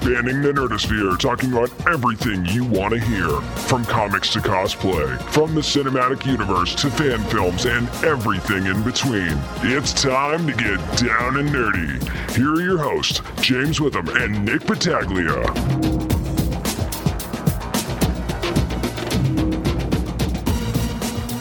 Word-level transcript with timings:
Spanning 0.00 0.40
the 0.40 0.50
nerdosphere, 0.50 1.18
talking 1.18 1.52
about 1.52 1.70
everything 1.86 2.46
you 2.46 2.64
want 2.64 2.94
to 2.94 2.98
hear. 2.98 3.28
From 3.68 3.84
comics 3.84 4.32
to 4.32 4.38
cosplay, 4.38 5.20
from 5.24 5.54
the 5.54 5.60
cinematic 5.60 6.24
universe 6.24 6.74
to 6.76 6.90
fan 6.90 7.22
films 7.24 7.66
and 7.66 7.86
everything 8.02 8.64
in 8.64 8.82
between. 8.82 9.38
It's 9.62 9.92
time 9.92 10.46
to 10.46 10.54
get 10.54 10.78
down 10.96 11.36
and 11.36 11.50
nerdy. 11.50 12.34
Here 12.34 12.50
are 12.50 12.62
your 12.62 12.78
hosts, 12.78 13.20
James 13.42 13.78
Witham 13.78 14.08
and 14.16 14.42
Nick 14.42 14.62
Battaglia. 14.62 15.90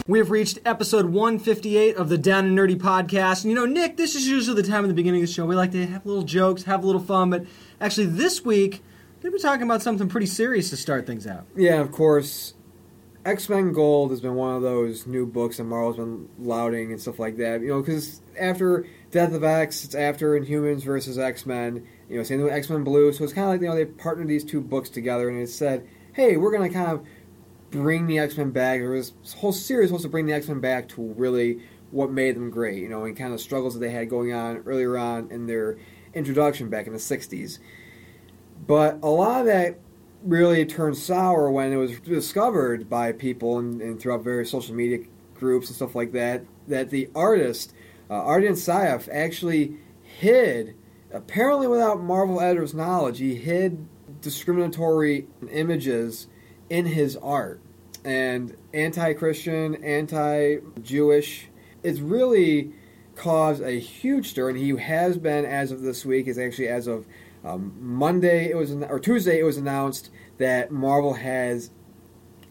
We 0.05 0.17
have 0.17 0.31
reached 0.31 0.57
episode 0.65 1.05
158 1.05 1.95
of 1.95 2.09
the 2.09 2.17
Down 2.17 2.47
and 2.47 2.57
Nerdy 2.57 2.75
podcast. 2.75 3.43
And 3.43 3.51
you 3.51 3.55
know, 3.55 3.67
Nick, 3.67 3.95
this 3.95 4.15
is 4.15 4.27
usually 4.27 4.59
the 4.59 4.67
time 4.67 4.83
at 4.83 4.87
the 4.87 4.95
beginning 4.95 5.21
of 5.21 5.27
the 5.27 5.33
show 5.33 5.45
we 5.45 5.55
like 5.55 5.71
to 5.73 5.85
have 5.85 6.05
little 6.05 6.23
jokes, 6.23 6.63
have 6.63 6.83
a 6.83 6.85
little 6.85 6.99
fun, 6.99 7.29
but 7.29 7.45
actually 7.81 8.07
this 8.07 8.43
week, 8.43 8.81
we're 9.17 9.29
going 9.29 9.33
to 9.33 9.37
be 9.37 9.41
talking 9.41 9.63
about 9.63 9.81
something 9.81 10.07
pretty 10.07 10.27
serious 10.27 10.69
to 10.69 10.77
start 10.77 11.05
things 11.05 11.27
out. 11.27 11.45
Yeah, 11.55 11.81
of 11.81 11.91
course. 11.91 12.53
X 13.25 13.49
Men 13.49 13.73
Gold 13.73 14.11
has 14.11 14.21
been 14.21 14.35
one 14.35 14.55
of 14.55 14.61
those 14.61 15.05
new 15.05 15.25
books 15.25 15.57
that 15.57 15.65
Marvel's 15.65 15.97
been 15.97 16.29
lauding 16.39 16.91
and 16.91 17.01
stuff 17.01 17.19
like 17.19 17.37
that. 17.37 17.61
You 17.61 17.67
know, 17.67 17.81
because 17.81 18.21
after 18.39 18.85
Death 19.11 19.33
of 19.33 19.43
X, 19.43 19.83
it's 19.83 19.93
after 19.93 20.39
Inhumans 20.39 20.83
versus 20.83 21.17
X 21.19 21.45
Men. 21.45 21.85
You 22.09 22.17
know, 22.17 22.23
same 22.23 22.41
with 22.41 22.53
X 22.53 22.69
Men 22.69 22.83
Blue. 22.83 23.11
So 23.11 23.25
it's 23.25 23.33
kind 23.33 23.45
of 23.45 23.51
like 23.51 23.61
you 23.61 23.67
know 23.67 23.75
they 23.75 23.85
partnered 23.85 24.29
these 24.29 24.45
two 24.45 24.61
books 24.61 24.89
together 24.89 25.29
and 25.29 25.37
it 25.37 25.49
said, 25.49 25.87
hey, 26.13 26.37
we're 26.37 26.51
going 26.51 26.69
to 26.69 26.73
kind 26.73 26.91
of 26.91 27.05
bring 27.71 28.07
the 28.07 28.19
X 28.19 28.37
Men 28.37 28.51
back. 28.51 28.81
Was 28.81 29.11
this 29.11 29.33
whole 29.33 29.51
series 29.51 29.89
supposed 29.89 30.03
to 30.03 30.09
bring 30.09 30.25
the 30.25 30.33
X 30.33 30.47
Men 30.47 30.61
back 30.61 30.87
to 30.89 31.01
really 31.01 31.61
what 31.91 32.11
made 32.11 32.35
them 32.35 32.49
great. 32.49 32.81
You 32.81 32.87
know, 32.87 33.03
and 33.03 33.17
kind 33.17 33.33
of 33.33 33.41
struggles 33.41 33.73
that 33.73 33.79
they 33.81 33.91
had 33.91 34.09
going 34.09 34.33
on 34.33 34.63
earlier 34.65 34.97
on 34.97 35.29
in 35.29 35.45
their 35.45 35.77
introduction 36.13 36.69
back 36.69 36.87
in 36.87 36.93
the 36.93 36.99
'60s. 36.99 37.59
But 38.67 38.99
a 39.01 39.09
lot 39.09 39.41
of 39.41 39.45
that 39.47 39.79
really 40.23 40.65
turned 40.65 40.97
sour 40.97 41.49
when 41.49 41.71
it 41.71 41.77
was 41.77 41.99
discovered 42.01 42.89
by 42.89 43.11
people 43.13 43.57
and, 43.59 43.81
and 43.81 43.99
throughout 43.99 44.23
various 44.23 44.51
social 44.51 44.75
media 44.75 44.99
groups 45.33 45.67
and 45.67 45.75
stuff 45.75 45.95
like 45.95 46.11
that 46.11 46.43
that 46.67 46.89
the 46.89 47.09
artist 47.15 47.73
uh, 48.09 48.21
Ardian 48.21 48.53
Syaf 48.53 49.07
actually 49.11 49.75
hid, 50.01 50.75
apparently 51.13 51.67
without 51.67 52.01
Marvel 52.01 52.41
editors' 52.41 52.73
knowledge, 52.73 53.19
he 53.19 53.35
hid 53.35 53.87
discriminatory 54.21 55.27
images 55.51 56.27
in 56.69 56.85
his 56.85 57.15
art 57.17 57.61
and 58.03 58.55
anti-Christian, 58.73 59.83
anti-Jewish. 59.83 61.49
It's 61.83 61.99
really 61.99 62.73
caused 63.19 63.61
a 63.61 63.73
huge 63.73 64.29
stir, 64.29 64.49
and 64.49 64.57
he 64.57 64.69
has 64.77 65.17
been 65.17 65.43
as 65.43 65.71
of 65.71 65.81
this 65.81 66.05
week. 66.05 66.27
Is 66.27 66.39
actually 66.39 66.69
as 66.69 66.87
of 66.87 67.05
um, 67.43 67.75
Monday. 67.77 68.49
It 68.49 68.55
was 68.55 68.71
or 68.71 68.99
Tuesday. 68.99 69.39
It 69.39 69.43
was 69.43 69.57
announced 69.57 70.09
that 70.37 70.71
Marvel 70.71 71.15
has 71.15 71.69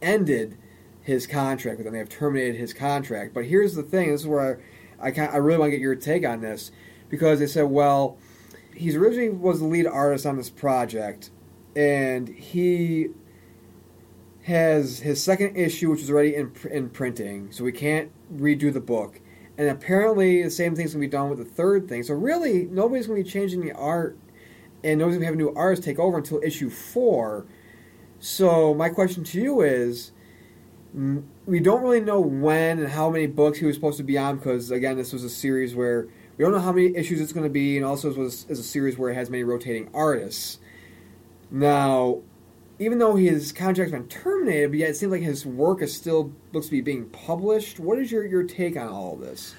ended 0.02 0.58
his 1.00 1.27
contract 1.27 1.78
with 1.78 1.86
them. 1.86 1.94
They 1.94 1.98
have 1.98 2.10
terminated 2.10 2.56
his 2.56 2.75
contract. 2.75 3.33
But 3.33 3.47
here's 3.47 3.75
the 3.75 3.83
thing. 3.83 4.12
This 4.12 4.20
is 4.20 4.27
where 4.27 4.60
I 5.00 5.08
I, 5.08 5.27
I 5.27 5.36
really 5.36 5.58
want 5.58 5.69
to 5.69 5.77
get 5.77 5.80
your 5.80 5.94
take 5.94 6.27
on 6.27 6.42
this 6.42 6.70
because 7.08 7.38
they 7.38 7.47
said, 7.47 7.64
well, 7.64 8.19
he's 8.75 8.94
originally 8.94 9.30
was 9.30 9.60
the 9.60 9.66
lead 9.66 9.86
artist 9.86 10.27
on 10.27 10.36
this 10.36 10.50
project, 10.50 11.30
and 11.75 12.28
he 12.28 13.08
has 14.42 15.00
his 15.00 15.22
second 15.22 15.56
issue, 15.56 15.91
which 15.91 16.00
is 16.03 16.10
already 16.10 16.34
in, 16.34 16.53
in 16.70 16.91
printing, 16.91 17.53
so 17.53 17.64
we 17.64 17.72
can't 17.72 18.10
redo 18.34 18.70
the 18.70 18.80
book. 18.80 19.20
And 19.58 19.68
apparently, 19.68 20.42
the 20.42 20.50
same 20.50 20.74
thing's 20.74 20.92
gonna 20.94 21.04
be 21.04 21.08
done 21.08 21.28
with 21.28 21.38
the 21.38 21.44
third 21.44 21.88
thing. 21.88 22.02
So 22.04 22.14
really, 22.14 22.66
nobody's 22.70 23.06
gonna 23.06 23.22
be 23.22 23.28
changing 23.28 23.60
the 23.60 23.72
art, 23.72 24.16
and 24.84 24.98
nobody's 24.98 25.18
gonna 25.18 25.26
have 25.26 25.36
new 25.36 25.52
artists 25.54 25.84
take 25.84 25.98
over 25.98 26.16
until 26.16 26.40
issue 26.42 26.70
four. 26.70 27.44
So 28.20 28.72
my 28.72 28.88
question 28.88 29.24
to 29.24 29.40
you 29.40 29.60
is, 29.60 30.12
we 31.47 31.60
don't 31.60 31.82
really 31.82 32.00
know 32.00 32.20
when 32.20 32.78
and 32.78 32.88
how 32.88 33.10
many 33.10 33.26
books 33.26 33.58
he 33.58 33.66
was 33.66 33.74
supposed 33.74 33.98
to 33.98 34.04
be 34.04 34.16
on 34.16 34.36
because 34.36 34.70
again, 34.70 34.97
this 34.97 35.12
was 35.12 35.22
a 35.24 35.28
series 35.28 35.74
where 35.74 36.08
we 36.36 36.44
don't 36.44 36.52
know 36.52 36.60
how 36.60 36.72
many 36.72 36.97
issues 36.97 37.20
it's 37.20 37.32
going 37.32 37.44
to 37.44 37.50
be, 37.50 37.76
and 37.76 37.84
also 37.84 38.10
it 38.10 38.16
was 38.16 38.47
is 38.48 38.58
a 38.60 38.62
series 38.62 38.97
where 38.97 39.10
it 39.10 39.14
has 39.14 39.28
many 39.28 39.42
rotating 39.42 39.91
artists. 39.92 40.58
Now, 41.50 42.22
even 42.78 42.99
though 42.99 43.16
his 43.16 43.53
contract's 43.53 43.93
been 43.93 44.09
terminated, 44.09 44.71
but 44.71 44.78
yet 44.78 44.91
it 44.91 44.97
seems 44.97 45.12
like 45.12 45.22
his 45.22 45.44
work 45.44 45.83
is 45.83 45.94
still 45.94 46.33
looks 46.53 46.66
to 46.66 46.72
be 46.72 46.81
being 46.81 47.09
published. 47.11 47.81
What 47.81 47.99
is 47.99 48.12
your, 48.12 48.25
your 48.25 48.44
take 48.44 48.77
on 48.77 48.89
all 48.89 49.15
of 49.15 49.21
this? 49.21 49.55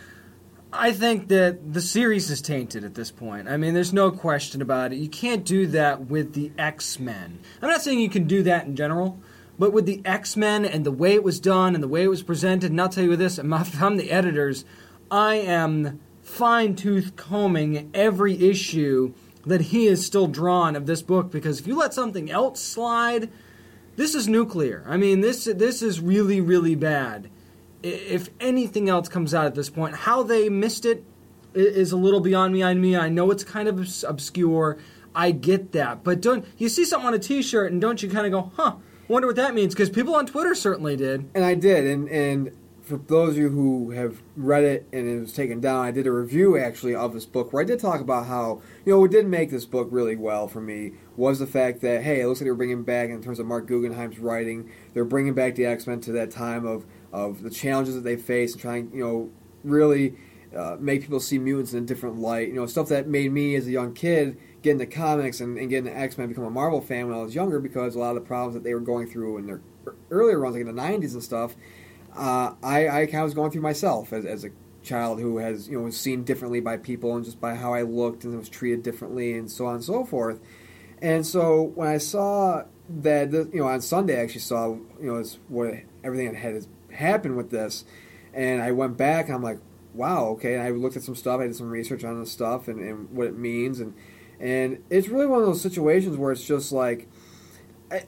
I 0.71 0.91
think 0.91 1.29
that 1.29 1.73
the 1.73 1.81
series 1.81 2.29
is 2.29 2.41
tainted 2.41 2.83
at 2.83 2.93
this 2.93 3.09
point. 3.11 3.49
I 3.49 3.57
mean, 3.57 3.73
there's 3.73 3.91
no 3.91 4.11
question 4.11 4.61
about 4.61 4.93
it. 4.93 4.97
You 4.97 5.09
can't 5.09 5.43
do 5.43 5.65
that 5.67 6.07
with 6.07 6.33
the 6.33 6.51
X 6.57 6.99
Men. 6.99 7.39
I'm 7.61 7.69
not 7.69 7.81
saying 7.81 7.99
you 7.99 8.09
can 8.09 8.27
do 8.27 8.43
that 8.43 8.67
in 8.67 8.75
general, 8.75 9.19
but 9.57 9.73
with 9.73 9.87
the 9.87 10.01
X 10.05 10.37
Men 10.37 10.65
and 10.65 10.85
the 10.85 10.91
way 10.91 11.15
it 11.15 11.23
was 11.23 11.39
done 11.39 11.73
and 11.73 11.83
the 11.83 11.87
way 11.87 12.03
it 12.03 12.09
was 12.09 12.21
presented, 12.21 12.69
and 12.69 12.79
I'll 12.79 12.87
tell 12.87 13.03
you 13.03 13.15
this, 13.15 13.39
if 13.39 13.81
I'm 13.81 13.97
the 13.97 14.11
editors, 14.11 14.63
I 15.09 15.35
am 15.35 15.99
fine 16.21 16.75
tooth 16.75 17.15
combing 17.15 17.89
every 17.95 18.37
issue 18.39 19.15
that 19.49 19.61
he 19.61 19.87
is 19.87 20.05
still 20.05 20.27
drawn 20.27 20.75
of 20.75 20.85
this 20.85 21.01
book 21.01 21.31
because 21.31 21.59
if 21.59 21.67
you 21.67 21.77
let 21.77 21.93
something 21.93 22.31
else 22.31 22.61
slide, 22.61 23.29
this 23.95 24.15
is 24.15 24.27
nuclear. 24.27 24.83
I 24.87 24.97
mean, 24.97 25.21
this 25.21 25.45
this 25.45 25.81
is 25.81 25.99
really 25.99 26.41
really 26.41 26.75
bad. 26.75 27.29
If 27.83 28.29
anything 28.39 28.89
else 28.89 29.07
comes 29.07 29.33
out 29.33 29.45
at 29.45 29.55
this 29.55 29.69
point, 29.69 29.95
how 29.95 30.23
they 30.23 30.49
missed 30.49 30.85
it 30.85 31.03
is 31.53 31.91
a 31.91 31.97
little 31.97 32.19
beyond 32.19 32.53
me. 32.53 32.63
I 32.63 32.73
mean, 32.73 32.95
I 32.95 33.09
know 33.09 33.31
it's 33.31 33.43
kind 33.43 33.67
of 33.67 33.79
obscure. 34.07 34.77
I 35.15 35.31
get 35.31 35.71
that, 35.71 36.03
but 36.03 36.21
don't 36.21 36.45
you 36.57 36.69
see 36.69 36.85
something 36.85 37.07
on 37.07 37.13
a 37.13 37.19
T-shirt 37.19 37.71
and 37.71 37.81
don't 37.81 38.01
you 38.03 38.09
kind 38.09 38.25
of 38.25 38.31
go, 38.31 38.51
"Huh? 38.55 38.75
Wonder 39.07 39.27
what 39.27 39.37
that 39.37 39.55
means?" 39.55 39.73
Because 39.73 39.89
people 39.89 40.15
on 40.15 40.25
Twitter 40.25 40.53
certainly 40.53 40.95
did. 40.95 41.27
And 41.33 41.43
I 41.43 41.55
did, 41.55 41.85
and 41.85 42.07
and 42.09 42.51
for 42.89 42.97
those 42.97 43.29
of 43.29 43.37
you 43.37 43.49
who 43.49 43.91
have 43.91 44.21
read 44.35 44.63
it 44.63 44.87
and 44.91 45.07
it 45.07 45.19
was 45.19 45.31
taken 45.31 45.59
down, 45.59 45.85
I 45.85 45.91
did 45.91 46.07
a 46.07 46.11
review 46.11 46.57
actually 46.57 46.95
of 46.95 47.13
this 47.13 47.25
book 47.25 47.53
where 47.53 47.61
I 47.61 47.65
did 47.65 47.79
talk 47.79 48.01
about 48.01 48.25
how 48.25 48.61
you 48.83 48.91
know 48.91 48.99
what 48.99 49.11
did 49.11 49.27
make 49.27 49.51
this 49.51 49.65
book 49.65 49.87
really 49.91 50.15
well 50.15 50.47
for 50.47 50.59
me 50.59 50.93
was 51.15 51.37
the 51.37 51.45
fact 51.45 51.81
that 51.81 52.01
hey, 52.01 52.21
it 52.21 52.27
looks 52.27 52.39
like 52.39 52.45
they 52.45 52.51
were 52.51 52.57
bringing 52.57 52.83
back 52.83 53.11
in 53.11 53.21
terms 53.21 53.39
of 53.39 53.45
Marc 53.45 53.67
Guggenheim's 53.67 54.17
writing, 54.17 54.71
they're 54.93 55.05
bringing 55.05 55.35
back 55.35 55.53
the 55.53 55.67
X 55.67 55.85
Men 55.85 56.01
to 56.01 56.11
that 56.13 56.31
time 56.31 56.65
of 56.65 56.85
of 57.13 57.43
the 57.43 57.51
challenges 57.51 57.93
that 57.93 58.03
they 58.03 58.15
face 58.15 58.53
and 58.53 58.61
trying 58.61 58.91
you 58.91 59.03
know 59.03 59.29
really 59.63 60.15
uh, 60.55 60.75
make 60.79 61.01
people 61.01 61.19
see 61.19 61.37
mutants 61.37 61.73
in 61.73 61.83
a 61.83 61.85
different 61.85 62.17
light. 62.17 62.47
You 62.47 62.55
know 62.55 62.65
stuff 62.65 62.89
that 62.89 63.07
made 63.07 63.31
me 63.31 63.53
as 63.53 63.67
a 63.67 63.71
young 63.71 63.93
kid 63.93 64.35
get 64.63 64.71
into 64.71 64.87
comics 64.87 65.39
and, 65.41 65.59
and 65.59 65.69
get 65.69 65.79
into 65.79 65.95
X 65.95 66.17
Men, 66.17 66.27
become 66.27 66.43
a 66.43 66.49
Marvel 66.49 66.81
fan 66.81 67.07
when 67.07 67.15
I 67.15 67.21
was 67.21 67.35
younger 67.35 67.59
because 67.59 67.93
a 67.93 67.99
lot 67.99 68.09
of 68.09 68.15
the 68.15 68.27
problems 68.27 68.55
that 68.55 68.63
they 68.63 68.73
were 68.73 68.79
going 68.79 69.07
through 69.07 69.37
in 69.37 69.45
their 69.45 69.61
earlier 70.09 70.39
runs, 70.39 70.55
like 70.55 70.65
in 70.65 70.75
the 70.75 70.81
'90s 70.81 71.13
and 71.13 71.23
stuff 71.23 71.55
uh, 72.15 72.53
I, 72.63 72.87
I 72.87 73.05
kind 73.05 73.19
of 73.19 73.25
was 73.25 73.33
going 73.33 73.51
through 73.51 73.61
myself 73.61 74.13
as, 74.13 74.25
as 74.25 74.43
a 74.43 74.49
child 74.81 75.19
who 75.19 75.37
has 75.37 75.67
you 75.67 75.77
know 75.77 75.83
was 75.83 75.99
seen 75.99 76.23
differently 76.23 76.59
by 76.59 76.77
people 76.77 77.15
and 77.15 77.25
just 77.25 77.39
by 77.39 77.55
how 77.55 77.73
I 77.73 77.81
looked 77.81 78.23
and 78.23 78.37
was 78.37 78.49
treated 78.49 78.83
differently 78.83 79.37
and 79.37 79.49
so 79.49 79.65
on 79.65 79.75
and 79.75 79.83
so 79.83 80.05
forth. 80.05 80.39
And 81.01 81.25
so 81.25 81.61
when 81.75 81.87
I 81.87 81.97
saw 81.97 82.63
that 83.01 83.31
you 83.31 83.59
know 83.59 83.67
on 83.67 83.81
Sunday 83.81 84.19
I 84.19 84.23
actually 84.23 84.41
saw 84.41 84.73
you 84.73 85.13
know 85.13 85.23
what 85.47 85.75
everything 86.03 86.31
that 86.31 86.37
had 86.37 86.65
happened 86.91 87.37
with 87.37 87.51
this, 87.51 87.85
and 88.33 88.61
I 88.61 88.71
went 88.71 88.97
back 88.97 89.25
and 89.25 89.35
I'm 89.35 89.43
like, 89.43 89.59
wow, 89.93 90.27
okay. 90.29 90.55
And 90.55 90.63
I 90.63 90.69
looked 90.71 90.97
at 90.97 91.03
some 91.03 91.15
stuff, 91.15 91.39
I 91.39 91.47
did 91.47 91.55
some 91.55 91.69
research 91.69 92.03
on 92.03 92.19
this 92.19 92.31
stuff 92.31 92.67
and, 92.67 92.79
and 92.79 93.09
what 93.11 93.27
it 93.27 93.37
means, 93.37 93.79
and 93.79 93.93
and 94.39 94.83
it's 94.89 95.09
really 95.09 95.27
one 95.27 95.41
of 95.41 95.45
those 95.45 95.61
situations 95.61 96.17
where 96.17 96.31
it's 96.31 96.45
just 96.45 96.71
like. 96.71 97.07
I, 97.91 98.03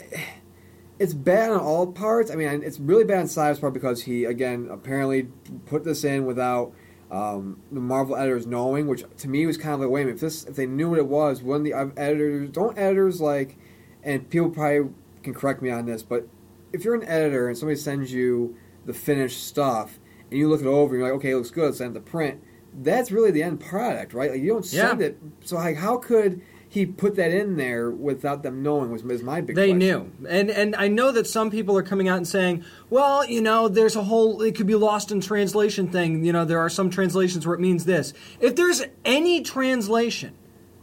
it's 1.01 1.16
bad 1.16 1.50
on 1.50 1.59
all 1.59 1.91
parts. 1.91 2.29
I 2.29 2.35
mean, 2.35 2.62
it's 2.63 2.79
really 2.79 3.03
bad 3.03 3.22
on 3.22 3.25
Syaf's 3.25 3.59
part 3.59 3.73
because 3.73 4.03
he, 4.03 4.25
again, 4.25 4.67
apparently 4.69 5.29
put 5.66 5.84
this 5.84 6.03
in 6.03 6.28
without 6.28 6.73
um, 7.09 7.59
the 7.72 7.79
Marvel 7.79 8.16
editors 8.16 8.45
knowing, 8.45 8.85
which 8.85 9.03
to 9.17 9.28
me 9.28 9.47
was 9.47 9.57
kind 9.57 9.73
of 9.73 9.79
like, 9.79 9.89
wait 9.89 10.03
a 10.03 10.06
minute, 10.06 10.16
if 10.17 10.22
this, 10.22 10.44
if 10.44 10.56
they 10.56 10.67
knew 10.67 10.92
what 10.92 11.00
it 11.00 11.07
was, 11.07 11.42
when 11.42 11.63
the 11.63 11.74
editors, 11.74 12.51
don't 12.51 12.77
editors 12.77 13.19
like, 13.19 13.57
and 14.03 14.30
people 14.30 14.51
probably 14.51 14.92
can 15.24 15.33
correct 15.33 15.63
me 15.63 15.71
on 15.71 15.88
this, 15.88 16.03
but 16.03 16.27
if 16.71 16.86
you're 16.86 16.94
an 16.94 17.04
editor 17.06 17.47
and 17.47 17.57
somebody 17.57 17.80
sends 17.80 18.13
you 18.13 18.56
the 18.86 18.94
finished 18.94 19.44
stuff 19.44 20.00
and 20.30 20.38
you 20.38 20.47
look 20.47 20.62
it 20.62 20.68
over 20.68 20.94
and 20.94 21.01
you're 21.01 21.12
like, 21.12 21.18
okay, 21.18 21.31
it 21.31 21.36
looks 21.36 21.50
good, 21.50 21.74
send 21.74 21.95
to 21.95 22.00
print, 22.00 22.44
that's 22.75 23.12
really 23.12 23.31
the 23.31 23.42
end 23.42 23.59
product, 23.59 24.13
right? 24.13 24.30
Like 24.30 24.42
you 24.42 24.50
don't 24.50 24.65
send 24.65 25.01
yeah. 25.01 25.07
it. 25.07 25.18
So 25.42 25.56
like, 25.56 25.77
how 25.77 25.97
could 25.97 26.44
he 26.71 26.85
put 26.85 27.18
that 27.18 27.31
in 27.31 27.57
there 27.57 27.91
without 27.91 28.44
them 28.44 28.63
knowing 28.63 28.91
was, 28.91 29.03
was 29.03 29.21
my 29.21 29.41
big 29.41 29.57
they 29.57 29.73
question. 29.73 29.79
knew 29.79 30.12
and 30.29 30.50
and 30.50 30.73
i 30.77 30.88
know 30.88 31.12
that 31.12 31.27
some 31.27 31.51
people 31.51 31.77
are 31.77 31.83
coming 31.83 32.07
out 32.07 32.15
and 32.15 32.27
saying 32.27 32.63
well 32.89 33.25
you 33.25 33.41
know 33.41 33.68
there's 33.68 33.97
a 33.97 34.03
whole 34.03 34.41
it 34.41 34.56
could 34.56 34.68
be 34.68 34.75
lost 34.75 35.12
in 35.12 35.19
translation 35.19 35.89
thing 35.89 36.23
you 36.23 36.31
know 36.31 36.45
there 36.45 36.59
are 36.59 36.69
some 36.69 36.89
translations 36.89 37.45
where 37.45 37.56
it 37.56 37.59
means 37.59 37.83
this 37.83 38.13
if 38.39 38.56
there's 38.56 38.83
any 39.03 39.41
translation 39.41 40.33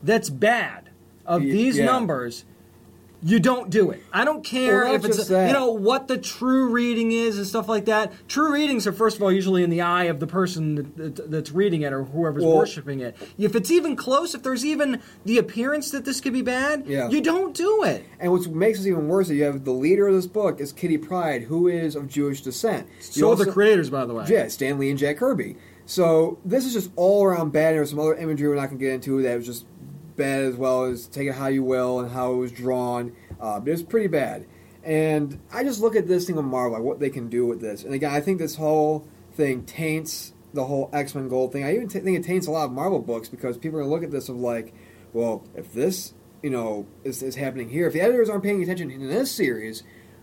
that's 0.02 0.28
bad 0.28 0.90
of 1.24 1.40
these 1.40 1.78
yeah. 1.78 1.86
numbers 1.86 2.44
you 3.22 3.40
don't 3.40 3.68
do 3.70 3.90
it. 3.90 4.02
I 4.12 4.24
don't 4.24 4.44
care 4.44 4.84
Well, 4.84 4.94
if 4.94 5.04
it's 5.04 5.28
a- 5.30 5.46
you 5.48 5.52
know 5.52 5.72
what 5.72 6.06
the 6.06 6.16
true 6.18 6.68
reading 6.68 7.10
is 7.10 7.36
and 7.36 7.46
stuff 7.46 7.68
like 7.68 7.86
that. 7.86 8.12
True 8.28 8.52
readings 8.52 8.86
are 8.86 8.92
first 8.92 9.16
of 9.16 9.22
all 9.22 9.32
usually 9.32 9.64
in 9.64 9.70
the 9.70 9.80
eye 9.80 10.04
of 10.04 10.20
the 10.20 10.26
person 10.26 10.74
that, 10.76 10.96
that, 11.16 11.30
that's 11.30 11.50
reading 11.52 11.82
it 11.82 11.92
or 11.92 12.04
whoever's 12.04 12.44
Well- 12.44 12.56
worshiping 12.56 13.00
it. 13.00 13.16
If 13.36 13.56
it's 13.56 13.70
even 13.70 13.96
close, 13.96 14.34
if 14.34 14.42
there's 14.42 14.64
even 14.64 15.00
the 15.24 15.38
appearance 15.38 15.90
that 15.90 16.04
this 16.04 16.20
could 16.20 16.32
be 16.32 16.42
bad, 16.42 16.84
Yeah. 16.86 17.08
you 17.08 17.20
don't 17.20 17.54
do 17.54 17.82
it. 17.82 18.04
And 18.20 18.30
what 18.30 18.46
makes 18.50 18.78
this 18.78 18.86
even 18.86 19.08
worse 19.08 19.28
is 19.30 19.36
you 19.36 19.44
have 19.44 19.64
the 19.64 19.72
leader 19.72 20.06
of 20.08 20.14
this 20.14 20.26
book 20.26 20.60
is 20.60 20.70
Kitty 20.72 20.98
Pryde, 20.98 21.42
who 21.42 21.66
is 21.66 21.96
of 21.96 22.06
Jewish 22.08 22.42
descent. 22.42 22.86
You 22.98 23.22
So 23.22 23.32
are 23.32 23.36
the 23.36 23.46
creators, 23.46 23.90
by 23.90 24.04
the 24.06 24.14
way. 24.14 24.26
Yeah, 24.28 24.46
Stan 24.48 24.78
Lee 24.78 24.90
and 24.90 24.98
Jack 24.98 25.16
Kirby. 25.16 25.56
So 25.86 26.36
this 26.44 26.66
is 26.66 26.74
just 26.74 26.90
all 26.96 27.24
around 27.24 27.50
bad. 27.52 27.74
There's 27.74 27.90
some 27.90 27.98
other 27.98 28.14
imagery 28.14 28.46
we're 28.48 28.56
not 28.56 28.66
going 28.66 28.78
to 28.78 28.84
get 28.84 28.92
into 28.92 29.22
that 29.22 29.36
was 29.38 29.46
just 29.46 29.64
bad 30.18 30.44
as 30.44 30.56
well 30.56 30.84
as 30.84 31.06
take 31.06 31.28
it 31.28 31.34
how 31.34 31.46
you 31.46 31.64
will 31.64 32.00
and 32.00 32.10
how 32.10 32.34
it 32.34 32.36
was 32.36 32.52
drawn. 32.52 33.16
Uh, 33.40 33.58
but 33.58 33.68
it 33.68 33.72
was 33.72 33.82
pretty 33.82 34.08
bad. 34.08 34.46
And 34.84 35.40
I 35.52 35.64
just 35.64 35.80
look 35.80 35.96
at 35.96 36.06
this 36.06 36.26
thing 36.26 36.36
with 36.36 36.44
Marvel, 36.44 36.72
like 36.72 36.82
what 36.82 37.00
they 37.00 37.10
can 37.10 37.28
do 37.28 37.46
with 37.46 37.60
this. 37.60 37.84
And 37.84 37.94
again, 37.94 38.12
I 38.12 38.20
think 38.20 38.38
this 38.38 38.56
whole 38.56 39.08
thing 39.32 39.64
taints 39.64 40.32
the 40.54 40.64
whole 40.64 40.90
X 40.92 41.14
Men 41.14 41.28
Gold 41.28 41.52
thing. 41.52 41.64
I 41.64 41.74
even 41.74 41.88
t- 41.88 42.00
think 42.00 42.18
it 42.18 42.24
taints 42.24 42.46
a 42.46 42.50
lot 42.50 42.64
of 42.64 42.72
Marvel 42.72 43.00
books 43.00 43.28
because 43.28 43.58
people 43.58 43.78
are 43.78 43.82
going 43.82 43.90
to 43.90 43.94
look 43.94 44.04
at 44.04 44.10
this 44.10 44.28
of 44.28 44.36
like, 44.36 44.74
well, 45.12 45.44
if 45.54 45.72
this 45.72 46.14
you 46.42 46.50
know 46.50 46.86
is, 47.04 47.22
is 47.22 47.34
happening 47.34 47.68
here, 47.68 47.86
if 47.86 47.92
the 47.92 48.00
editors 48.00 48.28
aren't 48.28 48.44
paying 48.44 48.62
attention 48.62 48.90
in 48.90 49.08
this 49.08 49.30
series, 49.30 49.82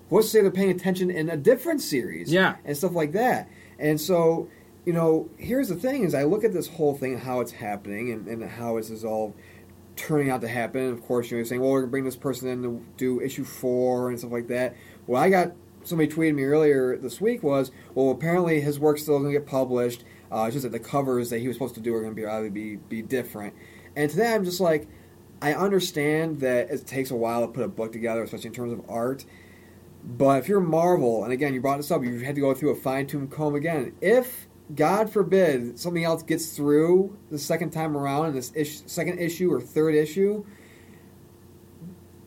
what's 0.09 0.27
to 0.27 0.31
say 0.31 0.41
they're 0.41 0.51
paying 0.51 0.71
attention 0.71 1.09
in 1.09 1.29
a 1.29 1.37
different 1.37 1.81
series? 1.81 2.31
Yeah. 2.31 2.55
and 2.65 2.75
stuff 2.75 2.93
like 2.93 3.11
that. 3.13 3.49
And 3.77 3.99
so, 3.99 4.49
you 4.85 4.93
know, 4.93 5.29
here's 5.37 5.69
the 5.69 5.75
thing: 5.75 6.03
is 6.03 6.15
I 6.15 6.23
look 6.23 6.43
at 6.43 6.53
this 6.53 6.67
whole 6.67 6.95
thing 6.95 7.13
and 7.13 7.21
how 7.21 7.41
it's 7.41 7.51
happening 7.51 8.11
and, 8.11 8.27
and 8.27 8.43
how 8.49 8.77
is 8.77 9.05
all 9.05 9.35
turning 9.95 10.29
out 10.29 10.41
to 10.41 10.47
happen. 10.47 10.91
Of 10.91 11.03
course, 11.03 11.29
you 11.29 11.35
know, 11.35 11.39
you're 11.39 11.45
saying, 11.45 11.61
well, 11.61 11.71
we're 11.71 11.81
gonna 11.81 11.91
bring 11.91 12.05
this 12.05 12.15
person 12.15 12.49
in 12.49 12.63
to 12.63 12.85
do 12.97 13.21
issue 13.21 13.43
four 13.43 14.09
and 14.09 14.19
stuff 14.19 14.31
like 14.31 14.47
that. 14.47 14.75
Well, 15.07 15.21
I 15.21 15.29
got 15.29 15.53
somebody 15.83 16.09
tweeted 16.11 16.35
me 16.35 16.43
earlier 16.43 16.97
this 16.97 17.21
week 17.21 17.43
was, 17.43 17.71
well, 17.93 18.11
apparently 18.11 18.59
his 18.61 18.79
work's 18.79 19.03
still 19.03 19.19
gonna 19.19 19.31
get 19.31 19.45
published. 19.45 20.03
Uh, 20.31 20.49
just 20.49 20.63
that 20.63 20.71
the 20.71 20.79
covers 20.79 21.29
that 21.29 21.39
he 21.39 21.47
was 21.47 21.55
supposed 21.55 21.75
to 21.75 21.81
do 21.81 21.93
are 21.93 22.01
gonna 22.01 22.15
be 22.15 22.25
obviously 22.25 22.49
be 22.49 22.75
be 22.75 23.01
different. 23.01 23.53
And 23.95 24.09
to 24.09 24.17
that, 24.17 24.35
I'm 24.35 24.43
just 24.43 24.59
like, 24.59 24.87
I 25.41 25.53
understand 25.53 26.39
that 26.41 26.69
it 26.69 26.85
takes 26.87 27.11
a 27.11 27.15
while 27.15 27.41
to 27.41 27.47
put 27.47 27.63
a 27.63 27.67
book 27.67 27.91
together, 27.91 28.23
especially 28.23 28.47
in 28.47 28.53
terms 28.53 28.73
of 28.73 28.81
art. 28.89 29.25
But 30.03 30.39
if 30.39 30.47
you're 30.47 30.59
Marvel, 30.59 31.23
and 31.23 31.33
again, 31.33 31.53
you 31.53 31.61
brought 31.61 31.77
this 31.77 31.91
up, 31.91 32.03
you 32.03 32.19
had 32.19 32.35
to 32.35 32.41
go 32.41 32.53
through 32.53 32.71
a 32.71 32.75
fine 32.75 33.07
tooth 33.07 33.29
comb 33.29 33.55
again. 33.55 33.93
If, 34.01 34.47
God 34.73 35.09
forbid, 35.11 35.77
something 35.79 36.03
else 36.03 36.23
gets 36.23 36.55
through 36.55 37.17
the 37.29 37.37
second 37.37 37.69
time 37.71 37.95
around 37.95 38.27
in 38.27 38.33
this 38.33 38.51
ish, 38.55 38.81
second 38.87 39.19
issue 39.19 39.51
or 39.53 39.61
third 39.61 39.93
issue, 39.93 40.43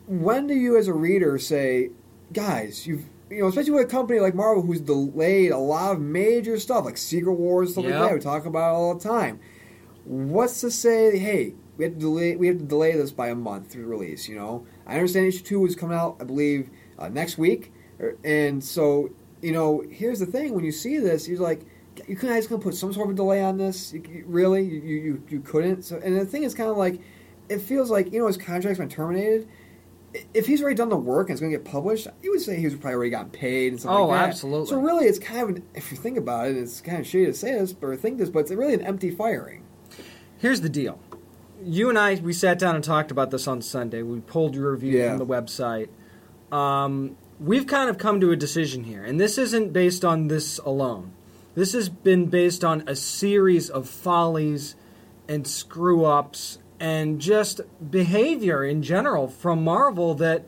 when 0.07 0.47
do 0.47 0.53
you 0.53 0.77
as 0.77 0.87
a 0.87 0.93
reader 0.93 1.37
say, 1.37 1.89
guys, 2.33 2.87
you've, 2.87 3.03
you 3.29 3.41
know, 3.41 3.47
especially 3.47 3.71
with 3.71 3.83
a 3.83 3.89
company 3.89 4.19
like 4.19 4.33
Marvel 4.35 4.63
who's 4.63 4.81
delayed 4.81 5.51
a 5.51 5.57
lot 5.57 5.91
of 5.93 5.99
major 5.99 6.57
stuff 6.59 6.85
like 6.85 6.97
Secret 6.97 7.33
Wars, 7.33 7.73
stuff 7.73 7.83
Yep. 7.83 7.93
like 7.93 8.09
that, 8.09 8.13
we 8.15 8.19
talk 8.21 8.45
about 8.45 8.69
it 8.69 8.75
all 8.75 8.95
the 8.95 9.03
time. 9.07 9.39
What's 10.05 10.61
to 10.61 10.71
say, 10.71 11.19
hey, 11.19 11.53
we 11.77 11.83
have 11.83 11.93
to 11.93 11.99
delay, 11.99 12.35
we 12.35 12.47
have 12.47 12.57
to 12.57 12.63
delay 12.63 12.93
this 12.95 13.11
by 13.11 13.27
a 13.27 13.35
month 13.35 13.71
to 13.73 13.85
release, 13.85 14.27
you 14.27 14.35
know? 14.35 14.65
I 14.87 14.95
understand 14.95 15.27
issue 15.27 15.43
two 15.43 15.65
is 15.65 15.75
coming 15.75 15.97
out, 15.97 16.17
I 16.19 16.23
believe, 16.23 16.69
uh, 16.97 17.09
next 17.09 17.37
week. 17.37 17.71
Er, 17.99 18.17
And 18.23 18.63
so, 18.63 19.11
you 19.41 19.51
know, 19.51 19.83
here's 19.91 20.19
the 20.19 20.25
thing: 20.25 20.53
when 20.55 20.65
you 20.65 20.71
see 20.71 20.97
this, 20.97 21.27
you're 21.27 21.39
like, 21.39 21.65
you 22.09 22.15
couldn't 22.15 22.35
just 22.35 22.49
gonna 22.49 22.61
put 22.61 22.75
some 22.75 22.91
sort 22.91 23.09
of 23.09 23.15
delay 23.15 23.41
on 23.43 23.57
this. 23.57 23.93
You, 23.93 24.23
really, 24.27 24.63
you, 24.63 24.79
you 24.81 25.23
you 25.29 25.39
couldn't. 25.41 25.83
So, 25.83 25.97
and 26.03 26.17
the 26.19 26.25
thing 26.25 26.43
is, 26.43 26.53
kind 26.53 26.69
of 26.69 26.75
like, 26.77 26.99
it 27.47 27.59
feels 27.59 27.89
like 27.91 28.11
you 28.11 28.19
know 28.19 28.27
his 28.27 28.37
contract's 28.37 28.79
been 28.79 28.89
terminated. 28.89 29.47
If 30.33 30.47
he's 30.47 30.59
already 30.61 30.75
done 30.75 30.89
the 30.89 30.97
work 30.97 31.27
and 31.29 31.33
it's 31.35 31.39
going 31.39 31.51
to 31.51 31.57
get 31.59 31.65
published, 31.65 32.07
you 32.23 32.31
would 32.31 32.41
say 32.41 32.57
he 32.57 32.65
was 32.65 32.73
probably 32.73 32.95
already 32.95 33.09
gotten 33.11 33.29
paid 33.29 33.73
and 33.73 33.79
stuff 33.79 33.91
Oh, 33.95 34.07
like 34.07 34.19
that. 34.21 34.29
absolutely. 34.29 34.65
So 34.67 34.79
really, 34.79 35.05
it's 35.05 35.19
kind 35.19 35.41
of 35.41 35.49
an, 35.49 35.63
if 35.75 35.91
you 35.91 35.97
think 35.97 36.17
about 36.17 36.47
it, 36.47 36.57
it's 36.57 36.81
kind 36.81 36.97
of 36.97 37.05
shitty 37.05 37.27
to 37.27 37.33
say 37.35 37.51
this 37.53 37.75
or 37.79 37.95
think 37.95 38.17
this, 38.17 38.29
but 38.31 38.39
it's 38.39 38.51
really 38.51 38.73
an 38.73 38.81
empty 38.81 39.11
firing. 39.11 39.63
Here's 40.39 40.61
the 40.61 40.69
deal. 40.69 40.97
You 41.63 41.89
and 41.89 41.99
I, 41.99 42.15
we 42.15 42.33
sat 42.33 42.57
down 42.57 42.73
and 42.73 42.83
talked 42.83 43.11
about 43.11 43.29
this 43.29 43.47
on 43.47 43.61
Sunday. 43.61 44.01
We 44.01 44.19
pulled 44.21 44.55
your 44.55 44.71
review 44.71 44.97
Yeah. 44.97 45.09
from 45.09 45.19
the 45.19 45.27
website. 45.27 45.89
Um, 46.51 47.15
we've 47.39 47.67
kind 47.67 47.87
of 47.89 47.99
come 47.99 48.19
to 48.21 48.31
a 48.31 48.35
decision 48.35 48.85
here, 48.85 49.03
and 49.03 49.19
this 49.19 49.37
isn't 49.37 49.73
based 49.73 50.03
on 50.03 50.27
this 50.27 50.57
alone. 50.59 51.11
This 51.59 51.73
has 51.73 51.89
been 51.89 52.27
based 52.27 52.63
on 52.63 52.85
a 52.87 52.95
series 52.95 53.69
of 53.69 53.89
follies 53.89 54.77
and 55.27 55.45
screw 55.45 56.05
ups 56.05 56.57
and 56.79 57.19
just 57.19 57.59
behavior 57.91 58.63
in 58.63 58.81
general 58.81 59.27
from 59.27 59.61
Marvel 59.61 60.13
that 60.15 60.45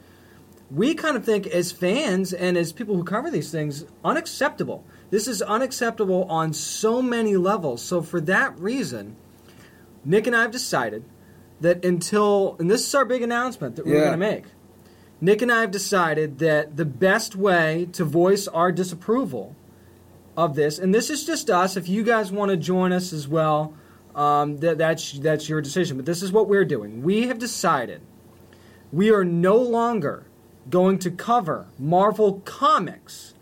we 0.74 0.94
kind 0.94 1.18
of 1.18 1.25
think 1.25 1.48
as 1.48 1.74
fans 1.74 2.31
and 2.31 2.58
as 2.58 2.72
people 2.72 2.96
who 2.96 3.04
cover 3.04 3.30
these 3.30 3.52
things 3.52 3.84
unacceptable. 4.06 4.86
This 5.10 5.28
is 5.28 5.42
unacceptable 5.42 6.24
on 6.30 6.54
so 6.54 7.02
many 7.02 7.36
levels. 7.36 7.81
So 7.81 8.02
for 8.02 8.22
that 8.22 8.58
reason, 8.58 9.18
Nick 10.06 10.28
and 10.28 10.36
I 10.36 10.44
have 10.44 10.52
decided 10.52 11.04
that 11.60 11.84
until 11.84 12.56
and 12.58 12.72
this 12.72 12.88
is 12.88 12.96
our 12.96 13.04
big 13.04 13.22
announcement 13.22 13.75
that 13.75 13.86
we're 13.86 13.96
Yeah. 13.96 14.00
going 14.00 14.12
to 14.13 14.18
make. 14.18 14.46
Nick 15.19 15.42
and 15.42 15.52
I 15.52 15.60
have 15.60 15.72
decided 15.72 16.40
that 16.40 16.78
the 16.78 16.86
best 16.86 17.36
way 17.36 17.90
to 17.92 18.06
voice 18.06 18.48
our 18.48 18.72
disapproval 18.72 19.58
of 20.38 20.56
this, 20.56 20.80
and 20.80 20.94
this 20.94 21.10
is 21.10 21.25
just 21.25 21.50
us. 21.50 21.78
If 21.78 21.89
you 21.89 22.04
guys 22.04 22.31
want 22.31 22.51
to 22.51 22.57
join 22.57 22.92
us 22.92 23.13
as 23.13 23.28
well, 23.28 23.74
um, 24.16 24.57
that, 24.57 24.78
that's 24.78 25.13
that's 25.13 25.50
your 25.50 25.62
decision. 25.62 25.98
But 25.98 26.06
this 26.06 26.22
is 26.22 26.31
what 26.31 26.48
we're 26.48 26.66
doing. 26.66 27.01
We 27.01 27.28
have 27.28 27.39
decided 27.39 28.01
we 28.92 29.12
are 29.12 29.25
no 29.25 29.57
longer 29.57 30.25
going 30.69 31.00
to 31.00 31.12
cover 31.12 31.68
Marvel 31.80 32.42
comics, 32.45 33.33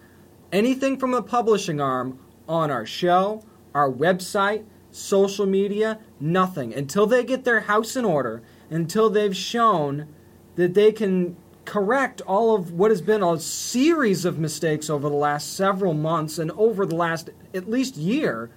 anything 0.51 0.97
from 0.97 1.12
the 1.12 1.21
publishing 1.21 1.81
arm, 1.81 2.19
on 2.50 2.71
our 2.71 2.86
show, 2.86 3.44
our 3.75 3.92
website, 3.92 4.65
social 4.89 5.45
media, 5.45 6.00
nothing 6.19 6.74
until 6.74 7.06
they 7.06 7.24
get 7.24 7.45
their 7.45 7.62
house 7.62 7.95
in 7.95 8.03
order, 8.03 8.42
until 8.71 9.09
they've 9.09 9.35
shown 9.35 10.07
that 10.56 10.74
they 10.74 10.92
can 10.92 11.38
correct 11.69 12.19
all 12.21 12.56
of 12.56 12.71
what 12.71 12.89
has 12.89 13.00
been 13.00 13.21
a 13.21 13.39
series 13.39 14.25
of 14.25 14.39
mistakes 14.39 14.89
over 14.89 15.07
the 15.07 15.16
last 15.16 15.56
several 15.56 15.94
months 15.94 16.39
and 16.39 16.50
over 16.51 16.83
the 16.83 16.95
last 16.95 17.30
at 17.54 17.69
least 17.69 17.95
year 17.95 18.50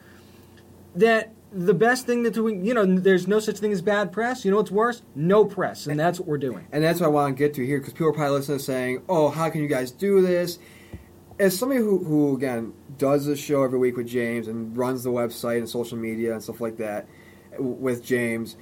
that 0.96 1.30
the 1.52 1.74
best 1.74 2.06
thing 2.06 2.22
that 2.22 2.32
doing 2.32 2.64
you 2.64 2.72
know 2.72 2.86
there's 2.86 3.28
no 3.28 3.38
such 3.38 3.58
thing 3.58 3.70
as 3.70 3.82
bad 3.82 4.12
press. 4.12 4.46
You 4.46 4.50
know 4.50 4.56
what's 4.56 4.70
worse? 4.70 5.02
No 5.14 5.44
press 5.44 5.86
and 5.86 6.00
that's 6.00 6.18
what 6.18 6.26
we're 6.26 6.38
doing. 6.38 6.66
And 6.72 6.82
that's 6.82 7.00
what 7.00 7.06
I 7.06 7.10
want 7.10 7.36
to 7.36 7.38
get 7.38 7.52
to 7.54 7.66
here 7.66 7.78
because 7.78 7.92
people 7.92 8.08
are 8.08 8.12
probably 8.14 8.38
listening 8.38 8.60
saying, 8.60 9.02
oh, 9.10 9.28
how 9.28 9.50
can 9.50 9.60
you 9.60 9.68
guys 9.68 9.90
do 9.90 10.22
this? 10.22 10.58
As 11.38 11.58
somebody 11.58 11.80
who, 11.80 12.02
who, 12.04 12.36
again, 12.36 12.72
does 12.96 13.26
this 13.26 13.38
show 13.38 13.62
every 13.62 13.78
week 13.78 13.96
with 13.96 14.06
James 14.06 14.48
and 14.48 14.74
runs 14.74 15.02
the 15.02 15.10
website 15.10 15.58
and 15.58 15.68
social 15.68 15.98
media 15.98 16.32
and 16.32 16.42
stuff 16.42 16.60
like 16.62 16.78
that 16.78 17.06
with 17.58 18.02
James, 18.02 18.56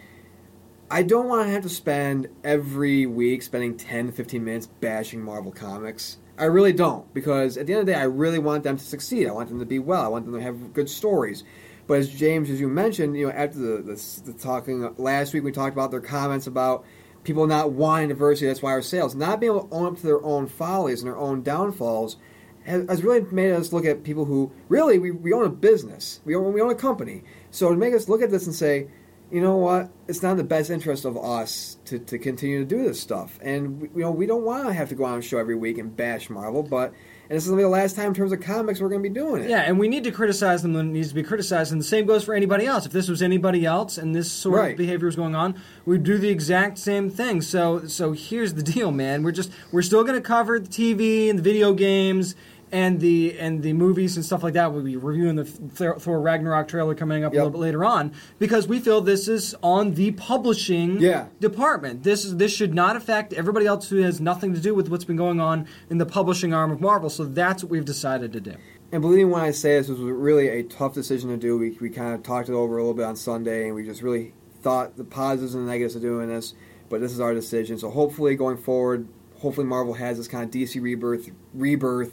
I 0.93 1.05
don't 1.05 1.29
want 1.29 1.47
to 1.47 1.53
have 1.53 1.63
to 1.63 1.69
spend 1.69 2.27
every 2.43 3.07
week 3.07 3.43
spending 3.43 3.77
10 3.77 4.11
15 4.11 4.45
minutes 4.45 4.67
bashing 4.67 5.23
Marvel 5.23 5.53
Comics. 5.53 6.19
I 6.37 6.47
really 6.47 6.73
don't 6.73 7.13
because 7.15 7.57
at 7.57 7.69
the 7.69 7.75
end 7.75 7.81
of 7.81 7.87
the 7.87 7.93
day, 7.93 7.99
I 7.99 8.05
really 8.05 8.41
want 8.41 8.65
them 8.65 8.77
to 8.77 8.83
succeed. 8.83 9.29
I 9.29 9.31
want 9.31 9.51
them 9.51 9.61
to 9.61 9.67
be 9.67 9.79
well. 9.79 10.03
I 10.03 10.09
want 10.09 10.25
them 10.25 10.35
to 10.35 10.43
have 10.43 10.73
good 10.73 10.91
stories. 10.91 11.45
But 11.87 11.99
as 12.01 12.09
James, 12.09 12.51
as 12.51 12.61
you 12.61 12.67
mentioned, 12.67 13.17
you 13.17 13.29
know, 13.29 13.33
after 13.33 13.59
the, 13.59 13.83
the, 13.83 14.23
the 14.25 14.33
talking 14.33 14.85
uh, 14.85 14.91
last 14.97 15.33
week, 15.33 15.45
we 15.45 15.53
talked 15.53 15.75
about 15.75 15.93
their 15.93 16.01
comments 16.01 16.49
about 16.49 16.85
people 17.23 17.47
not 17.47 17.71
wanting 17.71 18.09
diversity. 18.09 18.47
That's 18.47 18.63
why 18.63 18.73
our 18.73 18.83
sales, 18.83 19.15
not 19.15 19.39
being 19.39 19.53
able 19.53 19.69
to 19.69 19.75
own 19.75 19.87
up 19.87 19.97
to 19.99 20.03
their 20.03 20.25
own 20.25 20.49
follies 20.49 21.03
and 21.03 21.07
their 21.07 21.19
own 21.19 21.43
downfalls, 21.43 22.17
has, 22.65 22.89
has 22.89 23.05
really 23.05 23.21
made 23.31 23.53
us 23.53 23.73
look 23.73 23.85
at 23.85 24.03
people 24.03 24.25
who 24.25 24.51
really 24.69 24.99
we, 24.99 25.13
we 25.13 25.33
own 25.33 25.45
a 25.45 25.51
business, 25.51 26.21
we 26.25 26.35
own 26.35 26.53
we 26.53 26.61
own 26.61 26.71
a 26.71 26.75
company. 26.75 27.23
So 27.53 27.71
to 27.71 27.77
make 27.77 27.95
us 27.95 28.09
look 28.09 28.23
at 28.23 28.33
this 28.33 28.47
and 28.47 28.55
say, 28.55 28.89
you 29.31 29.41
know 29.41 29.57
what, 29.57 29.91
it's 30.09 30.23
not 30.23 30.33
in 30.33 30.37
the 30.39 30.45
best 30.45 30.71
interest 30.71 31.05
of 31.05 31.17
us 31.17 31.79
to, 31.87 31.99
to 31.99 32.19
continue 32.19 32.59
to 32.61 32.65
do 32.65 32.83
this 32.85 33.01
stuff, 33.01 33.39
and 33.43 33.81
we, 33.81 33.89
you 33.95 34.01
know 34.03 34.11
we 34.11 34.27
don't 34.27 34.45
want 34.45 34.67
to 34.67 34.73
have 34.73 34.89
to 34.89 34.95
go 34.95 35.05
on 35.05 35.19
a 35.19 35.23
show 35.23 35.39
every 35.39 35.55
week 35.57 35.79
and 35.79 35.97
bash 35.97 36.29
Marvel, 36.31 36.63
but. 36.63 36.93
And 37.29 37.37
this 37.37 37.45
is 37.45 37.51
gonna 37.51 37.59
be 37.61 37.63
the 37.63 37.69
last 37.69 37.95
time 37.95 38.07
in 38.09 38.15
terms 38.15 38.33
of 38.33 38.41
comics 38.41 38.81
we're 38.81 38.89
going 38.89 39.05
to 39.05 39.09
be 39.09 39.15
doing 39.15 39.45
it. 39.45 39.51
yeah 39.51 39.61
and 39.61 39.79
we 39.79 39.87
need 39.87 40.03
to 40.03 40.11
criticize 40.11 40.63
them 40.63 40.75
when 40.75 40.89
it 40.89 40.93
needs 40.93 41.11
to 41.11 41.15
be 41.15 41.23
criticized 41.23 41.71
and 41.71 41.81
the 41.81 41.85
same 41.85 42.05
goes 42.05 42.25
for 42.25 42.35
anybody 42.35 42.67
else 42.67 42.87
if 42.87 42.91
this 42.91 43.09
was 43.09 43.23
anybody 43.23 43.65
else 43.65 43.99
and 43.99 44.13
this 44.17 44.33
sort 44.33 44.57
Right. 44.59 44.71
of 44.73 44.77
behavior 44.77 45.07
was 45.07 45.15
going 45.15 45.37
on 45.37 45.55
we'd 45.87 46.03
do 46.03 46.19
the 46.19 46.29
exact 46.29 46.77
same 46.79 47.09
thing 47.09 47.41
so 47.41 47.87
so 47.87 48.11
here's 48.11 48.55
the 48.55 48.65
deal 48.65 48.91
man 48.91 49.23
we're 49.23 49.31
just 49.31 49.53
we're 49.71 49.81
still 49.83 50.03
going 50.03 50.17
to 50.21 50.27
cover 50.27 50.59
the 50.59 50.69
tv 50.69 51.31
and 51.31 51.39
the 51.39 51.43
video 51.45 51.73
games 51.73 52.35
and 52.73 53.01
the 53.01 53.39
and 53.39 53.63
the 53.63 53.73
movies 53.73 54.17
and 54.17 54.25
stuff 54.25 54.43
like 54.43 54.55
that. 54.55 54.73
We'll 54.73 54.83
be 54.83 54.97
reviewing 54.97 55.37
the 55.37 55.45
Thor, 55.45 56.21
Ragnarok 56.21 56.69
trailer 56.69 56.95
coming 56.95 57.25
up 57.25 57.33
a 57.33 57.37
little 57.37 57.51
bit 57.51 57.59
later 57.59 57.85
on 57.85 58.13
because 58.39 58.69
we 58.69 58.79
feel 58.79 59.01
this 59.01 59.29
is 59.29 59.55
on 59.63 59.95
the 59.95 60.13
publishing 60.13 60.99
Yeah. 61.01 61.27
department. 61.41 62.03
This 62.03 62.25
is 62.25 62.37
this 62.37 62.53
should 62.53 62.75
not 62.75 62.97
affect 62.97 63.33
everybody 63.33 63.67
else 63.67 63.89
who 63.89 63.97
has 63.99 64.21
nothing 64.21 64.55
to 64.55 64.61
do 64.61 64.75
with 64.75 64.89
what's 64.89 65.05
been 65.05 65.17
going 65.17 65.41
on 65.41 65.67
in 65.89 65.99
the 65.99 66.07
publishing 66.07 66.55
arm 66.55 66.71
of 66.71 66.81
Marvel. 66.81 67.11
So 67.11 67.25
that's 67.25 67.63
what 67.63 67.71
we've 67.71 67.85
decided 67.85 68.33
to 68.33 68.41
do. 68.41 68.55
And 68.93 69.03
believe 69.03 69.19
me 69.19 69.25
when 69.33 69.43
I 69.43 69.53
say 69.53 69.77
this, 69.79 69.87
this 69.87 69.99
was 69.99 70.11
really 70.11 70.49
a 70.49 70.63
tough 70.65 70.95
decision 70.95 71.31
to 71.31 71.37
do. 71.37 71.57
We, 71.57 71.77
we 71.81 71.91
kind 71.91 72.13
of 72.15 72.23
talked 72.25 72.49
it 72.49 72.55
over 72.55 72.77
a 72.77 72.81
little 72.83 72.95
bit 72.95 73.05
on 73.05 73.15
Sunday, 73.15 73.67
and 73.67 73.75
we 73.77 73.85
just 73.85 74.03
really 74.03 74.33
thought 74.63 74.97
the 74.97 75.05
positives 75.05 75.55
and 75.55 75.65
the 75.67 75.71
negatives 75.71 75.95
of 75.95 76.03
doing 76.03 76.29
this. 76.29 76.55
But 76.89 77.01
this 77.01 77.13
is 77.13 77.21
our 77.21 77.33
decision. 77.33 77.79
So 77.79 77.89
hopefully, 77.91 78.35
going 78.35 78.57
forward, 78.57 79.07
hopefully 79.39 79.67
Marvel 79.67 79.95
has 79.95 80.17
this 80.19 80.27
kind 80.27 80.43
of 80.45 80.51
DC 80.51 80.83
rebirth 80.83 81.31
rebirth 81.55 82.13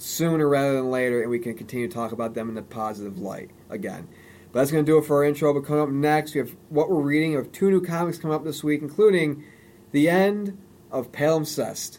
sooner 0.00 0.48
rather 0.48 0.74
than 0.74 0.90
later, 0.90 1.22
and 1.22 1.30
we 1.30 1.38
can 1.38 1.54
continue 1.54 1.88
to 1.88 1.94
talk 1.94 2.12
about 2.12 2.34
them 2.34 2.48
in 2.48 2.54
the 2.54 2.62
positive 2.62 3.18
light 3.18 3.50
again. 3.68 4.08
But 4.52 4.60
that's 4.60 4.70
going 4.70 4.84
to 4.84 4.90
do 4.90 4.98
it 4.98 5.04
for 5.04 5.16
our 5.16 5.24
intro. 5.24 5.54
But 5.54 5.64
coming 5.64 5.82
up 5.82 5.88
next, 5.90 6.34
we 6.34 6.40
have 6.40 6.56
what 6.70 6.90
we're 6.90 7.00
reading. 7.00 7.30
We 7.30 7.36
have 7.36 7.52
two 7.52 7.70
new 7.70 7.80
comics 7.80 8.18
coming 8.18 8.34
up 8.34 8.44
this 8.44 8.64
week, 8.64 8.82
including 8.82 9.44
the 9.92 10.08
end 10.08 10.58
of 10.90 11.12
Palimpsest. 11.12 11.98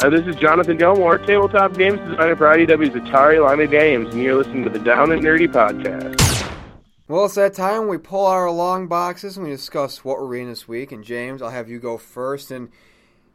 This 0.00 0.26
is 0.26 0.36
Jonathan 0.36 0.76
Gilmore, 0.76 1.18
tabletop 1.18 1.76
games 1.76 1.98
designer 2.00 2.36
for 2.36 2.46
IDW's 2.46 2.94
Atari 2.94 3.44
line 3.44 3.60
of 3.60 3.70
games, 3.70 4.14
and 4.14 4.22
you're 4.22 4.36
listening 4.36 4.62
to 4.64 4.70
the 4.70 4.78
Down 4.78 5.10
and 5.10 5.22
Nerdy 5.22 5.48
podcast. 5.48 6.38
Well, 7.08 7.24
it's 7.24 7.36
that 7.36 7.54
time 7.54 7.88
we 7.88 7.96
pull 7.96 8.26
out 8.26 8.32
our 8.32 8.50
long 8.50 8.86
boxes 8.86 9.36
and 9.36 9.46
we 9.46 9.50
discuss 9.50 10.04
what 10.04 10.18
we're 10.18 10.26
reading 10.26 10.50
this 10.50 10.68
week. 10.68 10.92
And 10.92 11.02
James, 11.02 11.40
I'll 11.40 11.50
have 11.50 11.68
you 11.68 11.78
go 11.78 11.96
first. 11.96 12.50
And 12.50 12.68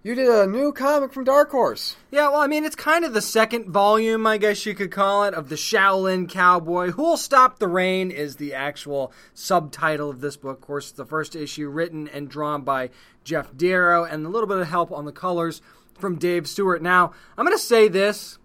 you 0.03 0.15
did 0.15 0.27
a 0.27 0.45
new 0.45 0.73
comic 0.73 1.13
from 1.13 1.23
Dark 1.23 1.51
Horse. 1.51 1.95
Yeah, 2.11 2.29
well, 2.29 2.41
I 2.41 2.47
mean, 2.47 2.65
it's 2.65 2.75
kind 2.75 3.05
of 3.05 3.13
the 3.13 3.21
second 3.21 3.69
volume, 3.69 4.27
I 4.27 4.37
guess 4.37 4.65
you 4.65 4.75
could 4.75 4.91
call 4.91 5.23
it, 5.23 5.33
of 5.33 5.47
the 5.47 5.55
Shaolin 5.55 6.29
Cowboy. 6.29 6.91
Who'll 6.91 7.15
Stop 7.15 7.59
the 7.59 7.69
Rain 7.69 8.11
is 8.11 8.35
the 8.35 8.53
actual 8.53 9.13
subtitle 9.33 10.09
of 10.09 10.19
this 10.19 10.35
book. 10.35 10.57
Of 10.57 10.61
course, 10.61 10.91
the 10.91 11.05
first 11.05 11.37
issue 11.37 11.69
written 11.69 12.09
and 12.09 12.29
drawn 12.29 12.63
by 12.63 12.89
Geof 13.23 13.55
Darrow, 13.55 14.03
and 14.03 14.25
a 14.25 14.29
little 14.29 14.47
bit 14.47 14.57
of 14.57 14.67
help 14.67 14.91
on 14.91 15.05
the 15.05 15.13
colors 15.13 15.61
from 15.97 16.17
Dave 16.17 16.47
Stewart. 16.47 16.81
Now, 16.81 17.13
I'm 17.37 17.45
going 17.45 17.57
to 17.57 17.63
say 17.63 17.87
this. 17.87 18.37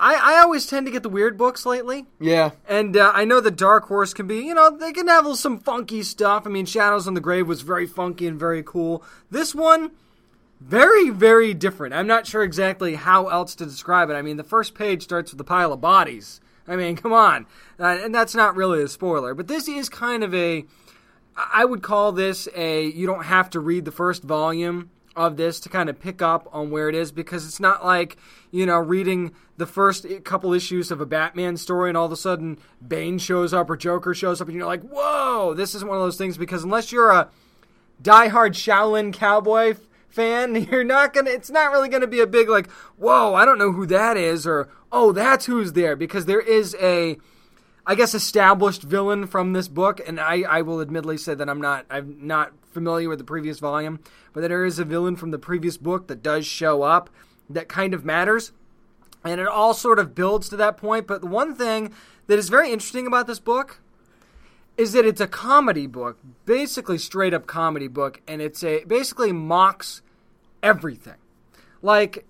I, 0.00 0.14
I 0.14 0.40
always 0.40 0.66
tend 0.66 0.86
to 0.86 0.92
get 0.92 1.02
the 1.04 1.10
weird 1.10 1.36
books 1.36 1.64
lately. 1.64 2.06
Yeah. 2.18 2.52
And 2.66 2.96
uh, 2.96 3.12
I 3.14 3.24
know 3.24 3.40
the 3.40 3.50
Dark 3.50 3.84
Horse 3.84 4.14
can 4.14 4.26
be, 4.26 4.40
you 4.40 4.54
know, 4.54 4.76
they 4.76 4.92
can 4.92 5.06
have 5.08 5.36
some 5.36 5.60
funky 5.60 6.02
stuff. 6.02 6.46
I 6.46 6.50
mean, 6.50 6.66
Shadows 6.66 7.06
on 7.06 7.14
the 7.14 7.20
Grave 7.20 7.46
was 7.46 7.60
very 7.60 7.86
funky 7.86 8.26
and 8.26 8.40
very 8.40 8.62
cool. 8.62 9.04
This 9.30 9.54
one, 9.54 9.90
very, 10.60 11.10
very 11.10 11.54
different. 11.54 11.94
I'm 11.94 12.06
not 12.06 12.26
sure 12.26 12.42
exactly 12.42 12.94
how 12.94 13.28
else 13.28 13.54
to 13.56 13.64
describe 13.64 14.10
it. 14.10 14.14
I 14.14 14.22
mean, 14.22 14.36
the 14.36 14.44
first 14.44 14.74
page 14.74 15.02
starts 15.02 15.32
with 15.32 15.40
a 15.40 15.44
pile 15.44 15.72
of 15.72 15.80
bodies. 15.80 16.40
I 16.68 16.76
mean, 16.76 16.96
come 17.02 17.12
on. 17.12 17.46
Uh, 17.78 17.98
and 18.02 18.14
that's 18.14 18.34
not 18.34 18.56
really 18.56 18.82
a 18.82 18.88
spoiler. 18.88 19.34
But 19.34 19.48
this 19.48 19.68
is 19.68 19.88
kind 19.88 20.22
of 20.22 20.34
a. 20.34 20.64
I 21.36 21.64
would 21.64 21.82
call 21.82 22.12
this 22.12 22.48
a. 22.54 22.84
You 22.84 23.06
don't 23.06 23.24
have 23.24 23.48
to 23.50 23.60
read 23.60 23.86
the 23.86 23.92
first 23.92 24.22
volume 24.22 24.90
of 25.16 25.36
this 25.36 25.60
to 25.60 25.68
kind 25.68 25.88
of 25.88 25.98
pick 25.98 26.22
up 26.22 26.48
on 26.52 26.70
where 26.70 26.88
it 26.88 26.94
is 26.94 27.10
because 27.10 27.46
it's 27.46 27.58
not 27.58 27.84
like, 27.84 28.16
you 28.52 28.64
know, 28.64 28.78
reading 28.78 29.34
the 29.56 29.66
first 29.66 30.06
couple 30.24 30.52
issues 30.54 30.90
of 30.90 31.00
a 31.00 31.06
Batman 31.06 31.56
story 31.56 31.90
and 31.90 31.98
all 31.98 32.06
of 32.06 32.12
a 32.12 32.16
sudden 32.16 32.58
Bane 32.86 33.18
shows 33.18 33.52
up 33.52 33.68
or 33.68 33.76
Joker 33.76 34.14
shows 34.14 34.40
up 34.40 34.48
and 34.48 34.56
you're 34.56 34.66
like, 34.66 34.82
whoa, 34.82 35.52
this 35.54 35.74
is 35.74 35.84
one 35.84 35.96
of 35.96 36.02
those 36.02 36.16
things 36.16 36.38
because 36.38 36.62
unless 36.62 36.92
you're 36.92 37.10
a 37.10 37.28
diehard 38.02 38.52
Shaolin 38.52 39.12
cowboy 39.12 39.74
fan, 40.10 40.54
you're 40.70 40.84
not 40.84 41.12
gonna. 41.12 41.30
It's 41.30 41.50
not 41.50 41.72
really 41.72 41.88
gonna 41.88 42.06
be 42.06 42.20
a 42.20 42.26
big 42.26 42.48
like, 42.48 42.70
whoa, 42.96 43.34
I 43.34 43.44
don't 43.44 43.58
know 43.58 43.72
who 43.72 43.86
that 43.86 44.16
is, 44.16 44.46
or 44.46 44.68
oh, 44.92 45.12
that's 45.12 45.46
who's 45.46 45.72
there, 45.72 45.96
because 45.96 46.26
there 46.26 46.40
is 46.40 46.76
a, 46.80 47.16
I 47.86 47.94
guess, 47.94 48.14
established 48.14 48.82
villain 48.82 49.26
from 49.26 49.52
this 49.52 49.68
book, 49.68 50.00
and 50.06 50.18
I, 50.18 50.42
I 50.42 50.62
will 50.62 50.80
admittedly 50.80 51.16
say 51.16 51.34
that 51.34 51.48
I'm 51.48 51.60
not, 51.60 51.86
I'm 51.88 52.26
not 52.26 52.52
familiar 52.72 53.08
with 53.08 53.18
the 53.18 53.24
previous 53.24 53.58
volume, 53.58 54.00
but 54.32 54.40
that 54.40 54.48
there 54.48 54.64
is 54.64 54.78
a 54.78 54.84
villain 54.84 55.16
from 55.16 55.30
the 55.30 55.38
previous 55.38 55.76
book 55.76 56.08
that 56.08 56.22
does 56.22 56.46
show 56.46 56.82
up 56.82 57.10
that 57.48 57.68
kind 57.68 57.94
of 57.94 58.04
matters. 58.04 58.52
And 59.24 59.40
it 59.40 59.46
all 59.46 59.74
sort 59.74 59.98
of 59.98 60.14
builds 60.14 60.48
to 60.48 60.56
that 60.56 60.76
point. 60.76 61.06
But 61.06 61.20
the 61.20 61.26
one 61.26 61.54
thing 61.54 61.92
that 62.26 62.38
is 62.38 62.48
very 62.48 62.72
interesting 62.72 63.06
about 63.06 63.26
this 63.26 63.40
book 63.40 63.80
is 64.80 64.92
that 64.92 65.04
it's 65.04 65.20
a 65.20 65.26
comedy 65.26 65.86
book, 65.86 66.18
basically 66.46 66.96
straight 66.96 67.34
up 67.34 67.46
comedy 67.46 67.86
book, 67.86 68.22
and 68.26 68.40
it's 68.40 68.64
a 68.64 68.82
basically 68.84 69.30
mocks 69.30 70.00
everything. 70.62 71.20
Like 71.82 72.24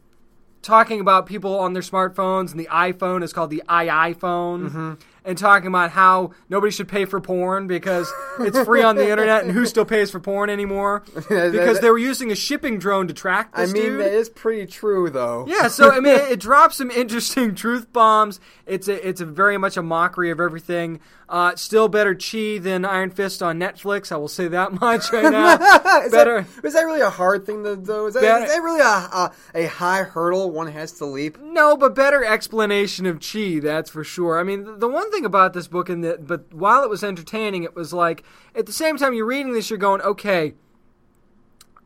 talking 0.61 0.99
about 1.00 1.26
people 1.26 1.57
on 1.61 1.75
their 1.75 1.83
smartphones 1.83 2.50
and 2.50 2.59
the 2.59 2.66
iPhone 2.66 3.23
is 3.23 3.33
called 3.33 3.50
the 3.50 3.62
iPhone. 3.69 4.69
Mm-hmm. 4.69 4.92
And 5.25 5.37
talking 5.37 5.69
about 5.69 5.91
how 5.91 6.31
nobody 6.49 6.71
should 6.71 6.89
pay 6.89 7.05
for 7.05 7.21
porn 7.21 7.67
because 7.67 8.11
it's 8.39 8.59
free 8.61 8.83
on 8.83 8.97
the 8.97 9.11
internet, 9.11 9.45
and 9.45 9.53
who 9.53 9.67
still 9.67 9.85
pays 9.85 10.11
for 10.11 10.21
porn 10.21 10.50
anymore? 10.50 11.03
Because 11.50 11.81
they 11.81 11.91
were 11.91 11.99
using 11.99 12.31
a 12.31 12.35
shipping 12.35 12.79
drone 12.79 13.07
to 13.09 13.15
track 13.15 13.50
I 13.55 13.67
mean, 13.67 13.75
dude. 13.75 14.00
that 14.00 14.12
is 14.12 14.29
pretty 14.29 14.67
true, 14.67 15.11
though. 15.11 15.45
Yeah, 15.47 15.69
so 15.69 15.91
I 15.91 16.00
mean, 16.00 16.15
it, 16.15 16.23
it 16.33 16.41
drops 16.41 16.77
some 16.77 16.91
interesting 16.91 17.55
truth 17.55 17.93
bombs. 17.93 18.41
It's 18.67 18.89
a, 18.89 19.07
it's 19.09 19.21
a 19.21 19.27
very 19.27 19.59
much 19.59 19.77
a 19.77 19.83
mockery 19.83 20.31
of 20.31 20.41
everything. 20.41 21.00
Uh, 21.29 21.55
still 21.55 21.87
better 21.89 22.15
Chi 22.15 22.59
than 22.59 22.85
Iron 22.85 23.11
Fist 23.11 23.41
on 23.41 23.59
Netflix. 23.61 24.11
I 24.11 24.17
will 24.17 24.27
say 24.27 24.49
that 24.49 24.73
much 24.81 25.12
right 25.12 25.31
now. 25.31 25.55
is, 26.03 26.11
better. 26.11 26.43
That, 26.43 26.65
is 26.65 26.73
that 26.75 26.83
really 26.83 27.00
a 27.03 27.11
hard 27.11 27.47
thing 27.47 27.62
to 27.62 27.77
do? 27.77 28.07
Is 28.07 28.15
that, 28.15 28.23
Better- 28.23 28.45
is 28.45 28.50
that 28.53 28.61
really 28.62 28.81
a, 28.81 28.85
a, 28.85 29.33
a 29.55 29.67
high 29.67 30.03
hurdle 30.03 30.50
one 30.50 30.67
has 30.67 30.93
to 30.95 31.05
leap? 31.07 31.39
No, 31.41 31.77
but 31.77 31.95
better 31.95 32.25
explanation 32.25 33.07
of 33.07 33.21
chi, 33.21 33.61
that's 33.62 33.91
for 33.91 34.03
sure. 34.03 34.41
I 34.41 34.43
mean, 34.43 34.65
the, 34.65 34.77
the 34.77 34.89
one 34.89 35.10
thing 35.11 35.25
about 35.25 35.52
this 35.52 35.69
book, 35.69 35.88
and 35.88 36.05
that, 36.05 36.26
but 36.26 36.52
while 36.52 36.83
it 36.83 36.90
was 36.90 37.05
entertaining, 37.05 37.64
it 37.64 37.75
was 37.75 37.93
like 37.93 38.25
at 38.55 38.67
the 38.67 38.73
same 38.73 38.97
time 38.97 39.14
you're 39.14 39.26
reading 39.26 39.52
this, 39.52 39.71
you're 39.71 39.79
going, 39.79 40.00
okay, 40.02 40.55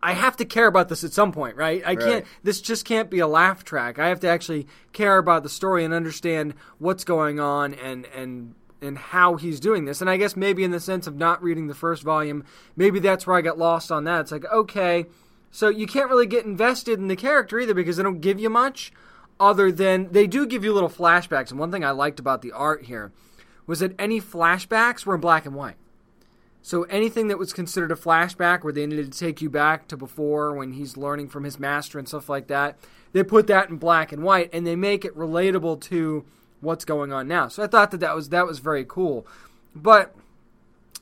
I 0.03 0.13
have 0.13 0.37
to 0.37 0.45
care 0.45 0.67
about 0.67 0.91
this 0.91 1.03
at 1.03 1.13
some 1.15 1.33
point, 1.33 1.57
right? 1.57 1.83
I 1.85 1.97
can't. 1.97 2.25
Right. 2.25 2.27
This 2.43 2.61
just 2.61 2.85
can't 2.85 3.09
be 3.09 3.21
a 3.21 3.27
laugh 3.27 3.65
track. 3.65 3.99
I 3.99 4.09
have 4.09 4.21
to 4.21 4.29
actually 4.29 4.67
care 4.93 5.17
about 5.17 5.43
the 5.43 5.49
story 5.49 5.83
and 5.83 5.95
understand 5.95 6.55
what's 6.79 7.05
going 7.05 7.41
on 7.41 7.73
and 7.75 8.05
and 8.15 8.55
and 8.83 8.99
how 8.99 9.37
he's 9.37 9.61
doing 9.61 9.87
this. 9.87 10.03
And 10.03 10.11
I 10.11 10.19
guess 10.19 10.37
maybe 10.37 10.63
in 10.63 10.73
the 10.73 10.81
sense 10.81 11.07
of 11.07 11.17
not 11.17 11.43
reading 11.43 11.69
the 11.69 11.75
first 11.75 12.03
volume, 12.03 12.45
maybe 12.77 13.01
that's 13.01 13.27
where 13.27 13.37
I 13.37 13.41
got 13.41 13.57
lost 13.57 13.91
on 13.91 14.05
that. 14.05 14.21
It's 14.21 14.33
like, 14.33 14.45
okay, 14.53 15.07
so 15.51 15.71
you 15.71 15.87
can't 15.87 16.11
really 16.11 16.27
get 16.27 16.45
invested 16.45 16.99
in 16.99 17.09
the 17.09 17.17
character 17.17 17.59
either 17.59 17.73
because 17.73 17.97
they 17.97 18.03
don't 18.03 18.21
give 18.21 18.39
you 18.39 18.51
much 18.51 18.93
other 19.39 19.73
than 19.73 20.13
they 20.13 20.27
do 20.27 20.47
give 20.47 20.65
you 20.65 20.73
little 20.73 20.89
flashbacks. 20.89 21.51
And 21.51 21.59
one 21.59 21.73
thing 21.73 21.85
I 21.85 21.91
liked 21.91 22.21
about 22.21 22.43
the 22.43 22.53
art 22.53 22.85
here 22.85 23.13
was 23.67 23.81
that 23.81 23.95
any 23.99 24.21
flashbacks 24.21 25.07
were 25.07 25.15
in 25.15 25.21
black 25.21 25.47
and 25.47 25.55
white. 25.55 25.77
So 26.63 26.85
anything 26.85 27.29
that 27.29 27.39
was 27.39 27.53
considered 27.53 27.93
a 27.93 27.95
flashback 27.95 28.65
where 28.65 28.73
they 28.73 28.87
needed 28.87 29.13
to 29.13 29.19
take 29.19 29.43
you 29.43 29.51
back 29.51 29.87
to 29.89 29.99
before 29.99 30.55
when 30.55 30.73
he's 30.73 30.97
learning 30.97 31.29
from 31.29 31.45
his 31.45 31.59
master 31.59 31.99
and 31.99 32.09
stuff 32.09 32.29
like 32.29 32.47
that, 32.47 32.79
they 33.13 33.23
put 33.23 33.47
that 33.49 33.69
in 33.69 33.77
black 33.77 34.13
and 34.13 34.23
white 34.23 34.49
and 34.53 34.67
they 34.67 34.77
make 34.77 35.05
it 35.05 35.15
relatable 35.15 35.81
to 35.83 36.25
what's 36.61 36.87
going 36.87 37.13
on 37.13 37.29
now. 37.29 37.49
So 37.49 37.63
I 37.63 37.67
thought 37.67 37.91
that 37.91 38.01
that 38.01 38.15
was 38.15 38.31
that 38.31 38.47
was 38.47 38.61
very 38.61 38.85
cool. 38.87 39.27
But 39.75 40.15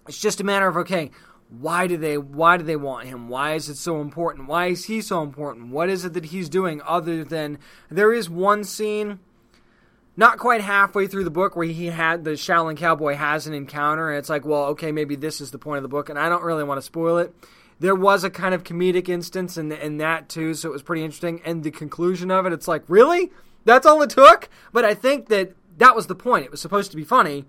it's 0.09 0.21
just 0.21 0.41
a 0.41 0.45
matter 0.45 0.67
of 0.67 0.77
okay, 0.79 1.13
why 1.61 1.87
do 1.87 1.97
they 1.97 2.17
why 2.17 2.57
do 2.57 2.65
they 2.65 2.77
want 2.77 3.09
him? 3.09 3.29
Why 3.29 3.55
is 3.55 3.69
it 3.69 3.77
so 3.77 4.01
important? 4.01 4.49
Why 4.49 4.69
is 4.69 4.87
he 4.87 5.03
so 5.03 5.23
important? 5.23 5.69
What 5.69 5.91
is 5.91 6.05
it 6.05 6.15
that 6.15 6.27
he's 6.27 6.49
doing 6.49 6.81
other 6.87 7.25
than 7.25 7.59
there 7.91 8.13
is 8.13 8.31
one 8.31 8.65
scene 8.65 9.21
not 10.17 10.39
quite 10.39 10.61
halfway 10.61 11.07
through 11.07 11.25
the 11.25 11.31
book 11.31 11.57
where 11.57 11.67
he 11.67 11.87
had 11.87 12.25
the 12.25 12.33
Shaolin 12.33 12.77
cowboy 12.77 13.15
has 13.15 13.47
an 13.47 13.55
encounter 13.55 14.11
and 14.11 14.19
it's 14.19 14.29
like, 14.29 14.45
well, 14.45 14.65
okay, 14.67 14.93
maybe 14.93 15.17
this 15.17 15.41
is 15.41 15.51
the 15.51 15.59
point 15.59 15.79
of 15.79 15.83
the 15.83 15.89
book 15.89 16.09
and 16.09 16.19
I 16.19 16.29
don't 16.29 16.43
really 16.43 16.65
want 16.65 16.79
to 16.79 16.83
spoil 16.83 17.19
it. 17.19 17.35
There 17.81 17.95
was 17.95 18.23
a 18.23 18.31
kind 18.31 18.55
of 18.55 18.63
comedic 18.63 19.09
instance 19.09 19.57
in, 19.57 19.73
in 19.73 19.99
that 19.99 20.29
too, 20.29 20.55
so 20.55 20.69
it 20.69 20.73
was 20.73 20.83
pretty 20.83 21.03
interesting. 21.03 21.41
And 21.45 21.65
the 21.65 21.71
conclusion 21.71 22.31
of 22.31 22.47
it, 22.47 22.53
it's 22.53 22.69
like, 22.69 22.85
really? 22.89 23.31
That's 23.65 23.87
all 23.87 24.01
it 24.03 24.11
took? 24.11 24.49
But 24.73 24.85
I 24.85 24.95
think 24.95 25.29
that 25.29 25.55
that 25.79 25.97
was 25.97 26.07
the 26.07 26.15
point. 26.15 26.45
It 26.45 26.51
was 26.51 26.61
supposed 26.61 26.91
to 26.93 26.97
be 26.97 27.05
funny, 27.05 27.45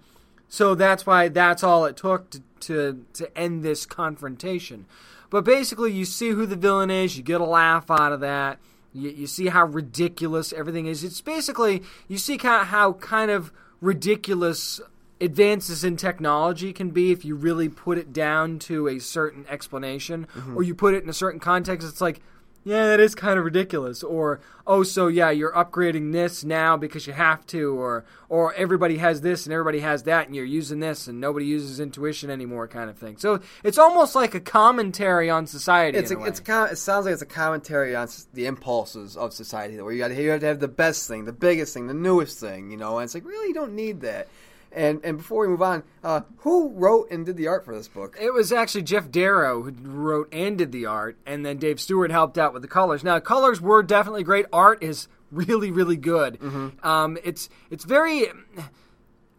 so 0.54 0.76
that's 0.76 1.04
why 1.04 1.30
that's 1.30 1.64
all 1.64 1.84
it 1.86 1.98
took 1.98 2.30
to, 2.30 2.44
to, 2.60 3.04
to 3.14 3.36
end 3.36 3.64
this 3.64 3.88
confrontation. 3.88 4.86
But 5.32 5.46
basically, 5.46 5.92
you 5.92 6.06
see 6.06 6.30
who 6.30 6.46
the 6.46 6.56
villain 6.56 6.92
is, 6.92 7.18
you 7.18 7.24
get 7.24 7.42
a 7.42 7.44
laugh 7.44 7.90
out 7.90 8.12
of 8.12 8.20
that. 8.20 8.60
You, 8.94 9.10
you 9.10 9.26
see 9.26 9.48
how 9.48 9.66
ridiculous 9.66 10.54
everything 10.54 10.86
is. 10.86 11.04
It's 11.04 11.22
basically, 11.22 11.82
you 12.08 12.20
see 12.20 12.36
of 12.62 12.68
how 12.68 12.94
kind 12.94 13.32
of 13.32 13.52
ridiculous 13.82 14.80
advances 15.20 15.84
in 15.84 15.98
technology 15.98 16.72
can 16.72 16.92
be 16.92 17.12
if 17.12 17.26
you 17.26 17.34
really 17.34 17.68
put 17.68 17.98
it 17.98 18.14
down 18.14 18.60
to 18.60 18.88
a 18.88 19.00
certain 19.00 19.48
explanation 19.50 20.28
mm-hmm. 20.38 20.56
or 20.56 20.62
you 20.62 20.76
put 20.76 20.94
it 20.94 21.02
in 21.02 21.10
a 21.10 21.14
certain 21.14 21.40
context. 21.40 21.88
It's 21.88 22.00
like, 22.00 22.22
yeah, 22.64 22.88
that 22.88 23.00
is 23.00 23.14
kind 23.14 23.38
of 23.38 23.46
ridiculous. 23.46 24.04
Or, 24.04 24.40
oh, 24.66 24.84
so 24.84 25.08
yeah, 25.08 25.30
you're 25.30 25.52
upgrading 25.52 26.14
this 26.14 26.44
now 26.44 26.78
because 26.78 27.06
you 27.08 27.14
have 27.14 27.46
to, 27.48 27.78
or 27.78 28.06
or 28.30 28.54
everybody 28.56 28.98
has 28.98 29.22
this 29.22 29.46
and 29.46 29.54
everybody 29.54 29.80
has 29.80 30.04
that, 30.04 30.28
and 30.28 30.36
you're 30.36 30.46
using 30.46 30.80
this 30.80 31.08
and 31.08 31.20
nobody 31.20 31.46
uses 31.46 31.80
intuition 31.80 32.30
anymore, 32.30 32.68
kind 32.68 32.90
of 32.90 32.98
thing. 32.98 33.18
So 33.18 33.42
it's 33.64 33.78
almost 33.78 34.16
like 34.16 34.34
a 34.34 34.40
commentary 34.40 35.30
on 35.30 35.46
society. 35.46 35.98
It's 35.98 36.12
in 36.12 36.18
a, 36.18 36.20
a 36.20 36.24
way. 36.24 36.30
it's 36.30 36.40
kind 36.40 36.72
it 36.72 36.78
sounds 36.78 37.06
like 37.06 37.14
it's 37.14 37.22
a 37.22 37.28
commentary 37.28 37.96
on 37.96 38.08
the 38.34 38.46
impulses 38.46 39.18
of 39.18 39.34
society, 39.34 39.80
where 39.82 39.94
you 39.94 40.00
got 40.00 40.16
you 40.16 40.30
have 40.30 40.40
to 40.42 40.48
have 40.48 40.60
the 40.60 40.68
best 40.68 41.08
thing, 41.08 41.26
the 41.26 41.34
biggest 41.34 41.74
thing, 41.74 41.88
the 41.88 41.94
newest 41.94 42.40
thing, 42.40 42.72
you 42.72 42.78
know. 42.78 42.98
And 42.98 43.06
it's 43.06 43.14
like 43.14 43.26
really, 43.26 43.50
you 43.50 43.54
don't 43.54 43.76
need 43.76 44.02
that. 44.02 44.30
And 44.76 45.02
and 45.04 45.18
before 45.18 45.42
we 45.42 45.48
move 45.48 45.62
on, 45.62 45.84
uh, 46.04 46.22
who 46.38 46.70
wrote 46.70 47.12
and 47.12 47.26
did 47.26 47.38
the 47.38 47.48
art 47.48 47.66
for 47.66 47.76
this 47.76 47.88
book? 47.88 48.18
It 48.20 48.34
was 48.34 48.52
actually 48.52 48.84
Geof 48.84 49.12
Darrow 49.12 49.62
who 49.64 49.72
wrote 49.84 50.30
and 50.34 50.58
did 50.58 50.72
the 50.72 50.86
art, 50.86 51.18
and 51.26 51.46
then 51.46 51.58
Dave 51.58 51.80
Stewart 51.80 52.12
helped 52.12 52.38
out 52.38 52.54
with 52.54 52.62
the 52.62 52.68
colors. 52.68 53.04
Now, 53.04 53.20
colors 53.20 53.62
were 53.62 53.84
definitely 53.84 54.24
great. 54.24 54.46
Art 54.52 54.82
is 54.84 55.08
really, 55.32 55.72
really 55.72 55.98
good. 55.98 56.40
Um, 56.84 57.18
it's 57.24 57.50
it's 57.70 57.86
very. 57.86 58.28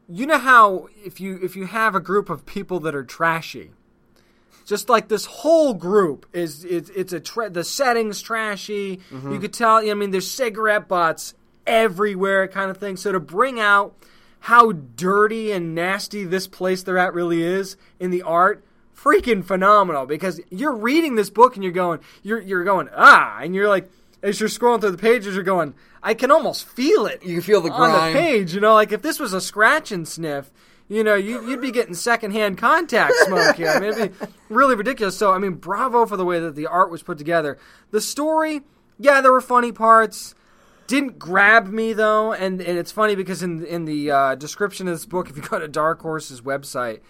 You 0.06 0.26
know 0.26 0.38
how 0.38 0.88
if 1.04 1.20
you 1.20 1.38
if 1.42 1.56
you 1.56 1.66
have 1.66 1.94
a 1.94 2.00
group 2.00 2.28
of 2.28 2.44
people 2.44 2.78
that 2.80 2.94
are 2.94 3.04
trashy, 3.04 3.70
just 4.66 4.88
like 4.88 5.08
this 5.08 5.24
whole 5.26 5.74
group 5.74 6.26
is 6.32 6.64
it's, 6.64 6.90
it's 6.90 7.12
a 7.12 7.20
tra- 7.20 7.50
the 7.50 7.64
setting's 7.64 8.20
trashy. 8.22 8.98
Mm-hmm. 9.10 9.32
You 9.32 9.38
could 9.40 9.52
tell. 9.52 9.76
I 9.76 9.94
mean, 9.94 10.10
there's 10.10 10.30
cigarette 10.30 10.88
butts 10.88 11.34
everywhere, 11.66 12.48
kind 12.48 12.70
of 12.70 12.76
thing. 12.78 12.96
So 12.96 13.12
to 13.12 13.20
bring 13.20 13.60
out 13.60 13.94
how 14.44 14.72
dirty 14.72 15.52
and 15.52 15.74
nasty 15.74 16.22
this 16.22 16.46
place 16.46 16.82
they're 16.82 16.98
at 16.98 17.14
really 17.14 17.42
is 17.42 17.78
in 17.98 18.10
the 18.10 18.20
art, 18.20 18.62
freaking 18.94 19.42
phenomenal. 19.42 20.04
Because 20.04 20.38
you're 20.50 20.76
reading 20.76 21.14
this 21.14 21.30
book 21.30 21.54
and 21.54 21.64
you're 21.64 21.72
going, 21.72 22.00
you're 22.22 22.42
you're 22.42 22.62
going 22.62 22.90
ah, 22.94 23.38
and 23.40 23.54
you're 23.54 23.70
like, 23.70 23.90
as 24.22 24.38
you're 24.40 24.50
scrolling 24.50 24.82
through 24.82 24.90
the 24.90 24.98
pages, 24.98 25.34
you're 25.34 25.44
going, 25.44 25.72
I 26.02 26.12
can 26.12 26.30
almost 26.30 26.68
feel 26.68 27.06
it. 27.06 27.24
You 27.24 27.36
can 27.36 27.42
feel 27.42 27.62
the 27.62 27.70
on 27.70 28.12
the 28.12 28.18
page. 28.18 28.54
You 28.54 28.60
know, 28.60 28.74
like 28.74 28.92
if 28.92 29.00
this 29.00 29.18
was 29.18 29.32
a 29.32 29.40
scratch 29.40 29.90
and 29.90 30.06
sniff. 30.06 30.50
You 30.86 31.02
know, 31.02 31.14
you, 31.14 31.48
you'd 31.48 31.62
be 31.62 31.70
getting 31.70 31.94
secondhand 31.94 32.58
contact 32.58 33.14
smoke 33.24 33.56
here. 33.56 33.68
I 33.68 33.80
mean, 33.80 33.94
it'd 33.94 34.20
be 34.20 34.26
really 34.50 34.74
ridiculous. 34.74 35.16
So, 35.16 35.32
I 35.32 35.38
mean, 35.38 35.54
bravo 35.54 36.04
for 36.04 36.18
the 36.18 36.26
way 36.26 36.38
that 36.40 36.56
the 36.56 36.66
art 36.66 36.90
was 36.90 37.02
put 37.02 37.16
together. 37.16 37.56
The 37.90 38.02
story, 38.02 38.60
yeah, 38.98 39.22
there 39.22 39.32
were 39.32 39.40
funny 39.40 39.72
parts 39.72 40.34
didn't 40.86 41.18
grab 41.18 41.68
me 41.68 41.92
though, 41.92 42.32
and, 42.32 42.60
and 42.60 42.78
it's 42.78 42.92
funny 42.92 43.14
because 43.14 43.42
in 43.42 43.64
in 43.64 43.84
the 43.84 44.10
uh, 44.10 44.34
description 44.34 44.88
of 44.88 44.94
this 44.94 45.06
book, 45.06 45.30
if 45.30 45.36
you 45.36 45.42
go 45.42 45.58
to 45.58 45.68
Dark 45.68 46.00
Horse's 46.00 46.40
website, 46.40 47.00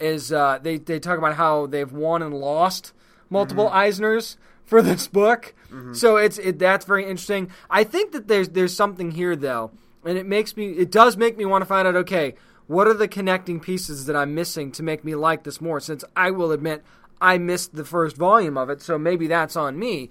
is 0.00 0.32
uh, 0.32 0.58
they 0.62 0.78
they 0.78 0.98
talk 0.98 1.18
about 1.18 1.34
how 1.34 1.66
they've 1.66 1.92
won 1.92 2.22
and 2.22 2.34
lost 2.34 2.92
multiple 3.30 3.68
Eisners 3.70 4.36
for 4.64 4.82
this 4.82 5.08
book. 5.08 5.54
So 5.94 6.16
it's 6.16 6.38
it, 6.38 6.58
that's 6.58 6.84
very 6.84 7.02
interesting. 7.04 7.50
I 7.70 7.84
think 7.84 8.12
that 8.12 8.28
there's 8.28 8.50
there's 8.50 8.74
something 8.74 9.12
here 9.12 9.36
though, 9.36 9.70
and 10.04 10.18
it 10.18 10.26
makes 10.26 10.56
me 10.56 10.70
it 10.72 10.90
does 10.90 11.16
make 11.16 11.36
me 11.36 11.44
want 11.44 11.62
to 11.62 11.66
find 11.66 11.88
out. 11.88 11.96
Okay, 11.96 12.34
what 12.66 12.86
are 12.86 12.94
the 12.94 13.08
connecting 13.08 13.60
pieces 13.60 14.06
that 14.06 14.16
I'm 14.16 14.34
missing 14.34 14.72
to 14.72 14.82
make 14.82 15.04
me 15.04 15.14
like 15.14 15.44
this 15.44 15.60
more? 15.60 15.80
Since 15.80 16.04
I 16.16 16.30
will 16.30 16.52
admit 16.52 16.82
I 17.20 17.38
missed 17.38 17.74
the 17.74 17.84
first 17.84 18.16
volume 18.16 18.58
of 18.58 18.68
it, 18.70 18.82
so 18.82 18.98
maybe 18.98 19.26
that's 19.26 19.56
on 19.56 19.78
me. 19.78 20.10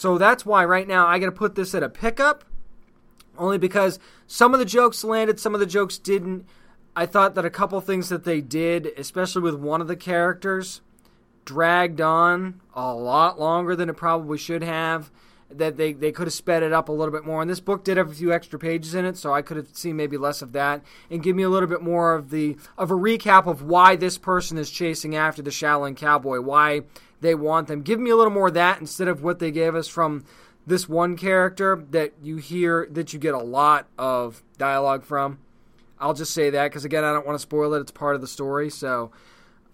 So 0.00 0.16
that's 0.16 0.46
why 0.46 0.64
right 0.64 0.88
now 0.88 1.06
I 1.06 1.18
got 1.18 1.26
to 1.26 1.32
put 1.32 1.56
this 1.56 1.74
at 1.74 1.82
a 1.82 1.90
pickup, 1.90 2.42
only 3.36 3.58
because 3.58 3.98
some 4.26 4.54
of 4.54 4.58
the 4.58 4.64
jokes 4.64 5.04
landed, 5.04 5.38
some 5.38 5.52
of 5.52 5.60
the 5.60 5.66
jokes 5.66 5.98
didn't. 5.98 6.46
I 6.96 7.04
thought 7.04 7.34
that 7.34 7.44
a 7.44 7.50
couple 7.50 7.78
things 7.82 8.08
that 8.08 8.24
they 8.24 8.40
did, 8.40 8.92
especially 8.96 9.42
with 9.42 9.56
one 9.56 9.82
of 9.82 9.88
the 9.88 9.96
characters, 9.96 10.80
dragged 11.44 12.00
on 12.00 12.62
a 12.74 12.94
lot 12.94 13.38
longer 13.38 13.76
than 13.76 13.90
it 13.90 13.96
probably 13.98 14.38
should 14.38 14.62
have. 14.62 15.10
That 15.50 15.76
they, 15.76 15.92
they 15.92 16.12
could 16.12 16.28
have 16.28 16.32
sped 16.32 16.62
it 16.62 16.72
up 16.72 16.88
a 16.88 16.92
little 16.92 17.12
bit 17.12 17.26
more. 17.26 17.42
And 17.42 17.50
this 17.50 17.60
book 17.60 17.84
did 17.84 17.98
have 17.98 18.10
a 18.10 18.14
few 18.14 18.32
extra 18.32 18.58
pages 18.58 18.94
in 18.94 19.04
it, 19.04 19.18
so 19.18 19.34
I 19.34 19.42
could 19.42 19.58
have 19.58 19.68
seen 19.76 19.96
maybe 19.96 20.16
less 20.16 20.40
of 20.40 20.52
that 20.52 20.82
and 21.10 21.22
give 21.22 21.36
me 21.36 21.42
a 21.42 21.50
little 21.50 21.68
bit 21.68 21.82
more 21.82 22.14
of 22.14 22.30
the 22.30 22.56
of 22.78 22.90
a 22.90 22.94
recap 22.94 23.46
of 23.46 23.60
why 23.60 23.96
this 23.96 24.16
person 24.16 24.56
is 24.56 24.70
chasing 24.70 25.14
after 25.14 25.42
the 25.42 25.50
Shaolin 25.50 25.94
Cowboy, 25.94 26.40
why 26.40 26.84
they 27.20 27.34
want 27.34 27.68
them. 27.68 27.82
Give 27.82 28.00
me 28.00 28.10
a 28.10 28.16
little 28.16 28.32
more 28.32 28.48
of 28.48 28.54
that 28.54 28.80
instead 28.80 29.08
of 29.08 29.22
what 29.22 29.38
they 29.38 29.50
gave 29.50 29.74
us 29.74 29.88
from 29.88 30.24
this 30.66 30.88
one 30.88 31.16
character 31.16 31.84
that 31.90 32.12
you 32.22 32.36
hear 32.36 32.86
that 32.90 33.12
you 33.12 33.18
get 33.18 33.34
a 33.34 33.38
lot 33.38 33.86
of 33.98 34.42
dialogue 34.58 35.04
from. 35.04 35.38
I'll 35.98 36.14
just 36.14 36.32
say 36.32 36.50
that 36.50 36.68
because 36.68 36.84
again, 36.84 37.04
I 37.04 37.12
don't 37.12 37.26
want 37.26 37.36
to 37.36 37.42
spoil 37.42 37.74
it. 37.74 37.80
It's 37.80 37.90
part 37.90 38.14
of 38.14 38.20
the 38.20 38.26
story, 38.26 38.70
so 38.70 39.10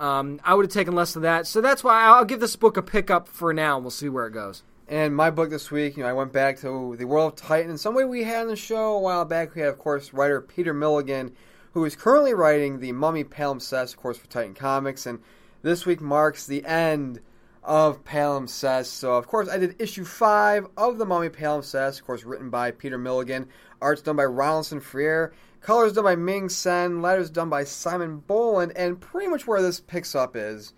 um, 0.01 0.41
I 0.45 0.55
would 0.55 0.65
have 0.65 0.73
taken 0.73 0.95
less 0.95 1.15
of 1.17 1.23
that. 1.23 1.47
So 1.47 1.61
that's 1.61 1.85
why 1.85 2.03
I'll 2.03 2.25
give 2.25 2.41
this 2.41 2.57
book 2.57 2.77
a 2.77 2.83
pickup 2.83 3.29
for 3.29 3.53
now, 3.53 3.77
and 3.77 3.85
we'll 3.85 3.91
see 3.91 4.09
where 4.09 4.27
it 4.27 4.33
goes. 4.33 4.63
And 4.89 5.17
my 5.17 5.31
book 5.31 5.51
this 5.51 5.71
week, 5.71 5.97
you 5.97 6.03
know, 6.03 6.09
I 6.09 6.13
went 6.13 6.33
back 6.33 6.61
to 6.61 6.95
the 6.97 7.07
World 7.07 7.33
of 7.33 7.37
Titan. 7.37 7.71
In 7.73 7.79
some 7.79 7.95
way, 7.95 8.05
we 8.05 8.23
had 8.23 8.43
on 8.43 8.49
the 8.49 8.57
show 8.57 8.95
a 8.95 9.01
while 9.01 9.25
back. 9.25 9.55
We 9.55 9.63
had, 9.63 9.71
of 9.71 9.79
course, 9.79 10.13
writer 10.13 10.41
Peter 10.41 10.73
Milligan, 10.73 11.35
who 11.73 11.85
is 11.85 11.97
currently 11.97 12.35
writing 12.35 12.79
the 12.79 12.93
Mummy 12.93 13.25
Palimpsest, 13.25 13.95
of 13.95 13.97
course, 13.97 14.17
for 14.17 14.29
Titan 14.29 14.55
Comics. 14.55 15.05
And 15.07 15.21
this 15.63 15.87
week 15.87 16.01
marks 16.01 16.47
the 16.47 16.65
end 16.65 17.21
of 17.67 18.05
Palimpsest. 18.05 18.87
So, 18.87 19.15
of 19.15 19.27
course, 19.27 19.49
I 19.49 19.59
did 19.59 19.81
issue 19.81 20.05
five 20.05 20.67
of 20.77 20.99
the 20.99 21.05
Mummy 21.05 21.29
Palimpsest, 21.29 21.99
of 21.99 22.07
course, 22.07 22.25
written 22.25 22.49
by 22.49 22.71
Peter 22.71 22.97
Milligan. 22.97 23.49
Art's 23.83 24.03
done 24.03 24.17
by 24.17 24.25
Ronaldson 24.25 24.81
Freire. 24.81 25.35
Colors 25.61 25.93
done 25.93 26.05
by 26.05 26.15
Ming 26.15 26.49
Sen. 26.49 27.03
Letters 27.03 27.29
done 27.29 27.51
by 27.51 27.65
Simon 27.65 28.19
Bowland. 28.19 28.73
And 28.77 29.01
pretty 29.01 29.27
much 29.27 29.47
where 29.47 29.61
this 29.61 29.81
picks 29.81 30.15
up 30.15 30.37
is, 30.37 30.73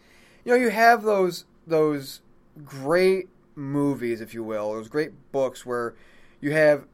you 0.44 0.52
know, 0.52 0.58
you 0.58 0.70
have 0.70 1.02
those 1.02 1.44
those 1.66 2.22
great 2.64 3.28
movies, 3.54 4.22
if 4.22 4.32
you 4.32 4.42
will, 4.42 4.72
those 4.72 4.88
great 4.88 5.12
books 5.30 5.66
where 5.66 5.94
you 6.40 6.52
have 6.52 6.86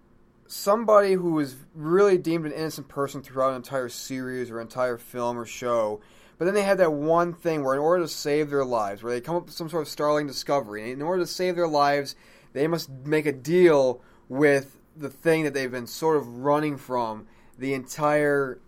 somebody 0.49 1.13
who 1.13 1.39
is 1.39 1.55
really 1.75 2.19
deemed 2.19 2.47
an 2.47 2.53
innocent 2.53 2.89
person 2.89 3.23
throughout 3.23 3.51
an 3.51 3.57
entire 3.57 3.89
series 3.89 4.51
or 4.51 4.61
entire 4.61 4.99
film 4.99 5.39
or 5.39 5.47
show. 5.47 6.01
But 6.39 6.47
then 6.47 6.55
they 6.55 6.63
have 6.63 6.79
that 6.79 6.93
one 6.93 7.33
thing 7.33 7.63
where, 7.63 7.75
in 7.75 7.81
order 7.81 8.03
to 8.03 8.09
save 8.09 8.51
their 8.51 8.65
lives, 8.65 9.03
where 9.03 9.13
they 9.13 9.21
come 9.21 9.37
up 9.37 9.47
with 9.47 9.55
some 9.55 9.69
sort 9.69 9.83
of 9.83 9.89
startling 9.89 10.27
discovery, 10.27 10.83
and 10.83 10.93
in 10.93 11.03
order 11.03 11.23
to 11.23 11.27
save 11.27 11.57
their 11.57 11.69
lives, 11.69 12.17
they 12.53 12.67
must 12.67 12.91
make 12.91 13.27
a 13.27 13.33
deal 13.33 14.01
with 14.29 14.79
the 14.97 15.11
thing 15.11 15.45
that 15.45 15.55
they've 15.55 15.71
been 15.71 15.87
sort 15.87 16.17
of 16.17 16.27
running 16.39 16.77
from 16.77 17.27
the 17.59 17.75
entire 17.75 18.59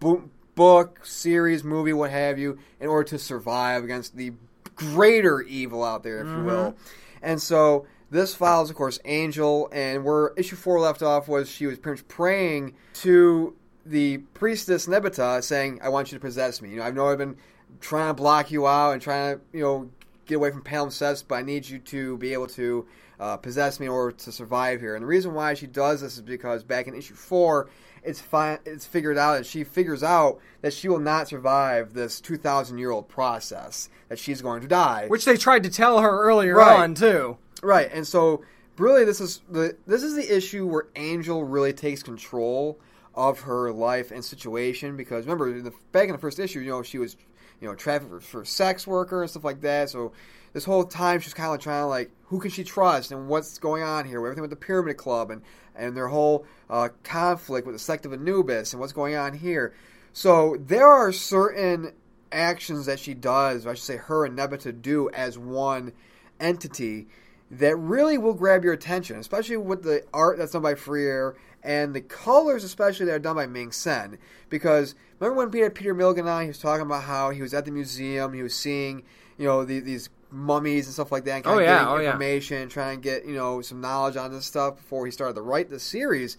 bo- 0.00 0.30
book, 0.54 1.04
series, 1.04 1.64
movie, 1.64 1.92
what 1.92 2.10
have 2.10 2.38
you, 2.38 2.58
in 2.80 2.88
order 2.88 3.08
to 3.08 3.18
survive 3.18 3.84
against 3.84 4.16
the 4.16 4.32
greater 4.74 5.40
evil 5.42 5.84
out 5.84 6.02
there, 6.02 6.20
if 6.20 6.26
you 6.26 6.44
will. 6.44 6.72
Mm-hmm. 6.72 6.78
And 7.22 7.40
so 7.40 7.86
this 8.10 8.34
follows, 8.34 8.68
of 8.68 8.76
course, 8.76 8.98
Angel, 9.04 9.68
and 9.72 10.04
where 10.04 10.32
issue 10.36 10.56
four 10.56 10.80
left 10.80 11.02
off 11.02 11.28
was 11.28 11.50
she 11.50 11.66
was 11.66 11.78
pretty 11.78 12.02
much 12.02 12.08
praying 12.08 12.74
to 12.94 13.56
the 13.84 14.18
priestess 14.34 14.86
Nebita, 14.86 15.42
saying, 15.42 15.80
"I 15.82 15.88
want 15.88 16.12
you 16.12 16.18
to 16.18 16.22
possess 16.22 16.60
me. 16.62 16.70
You 16.70 16.76
know, 16.76 16.82
I've 16.84 16.94
know 16.94 17.08
I've 17.08 17.18
been 17.18 17.36
trying 17.80 18.08
to 18.08 18.14
block 18.14 18.50
you 18.50 18.66
out 18.66 18.92
and 18.92 19.02
trying 19.02 19.36
to, 19.36 19.40
you 19.52 19.62
know, 19.62 19.90
get 20.26 20.36
away 20.36 20.50
from 20.50 20.62
Palimpsest, 20.62 21.24
but 21.28 21.36
I 21.36 21.42
need 21.42 21.68
you 21.68 21.78
to 21.80 22.16
be 22.18 22.32
able 22.32 22.46
to 22.48 22.86
uh, 23.18 23.36
possess 23.36 23.80
me 23.80 23.86
in 23.86 23.92
order 23.92 24.16
to 24.16 24.32
survive 24.32 24.80
here." 24.80 24.94
And 24.94 25.02
the 25.02 25.06
reason 25.08 25.34
why 25.34 25.54
she 25.54 25.66
does 25.66 26.00
this 26.00 26.16
is 26.16 26.22
because 26.22 26.62
back 26.62 26.86
in 26.86 26.94
issue 26.94 27.14
four, 27.14 27.68
it's 28.02 28.20
fi- 28.20 28.58
it's 28.64 28.86
figured 28.86 29.18
out 29.18 29.34
that 29.38 29.46
she 29.46 29.64
figures 29.64 30.02
out 30.02 30.38
that 30.60 30.72
she 30.72 30.88
will 30.88 30.98
not 30.98 31.28
survive 31.28 31.92
this 31.94 32.20
two 32.20 32.36
thousand 32.36 32.78
year 32.78 32.90
old 32.90 33.08
process 33.08 33.88
that 34.08 34.18
she's 34.18 34.42
going 34.42 34.60
to 34.62 34.68
die. 34.68 35.06
Which 35.08 35.24
they 35.24 35.36
tried 35.36 35.62
to 35.64 35.70
tell 35.70 36.00
her 36.00 36.20
earlier 36.22 36.56
Right. 36.56 36.80
on 36.80 36.94
too. 36.94 37.38
Right, 37.62 37.88
and 37.92 38.06
so 38.06 38.42
really, 38.76 39.04
this 39.04 39.20
is 39.20 39.40
the 39.48 39.76
this 39.86 40.02
is 40.02 40.14
the 40.16 40.36
issue 40.36 40.66
where 40.66 40.86
Angel 40.96 41.44
really 41.44 41.72
takes 41.72 42.02
control 42.02 42.78
of 43.14 43.40
her 43.40 43.72
life 43.72 44.10
and 44.10 44.24
situation 44.24 44.96
because 44.96 45.26
remember, 45.26 45.50
in 45.50 45.64
the, 45.64 45.72
back 45.92 46.08
in 46.08 46.12
the 46.12 46.18
first 46.18 46.38
issue, 46.38 46.60
you 46.60 46.70
know, 46.70 46.82
she 46.82 46.98
was 46.98 47.16
you 47.60 47.68
know 47.68 47.74
trafficked 47.74 48.10
for, 48.10 48.20
for 48.20 48.44
sex 48.44 48.86
worker 48.86 49.22
and 49.22 49.30
stuff 49.30 49.44
like 49.44 49.60
that. 49.60 49.90
So 49.90 50.12
this 50.52 50.64
whole 50.64 50.84
time, 50.84 51.20
she's 51.20 51.34
kind 51.34 51.54
of 51.54 51.60
trying 51.60 51.82
to 51.82 51.86
like, 51.86 52.10
who 52.24 52.38
can 52.38 52.50
she 52.50 52.64
trust 52.64 53.12
and 53.12 53.28
what's 53.28 53.58
going 53.58 53.82
on 53.82 54.04
here? 54.04 54.18
Everything 54.18 54.42
with 54.42 54.50
the 54.50 54.56
Pyramid 54.56 54.96
Club 54.96 55.30
and 55.30 55.42
and 55.74 55.96
their 55.96 56.08
whole 56.08 56.46
uh, 56.68 56.90
conflict 57.02 57.66
with 57.66 57.74
the 57.74 57.78
sect 57.78 58.04
of 58.04 58.12
Anubis 58.12 58.72
and 58.72 58.80
what's 58.80 58.92
going 58.92 59.14
on 59.14 59.34
here. 59.34 59.74
So 60.12 60.56
there 60.60 60.88
are 60.88 61.12
certain 61.12 61.92
actions 62.30 62.86
that 62.86 62.98
she 62.98 63.14
does, 63.14 63.66
I 63.66 63.74
should 63.74 63.84
say, 63.84 63.96
her 63.96 64.26
and 64.26 64.38
Nebita 64.38 64.82
do 64.82 65.08
as 65.10 65.38
one 65.38 65.92
entity 66.40 67.06
that 67.50 67.76
really 67.76 68.18
will 68.18 68.34
grab 68.34 68.64
your 68.64 68.72
attention, 68.72 69.18
especially 69.18 69.58
with 69.58 69.82
the 69.82 70.04
art 70.12 70.38
that's 70.38 70.52
done 70.52 70.62
by 70.62 70.74
Freire 70.74 71.36
and 71.62 71.94
the 71.94 72.00
colors, 72.00 72.64
especially 72.64 73.06
that 73.06 73.12
are 73.14 73.18
done 73.18 73.36
by 73.36 73.46
Ming 73.46 73.72
Sen. 73.72 74.18
Because 74.48 74.94
remember 75.18 75.38
when 75.38 75.50
Peter 75.50 75.70
Peter 75.70 75.94
Milligan 75.94 76.26
and 76.26 76.30
I, 76.30 76.42
he 76.42 76.48
was 76.48 76.58
talking 76.58 76.84
about 76.86 77.04
how 77.04 77.30
he 77.30 77.42
was 77.42 77.54
at 77.54 77.64
the 77.64 77.70
museum, 77.70 78.32
he 78.32 78.42
was 78.42 78.54
seeing 78.54 79.02
you 79.38 79.46
know 79.46 79.64
the, 79.64 79.80
these 79.80 80.08
mummies 80.30 80.86
and 80.86 80.94
stuff 80.94 81.12
like 81.12 81.24
that, 81.24 81.36
and 81.36 81.44
kind 81.44 81.56
Oh, 81.56 81.58
of 81.58 81.64
yeah, 81.64 81.78
getting 81.78 81.88
oh, 81.88 81.96
yeah. 81.98 82.06
information, 82.06 82.68
trying 82.68 83.00
to 83.00 83.02
get 83.02 83.26
you 83.26 83.34
know 83.34 83.60
some 83.62 83.80
knowledge 83.80 84.16
on 84.16 84.32
this 84.32 84.46
stuff 84.46 84.76
before 84.76 85.04
he 85.06 85.12
started 85.12 85.34
to 85.34 85.42
write 85.42 85.70
the 85.70 85.78
series. 85.80 86.36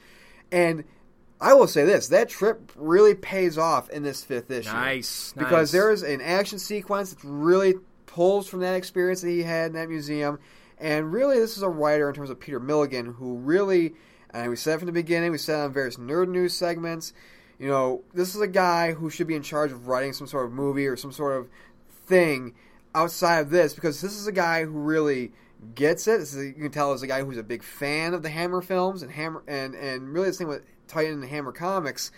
And 0.52 0.84
I 1.42 1.54
will 1.54 1.68
say 1.68 1.86
this: 1.86 2.08
that 2.10 2.30
trip 2.30 2.72
really 2.76 3.16
pays 3.16 3.58
off 3.58 3.90
in 3.90 4.04
this 4.04 4.24
fifth 4.24 4.50
issue 4.52 4.72
Nice, 4.72 5.34
because 5.38 5.52
nice. 5.52 5.72
there 5.72 5.92
is 5.92 6.04
an 6.04 6.22
action 6.22 6.60
sequence 6.60 7.14
that 7.14 7.20
really 7.24 7.74
pulls 8.06 8.48
from 8.48 8.60
that 8.62 8.76
experience 8.76 9.22
that 9.22 9.30
he 9.30 9.44
had 9.44 9.68
in 9.68 9.74
that 9.74 9.90
museum. 9.90 10.40
And 10.80 11.12
really, 11.12 11.40
this 11.40 11.56
is 11.58 11.64
a 11.64 11.70
writer 11.70 12.10
in 12.10 12.16
terms 12.16 12.30
of 12.30 12.40
Peter 12.40 12.60
Milligan 12.60 13.06
who 13.14 13.38
really, 13.38 13.94
and 14.34 14.50
we 14.50 14.56
said 14.56 14.80
from 14.80 14.88
the 14.88 14.92
beginning, 14.92 15.32
we 15.32 15.38
said 15.38 15.60
on 15.60 15.74
various 15.74 15.98
nerd 15.98 16.30
news 16.30 16.54
segments, 16.54 17.14
you 17.60 17.68
know, 17.68 18.04
this 18.14 18.36
is 18.36 18.42
a 18.42 18.48
guy 18.48 18.94
who 18.94 19.10
should 19.10 19.28
be 19.28 19.36
in 19.36 19.44
charge 19.44 19.72
of 19.72 19.88
writing 19.88 20.14
some 20.14 20.28
sort 20.28 20.46
of 20.46 20.52
movie 20.52 20.88
or 20.88 20.98
some 20.98 21.12
sort 21.12 21.38
of 21.38 21.50
thing 22.08 22.56
outside 22.96 23.40
of 23.40 23.50
this 23.50 23.74
because 23.74 24.02
this 24.02 24.18
is 24.18 24.28
a 24.28 24.32
guy 24.32 24.66
who 24.66 24.72
really 24.72 25.32
gets 25.76 26.08
it. 26.08 26.28
You 26.34 26.54
can 26.54 26.72
tell 26.72 26.94
is 26.94 27.04
a 27.04 27.08
guy 27.08 27.24
who's 27.24 27.38
a 27.38 27.44
big 27.44 27.64
fan 27.64 28.14
of 28.14 28.24
the 28.24 28.30
Hammer 28.30 28.62
films 28.62 29.02
and 29.04 29.12
Hammer 29.12 29.44
and 29.48 29.76
and 29.76 30.14
really 30.14 30.28
this 30.28 30.38
thing 30.38 30.48
with 30.48 30.64
Titan 30.88 31.22
and 31.22 31.26
Hammer 31.26 31.52
comics. 31.52 32.12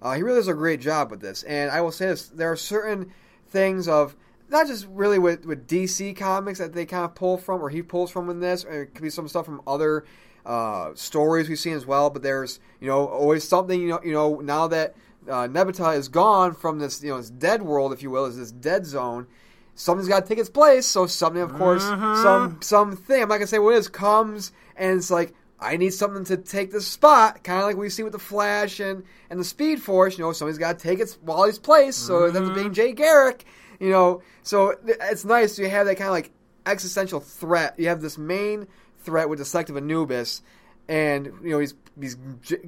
Uh, 0.00 0.14
he 0.14 0.22
really 0.22 0.38
does 0.38 0.48
a 0.48 0.54
great 0.54 0.80
job 0.80 1.10
with 1.10 1.20
this. 1.20 1.42
And 1.44 1.70
I 1.70 1.80
will 1.80 1.92
say 1.92 2.06
this: 2.06 2.28
there 2.28 2.50
are 2.50 2.56
certain 2.56 3.12
things 3.48 3.88
of 3.88 4.14
not 4.48 4.66
just 4.66 4.86
really 4.90 5.18
with, 5.18 5.46
with 5.46 5.66
DC 5.66 6.14
comics 6.16 6.58
that 6.58 6.74
they 6.74 6.84
kind 6.84 7.04
of 7.04 7.14
pull 7.14 7.38
from, 7.38 7.62
or 7.62 7.70
he 7.70 7.82
pulls 7.82 8.10
from 8.10 8.28
in 8.28 8.40
this, 8.40 8.64
or 8.64 8.82
it 8.82 8.94
could 8.94 9.02
be 9.02 9.10
some 9.10 9.26
stuff 9.26 9.46
from 9.46 9.62
other 9.66 10.04
uh, 10.46 10.90
stories 10.94 11.48
we've 11.48 11.58
seen 11.58 11.74
as 11.74 11.86
well. 11.86 12.10
But 12.10 12.22
there's 12.22 12.60
you 12.80 12.88
know 12.88 13.06
always 13.06 13.44
something 13.46 13.80
you 13.80 13.88
know 13.88 14.00
you 14.04 14.12
know 14.12 14.40
now 14.40 14.68
that 14.68 14.94
uh, 15.28 15.46
Nebita 15.48 15.96
is 15.96 16.08
gone 16.08 16.54
from 16.54 16.78
this 16.78 17.02
you 17.02 17.10
know 17.10 17.18
this 17.18 17.30
dead 17.30 17.62
world, 17.62 17.92
if 17.92 18.02
you 18.02 18.10
will, 18.10 18.24
is 18.26 18.36
this 18.36 18.50
dead 18.52 18.86
zone. 18.86 19.26
something's 19.74 20.08
got 20.08 20.22
to 20.24 20.28
take 20.28 20.38
its 20.38 20.50
place. 20.50 20.86
So 20.86 21.06
something, 21.06 21.42
of 21.42 21.54
course, 21.54 21.84
Mm-hmm. 21.84 22.22
some 22.22 22.58
something. 22.62 23.22
I'm 23.22 23.28
not 23.28 23.36
gonna 23.36 23.46
say 23.46 23.58
what 23.58 23.74
it 23.74 23.78
is. 23.78 23.88
Comes 23.88 24.52
and 24.76 24.98
it's 24.98 25.10
like 25.10 25.34
I 25.60 25.76
need 25.76 25.94
something 25.94 26.24
to 26.24 26.36
take 26.36 26.72
this 26.72 26.88
spot, 26.88 27.44
kind 27.44 27.60
of 27.60 27.66
like 27.66 27.76
we 27.76 27.88
see 27.88 28.02
with 28.02 28.12
the 28.12 28.18
Flash 28.18 28.80
and 28.80 29.04
and 29.30 29.38
the 29.38 29.44
Speed 29.44 29.80
Force. 29.80 30.18
You 30.18 30.24
know, 30.24 30.32
somebody's 30.32 30.58
got 30.58 30.78
to 30.78 30.82
take 30.82 30.98
its 30.98 31.16
Wally's 31.22 31.58
place. 31.60 31.94
So 31.96 32.24
it 32.24 32.34
ends 32.34 32.36
up 32.38 32.44
Mm-hmm. 32.46 32.54
being 32.54 32.72
Jay 32.74 32.92
Garrick. 32.92 33.44
You 33.78 33.90
know, 33.90 34.22
so 34.42 34.74
it's 34.84 35.24
nice 35.24 35.54
to 35.56 35.68
have 35.68 35.86
that 35.86 35.96
kind 35.96 36.08
of 36.08 36.12
like 36.14 36.30
existential 36.66 37.20
threat. 37.20 37.74
You 37.78 37.88
have 37.88 38.00
this 38.00 38.18
main 38.18 38.66
threat 39.04 39.28
with 39.28 39.38
the 39.38 39.44
Sect 39.44 39.70
of 39.70 39.76
Anubis, 39.76 40.42
and 40.88 41.26
you 41.42 41.50
know 41.50 41.58
these 41.58 41.74
these 41.96 42.16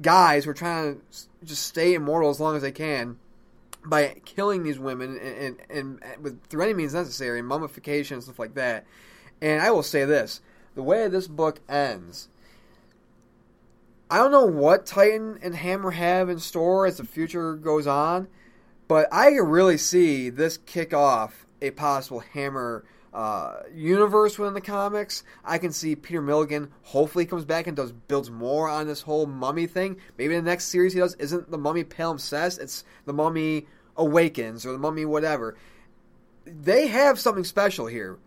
guys 0.01 0.45
who 0.45 0.51
are 0.51 0.55
trying 0.55 0.95
to 0.95 1.01
just 1.43 1.63
stay 1.63 1.93
immortal 1.93 2.29
as 2.29 2.39
long 2.39 2.55
as 2.55 2.61
they 2.61 2.71
can 2.71 3.17
by 3.85 4.15
killing 4.25 4.63
these 4.63 4.79
women 4.79 5.17
and, 5.17 5.59
and, 5.69 5.99
and 6.03 6.23
with 6.23 6.41
through 6.47 6.63
any 6.63 6.73
means 6.73 6.93
necessary, 6.93 7.41
mummification 7.41 8.15
and 8.15 8.23
stuff 8.23 8.39
like 8.39 8.55
that. 8.55 8.85
And 9.41 9.61
I 9.61 9.71
will 9.71 9.83
say 9.83 10.05
this: 10.05 10.41
the 10.75 10.83
way 10.83 11.07
this 11.07 11.27
book 11.27 11.59
ends, 11.69 12.29
I 14.09 14.17
don't 14.17 14.31
know 14.31 14.45
what 14.45 14.85
Titan 14.85 15.39
and 15.41 15.55
Hammer 15.55 15.91
have 15.91 16.29
in 16.29 16.39
store 16.39 16.85
as 16.85 16.97
the 16.97 17.03
future 17.03 17.55
goes 17.55 17.87
on, 17.87 18.27
but 18.87 19.07
I 19.11 19.31
can 19.31 19.47
really 19.47 19.77
see 19.77 20.29
this 20.29 20.57
kick 20.57 20.93
off 20.93 21.45
a 21.61 21.71
possible 21.71 22.19
Hammer 22.19 22.85
uh, 23.15 23.61
universe 23.73 24.37
within 24.37 24.53
the 24.53 24.61
comics. 24.61 25.23
I 25.43 25.57
can 25.57 25.71
see 25.71 25.95
Peter 25.95 26.21
Milligan 26.21 26.69
hopefully 26.83 27.25
comes 27.25 27.45
back 27.45 27.65
and 27.65 27.75
does 27.75 27.93
builds 27.93 28.29
more 28.29 28.67
on 28.67 28.87
this 28.87 29.01
whole 29.01 29.25
mummy 29.25 29.67
thing. 29.67 29.97
Maybe 30.17 30.35
the 30.35 30.41
next 30.41 30.65
series 30.65 30.91
he 30.91 30.99
does 30.99 31.15
isn't 31.15 31.49
the 31.49 31.57
Mummy 31.57 31.85
Palimpsest, 31.85 32.59
it's 32.59 32.83
the 33.05 33.13
Mummy 33.13 33.67
Awakens 33.95 34.65
or 34.65 34.73
the 34.73 34.77
Mummy 34.77 35.05
whatever. 35.05 35.55
They 36.45 36.87
have 36.87 37.17
something 37.17 37.45
special 37.45 37.87
here. 37.87 38.19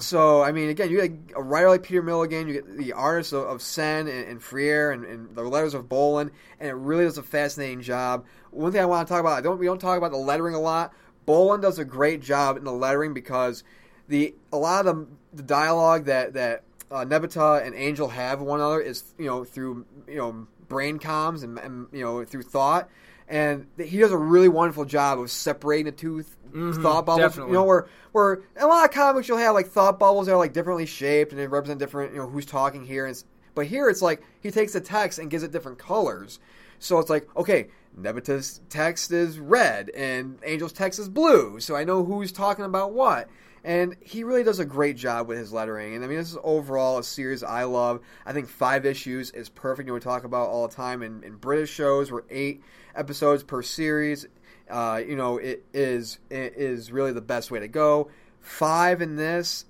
So 0.00 0.42
I 0.42 0.50
mean, 0.50 0.68
again, 0.68 0.90
you 0.90 1.00
get 1.00 1.36
a 1.36 1.42
writer 1.42 1.68
like 1.68 1.84
Peter 1.84 2.02
Milligan, 2.02 2.48
you 2.48 2.54
get 2.54 2.76
the 2.76 2.92
artists 2.92 3.32
of, 3.32 3.44
of 3.44 3.62
Sen 3.62 4.08
and, 4.08 4.28
and 4.28 4.42
Freire 4.42 4.90
and, 4.90 5.04
and 5.04 5.36
the 5.36 5.42
letters 5.42 5.74
of 5.74 5.84
Bolin, 5.84 6.30
and 6.58 6.68
it 6.68 6.74
really 6.74 7.04
does 7.04 7.18
a 7.18 7.22
fascinating 7.22 7.82
job. 7.82 8.24
One 8.50 8.72
thing 8.72 8.80
I 8.80 8.86
want 8.86 9.06
to 9.06 9.12
talk 9.14 9.20
about, 9.20 9.38
I 9.38 9.42
don't 9.42 9.60
we 9.60 9.66
don't 9.66 9.80
talk 9.80 9.96
about 9.96 10.10
the 10.10 10.18
lettering 10.18 10.56
a 10.56 10.60
lot. 10.60 10.92
Bolin 11.24 11.62
does 11.62 11.78
a 11.78 11.84
great 11.84 12.20
job 12.20 12.56
in 12.56 12.64
the 12.64 12.72
lettering 12.72 13.14
because 13.14 13.62
the 14.08 14.34
a 14.52 14.56
lot 14.56 14.86
of 14.86 14.96
the, 14.96 15.06
the 15.34 15.42
dialogue 15.42 16.06
that 16.06 16.34
that 16.34 16.62
uh, 16.90 17.04
Nebita 17.04 17.64
and 17.64 17.74
Angel 17.74 18.08
have 18.08 18.40
one 18.40 18.60
another 18.60 18.80
is 18.80 19.14
you 19.18 19.26
know 19.26 19.44
through 19.44 19.86
you 20.08 20.16
know 20.16 20.46
brain 20.68 20.98
comms 20.98 21.42
and, 21.42 21.58
and 21.58 21.86
you 21.92 22.04
know 22.04 22.24
through 22.24 22.42
thought, 22.42 22.88
and 23.28 23.66
he 23.78 23.98
does 23.98 24.12
a 24.12 24.18
really 24.18 24.48
wonderful 24.48 24.84
job 24.84 25.18
of 25.18 25.30
separating 25.30 25.86
the 25.86 25.92
two 25.92 26.22
th- 26.22 26.74
thought 26.76 27.06
bubbles. 27.06 27.18
definitely. 27.18 27.52
You 27.52 27.58
know 27.58 27.64
where 27.64 27.88
where 28.12 28.34
in 28.34 28.62
a 28.62 28.66
lot 28.66 28.84
of 28.84 28.90
comics 28.94 29.28
you'll 29.28 29.38
have 29.38 29.54
like 29.54 29.68
thought 29.68 29.98
bubbles 29.98 30.26
that 30.26 30.32
are 30.32 30.38
like 30.38 30.52
differently 30.52 30.86
shaped 30.86 31.32
and 31.32 31.40
they 31.40 31.46
represent 31.46 31.78
different 31.78 32.12
you 32.12 32.18
know 32.18 32.28
who's 32.28 32.46
talking 32.46 32.84
here. 32.84 33.06
And 33.06 33.22
but 33.54 33.66
here 33.66 33.88
it's 33.88 34.02
like 34.02 34.22
he 34.40 34.50
takes 34.50 34.72
the 34.72 34.80
text 34.80 35.18
and 35.18 35.30
gives 35.30 35.42
it 35.42 35.52
different 35.52 35.78
colors. 35.78 36.38
So 36.78 36.98
it's 36.98 37.10
like 37.10 37.26
okay, 37.36 37.68
Nebita's 37.98 38.60
text 38.68 39.10
is 39.10 39.38
red 39.38 39.90
and 39.90 40.38
Angel's 40.44 40.72
text 40.72 40.98
is 40.98 41.08
blue, 41.08 41.60
so 41.60 41.74
I 41.74 41.84
know 41.84 42.04
who's 42.04 42.32
talking 42.32 42.64
about 42.64 42.92
what. 42.92 43.28
And 43.64 43.96
he 44.00 44.24
really 44.24 44.44
does 44.44 44.58
a 44.58 44.64
great 44.66 44.96
job 44.96 45.26
with 45.26 45.38
his 45.38 45.50
lettering. 45.50 45.94
And 45.94 46.04
I 46.04 46.06
mean, 46.06 46.18
this 46.18 46.30
is 46.30 46.36
overall 46.44 46.98
a 46.98 47.02
series 47.02 47.42
I 47.42 47.64
love. 47.64 48.00
I 48.26 48.34
think 48.34 48.48
five 48.48 48.84
issues 48.84 49.30
is 49.30 49.48
perfect. 49.48 49.86
You 49.86 49.92
know, 49.92 49.94
we 49.94 50.00
talk 50.00 50.24
about 50.24 50.50
all 50.50 50.68
the 50.68 50.74
time 50.74 51.02
in, 51.02 51.24
in 51.24 51.36
British 51.36 51.70
shows 51.70 52.12
where 52.12 52.24
eight 52.28 52.62
episodes 52.94 53.42
per 53.42 53.62
series. 53.62 54.26
Uh, 54.68 55.00
you 55.06 55.16
know, 55.16 55.38
it 55.38 55.64
is 55.72 56.18
it 56.28 56.54
is 56.56 56.92
really 56.92 57.12
the 57.12 57.22
best 57.22 57.50
way 57.50 57.60
to 57.60 57.68
go. 57.68 58.10
Five 58.40 59.00
in 59.00 59.16
this, 59.16 59.64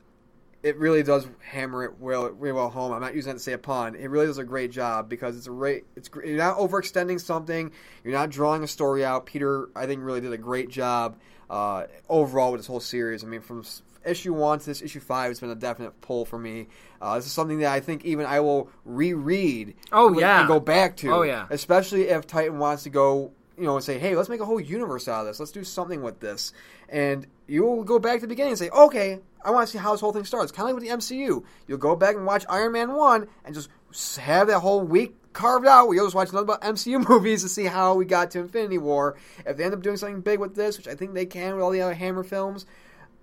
it 0.64 0.76
really 0.78 1.04
does 1.04 1.28
hammer 1.40 1.84
it 1.84 2.00
well, 2.00 2.30
really 2.30 2.52
well 2.52 2.70
home. 2.70 2.92
I'm 2.92 3.00
not 3.00 3.14
using 3.14 3.32
that 3.32 3.38
to 3.38 3.44
say 3.44 3.52
a 3.52 3.58
pun. 3.58 3.94
It 3.94 4.08
really 4.08 4.26
does 4.26 4.38
a 4.38 4.44
great 4.44 4.72
job 4.72 5.08
because 5.08 5.36
it's 5.36 5.46
a 5.46 5.50
great. 5.50 5.84
It's 5.94 6.10
you're 6.24 6.36
not 6.36 6.56
overextending 6.56 7.20
something. 7.20 7.70
You're 8.02 8.14
not 8.14 8.30
drawing 8.30 8.64
a 8.64 8.66
story 8.66 9.04
out. 9.04 9.26
Peter, 9.26 9.68
I 9.76 9.86
think, 9.86 10.02
really 10.02 10.20
did 10.20 10.32
a 10.32 10.38
great 10.38 10.70
job 10.70 11.16
uh, 11.50 11.84
overall 12.08 12.52
with 12.52 12.60
this 12.60 12.66
whole 12.66 12.80
series. 12.80 13.24
I 13.24 13.26
mean, 13.26 13.40
from 13.40 13.64
issue 14.04 14.34
one 14.34 14.58
to 14.58 14.66
this 14.66 14.82
issue 14.82 15.00
five, 15.00 15.30
it's 15.30 15.40
been 15.40 15.50
a 15.50 15.54
definite 15.54 16.00
pull 16.00 16.24
for 16.24 16.38
me. 16.38 16.66
Uh, 17.00 17.16
this 17.16 17.26
is 17.26 17.32
something 17.32 17.58
that 17.60 17.72
I 17.72 17.80
think 17.80 18.04
even 18.04 18.26
I 18.26 18.40
will 18.40 18.70
reread. 18.84 19.74
Oh, 19.92 20.08
and- 20.08 20.20
yeah. 20.20 20.40
and 20.40 20.48
go 20.48 20.60
back 20.60 20.96
to. 20.98 21.10
Oh, 21.12 21.22
yeah. 21.22 21.46
especially 21.50 22.08
if 22.08 22.26
Titan 22.26 22.58
wants 22.58 22.84
to 22.84 22.90
go, 22.90 23.32
you 23.58 23.64
know, 23.64 23.76
and 23.76 23.84
say, 23.84 23.98
hey, 23.98 24.16
let's 24.16 24.28
make 24.28 24.40
a 24.40 24.44
whole 24.44 24.60
universe 24.60 25.08
out 25.08 25.20
of 25.20 25.26
this. 25.26 25.38
Let's 25.40 25.52
do 25.52 25.64
something 25.64 26.02
with 26.02 26.20
this. 26.20 26.52
And 26.88 27.26
you'll 27.46 27.84
go 27.84 27.98
back 27.98 28.16
to 28.16 28.20
the 28.22 28.28
beginning 28.28 28.52
and 28.52 28.58
say, 28.58 28.68
okay, 28.70 29.20
I 29.44 29.50
want 29.50 29.66
to 29.66 29.72
see 29.72 29.78
how 29.78 29.92
this 29.92 30.00
whole 30.00 30.12
thing 30.12 30.24
starts. 30.24 30.50
Kind 30.52 30.68
of 30.70 30.74
like 30.74 30.82
with 30.82 30.90
the 30.90 30.96
MCU. 31.14 31.44
You'll 31.66 31.78
go 31.78 31.94
back 31.96 32.16
and 32.16 32.24
watch 32.26 32.44
Iron 32.48 32.72
Man 32.72 32.92
1 32.94 33.26
and 33.44 33.54
just 33.54 33.68
have 34.16 34.48
that 34.48 34.60
whole 34.60 34.82
week 34.82 35.14
carved 35.32 35.66
out 35.66 35.90
you'll 35.90 36.06
just 36.06 36.14
watch 36.14 36.32
nothing 36.32 36.46
but 36.46 36.60
MCU 36.62 37.06
movies 37.08 37.42
to 37.42 37.48
see 37.48 37.64
how 37.64 37.94
we 37.94 38.04
got 38.04 38.30
to 38.32 38.40
Infinity 38.40 38.78
War. 38.78 39.16
If 39.44 39.56
they 39.56 39.64
end 39.64 39.74
up 39.74 39.82
doing 39.82 39.96
something 39.96 40.20
big 40.20 40.38
with 40.38 40.54
this, 40.54 40.78
which 40.78 40.88
I 40.88 40.94
think 40.94 41.12
they 41.12 41.26
can 41.26 41.54
with 41.54 41.62
all 41.62 41.70
the 41.70 41.82
other 41.82 41.94
Hammer 41.94 42.22
films, 42.22 42.66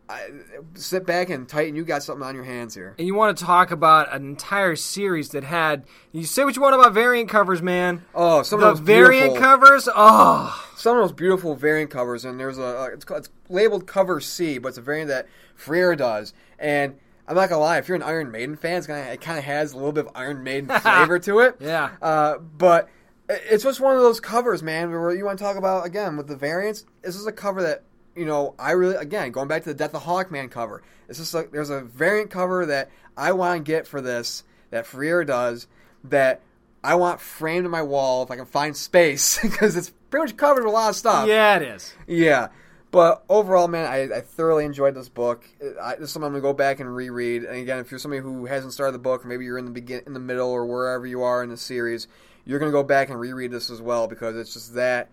I, 0.10 0.30
sit 0.74 1.06
back 1.06 1.30
and 1.30 1.48
tighten. 1.48 1.76
you 1.76 1.86
got 1.86 2.04
something 2.04 2.26
on 2.26 2.36
your 2.36 2.44
hands 2.44 2.76
here. 2.76 2.96
And 2.98 3.08
you 3.08 3.16
want 3.16 3.38
to 3.38 3.46
talk 3.46 3.72
about 3.72 4.14
an 4.14 4.26
entire 4.28 4.76
series 4.76 5.30
that 5.30 5.46
had 5.46 5.86
you 6.12 6.26
say 6.26 6.44
what 6.44 6.56
you 6.56 6.62
want 6.62 6.76
about 6.76 6.92
variant 6.92 7.30
covers, 7.30 7.62
man. 7.62 8.04
Oh, 8.14 8.44
some 8.44 8.60
the 8.60 8.68
of 8.68 8.80
those 8.80 8.86
variant 8.86 9.38
covers, 9.38 9.88
oh, 9.94 10.70
some 10.76 10.98
of 10.98 11.04
those 11.04 11.14
beautiful 11.14 11.56
variant 11.56 11.92
covers, 11.92 12.26
and 12.26 12.38
there's 12.38 12.58
a 12.58 12.80
uh, 12.80 12.90
it's, 12.94 13.06
called, 13.06 13.22
it's 13.22 13.30
labeled 13.48 13.88
cover 13.88 14.20
C, 14.20 14.58
but 14.58 14.70
it's 14.70 14.78
a 14.78 14.82
variant 14.82 15.08
that 15.08 15.28
Freire 15.56 15.96
does. 15.96 16.34
And 16.60 16.98
I'm 17.32 17.38
not 17.38 17.48
gonna 17.48 17.62
lie, 17.62 17.78
if 17.78 17.88
you're 17.88 17.96
an 17.96 18.04
Iron 18.04 18.30
Maiden 18.30 18.58
fan, 18.58 18.78
it's 18.78 18.88
gonna, 18.88 19.00
it 19.04 19.22
kind 19.22 19.40
of 19.40 19.46
has 19.46 19.72
a 19.72 19.78
little 19.78 19.94
bit 19.94 20.06
of 20.08 20.12
Iron 20.16 20.44
Maiden 20.44 20.68
flavor 20.82 21.18
to 21.20 21.40
it. 21.40 21.56
Yeah. 21.62 21.92
Uh, 22.02 22.40
but 22.40 22.90
it's 23.30 23.64
just 23.64 23.80
one 23.80 23.96
of 23.96 24.02
those 24.02 24.20
covers, 24.20 24.62
man. 24.62 24.92
Where 24.92 25.16
you 25.16 25.24
want 25.24 25.40
to 25.40 25.46
talk 25.46 25.56
about 25.56 25.86
again 25.86 26.18
with 26.18 26.28
the 26.28 26.36
variants. 26.36 26.86
This 27.02 27.16
is 27.16 27.26
a 27.26 27.32
cover 27.32 27.62
that 27.62 27.84
you 28.18 28.26
know 28.26 28.54
I 28.60 28.72
really 28.72 28.98
again 28.98 29.32
going 29.32 29.48
back 29.48 29.64
to 29.64 29.70
the 29.70 29.76
Death 29.76 29.96
of 29.96 30.04
Hawkman 30.04 30.52
cover. 30.52 30.84
This 31.08 31.20
is 31.20 31.34
a, 31.34 31.48
there's 31.50 31.70
a 31.70 31.80
variant 31.80 32.32
cover 32.32 32.66
that 32.66 32.92
I 33.16 33.32
want 33.32 33.66
to 33.66 33.72
get 33.72 33.88
for 33.88 34.02
this 34.02 34.44
that 34.72 34.86
Freire 34.86 35.24
does 35.24 35.68
that 36.04 36.42
I 36.84 36.96
want 36.96 37.22
framed 37.22 37.64
in 37.64 37.72
my 37.72 37.82
wall 37.82 38.24
if 38.24 38.32
I 38.32 38.36
can 38.36 38.46
find 38.46 38.76
space 38.76 39.40
because 39.42 39.78
it's 39.78 39.94
pretty 40.10 40.26
much 40.26 40.36
covered 40.36 40.66
with 40.66 40.74
a 40.74 40.76
lot 40.76 40.90
of 40.90 40.98
stuff. 40.98 41.30
yeah, 41.30 41.56
it 41.56 41.62
is. 41.62 41.94
Yeah. 42.08 42.50
But 42.92 43.24
overall, 43.30 43.70
man, 43.70 43.86
I, 43.86 44.18
I 44.18 44.22
thoroughly 44.22 44.66
enjoyed 44.66 44.96
this 44.96 45.08
book. 45.08 45.48
I, 45.82 45.96
this 45.96 46.10
is 46.10 46.12
something 46.12 46.28
I'm 46.28 46.34
gonna 46.34 46.42
go 46.42 46.54
back 46.54 46.82
and 46.82 46.94
reread. 46.94 47.44
And 47.44 47.56
again, 47.56 47.80
if 47.80 47.90
you're 47.90 48.00
somebody 48.00 48.22
who 48.22 48.46
hasn't 48.46 48.74
started 48.74 48.92
the 48.92 49.00
book, 49.00 49.26
maybe 49.26 49.46
you're 49.46 49.58
in 49.58 49.66
the 49.66 49.72
begin, 49.72 50.04
in 50.06 50.14
the 50.14 50.20
middle, 50.20 50.50
or 50.50 50.66
wherever 50.66 51.06
you 51.06 51.24
are 51.24 51.42
in 51.42 51.50
the 51.50 51.58
series, 51.58 52.08
you're 52.44 52.60
gonna 52.60 52.72
go 52.72 52.84
back 52.84 53.10
and 53.10 53.18
reread 53.18 53.52
this 53.52 53.70
as 53.70 53.82
well 53.82 54.08
because 54.08 54.36
it's 54.36 54.54
just 54.54 54.76
that 54.76 55.10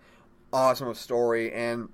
awesome 0.51 0.89
of 0.89 0.97
story. 0.97 1.53
And 1.53 1.87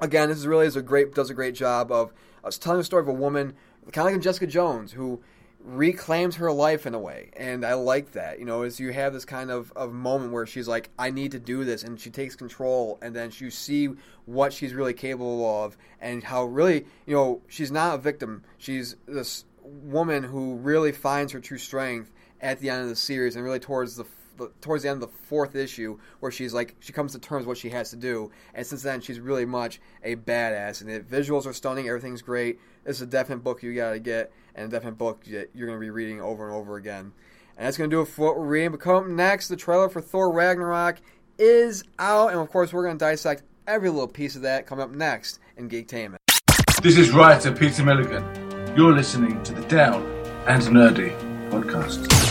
again, 0.00 0.30
this 0.30 0.38
is 0.38 0.46
really 0.46 0.66
is 0.66 0.76
a 0.76 0.82
great 0.82 1.14
does 1.14 1.28
a 1.28 1.34
great 1.34 1.54
job 1.54 1.92
of, 1.92 2.12
of 2.42 2.58
telling 2.58 2.78
the 2.78 2.84
story 2.84 3.02
of 3.02 3.08
a 3.08 3.12
woman, 3.12 3.54
kind 3.92 4.08
of 4.08 4.14
like 4.14 4.22
Jessica 4.22 4.46
Jones, 4.46 4.92
who 4.92 5.20
reclaims 5.62 6.36
her 6.36 6.50
life 6.50 6.86
in 6.86 6.94
a 6.94 6.98
way 6.98 7.30
and 7.36 7.66
i 7.66 7.74
like 7.74 8.12
that 8.12 8.38
you 8.38 8.46
know 8.46 8.62
as 8.62 8.80
you 8.80 8.92
have 8.92 9.12
this 9.12 9.26
kind 9.26 9.50
of, 9.50 9.70
of 9.76 9.92
moment 9.92 10.32
where 10.32 10.46
she's 10.46 10.66
like 10.66 10.88
i 10.98 11.10
need 11.10 11.30
to 11.32 11.38
do 11.38 11.64
this 11.64 11.84
and 11.84 12.00
she 12.00 12.08
takes 12.08 12.34
control 12.34 12.98
and 13.02 13.14
then 13.14 13.30
you 13.38 13.50
see 13.50 13.90
what 14.30 14.52
she's 14.52 14.74
really 14.74 14.94
capable 14.94 15.64
of 15.64 15.76
and 16.00 16.24
how 16.24 16.44
really 16.44 16.86
you 17.06 17.14
know 17.14 17.40
she's 17.48 17.70
not 17.70 17.96
a 17.96 17.98
victim. 17.98 18.44
She's 18.58 18.96
this 19.06 19.44
woman 19.62 20.22
who 20.22 20.54
really 20.56 20.92
finds 20.92 21.32
her 21.32 21.40
true 21.40 21.58
strength 21.58 22.10
at 22.40 22.60
the 22.60 22.70
end 22.70 22.82
of 22.82 22.88
the 22.88 22.96
series 22.96 23.36
and 23.36 23.44
really 23.44 23.58
towards 23.58 23.96
the 23.96 24.04
towards 24.62 24.84
the 24.84 24.88
end 24.88 25.02
of 25.02 25.10
the 25.10 25.16
fourth 25.26 25.54
issue 25.54 25.98
where 26.20 26.32
she's 26.32 26.54
like 26.54 26.74
she 26.80 26.94
comes 26.94 27.12
to 27.12 27.18
terms 27.18 27.40
with 27.40 27.48
what 27.48 27.58
she 27.58 27.68
has 27.68 27.90
to 27.90 27.96
do 27.96 28.30
and 28.54 28.66
since 28.66 28.82
then 28.82 29.00
she's 29.00 29.20
really 29.20 29.44
much 29.44 29.80
a 30.02 30.16
badass 30.16 30.80
and 30.80 30.88
the 30.88 31.00
visuals 31.00 31.44
are 31.44 31.52
stunning 31.52 31.88
everything's 31.88 32.22
great. 32.22 32.58
This 32.84 32.96
is 32.96 33.02
a 33.02 33.06
definite 33.06 33.44
book 33.44 33.62
you 33.62 33.74
gotta 33.74 33.98
get 33.98 34.32
and 34.54 34.66
a 34.66 34.68
definite 34.68 34.98
book 34.98 35.24
that 35.24 35.50
you're 35.54 35.66
gonna 35.66 35.80
be 35.80 35.90
reading 35.90 36.20
over 36.20 36.46
and 36.46 36.54
over 36.54 36.76
again 36.76 37.12
and 37.56 37.66
that's 37.66 37.76
gonna 37.76 37.88
do 37.88 38.00
it 38.00 38.08
for 38.08 38.26
what 38.26 38.36
we're 38.36 38.46
reading 38.46 38.70
but 38.70 38.80
come 38.80 38.96
up 38.96 39.06
next 39.06 39.48
the 39.48 39.56
trailer 39.56 39.88
for 39.88 40.00
thor 40.00 40.32
ragnarok 40.32 40.96
is 41.38 41.84
out 41.98 42.30
and 42.30 42.40
of 42.40 42.50
course 42.50 42.72
we're 42.72 42.84
gonna 42.84 42.98
dissect 42.98 43.42
every 43.66 43.88
little 43.90 44.08
piece 44.08 44.36
of 44.36 44.42
that 44.42 44.66
coming 44.66 44.82
up 44.82 44.90
next 44.90 45.38
in 45.56 45.68
geektainment 45.68 46.16
This 46.82 46.96
is 46.96 47.10
writer 47.10 47.52
Peter 47.52 47.84
Milligan. 47.84 48.24
You're 48.76 48.94
listening 48.94 49.42
to 49.42 49.52
the 49.52 49.62
Down 49.62 50.02
and 50.46 50.62
Nerdy 50.62 51.14
podcast. 51.50 52.29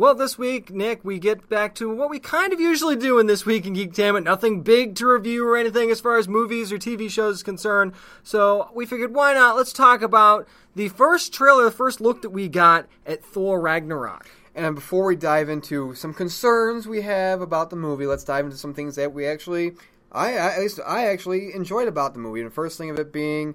Well, 0.00 0.14
this 0.14 0.38
week, 0.38 0.70
Nick, 0.70 1.04
we 1.04 1.18
get 1.18 1.50
back 1.50 1.74
to 1.74 1.94
what 1.94 2.08
we 2.08 2.18
kind 2.18 2.54
of 2.54 2.58
usually 2.58 2.96
do 2.96 3.18
in 3.18 3.26
this 3.26 3.44
week 3.44 3.66
in 3.66 3.74
Geek 3.74 3.92
Geektainment. 3.92 4.24
Nothing 4.24 4.62
big 4.62 4.94
to 4.94 5.06
review 5.06 5.46
or 5.46 5.58
anything 5.58 5.90
as 5.90 6.00
far 6.00 6.16
as 6.16 6.26
movies 6.26 6.72
or 6.72 6.78
TV 6.78 7.10
shows 7.10 7.34
is 7.34 7.42
concerned. 7.42 7.92
So 8.22 8.70
we 8.72 8.86
figured, 8.86 9.14
why 9.14 9.34
not? 9.34 9.56
Let's 9.56 9.74
talk 9.74 10.00
about 10.00 10.48
the 10.74 10.88
first 10.88 11.34
trailer, 11.34 11.64
the 11.64 11.70
first 11.70 12.00
look 12.00 12.22
that 12.22 12.30
we 12.30 12.48
got 12.48 12.88
at 13.04 13.22
Thor 13.22 13.60
Ragnarok. 13.60 14.26
And 14.54 14.74
before 14.74 15.04
we 15.04 15.16
dive 15.16 15.50
into 15.50 15.94
some 15.94 16.14
concerns 16.14 16.88
we 16.88 17.02
have 17.02 17.42
about 17.42 17.68
the 17.68 17.76
movie, 17.76 18.06
let's 18.06 18.24
dive 18.24 18.46
into 18.46 18.56
some 18.56 18.72
things 18.72 18.96
that 18.96 19.12
we 19.12 19.26
actually, 19.26 19.72
I 20.10 20.28
I- 20.28 20.54
at 20.54 20.60
least 20.60 20.80
I 20.86 21.08
actually 21.08 21.52
enjoyed 21.52 21.88
about 21.88 22.14
the 22.14 22.20
movie. 22.20 22.40
And 22.40 22.48
the 22.50 22.54
first 22.54 22.78
thing 22.78 22.88
of 22.88 22.98
it 22.98 23.12
being 23.12 23.54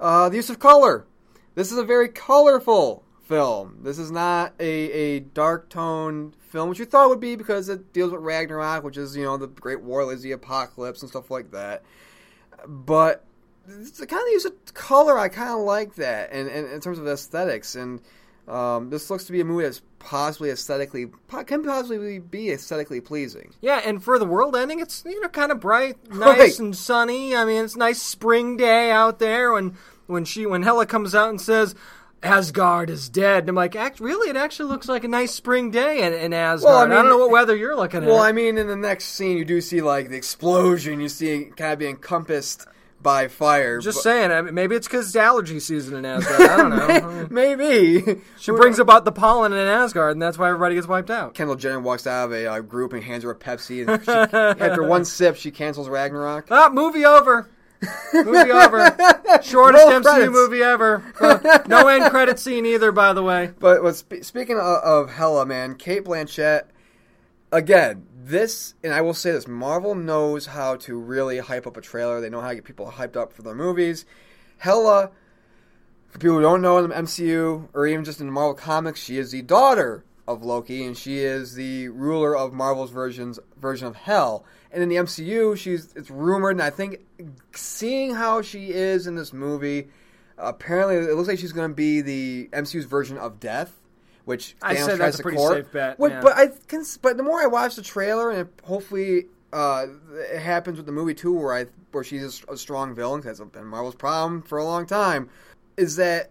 Uh, 0.00 0.30
the 0.30 0.36
use 0.36 0.48
of 0.48 0.58
color. 0.58 1.04
This 1.54 1.70
is 1.70 1.76
a 1.76 1.84
very 1.84 2.08
colorful 2.08 3.04
film. 3.32 3.78
This 3.82 3.98
is 3.98 4.10
not 4.10 4.52
a, 4.60 4.64
a 4.92 5.20
dark 5.20 5.70
tone 5.70 6.34
film, 6.50 6.68
which 6.68 6.78
you 6.78 6.84
thought 6.84 7.06
it 7.06 7.08
would 7.08 7.20
be 7.20 7.34
because 7.34 7.68
it 7.70 7.92
deals 7.94 8.12
with 8.12 8.20
Ragnarok, 8.20 8.84
which 8.84 8.98
is, 8.98 9.16
you 9.16 9.24
know, 9.24 9.38
the 9.38 9.46
Great 9.46 9.80
War, 9.80 10.04
leads 10.04 10.20
the 10.22 10.32
apocalypse 10.32 11.00
and 11.00 11.10
stuff 11.10 11.30
like 11.30 11.50
that. 11.52 11.82
But 12.66 13.24
the 13.66 14.06
kind 14.06 14.22
of 14.22 14.28
use 14.32 14.44
of 14.44 14.52
color, 14.74 15.18
I 15.18 15.28
kind 15.28 15.50
of 15.50 15.60
like 15.60 15.94
that, 15.94 16.30
and, 16.32 16.48
and 16.48 16.70
in 16.70 16.80
terms 16.80 16.98
of 16.98 17.06
aesthetics. 17.06 17.74
And 17.74 18.00
um, 18.46 18.90
this 18.90 19.08
looks 19.08 19.24
to 19.24 19.32
be 19.32 19.40
a 19.40 19.44
movie 19.44 19.64
that's 19.64 19.80
possibly 19.98 20.50
aesthetically, 20.50 21.06
can 21.46 21.62
possibly 21.64 22.18
be 22.18 22.50
aesthetically 22.50 23.00
pleasing. 23.00 23.54
Yeah, 23.62 23.80
and 23.82 24.04
for 24.04 24.18
the 24.18 24.26
world 24.26 24.54
ending, 24.56 24.78
it's 24.80 25.04
you 25.06 25.20
know 25.20 25.28
kind 25.28 25.50
of 25.52 25.58
bright, 25.60 25.96
nice 26.12 26.38
Right. 26.38 26.58
and 26.58 26.76
sunny. 26.76 27.34
I 27.34 27.46
mean, 27.46 27.64
it's 27.64 27.76
a 27.76 27.78
nice 27.78 28.02
spring 28.02 28.58
day 28.58 28.90
out 28.90 29.20
there 29.20 29.52
when 29.52 29.76
when 30.06 30.26
she 30.26 30.44
when 30.44 30.64
Hela 30.64 30.84
comes 30.84 31.14
out 31.14 31.30
and 31.30 31.40
says. 31.40 31.74
Asgard 32.22 32.88
is 32.90 33.08
dead. 33.08 33.44
And 33.44 33.50
I'm 33.50 33.54
like, 33.54 33.74
act, 33.74 34.00
really? 34.00 34.30
It 34.30 34.36
actually 34.36 34.68
looks 34.68 34.88
like 34.88 35.04
a 35.04 35.08
nice 35.08 35.32
spring 35.32 35.70
day 35.70 36.02
in, 36.06 36.12
in 36.12 36.32
Asgard. 36.32 36.72
Well, 36.72 36.78
I 36.78 36.84
I, 36.84 37.02
don't 37.02 37.08
know 37.08 37.18
what 37.18 37.30
weather 37.30 37.56
you're 37.56 37.76
looking 37.76 38.02
at. 38.02 38.08
Well, 38.08 38.20
I 38.20 38.32
mean, 38.32 38.58
in 38.58 38.68
the 38.68 38.76
next 38.76 39.06
scene, 39.06 39.36
you 39.36 39.44
do 39.44 39.60
see 39.60 39.82
like 39.82 40.08
the 40.08 40.16
explosion. 40.16 41.00
You 41.00 41.08
see 41.08 41.32
it 41.32 41.56
kind 41.56 41.72
of 41.72 41.78
be 41.78 41.88
encompassed 41.88 42.66
by 43.00 43.26
fire. 43.26 43.80
Just 43.80 43.98
but- 43.98 44.02
saying. 44.02 44.30
I 44.30 44.40
mean, 44.42 44.54
maybe 44.54 44.76
it's 44.76 44.86
because 44.86 45.08
it's 45.08 45.16
allergy 45.16 45.58
season 45.58 45.96
in 45.96 46.04
Asgard. 46.04 46.40
I 46.48 46.56
don't 46.56 46.70
know. 46.76 47.26
Maybe 47.30 48.20
she 48.38 48.52
brings 48.52 48.78
about 48.78 49.04
the 49.04 49.12
pollen 49.12 49.52
in 49.52 49.58
Asgard, 49.58 50.12
and 50.12 50.22
that's 50.22 50.38
why 50.38 50.48
everybody 50.48 50.76
gets 50.76 50.86
wiped 50.86 51.10
out. 51.10 51.34
Kendall 51.34 51.56
Jenner 51.56 51.80
walks 51.80 52.06
out 52.06 52.26
of 52.26 52.32
a 52.32 52.46
uh, 52.46 52.60
group 52.60 52.92
and 52.92 53.02
hands 53.02 53.24
her 53.24 53.30
a 53.30 53.34
Pepsi, 53.34 53.86
and 53.86 54.04
she, 54.04 54.10
after 54.64 54.84
one 54.84 55.04
sip, 55.04 55.36
she 55.36 55.50
cancels 55.50 55.88
Ragnarok. 55.88 56.46
Ah, 56.50 56.70
movie 56.72 57.04
over. 57.04 57.48
Movie 58.14 58.52
over. 58.52 58.78
Shortest 59.42 59.86
MCU 59.86 60.02
credits. 60.02 60.32
movie 60.32 60.62
ever. 60.62 61.02
No 61.66 61.88
end 61.88 62.10
credit 62.10 62.38
scene 62.38 62.66
either, 62.66 62.92
by 62.92 63.12
the 63.12 63.22
way. 63.22 63.52
But 63.58 63.96
spe- 63.96 64.22
speaking 64.22 64.56
of, 64.56 64.62
of 64.62 65.10
Hela, 65.10 65.46
man, 65.46 65.74
Cate 65.74 66.04
Blanchett, 66.04 66.64
again, 67.50 68.06
this, 68.14 68.74
and 68.84 68.94
I 68.94 69.00
will 69.00 69.14
say 69.14 69.32
this: 69.32 69.48
Marvel 69.48 69.94
knows 69.94 70.46
how 70.46 70.76
to 70.76 70.96
really 70.96 71.38
hype 71.38 71.66
up 71.66 71.76
a 71.76 71.80
trailer. 71.80 72.20
They 72.20 72.30
know 72.30 72.40
how 72.40 72.50
to 72.50 72.54
get 72.54 72.64
people 72.64 72.92
hyped 72.92 73.16
up 73.16 73.32
for 73.32 73.42
their 73.42 73.54
movies. 73.54 74.04
Hela, 74.58 75.10
for 76.08 76.18
people 76.18 76.36
who 76.36 76.42
don't 76.42 76.62
know 76.62 76.78
in 76.78 76.88
the 76.88 76.94
MCU 76.94 77.68
or 77.72 77.86
even 77.86 78.04
just 78.04 78.20
in 78.20 78.26
the 78.26 78.32
Marvel 78.32 78.54
comics, 78.54 79.00
she 79.00 79.18
is 79.18 79.32
the 79.32 79.42
daughter 79.42 80.04
of 80.28 80.44
Loki, 80.44 80.84
and 80.84 80.96
she 80.96 81.18
is 81.18 81.54
the 81.54 81.88
ruler 81.88 82.36
of 82.36 82.52
Marvel's 82.52 82.90
versions 82.90 83.38
version 83.60 83.88
of 83.88 83.96
Hell. 83.96 84.44
And 84.72 84.82
in 84.82 84.88
the 84.88 84.96
MCU, 84.96 85.56
she's 85.56 85.92
it's 85.94 86.10
rumored, 86.10 86.52
and 86.52 86.62
I 86.62 86.70
think 86.70 87.00
seeing 87.54 88.14
how 88.14 88.40
she 88.40 88.70
is 88.70 89.06
in 89.06 89.14
this 89.14 89.32
movie, 89.32 89.88
apparently 90.38 90.96
it 90.96 91.14
looks 91.14 91.28
like 91.28 91.38
she's 91.38 91.52
going 91.52 91.70
to 91.70 91.74
be 91.74 92.00
the 92.00 92.48
MCU's 92.52 92.86
version 92.86 93.18
of 93.18 93.38
Death. 93.38 93.78
Which 94.24 94.54
I 94.62 94.76
said 94.76 94.98
that's 94.98 95.18
a 95.18 95.22
pretty 95.22 95.36
court. 95.36 95.56
safe 95.64 95.72
bet, 95.72 95.98
What- 95.98 96.12
yeah. 96.12 96.20
But 96.20 96.36
I 96.36 96.46
can, 96.68 96.84
but 97.02 97.16
the 97.16 97.24
more 97.24 97.42
I 97.42 97.46
watch 97.46 97.74
the 97.74 97.82
trailer, 97.82 98.30
and 98.30 98.40
it, 98.42 98.48
hopefully 98.62 99.26
uh, 99.52 99.86
it 100.32 100.38
happens 100.40 100.76
with 100.76 100.86
the 100.86 100.92
movie 100.92 101.14
too, 101.14 101.32
where 101.34 101.54
I 101.54 101.66
where 101.90 102.04
she's 102.04 102.42
a, 102.48 102.52
a 102.52 102.56
strong 102.56 102.94
villain 102.94 103.20
because 103.20 103.40
it's 103.40 103.50
been 103.50 103.66
Marvel's 103.66 103.96
problem 103.96 104.40
for 104.42 104.58
a 104.58 104.64
long 104.64 104.86
time, 104.86 105.28
is 105.76 105.96
that 105.96 106.30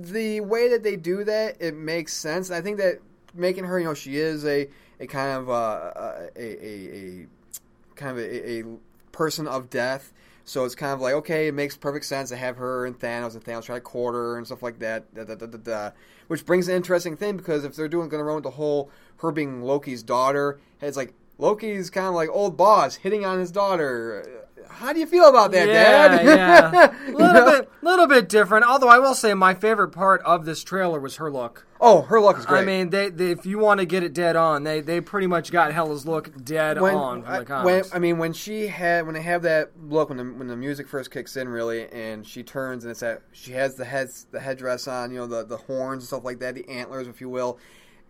the 0.00 0.40
way 0.40 0.68
that 0.68 0.82
they 0.82 0.96
do 0.96 1.24
that 1.24 1.56
it 1.60 1.74
makes 1.74 2.12
sense. 2.14 2.48
And 2.50 2.56
I 2.56 2.60
think 2.60 2.78
that 2.78 2.98
making 3.34 3.64
her, 3.64 3.78
you 3.78 3.86
know, 3.86 3.94
she 3.94 4.16
is 4.16 4.44
a 4.44 4.68
a 5.00 5.06
kind 5.06 5.38
of 5.38 5.50
uh, 5.50 5.92
a, 6.36 6.66
a 6.66 7.22
a 7.22 7.26
kind 7.94 8.12
of 8.12 8.18
a, 8.18 8.60
a 8.60 8.64
person 9.12 9.46
of 9.46 9.70
death. 9.70 10.12
So 10.44 10.64
it's 10.64 10.74
kind 10.74 10.92
of 10.92 11.00
like 11.00 11.14
okay, 11.14 11.48
it 11.48 11.54
makes 11.54 11.76
perfect 11.76 12.06
sense 12.06 12.30
to 12.30 12.36
have 12.36 12.56
her 12.56 12.86
and 12.86 12.98
Thanos 12.98 13.34
and 13.34 13.44
Thanos 13.44 13.64
try 13.64 13.76
to 13.76 13.80
court 13.80 14.14
her 14.14 14.38
and 14.38 14.46
stuff 14.46 14.62
like 14.62 14.78
that. 14.78 15.14
Da, 15.14 15.24
da, 15.24 15.46
da. 15.46 15.90
Which 16.28 16.46
brings 16.46 16.68
an 16.68 16.76
interesting 16.76 17.16
thing 17.16 17.36
because 17.36 17.64
if 17.64 17.76
they're 17.76 17.88
doing 17.88 18.08
going 18.08 18.20
to 18.20 18.24
run 18.24 18.36
with 18.36 18.44
the 18.44 18.50
whole 18.50 18.90
her 19.18 19.30
being 19.30 19.62
Loki's 19.62 20.02
daughter, 20.02 20.58
it's 20.80 20.96
like 20.96 21.12
Loki's 21.38 21.90
kind 21.90 22.06
of 22.06 22.14
like 22.14 22.30
old 22.30 22.56
boss 22.56 22.96
hitting 22.96 23.24
on 23.24 23.38
his 23.38 23.50
daughter. 23.50 24.37
How 24.68 24.92
do 24.92 25.00
you 25.00 25.06
feel 25.06 25.28
about 25.28 25.50
that, 25.52 25.68
yeah, 25.68 26.08
Dad? 26.08 26.24
yeah. 26.26 26.94
A 27.08 27.10
little 27.12 27.32
know? 27.32 27.50
bit, 27.60 27.70
little 27.82 28.06
bit 28.06 28.28
different. 28.28 28.64
Although 28.64 28.88
I 28.88 28.98
will 28.98 29.14
say, 29.14 29.34
my 29.34 29.54
favorite 29.54 29.88
part 29.88 30.20
of 30.22 30.44
this 30.44 30.62
trailer 30.62 31.00
was 31.00 31.16
her 31.16 31.30
look. 31.30 31.66
Oh, 31.80 32.02
her 32.02 32.20
look 32.20 32.38
is 32.38 32.46
great. 32.46 32.62
I 32.62 32.64
mean, 32.64 32.90
they, 32.90 33.08
they 33.08 33.30
if 33.30 33.46
you 33.46 33.58
want 33.58 33.78
to 33.80 33.86
get 33.86 34.02
it 34.02 34.12
dead 34.12 34.34
on, 34.34 34.64
they 34.64 34.80
they 34.80 35.00
pretty 35.00 35.28
much 35.28 35.52
got 35.52 35.72
Hela's 35.72 36.06
look 36.06 36.44
dead 36.44 36.80
when, 36.80 36.94
on 36.94 37.22
from 37.22 37.32
I, 37.32 37.38
the 37.38 37.44
comics. 37.44 37.90
when 37.90 37.96
I 37.96 37.98
mean 38.00 38.18
when 38.18 38.32
she 38.32 38.66
had 38.66 39.06
when 39.06 39.14
they 39.14 39.22
have 39.22 39.42
that 39.42 39.70
look 39.88 40.08
when 40.08 40.18
the 40.18 40.24
when 40.24 40.48
the 40.48 40.56
music 40.56 40.88
first 40.88 41.10
kicks 41.12 41.36
in 41.36 41.48
really 41.48 41.88
and 41.92 42.26
she 42.26 42.42
turns 42.42 42.82
and 42.84 42.90
it's 42.90 43.00
that 43.00 43.22
she 43.30 43.52
has 43.52 43.76
the 43.76 43.84
heads 43.84 44.26
the 44.32 44.40
headdress 44.40 44.88
on 44.88 45.12
you 45.12 45.18
know 45.18 45.26
the 45.28 45.44
the 45.44 45.56
horns 45.56 46.02
and 46.02 46.08
stuff 46.08 46.24
like 46.24 46.40
that 46.40 46.56
the 46.56 46.68
antlers 46.68 47.06
if 47.06 47.20
you 47.20 47.28
will 47.28 47.58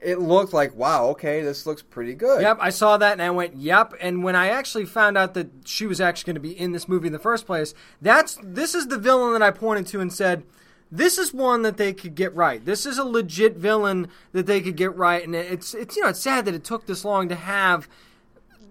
it 0.00 0.18
looked 0.18 0.52
like 0.52 0.74
wow 0.74 1.06
okay 1.06 1.42
this 1.42 1.66
looks 1.66 1.82
pretty 1.82 2.14
good 2.14 2.40
Yep, 2.40 2.58
I 2.60 2.70
saw 2.70 2.96
that 2.96 3.12
and 3.12 3.22
I 3.22 3.30
went, 3.30 3.56
"Yep." 3.56 3.94
And 4.00 4.22
when 4.22 4.36
I 4.36 4.48
actually 4.48 4.86
found 4.86 5.18
out 5.18 5.34
that 5.34 5.48
she 5.64 5.86
was 5.86 6.00
actually 6.00 6.32
going 6.32 6.42
to 6.42 6.48
be 6.48 6.58
in 6.58 6.72
this 6.72 6.88
movie 6.88 7.08
in 7.08 7.12
the 7.12 7.18
first 7.18 7.46
place, 7.46 7.74
that's 8.00 8.38
this 8.42 8.74
is 8.74 8.88
the 8.88 8.98
villain 8.98 9.32
that 9.32 9.42
I 9.42 9.50
pointed 9.50 9.86
to 9.88 10.00
and 10.00 10.12
said, 10.12 10.44
"This 10.90 11.18
is 11.18 11.34
one 11.34 11.62
that 11.62 11.76
they 11.76 11.92
could 11.92 12.14
get 12.14 12.34
right. 12.34 12.64
This 12.64 12.86
is 12.86 12.98
a 12.98 13.04
legit 13.04 13.56
villain 13.56 14.08
that 14.32 14.46
they 14.46 14.60
could 14.60 14.76
get 14.76 14.94
right." 14.96 15.24
And 15.24 15.34
it's 15.34 15.74
it's 15.74 15.96
you 15.96 16.02
know 16.02 16.10
it's 16.10 16.20
sad 16.20 16.44
that 16.44 16.54
it 16.54 16.64
took 16.64 16.86
this 16.86 17.04
long 17.04 17.28
to 17.28 17.34
have 17.34 17.88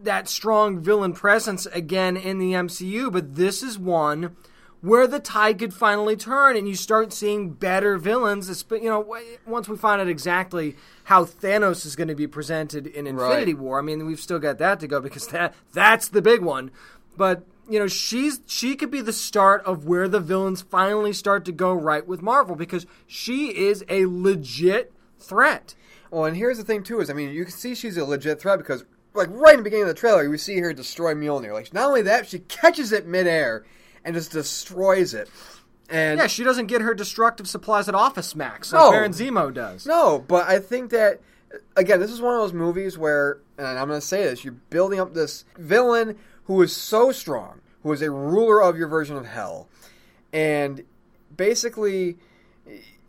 that 0.03 0.29
strong 0.29 0.79
villain 0.79 1.13
presence 1.13 1.65
again 1.67 2.15
in 2.15 2.37
the 2.39 2.53
MCU, 2.53 3.11
but 3.11 3.35
this 3.35 3.63
is 3.63 3.77
one 3.77 4.35
where 4.81 5.07
the 5.07 5.19
tide 5.19 5.59
could 5.59 5.73
finally 5.73 6.15
turn 6.15 6.55
and 6.55 6.67
you 6.67 6.75
start 6.75 7.11
seeing 7.11 7.51
better 7.51 7.97
villains. 7.97 8.65
You 8.71 8.81
know, 8.83 9.17
once 9.45 9.67
we 9.67 9.77
find 9.77 9.99
out 10.01 10.07
exactly 10.07 10.75
how 11.05 11.25
Thanos 11.25 11.85
is 11.85 11.95
going 11.95 12.07
to 12.09 12.15
be 12.15 12.27
presented 12.27 12.87
in 12.87 13.07
Infinity 13.07 13.53
Right. 13.53 13.61
War. 13.63 13.79
I 13.79 13.81
mean, 13.81 14.05
we've 14.05 14.19
still 14.19 14.39
got 14.39 14.57
that 14.59 14.79
to 14.81 14.87
go 14.87 15.01
because 15.01 15.27
that 15.27 15.53
that's 15.73 16.07
the 16.09 16.21
big 16.21 16.41
one. 16.41 16.71
But 17.15 17.43
you 17.69 17.79
know, 17.79 17.87
she's 17.87 18.39
she 18.45 18.75
could 18.75 18.91
be 18.91 19.01
the 19.01 19.11
start 19.13 19.63
of 19.65 19.85
where 19.85 20.07
the 20.07 20.19
villains 20.19 20.61
finally 20.61 21.11
start 21.11 21.43
to 21.45 21.51
go 21.51 21.73
right 21.73 22.05
with 22.07 22.21
Marvel 22.21 22.55
because 22.55 22.85
she 23.07 23.47
is 23.57 23.83
a 23.89 24.05
legit 24.05 24.93
threat. 25.19 25.73
well 26.11 26.25
and 26.25 26.37
here's 26.37 26.57
the 26.57 26.63
thing 26.63 26.83
too 26.83 26.99
is 27.01 27.09
I 27.09 27.13
mean 27.13 27.31
you 27.31 27.43
can 27.43 27.51
see 27.53 27.73
she's 27.73 27.97
a 27.97 28.05
legit 28.05 28.39
threat 28.39 28.59
because 28.59 28.85
like 29.15 29.27
right 29.31 29.55
in 29.55 29.59
the 29.59 29.63
beginning 29.63 29.83
of 29.83 29.87
the 29.89 29.95
trailer 29.95 30.29
we 30.29 30.37
see 30.37 30.59
her 30.59 30.71
destroy 30.71 31.13
Mjolnir 31.15 31.51
like 31.53 31.73
not 31.73 31.87
only 31.87 32.03
that 32.03 32.27
she 32.27 32.39
catches 32.39 32.91
it 32.91 33.07
midair 33.07 33.65
and 34.07 34.15
just 34.15 34.31
destroys 34.31 35.13
it 35.13 35.29
and 35.89 36.19
Yeah, 36.19 36.27
she 36.27 36.43
doesn't 36.43 36.67
get 36.67 36.81
her 36.81 36.93
destructive 36.93 37.47
supplies 37.47 37.87
at 37.87 37.95
Office 37.95 38.35
Max 38.35 38.73
No. 38.73 38.85
like 38.85 38.91
Baron 38.91 39.11
Zemo 39.11 39.53
does. 39.53 39.85
No, 39.85 40.19
but 40.19 40.47
I 40.47 40.59
think 40.59 40.89
that 40.91 41.21
again, 41.75 41.99
this 41.99 42.11
is 42.11 42.21
one 42.21 42.33
of 42.33 42.41
those 42.41 42.53
movies 42.53 42.97
where, 42.97 43.39
and 43.57 43.67
I'm 43.67 43.87
going 43.87 43.99
to 43.99 44.05
say 44.05 44.23
this: 44.23 44.43
you're 44.43 44.53
building 44.69 44.99
up 44.99 45.13
this 45.13 45.45
villain 45.57 46.17
who 46.45 46.61
is 46.61 46.75
so 46.75 47.11
strong, 47.11 47.61
who 47.83 47.91
is 47.93 48.01
a 48.01 48.11
ruler 48.11 48.61
of 48.61 48.77
your 48.77 48.87
version 48.87 49.15
of 49.15 49.25
hell, 49.25 49.67
and 50.33 50.83
basically, 51.35 52.17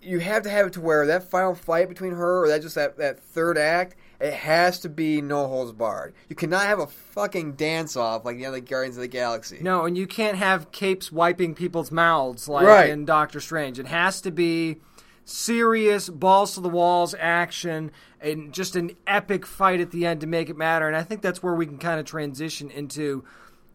you 0.02 0.20
have 0.20 0.42
to 0.44 0.50
have 0.50 0.66
it 0.68 0.72
to 0.74 0.80
where 0.80 1.06
that 1.06 1.24
final 1.24 1.54
fight 1.54 1.88
between 1.88 2.12
her, 2.12 2.44
or 2.44 2.48
that 2.48 2.62
just 2.62 2.74
that 2.74 2.96
that 2.98 3.18
third 3.20 3.58
act. 3.58 3.96
It 4.20 4.32
has 4.34 4.80
to 4.80 4.88
be 4.88 5.22
no 5.22 5.46
holds 5.46 5.72
barred. 5.72 6.12
You 6.28 6.34
cannot 6.34 6.66
have 6.66 6.80
a 6.80 6.88
fucking 6.88 7.52
dance 7.52 7.96
off 7.96 8.24
like 8.24 8.36
the 8.36 8.46
other 8.46 8.58
Guardians 8.60 8.96
of 8.96 9.02
the 9.02 9.08
Galaxy. 9.08 9.58
No, 9.60 9.84
and 9.84 9.96
you 9.96 10.08
can't 10.08 10.36
have 10.36 10.72
capes 10.72 11.12
wiping 11.12 11.54
people's 11.54 11.92
mouths 11.92 12.48
like 12.48 12.66
Right. 12.66 12.90
in 12.90 13.04
Doctor 13.04 13.38
Strange. 13.40 13.78
It 13.78 13.86
has 13.86 14.20
to 14.22 14.32
be 14.32 14.78
serious, 15.24 16.08
balls 16.08 16.54
to 16.54 16.60
the 16.60 16.68
walls 16.68 17.14
action, 17.18 17.90
and 18.20 18.52
just 18.52 18.74
an 18.74 18.90
epic 19.06 19.46
fight 19.46 19.80
at 19.80 19.90
the 19.92 20.06
end 20.06 20.20
to 20.22 20.26
make 20.26 20.48
it 20.48 20.56
matter. 20.56 20.88
And 20.88 20.96
I 20.96 21.02
think 21.02 21.22
that's 21.22 21.42
where 21.42 21.54
we 21.54 21.66
can 21.66 21.78
kind 21.78 22.00
of 22.00 22.06
transition 22.06 22.70
into 22.70 23.24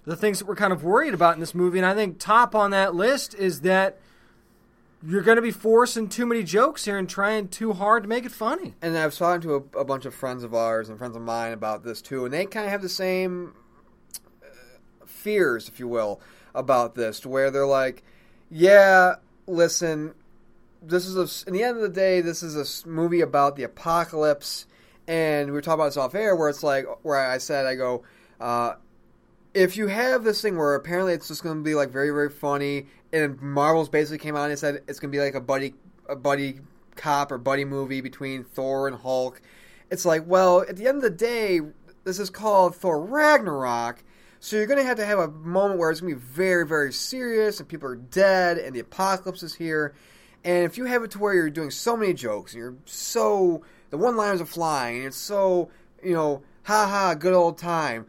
the 0.05 0.17
things 0.17 0.39
that 0.39 0.45
we're 0.45 0.55
kind 0.55 0.73
of 0.73 0.83
worried 0.83 1.13
about 1.13 1.35
in 1.35 1.39
this 1.39 1.55
movie. 1.55 1.77
And 1.77 1.85
I 1.85 1.93
think 1.93 2.19
top 2.19 2.53
on 2.53 2.71
that 2.71 2.93
list 2.95 3.33
is 3.35 3.61
that 3.61 3.99
you're 5.05 5.21
going 5.21 5.35
to 5.35 5.41
be 5.41 5.51
forcing 5.51 6.07
too 6.07 6.25
many 6.25 6.43
jokes 6.43 6.85
here 6.85 6.97
and 6.97 7.09
trying 7.09 7.49
too 7.49 7.73
hard 7.73 8.03
to 8.03 8.09
make 8.09 8.25
it 8.25 8.31
funny. 8.31 8.75
and 8.81 8.97
I 8.97 9.05
was 9.05 9.17
talking 9.17 9.41
to 9.41 9.55
a, 9.55 9.79
a 9.79 9.85
bunch 9.85 10.05
of 10.05 10.15
friends 10.15 10.43
of 10.43 10.53
ours 10.53 10.89
and 10.89 10.97
friends 10.97 11.15
of 11.15 11.21
mine 11.21 11.51
about 11.51 11.83
this 11.83 12.01
too, 12.01 12.25
and 12.25 12.33
they 12.33 12.45
kind 12.45 12.65
of 12.65 12.71
have 12.71 12.81
the 12.81 12.89
same 12.89 13.53
uh, 14.41 15.05
fears, 15.05 15.67
if 15.67 15.79
you 15.79 15.87
will, 15.87 16.21
about 16.55 16.95
this, 16.95 17.19
to 17.21 17.29
where 17.29 17.51
they're 17.51 17.65
like, 17.65 18.03
"Yeah, 18.49 19.15
listen, 19.45 20.13
this 20.81 21.05
is 21.05 21.17
a, 21.17 21.47
in 21.47 21.53
the 21.53 21.63
end 21.63 21.75
of 21.75 21.83
the 21.83 21.89
day, 21.89 22.21
this 22.21 22.41
is 22.41 22.83
a 22.85 22.87
movie 22.87 23.21
about 23.21 23.55
the 23.55 23.63
apocalypse." 23.63 24.67
And 25.05 25.47
we 25.47 25.51
were 25.51 25.61
talking 25.61 25.81
about 25.81 25.87
this 25.87 25.97
off 25.97 26.15
air, 26.15 26.33
where 26.33 26.47
it's 26.47 26.63
like, 26.63 26.85
where 27.01 27.17
I 27.17 27.37
said, 27.37 27.65
I 27.65 27.75
go, 27.75 28.03
uh, 28.39 28.75
if 29.53 29.77
you 29.77 29.87
have 29.87 30.23
this 30.23 30.41
thing 30.41 30.57
where 30.57 30.75
apparently 30.75 31.13
it's 31.13 31.27
just 31.27 31.43
going 31.43 31.57
to 31.57 31.63
be 31.63 31.75
like 31.75 31.89
very 31.89 32.09
very 32.09 32.29
funny, 32.29 32.87
and 33.11 33.39
Marvel's 33.41 33.89
basically 33.89 34.17
came 34.17 34.35
out 34.35 34.49
and 34.49 34.57
said 34.59 34.83
it's 34.87 34.99
going 34.99 35.11
to 35.11 35.17
be 35.17 35.23
like 35.23 35.35
a 35.35 35.41
buddy 35.41 35.73
a 36.09 36.15
buddy 36.15 36.59
cop 36.95 37.31
or 37.31 37.37
buddy 37.37 37.65
movie 37.65 38.01
between 38.01 38.43
Thor 38.43 38.87
and 38.87 38.97
Hulk. 38.97 39.41
It's 39.89 40.05
like, 40.05 40.23
well, 40.25 40.61
at 40.61 40.77
the 40.77 40.87
end 40.87 40.97
of 40.97 41.03
the 41.03 41.09
day, 41.09 41.59
this 42.03 42.19
is 42.19 42.29
called 42.29 42.75
Thor 42.75 43.03
Ragnarok, 43.03 44.03
So 44.39 44.57
you're 44.57 44.65
going 44.65 44.79
to 44.79 44.85
have 44.85 44.97
to 44.97 45.05
have 45.05 45.19
a 45.19 45.29
moment 45.29 45.79
where 45.79 45.89
it's 45.89 46.01
going 46.01 46.13
to 46.13 46.19
be 46.19 46.25
very, 46.25 46.65
very 46.65 46.91
serious, 46.91 47.59
and 47.59 47.69
people 47.69 47.87
are 47.87 47.95
dead, 47.95 48.57
and 48.57 48.75
the 48.75 48.79
apocalypse 48.81 49.43
is 49.43 49.55
here. 49.55 49.93
And 50.43 50.65
if 50.65 50.77
you 50.77 50.85
have 50.85 51.03
it 51.03 51.11
to 51.11 51.19
where 51.19 51.33
you're 51.33 51.49
doing 51.49 51.71
so 51.71 51.95
many 51.95 52.13
jokes, 52.13 52.53
and 52.53 52.59
you're 52.59 52.75
so 52.85 53.63
the 53.89 53.97
one-liners 53.97 54.41
are 54.41 54.45
flying, 54.45 54.97
and 54.97 55.05
it's 55.07 55.17
so 55.17 55.69
you 56.03 56.13
know, 56.13 56.43
ha 56.63 56.87
ha, 56.87 57.13
good 57.13 57.33
old 57.33 57.57
time. 57.57 58.05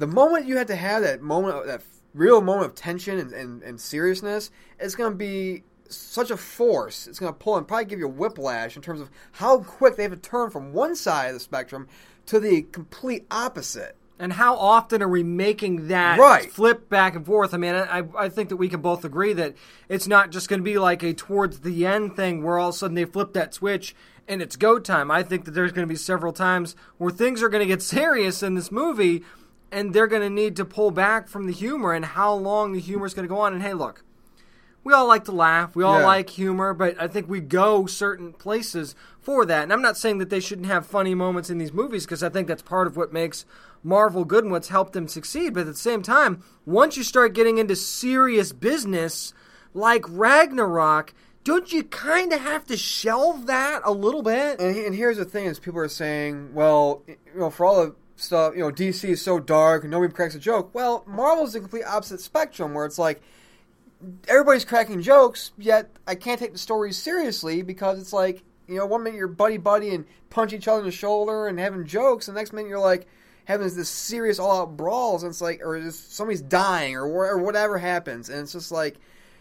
The 0.00 0.06
moment 0.06 0.46
you 0.46 0.56
had 0.56 0.66
to 0.68 0.76
have 0.76 1.02
that 1.02 1.20
moment, 1.20 1.66
that 1.66 1.82
real 2.14 2.40
moment 2.40 2.68
of 2.68 2.74
tension 2.74 3.18
and, 3.18 3.34
and, 3.34 3.62
and 3.62 3.78
seriousness, 3.78 4.50
it's 4.78 4.94
going 4.94 5.12
to 5.12 5.16
be 5.16 5.62
such 5.90 6.30
a 6.30 6.38
force. 6.38 7.06
It's 7.06 7.18
going 7.18 7.34
to 7.34 7.38
pull 7.38 7.58
and 7.58 7.68
probably 7.68 7.84
give 7.84 7.98
you 7.98 8.06
a 8.06 8.08
whiplash 8.08 8.76
in 8.76 8.82
terms 8.82 9.02
of 9.02 9.10
how 9.32 9.58
quick 9.58 9.96
they 9.96 10.04
have 10.04 10.12
to 10.12 10.16
turn 10.16 10.48
from 10.48 10.72
one 10.72 10.96
side 10.96 11.26
of 11.28 11.34
the 11.34 11.40
spectrum 11.40 11.86
to 12.26 12.40
the 12.40 12.62
complete 12.62 13.26
opposite. 13.30 13.94
And 14.18 14.32
how 14.32 14.56
often 14.56 15.02
are 15.02 15.08
we 15.08 15.22
making 15.22 15.88
that 15.88 16.18
Right. 16.18 16.50
flip 16.50 16.88
back 16.88 17.14
and 17.14 17.26
forth? 17.26 17.52
I 17.52 17.58
mean, 17.58 17.74
I, 17.74 18.02
I 18.16 18.30
think 18.30 18.48
that 18.48 18.56
we 18.56 18.70
can 18.70 18.80
both 18.80 19.04
agree 19.04 19.34
that 19.34 19.54
it's 19.90 20.06
not 20.08 20.30
just 20.30 20.48
going 20.48 20.60
to 20.60 20.64
be 20.64 20.78
like 20.78 21.02
a 21.02 21.12
towards 21.12 21.60
the 21.60 21.86
end 21.86 22.16
thing 22.16 22.42
where 22.42 22.58
all 22.58 22.70
of 22.70 22.74
a 22.74 22.78
sudden 22.78 22.94
they 22.94 23.04
flip 23.04 23.34
that 23.34 23.52
switch 23.52 23.94
and 24.26 24.40
it's 24.40 24.56
go 24.56 24.78
time. 24.78 25.10
I 25.10 25.22
think 25.22 25.44
that 25.44 25.50
there's 25.50 25.72
going 25.72 25.86
to 25.86 25.92
be 25.92 25.96
several 25.96 26.32
times 26.32 26.74
where 26.96 27.10
things 27.10 27.42
are 27.42 27.50
going 27.50 27.62
to 27.62 27.66
get 27.66 27.82
serious 27.98 28.42
in 28.42 28.54
this 28.54 28.72
movie 28.72 29.24
and 29.72 29.94
they're 29.94 30.06
going 30.06 30.22
to 30.22 30.30
need 30.30 30.56
to 30.56 30.64
pull 30.64 30.90
back 30.90 31.28
from 31.28 31.46
the 31.46 31.52
humor 31.52 31.92
and 31.92 32.04
how 32.04 32.32
long 32.34 32.72
the 32.72 32.80
humor 32.80 33.06
is 33.06 33.14
going 33.14 33.28
to 33.28 33.32
go 33.34 33.40
on. 33.40 33.52
And 33.52 33.62
hey, 33.62 33.74
look, 33.74 34.04
we 34.82 34.92
all 34.92 35.06
like 35.06 35.24
to 35.24 35.32
laugh. 35.32 35.76
We 35.76 35.84
all 35.84 36.00
Yeah. 36.00 36.06
like 36.06 36.30
humor, 36.30 36.72
but 36.74 37.00
I 37.00 37.06
think 37.06 37.28
we 37.28 37.40
go 37.40 37.86
certain 37.86 38.32
places 38.32 38.94
for 39.20 39.44
that. 39.46 39.62
And 39.62 39.72
I'm 39.72 39.82
not 39.82 39.96
saying 39.96 40.18
that 40.18 40.30
they 40.30 40.40
shouldn't 40.40 40.66
have 40.68 40.86
funny 40.86 41.14
moments 41.14 41.50
in 41.50 41.58
these 41.58 41.72
movies 41.72 42.04
because 42.04 42.22
I 42.22 42.28
think 42.30 42.48
that's 42.48 42.62
part 42.62 42.86
of 42.86 42.96
what 42.96 43.12
makes 43.12 43.44
Marvel 43.82 44.24
good 44.24 44.44
and 44.44 44.50
what's 44.52 44.68
helped 44.68 44.92
them 44.92 45.06
succeed. 45.08 45.54
But 45.54 45.60
at 45.60 45.66
the 45.66 45.74
same 45.74 46.02
time, 46.02 46.42
once 46.66 46.96
you 46.96 47.02
start 47.02 47.34
getting 47.34 47.58
into 47.58 47.76
serious 47.76 48.52
business 48.52 49.32
like 49.74 50.04
Ragnarok, 50.08 51.14
don't 51.44 51.72
you 51.72 51.84
kind 51.84 52.32
of 52.32 52.40
have 52.40 52.66
to 52.66 52.76
shelve 52.76 53.46
that 53.46 53.80
a 53.84 53.92
little 53.92 54.22
bit? 54.22 54.60
And, 54.60 54.76
and 54.76 54.94
here's 54.94 55.16
the 55.16 55.24
thing: 55.24 55.46
is 55.46 55.58
people 55.58 55.80
are 55.80 55.88
saying, 55.88 56.52
well, 56.54 57.02
you 57.06 57.16
know, 57.34 57.48
for 57.50 57.64
all 57.64 57.84
the 57.86 57.94
stuff, 58.20 58.54
you 58.54 58.60
know, 58.60 58.70
DC 58.70 59.08
is 59.08 59.22
so 59.22 59.38
dark, 59.38 59.84
nobody 59.84 60.12
cracks 60.12 60.34
a 60.34 60.38
joke. 60.38 60.74
Well, 60.74 61.04
Marvel's 61.06 61.52
the 61.52 61.60
complete 61.60 61.84
opposite 61.84 62.20
spectrum, 62.20 62.74
where 62.74 62.86
it's 62.86 62.98
like 62.98 63.20
everybody's 64.28 64.64
cracking 64.64 65.02
jokes, 65.02 65.52
yet 65.58 65.90
I 66.06 66.14
can't 66.14 66.38
take 66.38 66.52
the 66.52 66.58
stories 66.58 66.96
seriously 66.96 67.62
because 67.62 67.98
it's 67.98 68.12
like, 68.12 68.42
you 68.66 68.76
know, 68.76 68.86
one 68.86 69.02
minute 69.02 69.16
you're 69.16 69.28
buddy 69.28 69.56
buddy 69.56 69.94
and 69.94 70.06
punch 70.30 70.52
each 70.52 70.68
other 70.68 70.80
in 70.80 70.86
the 70.86 70.92
shoulder 70.92 71.46
and 71.48 71.58
having 71.58 71.84
jokes, 71.86 72.28
and 72.28 72.36
the 72.36 72.40
next 72.40 72.52
minute 72.52 72.68
you're 72.68 72.78
like 72.78 73.06
having 73.44 73.68
this 73.68 73.88
serious 73.88 74.38
all 74.38 74.62
out 74.62 74.76
brawls, 74.76 75.22
and 75.22 75.30
it's 75.30 75.40
like, 75.40 75.60
or 75.64 75.80
just 75.80 76.14
somebody's 76.14 76.42
dying, 76.42 76.94
or, 76.96 77.06
or 77.06 77.38
whatever 77.38 77.78
happens, 77.78 78.28
and 78.28 78.40
it's 78.40 78.52
just 78.52 78.70
like 78.70 78.96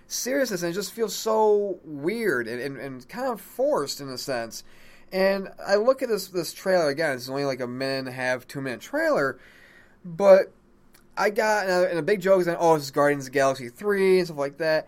seriousness, 0.08 0.64
and 0.64 0.72
it 0.72 0.76
just 0.76 0.94
feels 0.94 1.16
so 1.16 1.80
weird 1.84 2.48
and, 2.48 2.60
and, 2.60 2.78
and 2.78 3.08
kind 3.08 3.28
of 3.28 3.40
forced 3.40 4.02
in 4.02 4.10
a 4.10 4.18
sense. 4.18 4.64
And 5.12 5.50
I 5.66 5.76
look 5.76 6.02
at 6.02 6.10
this 6.10 6.28
this 6.28 6.54
trailer 6.54 6.90
again. 6.90 7.16
It's 7.16 7.30
only 7.30 7.46
like 7.46 7.62
a 7.62 7.68
minute 7.68 8.00
and 8.00 8.08
a 8.10 8.12
half, 8.12 8.48
two 8.48 8.62
minute 8.62 8.82
trailer, 8.82 9.40
but 10.06 10.52
I 11.18 11.32
got 11.32 11.68
and 11.68 11.98
a, 11.98 12.02
big 12.02 12.22
joke 12.22 12.42
is 12.42 12.46
that 12.46 12.58
oh, 12.60 12.78
this 12.78 12.92
Guardians 12.92 13.28
of 13.28 13.34
Galaxy 13.34 13.70
three 13.70 14.20
and 14.20 14.28
stuff 14.28 14.38
like 14.38 14.58
that. 14.58 14.88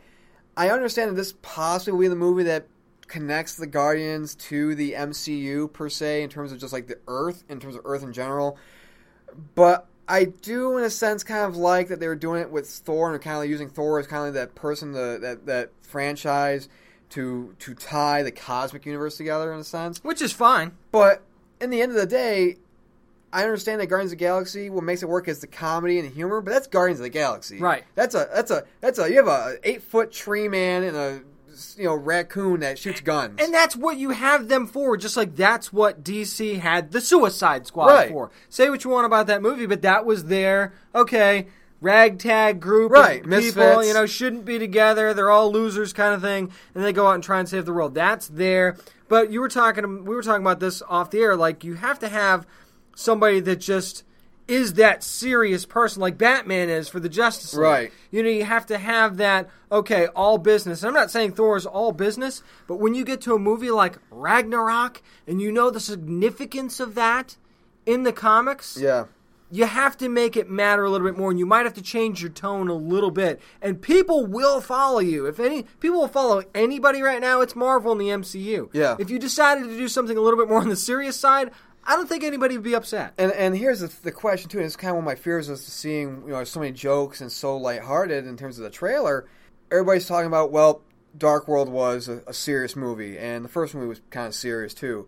I 0.56 0.70
understand 0.70 1.12
that 1.12 1.16
this 1.16 1.34
possibly 1.42 1.94
will 1.94 2.02
be 2.02 2.08
the 2.10 2.16
movie 2.16 2.44
that 2.44 2.68
connects 3.08 3.56
the 3.56 3.68
Guardians 3.68 4.36
to 4.36 4.76
the 4.76 4.94
MCU 4.94 5.72
per 5.72 5.90
se 5.90 6.24
in 6.24 6.30
terms 6.30 6.52
of 6.52 6.60
just 6.60 6.74
like 6.74 6.88
the 6.88 7.00
Earth, 7.08 7.44
in 7.50 7.60
terms 7.60 7.76
of 7.76 7.82
Earth 7.86 8.04
in 8.04 8.14
general. 8.14 8.58
But 9.56 9.88
I 10.08 10.26
do, 10.26 10.78
in 10.78 10.84
a 10.84 10.90
sense, 10.90 11.24
kind 11.24 11.46
of 11.46 11.56
like 11.56 11.88
that 11.88 12.00
they 12.00 12.08
were 12.08 12.16
doing 12.16 12.42
it 12.42 12.52
with 12.52 12.68
Thor 12.68 13.14
and 13.14 13.22
kind 13.22 13.44
of 13.44 13.50
using 13.50 13.70
Thor 13.70 14.00
as 14.00 14.08
kind 14.08 14.28
of 14.28 14.36
like 14.36 14.46
that 14.46 14.56
person, 14.56 14.92
the, 14.92 15.18
that 15.22 15.46
that 15.46 15.72
franchise 15.82 16.70
to 17.12 17.56
to 17.60 17.74
tie 17.76 18.24
the 18.24 18.32
cosmic 18.32 18.86
universe 18.86 19.18
together 19.18 19.54
in 19.54 19.60
a 19.60 19.64
sense. 19.64 20.04
Which 20.04 20.22
is 20.22 20.32
fine. 20.34 20.72
But 20.92 21.22
in 21.60 21.70
the 21.70 21.82
end 21.82 21.92
of 21.92 21.98
the 21.98 22.06
day, 22.06 22.58
I 23.34 23.44
understand 23.44 23.80
that 23.82 23.88
Guardians 23.88 24.12
of 24.12 24.18
the 24.18 24.24
Galaxy 24.26 24.70
what 24.70 24.84
makes 24.84 25.04
it 25.04 25.10
work 25.10 25.28
is 25.28 25.40
the 25.40 25.48
comedy 25.48 26.00
and 26.00 26.10
the 26.10 26.14
humor, 26.14 26.42
but 26.42 26.52
that's 26.52 26.68
Guardians 26.68 27.00
of 27.00 27.04
the 27.04 27.10
Galaxy. 27.10 27.60
Right. 27.60 27.84
That's 27.96 28.16
a 28.16 28.28
that's 28.34 28.52
a 28.52 28.66
that's 28.82 29.00
a 29.00 29.10
you 29.10 29.18
have 29.18 29.28
a 29.28 29.56
eight 29.64 29.84
foot 29.84 30.12
tree 30.12 30.48
man 30.48 30.84
and 30.84 30.98
a 30.98 31.22
you 31.78 31.84
know 31.84 31.96
raccoon 31.96 32.62
that 32.62 32.80
shoots 32.80 33.02
guns. 33.02 33.40
And 33.42 33.54
that's 33.54 33.76
what 33.76 33.98
you 33.98 34.12
have 34.12 34.48
them 34.48 34.66
for, 34.68 34.98
just 34.98 35.16
like 35.18 35.36
that's 35.36 35.72
what 35.72 36.04
DC 36.04 36.60
had 36.60 36.92
the 36.92 37.02
Suicide 37.02 37.68
Squad 37.68 37.88
Right. 37.88 38.10
for. 38.10 38.32
Say 38.50 38.70
what 38.70 38.84
you 38.84 38.90
want 38.90 39.06
about 39.06 39.28
that 39.28 39.42
movie, 39.42 39.66
but 39.66 39.82
that 39.84 40.06
was 40.06 40.26
their 40.26 40.74
okay 40.96 41.48
ragtag 41.82 42.60
group 42.60 42.92
Right, 42.92 43.18
of 43.20 43.30
people, 43.30 43.30
misfits. 43.40 43.88
you 43.88 43.94
know, 43.94 44.06
shouldn't 44.06 44.46
be 44.46 44.60
together. 44.60 45.14
They're 45.14 45.32
all 45.32 45.52
losers, 45.52 45.92
kind 45.94 46.14
of 46.14 46.22
thing, 46.22 46.52
and 46.74 46.84
they 46.84 46.94
go 46.94 47.08
out 47.08 47.16
and 47.16 47.24
try 47.24 47.40
and 47.40 47.50
save 47.50 47.66
the 47.66 47.74
world. 47.74 47.94
That's 47.96 48.28
there. 48.28 48.78
But 49.10 49.32
you 49.32 49.42
were 49.42 49.50
talking, 49.50 50.06
we 50.06 50.16
were 50.16 50.24
talking 50.24 50.44
about 50.44 50.60
this 50.62 50.82
off 50.88 51.12
the 51.12 51.20
air. 51.20 51.36
Like 51.36 51.64
you 51.64 51.74
have 51.74 52.00
to 52.00 52.08
have 52.10 52.46
somebody 52.96 53.40
that 53.42 53.58
just 53.58 54.04
is 54.48 54.74
that 54.74 55.02
serious 55.04 55.66
person, 55.66 56.02
like 56.02 56.18
Batman 56.18 56.70
is 56.70 56.90
for 56.90 57.00
the 57.00 57.08
Justice 57.10 57.54
League. 57.54 57.62
Right. 57.64 57.92
You 58.10 58.22
know, 58.24 58.30
you 58.30 58.44
have 58.44 58.66
to 58.66 58.78
have 58.78 59.18
that, 59.18 59.50
okay, 59.72 60.08
all 60.08 60.38
business. 60.38 60.82
And 60.82 60.90
I'm 60.90 60.94
not 60.94 61.10
saying 61.12 61.34
Thor 61.34 61.56
is 61.56 61.66
all 61.66 61.92
business, 61.94 62.44
but 62.68 62.76
when 62.76 62.94
you 62.94 63.06
get 63.06 63.22
to 63.22 63.34
a 63.34 63.40
movie 63.40 63.72
like 63.72 63.98
Ragnarok 64.10 65.02
and 65.26 65.42
you 65.42 65.52
know 65.54 65.70
the 65.70 65.80
significance 65.80 66.80
of 66.82 66.96
that 66.96 67.38
in 67.86 68.04
the 68.04 68.12
comics, 68.12 68.78
yeah. 68.78 69.06
You 69.52 69.66
have 69.66 69.98
to 69.98 70.08
make 70.08 70.38
it 70.38 70.50
matter 70.50 70.86
a 70.86 70.90
little 70.90 71.06
bit 71.06 71.18
more 71.18 71.30
and 71.30 71.38
you 71.38 71.46
might 71.46 71.66
have 71.66 71.74
to 71.74 71.82
change 71.82 72.22
your 72.22 72.32
tone 72.32 72.70
a 72.70 72.74
little 72.74 73.12
bit. 73.12 73.42
And 73.62 73.82
people 73.82 74.26
will 74.26 74.62
follow 74.62 75.00
you. 75.00 75.26
If 75.26 75.40
any 75.40 75.64
people 75.80 76.00
will 76.00 76.08
follow 76.08 76.44
anybody 76.56 77.02
right 77.02 77.20
now, 77.20 77.42
it's 77.42 77.56
Marvel 77.56 77.92
and 77.92 78.00
the 78.00 78.06
MCU. 78.06 78.70
Yeah. 78.74 78.96
If 78.98 79.10
you 79.10 79.20
decided 79.20 79.66
to 79.66 79.78
do 79.78 79.90
something 79.90 80.18
a 80.18 80.22
little 80.22 80.40
bit 80.40 80.48
more 80.48 80.62
on 80.62 80.70
the 80.70 80.76
serious 80.78 81.20
side, 81.20 81.52
I 81.84 81.98
don't 81.98 82.08
think 82.08 82.24
anybody 82.24 82.56
would 82.56 82.64
be 82.64 82.76
upset. 82.76 83.14
And 83.18 83.32
and 83.34 83.56
here's 83.56 83.82
the, 83.82 83.94
the 84.04 84.12
question 84.12 84.50
too. 84.50 84.60
And 84.60 84.66
it's 84.66 84.78
kind 84.78 84.92
of 84.92 84.96
one 84.96 85.04
of 85.04 85.06
my 85.06 85.16
fears 85.16 85.50
is 85.50 85.64
seeing 85.66 86.24
you 86.26 86.32
know 86.32 86.44
so 86.46 86.62
many 86.62 86.72
jokes 86.72 87.20
and 87.20 87.32
so 87.32 87.58
lighthearted 87.58 88.26
in 88.26 88.38
terms 88.38 88.58
of 88.58 88.64
the 88.64 88.70
trailer. 88.70 89.28
Everybody's 89.70 90.08
talking 90.08 90.28
about 90.28 90.52
well, 90.52 90.82
Dark 91.18 91.48
World 91.50 91.68
was 91.68 92.08
a, 92.08 92.22
a 92.28 92.34
serious 92.34 92.76
movie, 92.78 93.18
and 93.18 93.44
the 93.44 93.50
first 93.50 93.76
movie 93.76 93.88
was 93.88 94.02
kind 94.12 94.28
of 94.28 94.36
serious 94.36 94.74
too. 94.74 95.08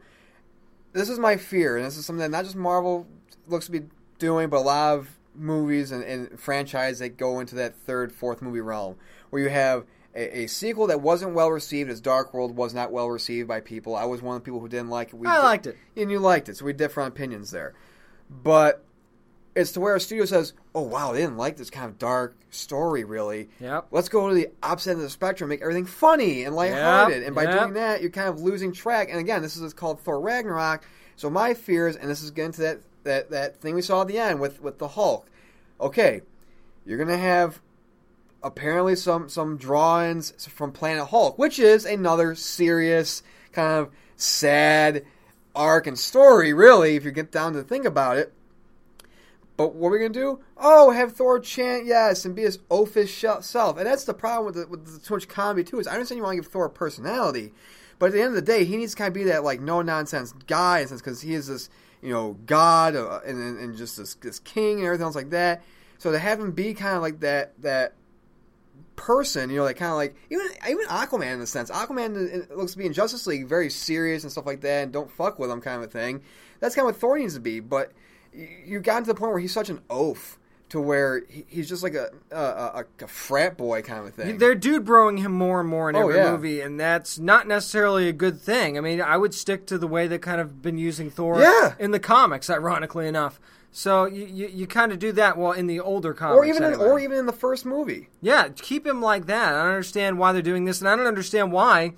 This 0.91 1.09
is 1.09 1.17
my 1.17 1.37
fear, 1.37 1.77
and 1.77 1.85
this 1.85 1.97
is 1.97 2.05
something 2.05 2.21
that 2.21 2.29
not 2.29 2.43
just 2.43 2.55
Marvel 2.55 3.07
looks 3.47 3.65
to 3.65 3.71
be 3.71 3.83
doing, 4.19 4.49
but 4.49 4.57
a 4.57 4.61
lot 4.61 4.93
of 4.97 5.09
movies 5.35 5.91
and, 5.91 6.03
and 6.03 6.39
franchise 6.39 6.99
that 6.99 7.17
go 7.17 7.39
into 7.39 7.55
that 7.55 7.75
third, 7.75 8.11
fourth 8.11 8.41
movie 8.41 8.61
realm, 8.61 8.95
where 9.29 9.41
you 9.41 9.49
have 9.49 9.85
a, 10.15 10.41
a 10.41 10.47
sequel 10.47 10.87
that 10.87 11.01
wasn't 11.01 11.33
well 11.33 11.49
received, 11.49 11.89
as 11.89 11.99
Dark 12.01 12.33
World 12.33 12.55
was 12.55 12.73
not 12.73 12.91
well 12.91 13.09
received 13.09 13.47
by 13.47 13.59
people. 13.61 13.95
I 13.95 14.05
was 14.05 14.21
one 14.21 14.35
of 14.35 14.43
the 14.43 14.45
people 14.45 14.59
who 14.59 14.69
didn't 14.69 14.89
like 14.89 15.09
it. 15.09 15.15
We 15.15 15.27
I 15.27 15.39
liked 15.39 15.67
it. 15.67 15.77
and 15.97 16.11
you 16.11 16.19
liked 16.19 16.49
it, 16.49 16.57
so 16.57 16.65
we 16.65 16.73
differ 16.73 17.01
on 17.01 17.07
opinions 17.07 17.51
there. 17.51 17.73
But 18.29 18.83
it's 19.55 19.71
to 19.73 19.79
where 19.79 19.95
a 19.95 19.99
studio 19.99 20.25
says, 20.25 20.53
"Oh 20.73 20.81
wow, 20.81 21.11
they 21.11 21.21
didn't 21.21 21.37
like 21.37 21.57
this 21.57 21.69
kind 21.69 21.87
of 21.87 21.97
dark 21.97 22.35
story, 22.49 23.03
really. 23.03 23.49
Yep. 23.59 23.87
Let's 23.91 24.09
go 24.09 24.29
to 24.29 24.35
the 24.35 24.49
opposite 24.61 24.91
end 24.91 24.99
of 24.99 25.03
the 25.03 25.09
spectrum, 25.09 25.49
make 25.49 25.61
everything 25.61 25.85
funny 25.85 26.43
and 26.43 26.55
lighthearted." 26.55 27.17
Yep, 27.19 27.27
And 27.27 27.35
by 27.35 27.43
yep. 27.43 27.59
doing 27.59 27.73
that, 27.73 28.01
you're 28.01 28.11
kind 28.11 28.29
of 28.29 28.39
losing 28.39 28.71
track. 28.71 29.09
And 29.09 29.19
again, 29.19 29.41
this 29.41 29.57
is 29.57 29.73
called 29.73 29.99
Thor 29.99 30.19
Ragnarok. 30.19 30.85
So 31.15 31.29
my 31.29 31.53
fears, 31.53 31.95
and 31.95 32.09
this 32.09 32.23
is 32.23 32.31
getting 32.31 32.53
to 32.53 32.61
that 32.61 32.81
that 33.03 33.29
that 33.31 33.57
thing 33.57 33.75
we 33.75 33.81
saw 33.81 34.01
at 34.01 34.07
the 34.07 34.17
end 34.17 34.39
with 34.39 34.61
with 34.61 34.79
the 34.79 34.89
Hulk. 34.89 35.27
Okay, 35.79 36.21
you're 36.85 36.97
gonna 36.97 37.17
have 37.17 37.61
apparently 38.41 38.95
some 38.95 39.29
some 39.29 39.57
drawings 39.57 40.31
from 40.47 40.71
Planet 40.71 41.07
Hulk, 41.07 41.37
which 41.37 41.59
is 41.59 41.85
another 41.85 42.35
serious 42.35 43.23
kind 43.51 43.79
of 43.79 43.89
sad 44.15 45.05
arc 45.55 45.87
and 45.87 45.97
story, 45.97 46.53
really, 46.53 46.95
if 46.95 47.05
you 47.05 47.11
get 47.11 47.31
down 47.31 47.53
to 47.53 47.63
think 47.63 47.85
about 47.85 48.17
it. 48.17 48.33
But 49.55 49.75
what 49.75 49.89
are 49.89 49.91
we 49.91 49.99
gonna 49.99 50.09
do? 50.09 50.39
Oh, 50.57 50.91
have 50.91 51.13
Thor 51.13 51.39
chant 51.39 51.85
yes 51.85 52.25
and 52.25 52.35
be 52.35 52.41
his 52.41 52.57
oafish 52.69 53.43
self, 53.43 53.77
and 53.77 53.85
that's 53.85 54.03
the 54.05 54.13
problem 54.13 54.45
with 54.45 54.55
the, 54.55 54.67
with 54.67 54.85
the 54.85 55.05
too 55.05 55.13
much 55.13 55.27
comedy 55.27 55.63
too. 55.63 55.79
Is 55.79 55.87
I 55.87 55.93
understand 55.93 56.17
you 56.17 56.23
want 56.23 56.35
to 56.37 56.41
give 56.41 56.51
Thor 56.51 56.65
a 56.65 56.69
personality, 56.69 57.53
but 57.99 58.07
at 58.07 58.13
the 58.13 58.19
end 58.21 58.29
of 58.29 58.35
the 58.35 58.41
day, 58.41 58.65
he 58.65 58.77
needs 58.77 58.93
to 58.93 58.97
kind 58.97 59.09
of 59.09 59.13
be 59.13 59.23
that 59.25 59.43
like 59.43 59.61
no 59.61 59.81
nonsense 59.81 60.33
guy, 60.47 60.79
in 60.79 60.87
sense, 60.87 61.01
because 61.01 61.21
he 61.21 61.35
is 61.35 61.47
this 61.47 61.69
you 62.03 62.11
know 62.11 62.37
god 62.45 62.95
uh, 62.95 63.19
and, 63.25 63.37
and 63.39 63.59
and 63.59 63.77
just 63.77 63.97
this 63.97 64.15
this 64.15 64.39
king 64.39 64.77
and 64.77 64.85
everything 64.85 65.05
else 65.05 65.15
like 65.15 65.31
that. 65.31 65.63
So 65.97 66.11
to 66.11 66.19
have 66.19 66.39
him 66.39 66.51
be 66.51 66.73
kind 66.73 66.95
of 66.95 67.01
like 67.01 67.21
that 67.21 67.59
that 67.61 67.93
person, 68.95 69.49
you 69.49 69.57
know, 69.57 69.63
like 69.63 69.77
kind 69.77 69.91
of 69.91 69.97
like 69.97 70.15
even 70.29 70.47
even 70.69 70.85
Aquaman 70.87 71.33
in 71.33 71.41
a 71.41 71.47
sense. 71.47 71.69
Aquaman 71.71 72.15
uh, 72.15 72.53
uh, 72.53 72.57
looks 72.57 72.73
to 72.73 72.77
be 72.77 72.85
in 72.85 72.93
Justice 72.93 73.25
League 73.27 73.47
very 73.47 73.69
serious 73.69 74.23
and 74.23 74.31
stuff 74.31 74.45
like 74.45 74.61
that, 74.61 74.83
and 74.83 74.93
don't 74.93 75.11
fuck 75.11 75.39
with 75.39 75.49
him 75.49 75.61
kind 75.61 75.83
of 75.83 75.89
a 75.89 75.91
thing. 75.91 76.21
That's 76.59 76.75
kind 76.75 76.87
of 76.87 76.93
what 76.93 77.01
Thor 77.01 77.17
needs 77.17 77.33
to 77.35 77.39
be. 77.39 77.59
But 77.59 77.91
you 78.33 78.79
got 78.79 79.01
to 79.01 79.05
the 79.05 79.15
point 79.15 79.31
where 79.31 79.39
he's 79.39 79.53
such 79.53 79.69
an 79.69 79.81
oaf 79.89 80.37
to 80.73 80.81
where 80.81 81.21
he, 81.29 81.45
he's 81.47 81.69
just 81.69 81.83
like 81.83 81.93
a 81.93 82.09
a, 82.31 82.35
a 82.35 82.85
a 83.01 83.07
frat 83.07 83.55
boy 83.57 83.81
kind 83.83 84.07
of 84.07 84.13
thing. 84.15 84.39
They're 84.39 84.55
dude 84.55 84.83
broing 84.85 85.19
him 85.19 85.31
more 85.31 85.59
and 85.59 85.69
more 85.69 85.87
in 85.89 85.95
Oh, 85.95 86.01
every 86.09 86.15
yeah. 86.15 86.31
movie, 86.31 86.61
and 86.61 86.79
that's 86.79 87.17
not 87.19 87.47
necessarily 87.47 88.09
a 88.09 88.11
good 88.13 88.41
thing. 88.41 88.75
I 88.77 88.81
mean, 88.81 88.99
I 88.99 89.15
would 89.17 89.35
stick 89.35 89.67
to 89.67 89.77
the 89.77 89.87
way 89.87 90.07
they 90.07 90.17
kind 90.17 90.41
of 90.41 90.61
been 90.63 90.77
using 90.79 91.09
Thor 91.11 91.39
Yeah. 91.39 91.75
in 91.79 91.91
the 91.91 91.99
comics, 91.99 92.49
ironically 92.49 93.07
enough. 93.07 93.39
So 93.71 94.05
you 94.05 94.25
you, 94.25 94.47
you 94.47 94.67
kind 94.67 94.91
of 94.91 94.97
do 94.97 95.11
that 95.11 95.37
well 95.37 95.51
in 95.51 95.67
the 95.67 95.79
older 95.79 96.13
comics, 96.13 96.37
or 96.37 96.45
even 96.45 96.63
in, 96.63 96.73
anyway. 96.73 96.85
or 96.89 96.99
even 96.99 97.17
in 97.19 97.25
the 97.27 97.33
first 97.33 97.65
movie. 97.67 98.09
Yeah, 98.19 98.49
keep 98.55 98.85
him 98.85 98.99
like 99.01 99.27
that. 99.27 99.53
I 99.53 99.61
don't 99.63 99.71
understand 99.73 100.17
why 100.17 100.31
they're 100.33 100.41
doing 100.41 100.65
this, 100.65 100.79
and 100.81 100.89
I 100.89 100.95
don't 100.95 101.05
understand 101.07 101.51
why 101.51 101.93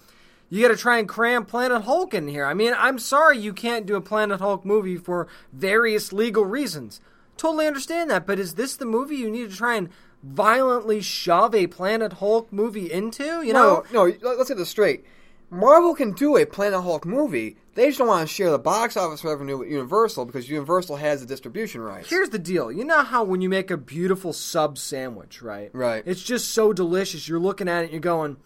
you 0.49 0.61
got 0.61 0.67
to 0.75 0.77
try 0.77 0.99
and 0.99 1.07
cram 1.07 1.45
Planet 1.45 1.83
Hulk 1.83 2.13
in 2.13 2.27
here. 2.27 2.45
I 2.45 2.53
mean, 2.53 2.73
I'm 2.77 2.99
sorry 2.99 3.37
you 3.39 3.51
can't 3.53 3.85
do 3.85 3.95
a 3.95 4.01
Planet 4.01 4.39
Hulk 4.41 4.65
movie 4.65 4.97
for 4.97 5.27
various 5.53 6.11
legal 6.13 6.43
reasons. 6.45 6.99
Totally 7.37 7.67
understand 7.67 8.09
that, 8.09 8.25
but 8.25 8.39
is 8.39 8.55
this 8.55 8.75
the 8.77 8.85
movie 8.85 9.15
you 9.17 9.29
need 9.29 9.49
to 9.51 9.55
try 9.55 9.75
and 9.75 9.89
violently 10.23 11.01
shove 11.01 11.53
a 11.53 11.67
Planet 11.67 12.13
Hulk 12.13 12.51
movie 12.51 12.91
into? 12.91 13.41
You 13.41 13.53
know, 13.53 13.83
no, 13.91 14.05
no. 14.07 14.13
let- 14.21 14.37
Let's 14.37 14.49
get 14.49 14.57
this 14.57 14.69
straight. 14.69 15.05
Marvel 15.51 15.93
can 15.93 16.11
do 16.11 16.37
a 16.37 16.45
Planet 16.45 16.81
Hulk 16.81 17.05
movie. 17.05 17.57
They 17.75 17.87
just 17.87 17.99
don't 17.99 18.07
want 18.07 18.27
to 18.27 18.33
share 18.33 18.49
the 18.49 18.57
box 18.59 18.97
office 18.97 19.23
revenue 19.23 19.57
with 19.57 19.69
Universal 19.69 20.25
because 20.25 20.49
Universal 20.49 20.95
has 20.95 21.21
the 21.21 21.27
distribution 21.27 21.81
rights. 21.81 22.09
Here's 22.09 22.29
the 22.29 22.39
deal. 22.39 22.71
You 22.71 22.83
know 22.83 23.03
how 23.03 23.23
when 23.23 23.41
you 23.41 23.49
make 23.49 23.69
a 23.69 23.77
beautiful 23.77 24.33
sub 24.33 24.77
sandwich, 24.77 25.41
right? 25.41 25.69
Right. 25.73 26.01
It's 26.05 26.23
just 26.23 26.51
so 26.51 26.73
delicious. 26.73 27.27
You're 27.27 27.39
looking 27.39 27.69
at 27.69 27.81
it 27.81 27.83
and 27.83 27.91
you're 27.91 27.99
going, 27.99 28.37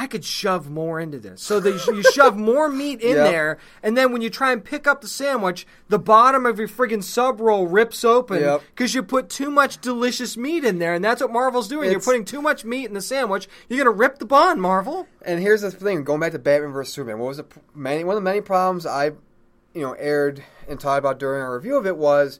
I 0.00 0.06
could 0.06 0.24
shove 0.24 0.70
more 0.70 1.00
into 1.00 1.18
this. 1.18 1.42
So 1.42 1.58
they, 1.58 1.70
you 1.72 2.04
shove 2.04 2.36
more 2.36 2.68
meat 2.82 3.00
in 3.00 3.16
Yep. 3.16 3.30
there, 3.32 3.58
and 3.82 3.96
then 3.96 4.12
when 4.12 4.22
you 4.22 4.30
try 4.30 4.52
and 4.52 4.62
pick 4.64 4.86
up 4.86 5.00
the 5.00 5.08
sandwich, 5.08 5.66
the 5.88 5.98
bottom 5.98 6.46
of 6.46 6.56
your 6.56 6.68
friggin' 6.68 7.02
sub 7.02 7.40
roll 7.40 7.66
rips 7.66 8.04
open 8.04 8.40
Yep. 8.40 8.62
because 8.76 8.94
you 8.94 9.02
put 9.02 9.28
too 9.28 9.50
much 9.50 9.80
delicious 9.80 10.36
meat 10.36 10.62
in 10.64 10.78
there, 10.78 10.94
and 10.94 11.04
that's 11.04 11.20
what 11.20 11.32
Marvel's 11.32 11.66
doing. 11.66 11.90
You're 11.90 11.98
putting 12.00 12.24
too 12.24 12.40
much 12.40 12.64
meat 12.64 12.84
in 12.84 12.94
the 12.94 13.00
sandwich. 13.00 13.48
You're 13.68 13.84
gonna 13.84 13.90
rip 13.96 14.20
the 14.20 14.24
bun, 14.24 14.60
Marvel. 14.60 15.08
And 15.22 15.40
here's 15.40 15.62
the 15.62 15.72
thing: 15.72 16.04
going 16.04 16.20
back 16.20 16.30
to 16.30 16.38
Batman 16.38 16.72
vs 16.72 16.94
Superman, 16.94 17.18
what 17.18 17.26
was 17.28 17.38
the 17.38 17.46
many 17.74 18.04
one 18.04 18.16
of 18.16 18.22
the 18.22 18.30
many 18.30 18.40
problems 18.40 18.86
I, 18.86 19.06
you 19.74 19.82
know, 19.82 19.94
aired 19.94 20.44
and 20.68 20.78
talked 20.78 21.00
about 21.00 21.18
during 21.18 21.42
our 21.42 21.56
review 21.56 21.76
of 21.76 21.86
it 21.86 21.96
was, 21.96 22.38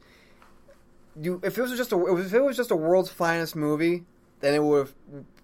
you 1.20 1.40
if 1.42 1.58
it 1.58 1.62
was 1.62 1.76
just 1.76 1.90
a 1.90 2.06
if 2.16 2.32
it 2.32 2.40
was 2.40 2.56
just 2.56 2.70
a 2.70 2.76
world's 2.76 3.10
finest 3.10 3.56
movie, 3.56 4.04
then 4.40 4.54
it 4.54 4.62
would 4.62 4.78
have 4.78 4.94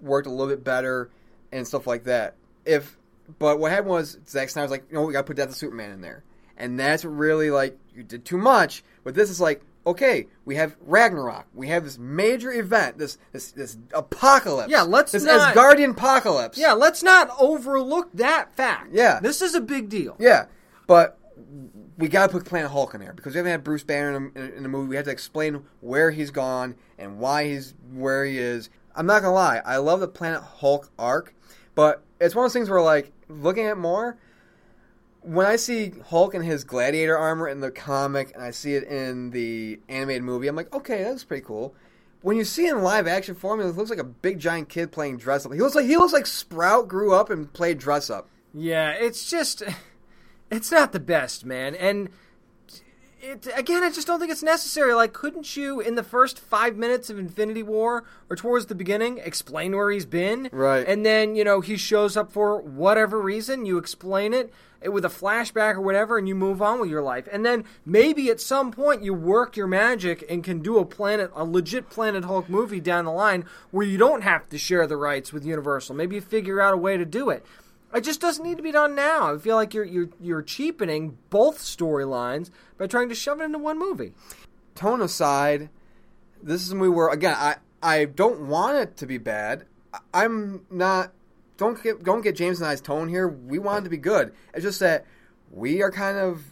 worked 0.01 0.29
a 0.29 0.31
little 0.31 0.47
bit 0.47 0.63
better 0.63 1.11
and 1.55 1.67
stuff 1.67 1.87
like 1.87 2.05
that. 2.05 2.37
If 2.65 2.99
but 3.39 3.59
what 3.59 3.71
happened 3.71 3.91
was 3.91 4.19
Zack 4.29 4.51
Snyder's 4.51 4.71
like, 4.71 4.85
you 4.91 4.95
know, 4.97 5.03
we 5.03 5.13
got 5.13 5.21
to 5.21 5.25
put 5.25 5.37
Death 5.37 5.49
of 5.49 5.55
Superman 5.55 5.93
in 5.93 6.01
there, 6.01 6.25
and 6.57 6.79
that's 6.79 7.05
really 7.05 7.51
like 7.51 7.79
you 7.95 8.03
did 8.03 8.25
too 8.25 8.39
much. 8.39 8.85
But 9.05 9.15
this 9.15 9.31
is 9.31 9.41
like. 9.41 9.63
Okay, 9.87 10.29
we 10.47 10.55
have 10.57 10.75
Ragnarok. 10.81 11.45
We 11.53 11.69
have 11.69 11.85
this 11.85 11.99
major 11.99 12.51
event, 12.51 12.97
this 12.97 13.19
this 13.33 13.53
this 13.53 13.77
apocalypse. 13.93 14.71
Yeah, 14.71 14.81
let's 14.81 15.13
this 15.13 15.25
not- 15.25 15.55
Asgardian 15.55 15.91
apocalypse. 15.91 16.57
Yeah, 16.57 16.73
let's 16.73 17.03
not 17.03 17.29
overlook 17.39 18.09
that 18.15 18.57
fact. 18.57 18.95
Yeah. 18.95 19.21
this 19.21 19.43
is 19.43 19.55
a 19.55 19.61
big 19.61 19.91
deal. 19.91 20.17
Yeah, 20.19 20.47
but 20.87 21.19
we 21.99 22.09
got 22.09 22.29
to 22.29 22.33
put 22.33 22.47
Planet 22.47 22.71
Hulk 22.71 22.95
in 22.95 23.01
there 23.03 23.13
because 23.13 23.35
we 23.35 23.37
haven't 23.41 23.53
had 23.53 23.63
Bruce 23.63 23.85
Banner 23.85 24.17
in, 24.17 24.33
in, 24.43 24.53
in 24.55 24.63
the 24.63 24.71
movie. 24.71 24.89
We 24.89 24.97
have 24.97 25.05
to 25.05 25.11
explain 25.11 25.63
where 25.83 26.11
he's 26.11 26.31
gone 26.31 26.77
and 26.97 27.19
why 27.19 27.45
he's 27.49 27.75
where 27.93 28.25
he 28.25 28.39
is. 28.39 28.71
I'm 28.97 29.05
not 29.05 29.21
gonna 29.21 29.35
lie, 29.35 29.61
I 29.67 29.77
love 29.77 30.01
the 30.01 30.09
Planet 30.09 30.41
Hulk 30.41 30.91
arc, 30.99 31.35
but 31.75 32.03
it's 32.21 32.35
one 32.35 32.45
of 32.45 32.51
those 32.51 32.55
things 32.55 32.71
where 32.71 32.81
like 32.81 33.13
looking 33.29 33.67
at 33.67 33.79
more. 33.79 34.19
When 35.21 35.47
I 35.47 35.57
see 35.57 35.93
Hulk 36.09 36.35
in 36.35 36.43
his 36.43 36.65
gladiator 36.65 37.17
armor 37.17 37.49
in 37.49 37.61
the 37.61 37.71
comic 37.71 38.33
and 38.35 38.45
I 38.45 38.51
see 38.51 38.75
it 38.75 38.85
in 38.85 39.31
the 39.31 39.81
animated 39.89 40.23
movie, 40.23 40.49
I'm 40.49 40.57
like, 40.57 40.75
okay, 40.75 41.03
that's 41.03 41.25
pretty 41.25 41.45
cool. 41.45 41.75
When 42.21 42.37
you 42.37 42.45
see 42.45 42.67
it 42.67 42.75
in 42.75 42.83
live 42.83 43.07
action 43.07 43.35
form, 43.35 43.61
it 43.61 43.65
looks 43.65 43.89
like 43.89 43.99
a 43.99 44.05
big 44.05 44.39
giant 44.39 44.69
kid 44.69 44.93
playing 44.93 45.17
dress 45.17 45.47
up. 45.47 45.53
He 45.53 45.61
looks 45.61 45.75
like 45.75 45.87
he 45.87 45.97
looks 45.97 46.13
like 46.13 46.27
Sprout 46.27 46.89
grew 46.89 47.15
up 47.15 47.31
and 47.31 47.51
played 47.53 47.79
dress 47.79 48.11
up. 48.11 48.29
Yeah, 48.53 48.91
it's 48.91 49.31
just 49.31 49.63
it's 50.51 50.71
not 50.71 50.93
the 50.93 51.01
best, 51.01 51.45
man. 51.45 51.75
And 51.75 52.11
it 53.25 53.49
again, 53.57 53.83
I 53.83 53.91
just 53.91 54.07
don't 54.07 54.21
think 54.21 54.31
it's 54.31 54.43
necessary. 54.43 54.95
Like, 54.95 55.13
couldn't 55.13 55.57
you 55.57 55.81
in 55.81 55.95
the 55.95 56.03
first 56.03 56.39
five 56.39 56.77
minutes 56.77 57.11
of 57.11 57.19
Infinity 57.19 57.63
War 57.63 58.05
or 58.29 58.37
towards 58.37 58.67
the 58.67 58.75
beginning 58.75 59.19
explain 59.19 59.75
where 59.75 59.91
he's 59.91 60.07
been? 60.07 60.49
Right. 60.53 60.87
And 60.87 61.05
then 61.05 61.35
you 61.35 61.45
know 61.45 61.61
he 61.61 61.77
shows 61.77 62.17
up 62.17 62.31
for 62.31 62.61
whatever 62.61 63.21
reason. 63.21 63.67
You 63.67 63.79
explain 63.79 64.35
it 64.35 64.53
with 64.87 65.05
a 65.05 65.09
flashback 65.09 65.75
or 65.75 65.81
whatever, 65.81 66.19
and 66.19 66.29
you 66.29 66.35
move 66.35 66.61
on 66.61 66.81
with 66.81 66.91
your 66.91 67.03
life. 67.03 67.27
And 67.33 67.45
then 67.45 67.65
maybe 67.87 68.31
at 68.31 68.41
some 68.41 68.71
point 68.71 69.03
you 69.03 69.15
work 69.15 69.57
your 69.57 69.67
magic 69.67 70.25
and 70.29 70.45
can 70.45 70.61
do 70.61 70.79
a 70.79 70.85
planet, 70.85 71.31
a 71.35 71.45
legit 71.45 71.89
Planet 71.89 72.25
Hulk 72.25 72.49
movie 72.49 72.81
down 72.81 73.07
the 73.07 73.11
line 73.11 73.47
where 73.71 73.87
you 73.87 73.97
don't 73.97 74.23
have 74.23 74.49
to 74.51 74.59
share 74.59 74.87
the 74.87 74.97
rights 74.97 75.33
with 75.33 75.45
Universal. 75.45 75.95
Maybe 75.95 76.17
you 76.17 76.21
figure 76.21 76.61
out 76.61 76.75
a 76.75 76.77
way 76.79 76.97
to 76.97 77.05
do 77.05 77.31
it. 77.31 77.45
It 77.95 78.03
just 78.03 78.21
doesn't 78.21 78.45
need 78.45 78.57
to 78.57 78.63
be 78.63 78.73
done 78.73 78.95
now. 78.95 79.35
I 79.35 79.39
feel 79.39 79.57
like 79.57 79.73
you're 79.73 79.85
you're 79.85 80.09
you're 80.21 80.43
cheapening 80.43 81.17
both 81.31 81.59
storylines 81.59 82.51
by 82.77 82.87
trying 82.89 83.09
to 83.09 83.15
shove 83.15 83.41
it 83.41 83.45
into 83.45 83.59
one 83.59 83.79
movie. 83.79 84.13
tone 84.75 85.01
aside, 85.01 85.69
this 86.43 86.63
is 86.63 86.73
a 86.73 86.75
movie 86.75 86.89
where 86.91 87.09
again 87.09 87.35
I 87.37 87.57
I 87.83 88.07
don't 88.07 88.49
want 88.49 88.77
it 88.79 88.97
to 88.99 89.07
be 89.07 89.19
bad. 89.19 89.67
I- 89.93 90.25
I'm 90.25 90.67
not. 90.71 91.13
Don't 91.57 91.81
get 91.81 92.03
don't 92.03 92.23
get 92.23 92.35
James 92.35 92.61
and 92.61 92.69
I's 92.69 92.81
tone 92.81 93.09
here. 93.09 93.29
We 93.29 93.59
want 93.61 93.83
it 93.83 93.85
to 93.85 93.91
be 93.91 93.97
good. 93.97 94.33
It's 94.53 94.65
just 94.65 94.81
that 94.81 95.07
we 95.53 95.83
are 95.83 95.91
kind 95.93 96.19
of 96.19 96.43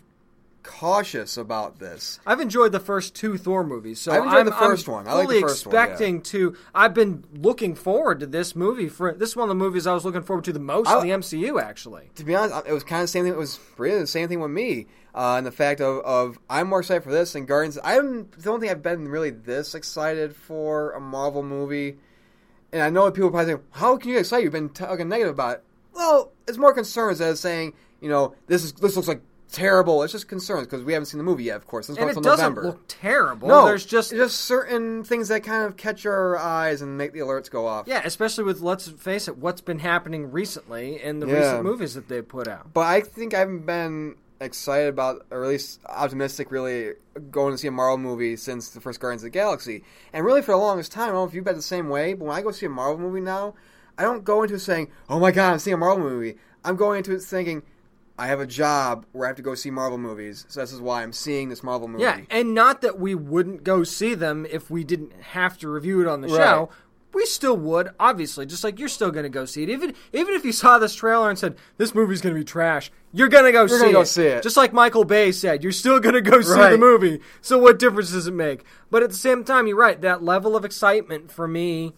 cautious 0.62 1.36
about 1.36 1.78
this. 1.78 2.20
I've 2.26 2.40
enjoyed 2.40 2.72
the 2.72 2.80
first 2.80 3.14
two 3.14 3.36
Thor 3.36 3.64
movies, 3.64 4.00
so 4.00 4.12
I've 4.12 4.24
enjoyed 4.24 4.38
I'm, 4.40 4.46
the 4.46 4.52
first 4.52 4.88
I'm 4.88 4.94
one. 4.94 5.08
I 5.08 5.14
like 5.14 5.28
the 5.28 5.40
first 5.40 5.66
one, 5.66 5.74
yeah. 5.74 5.82
expecting 5.82 6.22
to. 6.22 6.56
I've 6.74 6.94
been 6.94 7.24
looking 7.34 7.74
forward 7.74 8.20
to 8.20 8.26
this 8.26 8.54
movie 8.54 8.88
for. 8.88 9.12
This 9.12 9.30
is 9.30 9.36
one 9.36 9.44
of 9.44 9.48
the 9.48 9.54
movies 9.54 9.86
I 9.86 9.94
was 9.94 10.04
looking 10.04 10.22
forward 10.22 10.44
to 10.46 10.52
the 10.52 10.60
most 10.60 10.88
I- 10.88 11.00
in 11.00 11.08
the 11.08 11.14
MCU. 11.14 11.60
Actually, 11.60 12.10
To 12.16 12.24
be 12.24 12.34
honest, 12.34 12.66
it 12.66 12.72
was 12.72 12.84
kind 12.84 13.02
of 13.02 13.04
the 13.04 13.12
same 13.12 13.24
thing. 13.24 13.32
It 13.32 13.38
was 13.38 13.58
really 13.78 14.00
the 14.00 14.06
same 14.06 14.28
thing 14.28 14.40
with 14.40 14.50
me. 14.50 14.86
Uh, 15.14 15.34
and 15.36 15.46
the 15.46 15.52
fact 15.52 15.82
of, 15.82 16.02
of 16.04 16.38
I'm 16.48 16.68
more 16.68 16.80
excited 16.80 17.02
for 17.02 17.10
this 17.10 17.34
than 17.34 17.44
Guardians. 17.44 17.78
I 17.84 17.96
don't 17.96 18.60
think 18.60 18.72
I've 18.72 18.82
been 18.82 19.08
really 19.08 19.30
this 19.30 19.74
excited 19.74 20.34
for 20.34 20.92
a 20.92 21.00
Marvel 21.00 21.42
movie. 21.42 21.98
And 22.72 22.80
I 22.80 22.88
know 22.88 23.10
people 23.10 23.30
probably 23.30 23.52
think, 23.52 23.64
how 23.72 23.98
can 23.98 24.08
you 24.08 24.14
get 24.14 24.20
excited? 24.20 24.44
You've 24.44 24.52
been 24.54 24.70
talking 24.70 25.08
negative 25.10 25.34
about 25.34 25.56
it. 25.56 25.64
Well, 25.92 26.32
it's 26.48 26.56
more 26.56 26.72
concerns 26.72 27.20
as 27.20 27.40
saying, 27.40 27.74
you 28.00 28.08
know, 28.08 28.34
this 28.46 28.64
is 28.64 28.72
this 28.72 28.96
looks 28.96 29.08
like 29.08 29.20
terrible. 29.53 30.03
It's 30.03 30.12
just 30.12 30.26
concerns 30.28 30.66
because 30.66 30.82
we 30.84 30.92
haven't 30.92 31.07
seen 31.07 31.18
the 31.18 31.24
movie 31.24 31.44
yet, 31.44 31.57
of 31.57 31.66
course. 31.66 31.88
Let's 31.88 32.00
and 32.00 32.11
it 32.11 32.14
doesn't 32.14 32.24
November. 32.55 32.62
look 32.64 32.84
terrible. 32.88 33.48
no, 33.48 33.66
there's 33.66 33.86
just 33.86 34.11
just 34.11 34.40
certain 34.40 35.05
things 35.05 35.28
that 35.28 35.44
kind 35.44 35.64
of 35.64 35.76
catch 35.76 36.05
our 36.07 36.36
eyes 36.38 36.82
and 36.82 36.98
make 36.98 37.12
the 37.12 37.20
alerts 37.20 37.50
go 37.50 37.66
off. 37.66 37.86
yeah, 37.86 38.03
especially 38.05 38.44
with 38.44 38.61
let's 38.61 38.88
face 38.88 39.28
it, 39.28 39.36
what's 39.38 39.61
been 39.61 39.78
happening 39.80 40.32
recently 40.32 41.00
in 41.03 41.20
the 41.20 41.26
Yeah. 41.26 41.38
recent 41.38 41.62
movies 41.64 41.94
that 41.94 42.09
they 42.09 42.22
put 42.22 42.48
out. 42.48 42.72
But 42.72 42.86
I 42.86 43.00
think 43.03 43.34
I 43.34 43.38
haven't 43.40 43.66
been 43.66 44.16
excited 44.40 44.88
about, 44.88 45.24
or 45.30 45.44
at 45.44 45.48
least 45.48 45.78
optimistic, 45.88 46.50
really 46.50 46.94
going 47.30 47.53
to 47.55 47.59
see 47.59 47.68
a 47.68 47.70
Marvel 47.70 47.98
movie 47.98 48.34
since 48.36 48.70
the 48.70 48.80
first 48.80 48.98
Guardians 48.98 49.22
of 49.22 49.26
the 49.26 49.30
Galaxy. 49.30 49.84
And 50.12 50.24
really, 50.24 50.42
for 50.42 50.50
the 50.53 50.57
longest 50.59 50.90
time, 50.90 51.05
I 51.05 51.07
don't 51.12 51.14
know 51.16 51.24
if 51.24 51.34
you've 51.34 51.44
been 51.44 51.55
the 51.55 51.62
same 51.62 51.88
way, 51.88 52.14
but 52.14 52.24
when 52.24 52.36
I 52.36 52.42
go 52.42 52.50
see 52.50 52.66
a 52.66 52.68
Marvel 52.68 52.98
movie 52.98 53.20
now, 53.20 53.55
I 53.96 54.03
don't 54.03 54.24
go 54.24 54.42
into 54.42 54.55
it 54.57 54.61
saying, 54.61 54.88
"Oh 55.09 55.20
my 55.20 55.30
god, 55.30 55.53
I'm 55.53 55.59
seeing 55.61 55.74
a 55.74 55.78
Marvel 55.78 56.03
movie." 56.03 56.38
I'm 56.64 56.76
going 56.76 56.98
into 56.98 57.12
it 57.14 57.22
thinking, 57.22 57.62
"I 58.18 58.26
have 58.26 58.40
a 58.40 58.46
job 58.46 59.06
where 59.12 59.26
I 59.26 59.30
have 59.30 59.36
to 59.36 59.42
go 59.42 59.54
see 59.54 59.70
Marvel 59.70 59.98
movies, 59.98 60.44
so 60.48 60.60
this 60.60 60.72
is 60.72 60.80
why 60.80 61.02
I'm 61.02 61.12
seeing 61.12 61.48
this 61.48 61.62
Marvel 61.62 61.88
movie." 61.88 62.04
Yeah, 62.04 62.20
and 62.30 62.54
not 62.54 62.80
that 62.82 62.98
we 62.98 63.14
wouldn't 63.14 63.64
go 63.64 63.84
see 63.84 64.14
them 64.14 64.46
if 64.50 64.70
we 64.70 64.84
didn't 64.84 65.12
have 65.20 65.58
to 65.58 65.68
review 65.68 66.00
it 66.00 66.06
on 66.06 66.20
the 66.20 66.28
Right. 66.28 66.36
show. 66.36 66.70
We 67.14 67.26
still 67.26 67.58
would, 67.58 67.90
obviously, 68.00 68.46
just 68.46 68.64
like 68.64 68.78
you're 68.78 68.88
still 68.88 69.10
going 69.10 69.24
to 69.24 69.28
go 69.28 69.44
see 69.44 69.62
it. 69.62 69.68
Even 69.68 69.92
even 70.14 70.32
if 70.34 70.46
you 70.46 70.52
saw 70.52 70.78
this 70.78 70.94
trailer 70.94 71.28
and 71.28 71.38
said 71.38 71.56
this 71.76 71.94
movie's 71.94 72.22
going 72.22 72.34
to 72.34 72.40
be 72.40 72.44
trash, 72.44 72.90
you're 73.12 73.28
going 73.28 73.44
to 73.44 73.52
go 73.52 73.66
see 73.66 73.76
gonna 73.76 73.90
it. 73.90 73.92
go 73.92 74.04
see 74.04 74.24
it. 74.24 74.42
Just 74.42 74.56
like 74.56 74.72
Michael 74.72 75.04
Bay 75.04 75.30
said, 75.30 75.62
you're 75.62 75.72
still 75.72 76.00
going 76.00 76.14
to 76.14 76.22
go 76.22 76.40
see 76.40 76.54
the 76.58 76.78
movie. 76.78 77.20
So 77.42 77.58
what 77.58 77.78
difference 77.78 78.12
does 78.12 78.26
it 78.26 78.32
make? 78.32 78.64
But 78.90 79.02
at 79.02 79.10
the 79.10 79.16
same 79.16 79.44
time, 79.44 79.66
you're 79.66 79.76
right. 79.76 80.00
That 80.00 80.22
level 80.22 80.56
of 80.56 80.64
excitement 80.64 81.30
for 81.30 81.46
me 81.46 81.92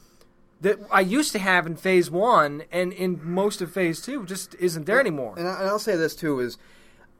that 0.65 0.79
I 0.91 1.01
used 1.01 1.33
to 1.33 1.39
have 1.39 1.67
in 1.67 1.77
Phase 1.77 2.11
One 2.11 2.65
and 2.73 2.93
in 2.93 3.21
most 3.23 3.61
of 3.61 3.71
Phase 3.71 4.01
Two 4.01 4.25
just 4.25 4.55
isn't 4.57 4.87
there 4.87 4.99
anymore. 4.99 5.35
And, 5.37 5.47
and 5.47 5.69
I'll 5.69 5.79
say 5.79 5.95
this 5.95 6.17
too 6.17 6.41
is, 6.41 6.57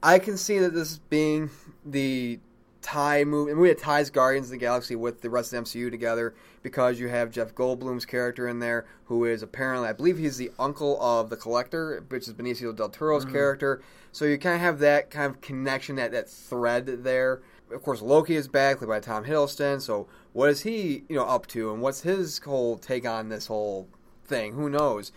I 0.03 0.19
can 0.19 0.37
see 0.37 0.59
that 0.59 0.75
this 0.75 0.99
being 0.99 1.51
the 1.85 2.41
tie 2.81 3.25
movie, 3.25 3.53
a 3.53 3.55
movie 3.55 3.69
that 3.69 3.79
ties 3.79 4.11
Guardians 4.11 4.47
of 4.47 4.53
the 4.53 4.57
Galaxy 4.59 4.97
with 4.97 5.21
the 5.21 5.29
rest 5.31 5.53
of 5.53 5.65
the 5.65 5.71
MCU 5.71 5.91
together 5.91 6.35
because 6.63 6.99
you 6.99 7.09
have 7.09 7.31
Jeff 7.31 7.55
Goldblum's 7.55 8.07
character 8.07 8.49
in 8.49 8.61
there, 8.61 8.87
who 9.05 9.25
is 9.27 9.43
apparently, 9.43 9.89
I 9.89 9.93
believe, 9.93 10.19
he's 10.19 10.39
the 10.39 10.51
uncle 10.59 11.01
of 11.03 11.29
the 11.29 11.37
Collector, 11.37 12.03
which 12.09 12.27
is 12.27 12.35
Benicio 12.35 12.75
del 12.75 12.89
Toro's 12.89 13.25
mm-hmm. 13.25 13.35
character. 13.35 13.83
So 14.13 14.25
you 14.25 14.39
kind 14.39 14.55
of 14.55 14.61
have 14.63 14.79
that 14.79 15.11
kind 15.11 15.27
of 15.27 15.41
connection, 15.43 15.97
that 15.97 16.13
that 16.13 16.31
thread 16.31 17.05
there. 17.05 17.43
Of 17.73 17.83
course, 17.83 18.03
Loki 18.03 18.37
is 18.37 18.49
back, 18.49 18.79
played 18.79 18.89
by 18.89 19.01
Tom 19.01 19.25
Hiddleston. 19.25 19.81
So 19.81 20.07
what 20.33 20.51
is 20.51 20.63
he, 20.63 21.05
you 21.09 21.17
know, 21.17 21.25
up 21.25 21.47
to, 21.49 21.73
and 21.73 21.83
what's 21.83 22.03
his 22.03 22.39
whole 22.39 22.79
take 22.79 23.07
on 23.07 23.29
this 23.29 23.47
whole 23.47 23.89
thing? 24.25 24.53
Who 24.55 24.69
knows? 24.69 25.13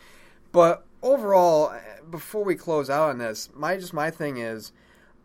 But 0.52 0.86
overall, 1.02 1.74
before 2.10 2.44
we 2.44 2.56
close 2.56 2.90
out 2.90 3.10
on 3.10 3.18
this, 3.18 3.50
my 3.54 3.78
just 3.78 3.94
my 3.94 4.10
thing 4.10 4.38
is, 4.38 4.72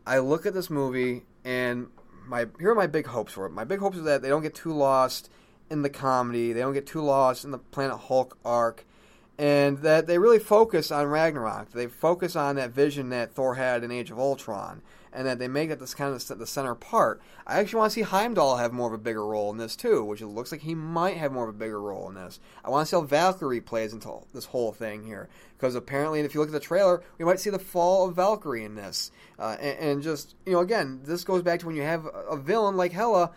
I 0.07 0.19
look 0.19 0.47
at 0.47 0.55
this 0.55 0.69
movie 0.69 1.25
and 1.45 1.89
my 2.27 2.47
here 2.59 2.71
are 2.71 2.75
my 2.75 2.87
big 2.87 3.07
hopes 3.07 3.33
for 3.33 3.47
it. 3.47 3.51
My 3.51 3.65
big 3.65 3.79
hopes 3.79 3.99
are 3.99 4.03
that 4.03 4.23
they 4.23 4.29
don't 4.29 4.43
get 4.43 4.55
too 4.55 4.73
lost 4.73 5.31
in 5.71 5.83
the 5.83 5.91
comedy, 5.91 6.53
they 6.53 6.61
don't 6.61 6.75
get 6.75 6.87
too 6.87 7.03
lost 7.03 7.45
in 7.45 7.51
the 7.51 7.59
Planet 7.59 7.99
Hulk 7.99 8.37
arc, 8.45 8.85
and 9.39 9.79
that 9.79 10.07
they 10.07 10.19
really 10.19 10.39
focus 10.39 10.91
on 10.91 11.07
Ragnarok. 11.07 11.71
They 11.71 11.87
focus 11.87 12.37
on 12.37 12.57
that 12.57 12.71
vision 12.71 13.09
that 13.11 13.33
Thor 13.33 13.55
had 13.55 13.83
in 13.83 13.91
Age 13.91 14.11
of 14.11 14.19
Ultron, 14.19 14.83
and 15.13 15.27
that 15.27 15.39
they 15.39 15.49
make 15.49 15.69
that 15.69 15.79
this 15.79 15.95
kind 15.95 16.15
of 16.15 16.39
the 16.39 16.47
center 16.47 16.75
part. 16.75 17.21
I 17.47 17.59
actually 17.59 17.79
want 17.79 17.93
to 17.93 17.95
see 17.95 18.03
Heimdall 18.03 18.57
have 18.57 18.73
more 18.73 18.89
of 18.89 18.95
a 18.95 18.99
bigger 18.99 19.27
role 19.27 19.51
in 19.51 19.59
this 19.59 19.77
too, 19.77 20.05
which 20.05 20.23
it 20.23 20.27
looks 20.27 20.53
like 20.53 20.63
he 20.63 20.75
might 20.75 21.17
have 21.17 21.33
more 21.33 21.49
of 21.49 21.55
a 21.55 21.59
bigger 21.59 21.81
role 21.81 22.09
in 22.09 22.15
this. 22.15 22.41
I 22.65 22.71
want 22.71 22.87
to 22.87 22.91
see 22.91 22.97
how 22.97 23.03
Valkyrie 23.03 23.61
plays 23.61 23.93
into 23.93 24.21
this 24.33 24.47
whole 24.47 24.73
thing 24.73 25.05
here, 25.05 25.29
because 25.57 25.75
apparently, 25.75 26.21
if 26.21 26.35
you 26.35 26.41
look 26.41 26.49
at 26.49 26.55
the 26.55 26.61
trailer, 26.61 27.03
we 27.19 27.25
might 27.25 27.41
see 27.41 27.51
the 27.51 27.59
fall 27.59 28.09
of 28.09 28.17
Valkyrie 28.17 28.65
in 28.65 28.75
this, 28.75 29.11
uh, 29.39 29.57
and, 29.61 29.79
and, 29.79 30.03
just 30.03 30.35
you 30.47 30.53
know, 30.53 30.61
again, 30.61 31.01
this 31.05 31.25
goes 31.25 31.43
back 31.43 31.61
to 31.61 31.67
when 31.67 31.77
you 31.77 31.83
have 31.83 32.07
a 32.07 32.37
villain 32.37 32.77
like 32.77 32.93
Hela 32.93 33.33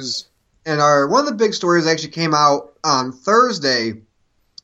News! 0.00 0.24
And 0.64 0.80
our 0.80 1.06
one 1.06 1.20
of 1.20 1.26
the 1.26 1.34
big 1.34 1.52
stories 1.52 1.86
actually 1.86 2.12
came 2.12 2.32
out 2.32 2.72
on 2.82 3.12
Thursday 3.12 4.00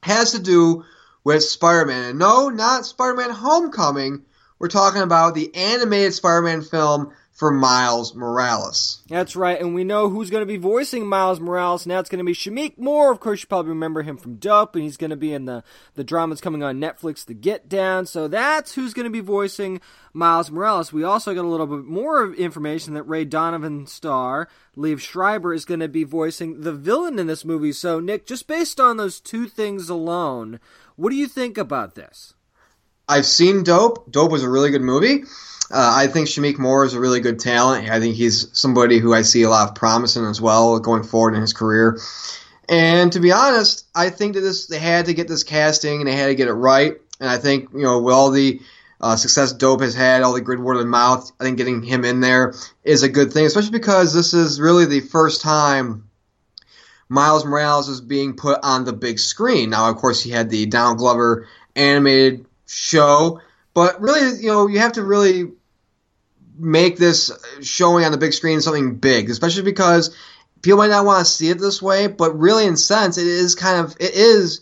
has 0.03 0.33
to 0.33 0.39
do 0.39 0.85
with 1.25 1.45
Spider-Man. 1.45 2.11
And 2.11 2.19
no, 2.19 2.49
not 2.49 2.87
Spider-Man 2.87 3.31
Homecoming. 3.31 4.25
We're 4.59 4.69
talking 4.69 5.03
about 5.03 5.35
the 5.35 5.55
animated 5.55 6.15
Spider-Man 6.15 6.63
film 6.63 7.13
for 7.35 7.51
Miles 7.51 8.15
Morales. 8.15 9.03
That's 9.09 9.35
right, 9.35 9.61
and 9.61 9.75
we 9.75 9.83
know 9.83 10.09
who's 10.09 10.31
going 10.31 10.43
to 10.43 10.47
be 10.47 10.57
voicing 10.57 11.07
Miles 11.07 11.41
Morales. 11.41 11.85
Now 11.85 11.99
it's 11.99 12.09
going 12.09 12.21
to 12.21 12.25
be 12.25 12.33
Shameik 12.33 12.79
Moore. 12.79 13.11
Of 13.11 13.19
course, 13.19 13.43
you 13.43 13.49
probably 13.49 13.71
remember 13.71 14.03
him 14.03 14.17
from 14.17 14.37
Dope, 14.37 14.77
and 14.77 14.85
he's 14.85 14.97
going 14.97 15.11
to 15.11 15.17
be 15.17 15.35
in 15.35 15.45
the 15.45 15.65
the 15.95 16.05
dramas 16.05 16.41
coming 16.41 16.63
on 16.63 16.81
Netflix, 16.81 17.25
The 17.25 17.35
Get 17.35 17.69
Down. 17.69 18.07
So 18.07 18.29
that's 18.29 18.75
who's 18.75 18.95
going 18.95 19.05
to 19.05 19.11
be 19.11 19.21
voicing 19.21 19.81
Miles 20.13 20.51
Morales. 20.51 20.93
We 20.93 21.03
also 21.03 21.35
got 21.35 21.45
a 21.45 21.49
little 21.49 21.67
bit 21.67 21.85
more 21.85 22.33
information 22.33 22.95
that 22.95 23.03
Ray 23.03 23.25
Donovan 23.25 23.89
star 23.89 24.49
Liev 24.77 25.01
Schreiber 25.01 25.53
is 25.53 25.65
going 25.65 25.81
to 25.81 25.89
be 25.89 26.05
voicing 26.05 26.61
the 26.61 26.73
villain 26.73 27.19
in 27.19 27.27
this 27.27 27.45
movie. 27.45 27.73
So 27.73 27.99
Nick, 27.99 28.27
just 28.27 28.47
based 28.47 28.79
on 28.79 28.97
those 28.97 29.19
two 29.19 29.49
things 29.49 29.89
alone, 29.89 30.61
what 30.95 31.11
do 31.11 31.17
you 31.17 31.27
think 31.27 31.59
about 31.59 31.97
this? 31.97 32.35
I've 33.09 33.27
seen 33.27 33.65
Dope. 33.65 34.11
Dope 34.11 34.31
was 34.31 34.45
a 34.45 34.49
really 34.49 34.71
good 34.71 34.83
movie. 34.83 35.25
Uh, 35.75 35.93
I 35.97 36.07
think 36.07 36.29
Shameik 36.29 36.57
Moore 36.57 36.85
is 36.85 36.95
a 36.95 37.01
really 37.01 37.19
good 37.19 37.41
talent. 37.41 37.91
I 37.91 37.99
think 37.99 38.15
he's 38.15 38.47
somebody 38.57 38.99
who 38.99 39.13
I 39.13 39.23
see 39.23 39.43
a 39.43 39.51
lot 39.51 39.69
of 39.69 39.75
promise 39.75 40.15
in 40.15 40.25
as 40.25 40.41
well 40.41 40.79
going 40.79 41.03
forward 41.03 41.35
in 41.35 41.41
his 41.41 41.53
career. 41.53 41.99
And 42.69 43.13
to 43.13 43.19
be 43.19 43.33
honest, 43.33 43.85
I 43.93 44.11
think 44.11 44.35
that 44.35 44.43
this 44.43 44.69
they 44.69 44.79
had 44.79 45.07
to 45.07 45.15
get 45.15 45.27
this 45.27 45.43
casting 45.43 45.99
and 45.99 46.07
they 46.07 46.15
had 46.15 46.27
to 46.27 46.37
get 46.37 46.47
it 46.47 46.53
right. 46.53 46.95
And 47.19 47.29
I 47.29 47.39
think 47.39 47.71
you 47.73 47.83
know 47.83 48.01
with 48.01 48.15
all 48.15 48.31
the 48.31 48.61
uh, 49.01 49.17
success 49.17 49.53
Dope 49.53 49.81
has 49.81 49.97
had, 49.97 50.23
all 50.23 50.33
the 50.33 50.41
good 50.41 50.61
word 50.61 50.77
of 50.77 50.87
mouth, 50.87 51.33
I 51.41 51.43
think 51.43 51.59
getting 51.59 51.83
him 51.83 52.05
in 52.05 52.21
there 52.21 52.55
is 52.85 53.03
a 53.03 53.09
good 53.09 53.33
thing, 53.33 53.45
especially 53.45 53.73
because 53.77 54.15
this 54.15 54.33
is 54.33 54.61
really 54.61 54.85
the 54.85 55.01
first 55.01 55.43
time 55.43 56.09
Miles 57.09 57.45
Morales 57.45 57.89
is 57.89 58.01
being 58.01 58.37
put 58.37 58.61
on 58.63 58.85
the 58.85 58.93
big 58.93 59.19
screen. 59.19 59.71
Now, 59.71 59.91
of 59.91 59.97
course, 59.97 60.23
he 60.23 60.31
had 60.31 60.51
the 60.51 60.67
Donald 60.67 60.99
Glover 60.99 61.49
animated 61.75 62.47
show, 62.65 63.41
but 63.75 64.01
really, 64.01 64.41
you 64.41 64.51
know, 64.51 64.69
you 64.69 64.79
have 64.79 64.93
to 64.93 65.03
really 65.03 65.51
make 66.59 66.97
this 66.97 67.31
showing 67.63 68.05
on 68.05 68.13
the 68.13 68.19
big 68.19 68.33
screen 68.33 68.61
something 68.61 68.97
big, 68.97 69.31
especially 69.31 69.63
because 69.63 70.17
people 70.63 70.79
might 70.79 70.91
not 70.91 71.05
want 71.05 71.25
to 71.25 71.31
see 71.31 71.51
it 71.51 71.59
this 71.59 71.81
way, 71.81 72.07
but 72.07 72.39
really, 72.39 72.67
in 72.67 72.77
sense, 72.77 73.19
it 73.19 73.27
is 73.27 73.55
kind 73.55 73.85
of 73.85 73.97
it 74.01 74.15
is 74.15 74.61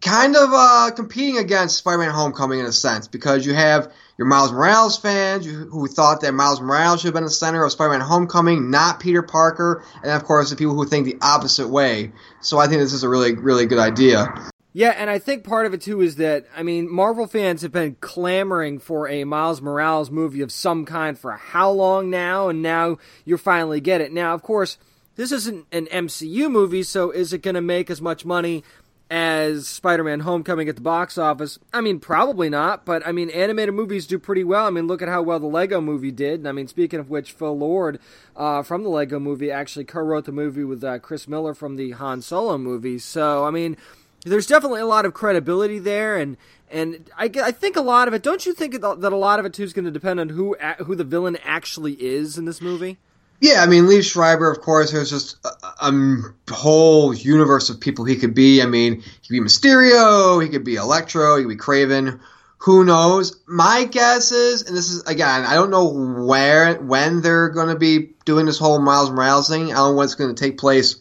kind 0.00 0.36
of 0.36 0.50
uh, 0.52 0.90
competing 0.94 1.38
against 1.38 1.78
Spider-Man: 1.78 2.10
Homecoming 2.10 2.60
in 2.60 2.66
a 2.66 2.72
sense 2.72 3.08
because 3.08 3.46
you 3.46 3.54
have 3.54 3.92
your 4.18 4.26
Miles 4.26 4.52
Morales 4.52 4.98
fans 4.98 5.46
who 5.46 5.86
thought 5.86 6.20
that 6.20 6.32
Miles 6.32 6.60
Morales 6.60 7.00
should 7.00 7.06
have 7.06 7.14
been 7.14 7.24
the 7.24 7.30
center 7.30 7.64
of 7.64 7.72
Spider-Man: 7.72 8.00
Homecoming, 8.00 8.70
not 8.70 9.00
Peter 9.00 9.22
Parker, 9.22 9.82
and 10.02 10.12
of 10.12 10.24
course 10.24 10.50
the 10.50 10.56
people 10.56 10.74
who 10.74 10.84
think 10.84 11.06
the 11.06 11.18
opposite 11.22 11.68
way. 11.68 12.12
So 12.40 12.58
I 12.58 12.66
think 12.66 12.80
this 12.80 12.92
is 12.92 13.02
a 13.02 13.08
really, 13.08 13.34
really 13.34 13.66
good 13.66 13.78
idea. 13.78 14.49
Yeah, 14.72 14.90
and 14.90 15.10
I 15.10 15.18
think 15.18 15.42
part 15.42 15.66
of 15.66 15.74
it 15.74 15.80
too 15.80 16.00
is 16.00 16.16
that 16.16 16.46
I 16.56 16.62
mean 16.62 16.90
Marvel 16.90 17.26
fans 17.26 17.62
have 17.62 17.72
been 17.72 17.96
clamoring 18.00 18.78
for 18.78 19.08
a 19.08 19.24
Miles 19.24 19.60
Morales 19.60 20.10
movie 20.10 20.42
of 20.42 20.52
some 20.52 20.84
kind 20.84 21.18
for 21.18 21.32
how 21.32 21.70
long 21.70 22.08
now, 22.08 22.48
and 22.48 22.62
now 22.62 22.98
you 23.24 23.36
finally 23.36 23.80
get 23.80 24.00
it. 24.00 24.12
Now, 24.12 24.32
of 24.32 24.42
course, 24.42 24.78
this 25.16 25.32
isn't 25.32 25.66
an 25.72 25.86
MCU 25.86 26.50
movie, 26.50 26.84
so 26.84 27.10
is 27.10 27.32
it 27.32 27.42
going 27.42 27.56
to 27.56 27.60
make 27.60 27.90
as 27.90 28.00
much 28.00 28.24
money 28.24 28.62
as 29.10 29.66
Spider-Man: 29.66 30.20
Homecoming 30.20 30.68
at 30.68 30.76
the 30.76 30.82
box 30.82 31.18
office? 31.18 31.58
I 31.72 31.80
mean, 31.80 31.98
probably 31.98 32.48
not, 32.48 32.84
but 32.84 33.04
I 33.04 33.10
mean, 33.10 33.28
animated 33.30 33.74
movies 33.74 34.06
do 34.06 34.20
pretty 34.20 34.44
well. 34.44 34.68
I 34.68 34.70
mean, 34.70 34.86
look 34.86 35.02
at 35.02 35.08
how 35.08 35.20
well 35.22 35.40
the 35.40 35.48
Lego 35.48 35.80
Movie 35.80 36.12
did. 36.12 36.38
And 36.38 36.48
I 36.48 36.52
mean, 36.52 36.68
speaking 36.68 37.00
of 37.00 37.10
which, 37.10 37.32
Phil 37.32 37.58
Lord 37.58 37.98
uh, 38.36 38.62
from 38.62 38.84
the 38.84 38.88
Lego 38.88 39.18
Movie 39.18 39.50
actually 39.50 39.84
co-wrote 39.84 40.26
the 40.26 40.32
movie 40.32 40.62
with 40.62 40.84
uh, 40.84 41.00
Chris 41.00 41.26
Miller 41.26 41.54
from 41.54 41.74
the 41.74 41.90
Han 41.90 42.22
Solo 42.22 42.56
movie. 42.56 43.00
So, 43.00 43.44
I 43.44 43.50
mean 43.50 43.76
there's 44.24 44.46
definitely 44.46 44.80
a 44.80 44.86
lot 44.86 45.04
of 45.04 45.14
credibility 45.14 45.78
there, 45.78 46.16
and 46.16 46.36
and 46.70 47.10
I, 47.16 47.30
I 47.42 47.50
think 47.52 47.76
a 47.76 47.80
lot 47.80 48.08
of 48.08 48.14
it. 48.14 48.22
Don't 48.22 48.44
you 48.46 48.54
think 48.54 48.80
that 48.80 48.84
a 48.84 49.16
lot 49.16 49.38
of 49.38 49.46
it 49.46 49.54
too 49.54 49.64
is 49.64 49.72
going 49.72 49.86
to 49.86 49.90
depend 49.90 50.20
on 50.20 50.30
who 50.30 50.56
who 50.84 50.94
the 50.94 51.04
villain 51.04 51.38
actually 51.44 51.94
is 51.94 52.38
in 52.38 52.44
this 52.44 52.60
movie? 52.60 52.98
Yeah, 53.40 53.62
I 53.62 53.66
mean, 53.66 53.84
Liev 53.84 54.04
Schreiber, 54.04 54.50
of 54.50 54.60
course, 54.60 54.92
there's 54.92 55.08
just 55.08 55.38
a, 55.46 55.86
a, 55.86 56.52
whole 56.52 57.14
universe 57.14 57.70
of 57.70 57.80
people 57.80 58.04
he 58.04 58.16
could 58.16 58.34
be. 58.34 58.60
I 58.60 58.66
mean, 58.66 58.96
he 59.00 59.00
could 59.00 59.30
be 59.30 59.40
Mysterio, 59.40 60.42
he 60.42 60.50
could 60.50 60.62
be 60.62 60.74
Electro, 60.74 61.36
he 61.36 61.44
could 61.44 61.48
be 61.48 61.56
Kraven. 61.56 62.20
Who 62.58 62.84
knows? 62.84 63.40
My 63.46 63.84
guess 63.84 64.32
is, 64.32 64.62
and 64.64 64.76
this 64.76 64.90
is 64.90 65.02
again, 65.04 65.46
I 65.46 65.54
don't 65.54 65.70
know 65.70 65.88
where 66.26 66.74
when 66.74 67.22
they're 67.22 67.48
going 67.48 67.68
to 67.68 67.78
be 67.78 68.10
doing 68.26 68.44
this 68.44 68.58
whole 68.58 68.78
Miles 68.78 69.10
Morales 69.10 69.48
thing. 69.48 69.72
I 69.72 69.76
don't 69.76 69.92
know 69.92 69.96
what's 69.96 70.14
going 70.14 70.34
to 70.34 70.38
take 70.38 70.58
place 70.58 70.96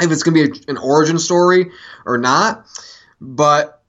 if 0.00 0.10
it's 0.10 0.22
going 0.22 0.36
to 0.36 0.48
be 0.48 0.60
a, 0.66 0.70
an 0.70 0.78
origin 0.78 1.18
story 1.18 1.70
or 2.04 2.18
not. 2.18 2.66
But 3.20 3.82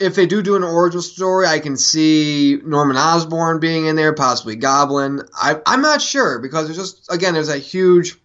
if 0.00 0.16
they 0.16 0.26
do 0.26 0.42
do 0.42 0.56
an 0.56 0.64
origin 0.64 1.00
story, 1.00 1.46
I 1.46 1.60
can 1.60 1.76
see 1.76 2.58
Norman 2.64 2.96
Osborn 2.96 3.60
being 3.60 3.86
in 3.86 3.96
there, 3.96 4.12
possibly 4.12 4.56
Goblin. 4.56 5.22
I, 5.34 5.60
am 5.66 5.82
not 5.82 6.02
sure 6.02 6.40
because 6.40 6.66
there's 6.66 6.76
just 6.76 7.12
again 7.12 7.34
there's 7.34 7.48
a 7.48 7.58
huge 7.58 8.16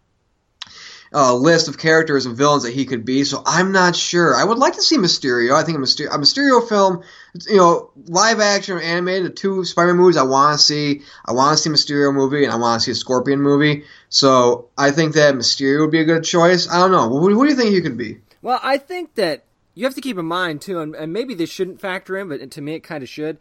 uh, 1.14 1.34
list 1.34 1.68
of 1.68 1.78
characters 1.78 2.26
and 2.26 2.36
villains 2.36 2.64
that 2.64 2.74
he 2.74 2.86
could 2.86 3.06
be. 3.06 3.24
So 3.24 3.42
I'm 3.46 3.72
not 3.72 3.96
sure. 3.96 4.36
I 4.36 4.44
would 4.44 4.58
like 4.58 4.74
to 4.74 4.82
see 4.82 4.98
Mysterio. 4.98 5.54
I 5.54 5.64
think 5.64 5.78
a 5.78 5.82
Mysterio, 5.82 6.14
a 6.14 6.18
Mysterio 6.18 6.68
film, 6.68 7.04
you 7.48 7.58
know, 7.58 7.92
live 8.08 8.40
action 8.40 8.78
or 8.78 8.82
animated, 8.82 9.26
the 9.26 9.36
two 9.36 9.64
Spider-Man 9.64 9.98
movies 9.98 10.18
I 10.18 10.24
want 10.24 10.58
to 10.58 10.64
see. 10.64 11.02
I 11.26 11.34
want 11.34 11.58
to 11.58 11.64
see 11.64 11.70
Mysterio 11.70 12.14
movie 12.14 12.44
and 12.44 12.54
I 12.54 12.58
want 12.58 12.82
to 12.82 12.86
see 12.86 12.92
a 12.92 12.96
Scorpion 12.96 13.42
movie. 13.42 13.84
So 14.10 14.70
I 14.78 14.92
think 14.92 15.14
that 15.16 15.36
Mysterio 15.36 15.82
would 15.82 15.92
be 15.92 16.02
a 16.02 16.06
good 16.06 16.24
choice. 16.24 16.70
I 16.70 16.80
don't 16.80 16.92
know. 16.92 17.10
Who, 17.10 17.30
who 17.34 17.44
do 17.44 17.50
you 17.50 17.56
think 17.56 17.74
he 17.74 17.82
could 17.82 17.98
be? 17.98 18.20
Well, 18.42 18.60
I 18.62 18.78
think 18.78 19.16
that 19.16 19.46
you 19.74 19.86
have 19.86 19.96
to 19.96 20.02
keep 20.02 20.18
in 20.18 20.26
mind 20.26 20.62
too, 20.62 20.80
and, 20.80 20.96
and 20.96 21.14
maybe 21.14 21.36
this 21.36 21.50
shouldn't 21.50 21.80
factor 21.80 22.18
in, 22.18 22.30
but 22.30 22.50
to 22.50 22.62
me 22.62 22.76
it 22.76 22.80
kind 22.80 23.04
of 23.04 23.10
should. 23.10 23.38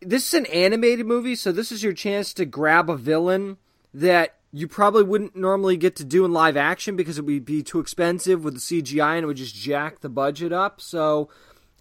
This 0.00 0.28
is 0.28 0.34
an 0.34 0.46
animated 0.46 1.06
movie, 1.06 1.34
so 1.34 1.50
this 1.50 1.72
is 1.72 1.82
your 1.82 1.92
chance 1.92 2.32
to 2.34 2.44
grab 2.44 2.88
a 2.88 2.96
villain 2.96 3.56
that 3.92 4.36
you 4.56 4.66
probably 4.66 5.02
wouldn't 5.02 5.36
normally 5.36 5.76
get 5.76 5.96
to 5.96 6.04
do 6.04 6.24
in 6.24 6.32
live 6.32 6.56
action 6.56 6.96
because 6.96 7.18
it 7.18 7.26
would 7.26 7.44
be 7.44 7.62
too 7.62 7.78
expensive 7.78 8.42
with 8.42 8.54
the 8.54 8.60
CGI 8.60 9.16
and 9.16 9.24
it 9.24 9.26
would 9.26 9.36
just 9.36 9.54
jack 9.54 10.00
the 10.00 10.08
budget 10.08 10.50
up. 10.50 10.80
So 10.80 11.28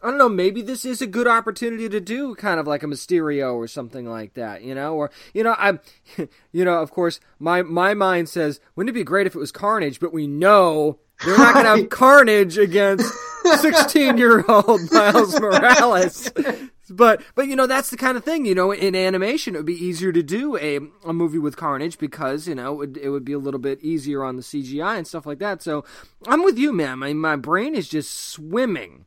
I 0.01 0.09
don't 0.09 0.17
know, 0.17 0.27
maybe 0.27 0.61
this 0.61 0.83
is 0.83 1.01
a 1.01 1.07
good 1.07 1.25
opportunity 1.25 1.87
to 1.87 2.01
do 2.01 2.35
kind 2.35 2.59
of 2.59 2.67
like 2.67 2.83
a 2.83 2.85
Mysterio 2.85 3.55
or 3.55 3.69
something 3.69 4.05
like 4.05 4.33
that, 4.33 4.61
you 4.61 4.75
know? 4.75 4.93
Or 4.93 5.09
you 5.33 5.41
know, 5.41 5.55
I'm 5.57 5.79
you 6.51 6.65
know, 6.65 6.81
of 6.81 6.91
course, 6.91 7.21
my 7.39 7.61
my 7.61 7.93
mind 7.93 8.27
says, 8.27 8.59
wouldn't 8.75 8.93
it 8.93 8.99
be 8.99 9.05
great 9.05 9.25
if 9.25 9.35
it 9.35 9.39
was 9.39 9.53
Carnage, 9.53 10.01
but 10.01 10.11
we 10.11 10.27
know 10.27 10.99
they're 11.23 11.37
not 11.37 11.53
going 11.53 11.65
to 11.65 11.81
have 11.81 11.89
Carnage 11.89 12.57
against 12.57 13.09
16-year-old 13.45 14.91
Miles 14.91 15.39
Morales. 15.39 16.29
But 16.89 17.21
but 17.33 17.47
you 17.47 17.55
know 17.55 17.65
that's 17.67 17.89
the 17.89 17.97
kind 17.97 18.15
of 18.17 18.23
thing 18.23 18.45
you 18.45 18.53
know 18.55 18.71
in 18.71 18.95
animation 18.95 19.55
it 19.55 19.59
would 19.59 19.65
be 19.65 19.83
easier 19.83 20.11
to 20.11 20.21
do 20.21 20.55
a, 20.57 20.79
a 21.03 21.13
movie 21.13 21.39
with 21.39 21.57
Carnage 21.57 21.97
because 21.97 22.47
you 22.47 22.55
know 22.55 22.73
it 22.73 22.75
would, 22.77 22.97
it 22.97 23.09
would 23.09 23.25
be 23.25 23.33
a 23.33 23.39
little 23.39 23.59
bit 23.59 23.81
easier 23.81 24.23
on 24.23 24.35
the 24.35 24.43
CGI 24.43 24.97
and 24.97 25.07
stuff 25.07 25.25
like 25.25 25.39
that. 25.39 25.61
So 25.63 25.83
I'm 26.27 26.43
with 26.43 26.57
you, 26.57 26.71
man. 26.73 26.99
My 26.99 27.13
my 27.13 27.35
brain 27.35 27.73
is 27.75 27.87
just 27.89 28.11
swimming 28.29 29.05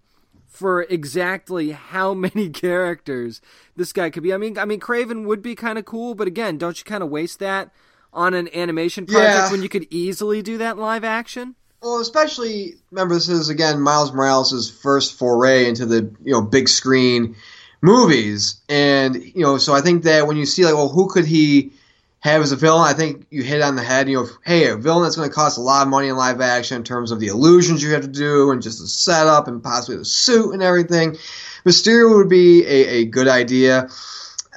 for 0.49 0.83
exactly 0.83 1.71
how 1.71 2.15
many 2.27 2.49
characters 2.51 3.41
this 3.77 3.93
guy 3.93 4.11
could 4.11 4.23
be. 4.25 4.35
I 4.35 4.39
mean 4.39 4.59
I 4.59 4.65
mean 4.65 4.81
Kraven 4.81 5.25
would 5.27 5.43
be 5.43 5.55
kind 5.55 5.79
of 5.79 5.85
cool, 5.85 6.15
but 6.15 6.27
again, 6.27 6.59
don't 6.59 6.79
you 6.79 6.85
kind 6.85 7.03
of 7.03 7.11
waste 7.11 7.39
that 7.39 7.71
on 8.13 8.35
an 8.35 8.49
animation 8.55 9.07
project 9.07 9.35
Yeah. 9.35 9.51
when 9.53 9.63
you 9.63 9.69
could 9.69 9.87
easily 9.91 10.43
do 10.43 10.59
that 10.59 10.79
live 10.79 11.05
action? 11.05 11.55
Well, 11.81 12.01
especially 12.01 12.75
remember 12.91 13.15
this 13.15 13.29
is 13.29 13.51
again 13.51 13.81
Miles 13.81 14.13
Morales' 14.13 14.69
first 14.69 15.17
foray 15.17 15.69
into 15.69 15.87
the 15.87 16.11
you 16.25 16.33
know 16.33 16.41
big 16.43 16.69
screen 16.69 17.37
movies, 17.81 18.61
and 18.69 19.17
you 19.17 19.43
know 19.43 19.59
so 19.59 19.75
I 19.75 19.81
think 19.81 20.05
that 20.05 20.27
when 20.27 20.37
you 20.37 20.47
see 20.47 20.65
like 20.65 20.75
well 20.75 20.89
who 20.89 21.09
could 21.09 21.25
he 21.25 21.73
have 22.21 22.43
as 22.43 22.51
a 22.51 22.57
villain, 22.57 22.89
I 22.89 22.95
think 22.95 23.27
you 23.31 23.43
hit 23.43 23.59
it 23.59 23.63
on 23.63 23.77
the 23.77 23.83
head. 23.83 24.09
You 24.09 24.23
know, 24.23 24.29
hey, 24.45 24.69
a 24.69 24.77
villain 24.77 25.05
that's 25.05 25.17
going 25.17 25.29
to 25.29 25.35
cost 25.35 25.57
a 25.57 25.61
lot 25.61 25.83
of 25.83 25.89
money 25.89 26.09
in 26.09 26.17
live 26.17 26.41
action 26.41 26.79
in 26.79 26.85
terms 26.85 27.13
of 27.13 27.21
the 27.21 27.29
illusions 27.29 27.83
you 27.83 27.91
have 27.93 28.03
to 28.03 28.09
do 28.09 28.51
and 28.51 28.61
just 28.61 28.81
the 28.81 28.89
setup 28.89 29.47
and 29.47 29.63
possibly 29.63 29.97
the 29.97 30.05
suit 30.05 30.53
and 30.53 30.63
everything. 30.63 31.17
Mysterio 31.65 32.17
would 32.17 32.29
be 32.29 32.65
a, 32.65 32.89
a 32.89 33.05
good 33.05 33.29
idea. 33.29 33.89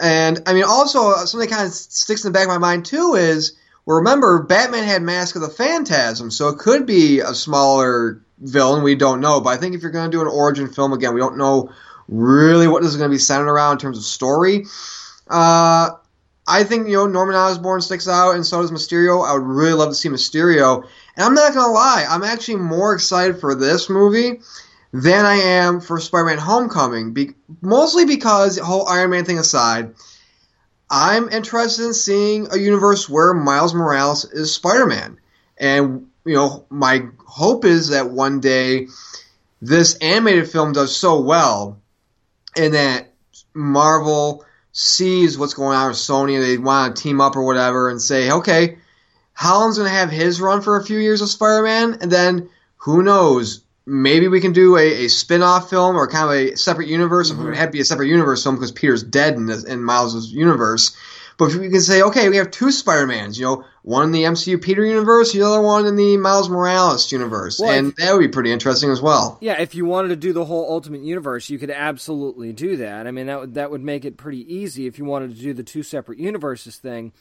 And 0.02 0.42
I 0.48 0.54
mean, 0.54 0.64
also 0.64 1.12
uh, 1.12 1.26
something 1.26 1.48
that 1.48 1.56
kind 1.56 1.68
of 1.68 1.74
sticks 1.74 2.26
in 2.26 2.32
the 2.32 2.38
back 2.38 2.48
of 2.48 2.50
my 2.50 2.58
mind 2.58 2.86
too 2.86 3.14
is 3.14 3.56
well, 3.86 3.98
remember 3.98 4.44
Batman 4.44 4.84
had 4.84 5.02
Mask 5.02 5.36
of 5.36 5.42
the 5.42 5.50
Phantasm, 5.50 6.32
so 6.32 6.50
it 6.50 6.60
could 6.60 6.86
be 6.86 7.20
a 7.20 7.34
smaller 7.34 8.22
villain. 8.40 8.84
We 8.84 8.96
don't 8.96 9.22
know, 9.22 9.42
but 9.42 9.50
I 9.52 9.58
think 9.58 9.76
if 9.76 9.82
you're 9.82 9.92
going 9.92 10.10
to 10.10 10.16
do 10.16 10.22
an 10.22 10.28
origin 10.28 10.68
film 10.68 10.94
again, 10.94 11.14
we 11.14 11.20
don't 11.20 11.38
know 11.38 11.72
really 12.12 12.68
what 12.68 12.84
this 12.84 12.92
is 12.92 12.98
going 12.98 13.10
to 13.10 13.16
be 13.16 13.20
centered 13.20 13.50
around 13.50 13.74
in 13.74 13.80
terms 13.80 13.98
of 13.98 14.04
story. 14.04 14.66
Uh, 15.28 15.92
I 16.48 16.64
think 16.64 16.88
you 16.88 16.94
know 16.94 17.08
Norman 17.08 17.36
Osborn 17.36 17.82
sticks 17.82 18.08
out, 18.08 18.36
and 18.36 18.46
so 18.46 18.62
does 18.62 18.72
Mysterio. 18.72 19.26
I 19.26 19.34
would 19.34 19.44
really 19.44 19.74
love 19.74 19.90
to 19.90 19.96
see 19.96 20.10
Mysterio, 20.10 20.84
and 21.16 21.26
I'm 21.26 21.34
not 21.34 21.54
gonna 21.54 21.72
lie, 21.72 22.06
I'm 22.08 22.24
actually 22.24 22.58
more 22.58 22.94
excited 22.94 23.40
for 23.40 23.56
this 23.56 23.90
movie 23.90 24.42
than 24.92 25.26
I 25.26 25.36
am 25.36 25.80
for 25.80 26.00
Spider-Man: 26.00 26.40
Homecoming. 26.40 27.14
Be- 27.14 27.36
mostly 27.62 28.06
because 28.06 28.58
whole 28.58 28.88
Iron 28.88 29.12
Man 29.12 29.24
thing 29.24 29.40
aside, 29.40 29.94
I'm 30.90 31.30
interested 31.30 31.86
in 31.86 31.94
seeing 31.94 32.48
a 32.52 32.58
universe 32.58 33.08
where 33.08 33.34
Miles 33.34 33.74
Morales 33.74 34.26
is 34.26 34.54
Spider-Man, 34.54 35.18
and 35.58 36.08
you 36.26 36.36
know 36.36 36.66
my 36.70 37.06
hope 37.26 37.64
is 37.64 37.90
that 37.90 38.10
one 38.10 38.42
day 38.42 38.88
this 39.62 39.96
animated 39.98 40.50
film 40.50 40.74
does 40.74 40.96
so 40.96 41.22
well, 41.22 41.80
and 42.56 42.74
that 42.74 43.12
Marvel 43.54 44.46
sees 44.74 45.38
what's 45.38 45.54
going 45.54 45.76
on 45.76 45.90
with 45.90 45.98
Sony 45.98 46.36
and 46.36 46.44
they 46.44 46.58
want 46.58 46.96
to 46.96 47.04
team 47.04 47.20
up 47.20 47.36
or 47.36 47.44
whatever 47.44 47.90
and 47.90 48.02
say, 48.02 48.32
okay, 48.32 48.78
Holland's 49.34 49.78
going 49.78 49.90
to 49.90 49.96
have 49.96 50.10
his 50.10 50.40
run 50.40 50.62
for 50.62 50.78
a 50.78 50.84
few 50.84 51.00
years 51.00 51.22
of 51.22 51.30
Spider-Man, 51.30 51.98
and 52.02 52.12
then 52.12 52.50
who 52.78 53.02
knows? 53.02 53.64
Maybe 53.86 54.28
we 54.28 54.40
can 54.40 54.54
do 54.54 54.78
a, 54.78 55.06
a 55.06 55.08
spin-off 55.08 55.70
film 55.70 55.96
or 55.96 56.08
kind 56.08 56.26
of 56.26 56.54
a 56.54 56.58
separate 56.58 56.88
universe. 56.88 57.30
It 57.30 57.34
mm-hmm. 57.34 57.46
would 57.46 57.56
have 57.56 57.70
to 57.70 57.74
be 57.74 57.82
a 57.82 57.86
separate 57.86 58.08
universe 58.08 58.44
film 58.44 58.56
because 58.56 58.72
Peter's 58.72 59.04
dead 59.04 59.34
in, 59.36 59.48
this, 59.48 59.64
in 59.64 59.84
Miles' 59.84 60.32
universe. 60.32 60.96
But 61.38 61.52
if 61.52 61.56
we 61.60 61.70
can 61.70 61.82
say, 61.82 62.02
okay, 62.04 62.30
we 62.30 62.38
have 62.38 62.52
two 62.52 62.72
Spider-Mans, 62.72 63.40
you 63.40 63.46
know, 63.46 63.66
one 63.84 64.04
in 64.06 64.12
the 64.12 64.24
MCU 64.24 64.62
Peter 64.62 64.86
universe, 64.86 65.34
the 65.34 65.42
other 65.42 65.62
one 65.62 65.86
in 65.86 65.96
the 65.96 66.18
Miles 66.18 66.50
Morales 66.50 67.12
universe. 67.12 67.60
Well, 67.60 67.72
and 67.72 67.90
if- 67.90 67.96
that 67.96 68.14
would 68.14 68.20
be 68.20 68.28
pretty 68.28 68.52
interesting 68.52 68.92
as 68.92 69.02
well. 69.02 69.38
Yeah, 69.42 69.60
if 69.60 69.74
you 69.74 69.86
wanted 69.86 70.10
to 70.10 70.16
do 70.16 70.34
the 70.34 70.46
whole 70.46 70.72
Ultimate 70.72 71.02
Universe, 71.02 71.50
you 71.50 71.58
could 71.58 71.72
absolutely 71.72 72.54
do 72.54 72.78
that. 72.78 73.08
I 73.08 73.12
mean, 73.12 73.28
that 73.28 73.40
would 73.40 73.54
that 73.56 73.72
would 73.72 73.82
make 73.84 74.06
it 74.06 74.18
pretty 74.18 74.54
easy 74.54 74.86
if 74.88 75.00
you 75.00 75.06
wanted 75.06 75.36
to 75.36 75.42
do 75.42 75.54
the 75.54 75.64
two 75.64 75.84
separate 75.84 76.20
universes 76.20 76.76
thing. 76.78 77.12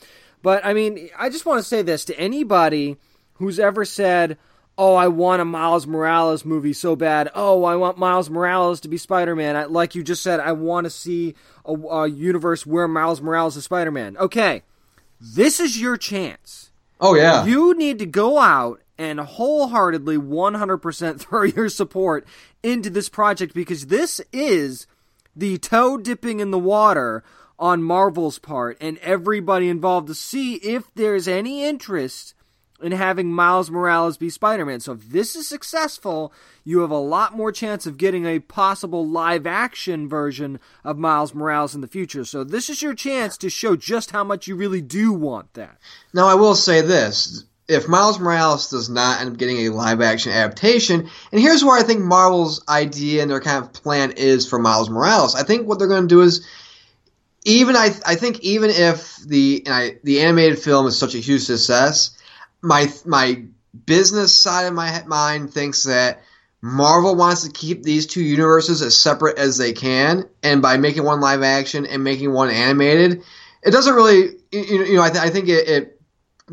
But 0.42 0.64
I 0.64 0.74
mean, 0.74 1.08
I 1.18 1.30
just 1.30 1.46
want 1.46 1.60
to 1.62 1.68
say 1.68 1.82
this 1.82 2.04
to 2.06 2.18
anybody 2.18 2.96
who's 3.34 3.58
ever 3.58 3.84
said, 3.84 4.36
"Oh, 4.80 4.94
I 4.94 5.08
want 5.08 5.42
a 5.42 5.44
Miles 5.44 5.86
Morales 5.86 6.46
movie 6.46 6.72
so 6.72 6.96
bad. 6.96 7.30
Oh, 7.34 7.64
I 7.64 7.76
want 7.76 7.98
Miles 7.98 8.30
Morales 8.30 8.80
to 8.80 8.88
be 8.88 8.96
Spider-Man." 8.96 9.70
Like 9.70 9.94
you 9.94 10.02
just 10.02 10.22
said, 10.22 10.40
I 10.40 10.52
want 10.52 10.86
to 10.86 10.90
see 10.90 11.34
a, 11.66 11.72
a 11.72 12.08
universe 12.08 12.64
where 12.64 12.88
Miles 12.88 13.20
Morales 13.20 13.56
is 13.56 13.64
Spider-Man. 13.64 14.16
Okay, 14.16 14.62
this 15.20 15.60
is 15.60 15.78
your 15.78 15.98
chance. 15.98 16.70
Oh, 16.98 17.14
yeah. 17.14 17.44
You 17.44 17.74
need 17.74 17.98
to 17.98 18.06
go 18.06 18.38
out 18.38 18.80
and 18.98 19.20
wholeheartedly 19.20 20.18
100% 20.18 21.20
throw 21.28 21.42
your 21.42 21.68
support 21.68 22.26
into 22.62 22.90
this 22.90 23.08
project 23.08 23.54
because 23.54 23.86
this 23.86 24.20
is 24.32 24.86
the 25.36 25.58
toe 25.58 25.96
dipping 25.96 26.40
in 26.40 26.50
the 26.50 26.58
water 26.58 27.22
on 27.58 27.82
Marvel's 27.82 28.38
part 28.38 28.76
and 28.80 28.98
everybody 28.98 29.68
involved 29.68 30.08
to 30.08 30.14
see 30.14 30.54
if 30.56 30.92
there's 30.94 31.28
any 31.28 31.64
interest 31.64 32.34
in 32.82 32.92
having 32.92 33.32
Miles 33.32 33.70
Morales 33.70 34.16
be 34.16 34.30
Spider 34.30 34.64
Man. 34.64 34.80
So 34.80 34.92
if 34.92 35.08
this 35.08 35.36
is 35.36 35.48
successful, 35.48 36.32
you 36.64 36.80
have 36.80 36.90
a 36.90 36.98
lot 36.98 37.36
more 37.36 37.52
chance 37.52 37.86
of 37.86 37.96
getting 37.96 38.26
a 38.26 38.38
possible 38.38 39.06
live 39.06 39.46
action 39.46 40.08
version 40.08 40.60
of 40.84 40.98
Miles 40.98 41.34
Morales 41.34 41.74
in 41.74 41.80
the 41.80 41.88
future. 41.88 42.24
So 42.24 42.44
this 42.44 42.70
is 42.70 42.82
your 42.82 42.94
chance 42.94 43.36
to 43.38 43.50
show 43.50 43.76
just 43.76 44.10
how 44.10 44.24
much 44.24 44.46
you 44.46 44.56
really 44.56 44.82
do 44.82 45.12
want 45.12 45.54
that. 45.54 45.78
Now, 46.12 46.26
I 46.26 46.34
will 46.34 46.54
say 46.54 46.80
this. 46.80 47.44
If 47.68 47.86
Miles 47.86 48.18
Morales 48.18 48.68
does 48.68 48.90
not 48.90 49.20
end 49.20 49.30
up 49.30 49.36
getting 49.38 49.58
a 49.58 49.68
live 49.68 50.00
action 50.00 50.32
adaptation, 50.32 51.08
and 51.30 51.40
here's 51.40 51.64
where 51.64 51.78
I 51.78 51.84
think 51.84 52.00
Marvel's 52.00 52.64
idea 52.68 53.22
and 53.22 53.30
their 53.30 53.40
kind 53.40 53.64
of 53.64 53.72
plan 53.72 54.10
is 54.16 54.48
for 54.48 54.58
Miles 54.58 54.90
Morales. 54.90 55.36
I 55.36 55.44
think 55.44 55.68
what 55.68 55.78
they're 55.78 55.86
going 55.86 56.08
to 56.08 56.08
do 56.08 56.22
is, 56.22 56.44
even 57.44 57.76
I, 57.76 57.90
I 58.04 58.16
think 58.16 58.40
even 58.40 58.70
if 58.70 59.18
the 59.18 59.62
I, 59.68 59.98
the 60.02 60.20
animated 60.20 60.58
film 60.58 60.86
is 60.88 60.98
such 60.98 61.14
a 61.14 61.18
huge 61.18 61.42
success, 61.42 62.10
my 62.62 62.92
my 63.04 63.42
business 63.86 64.34
side 64.34 64.66
of 64.66 64.74
my 64.74 65.02
mind 65.06 65.52
thinks 65.52 65.84
that 65.84 66.22
Marvel 66.62 67.14
wants 67.14 67.44
to 67.44 67.52
keep 67.52 67.82
these 67.82 68.06
two 68.06 68.22
universes 68.22 68.82
as 68.82 68.96
separate 68.96 69.38
as 69.38 69.56
they 69.56 69.72
can, 69.72 70.28
and 70.42 70.60
by 70.60 70.76
making 70.76 71.04
one 71.04 71.20
live 71.20 71.42
action 71.42 71.86
and 71.86 72.04
making 72.04 72.32
one 72.32 72.50
animated, 72.50 73.22
it 73.62 73.70
doesn't 73.70 73.94
really 73.94 74.36
you, 74.52 74.84
you 74.84 74.96
know 74.96 75.02
I, 75.02 75.10
th- 75.10 75.24
I 75.24 75.30
think 75.30 75.48
it, 75.48 75.68
it 75.68 76.00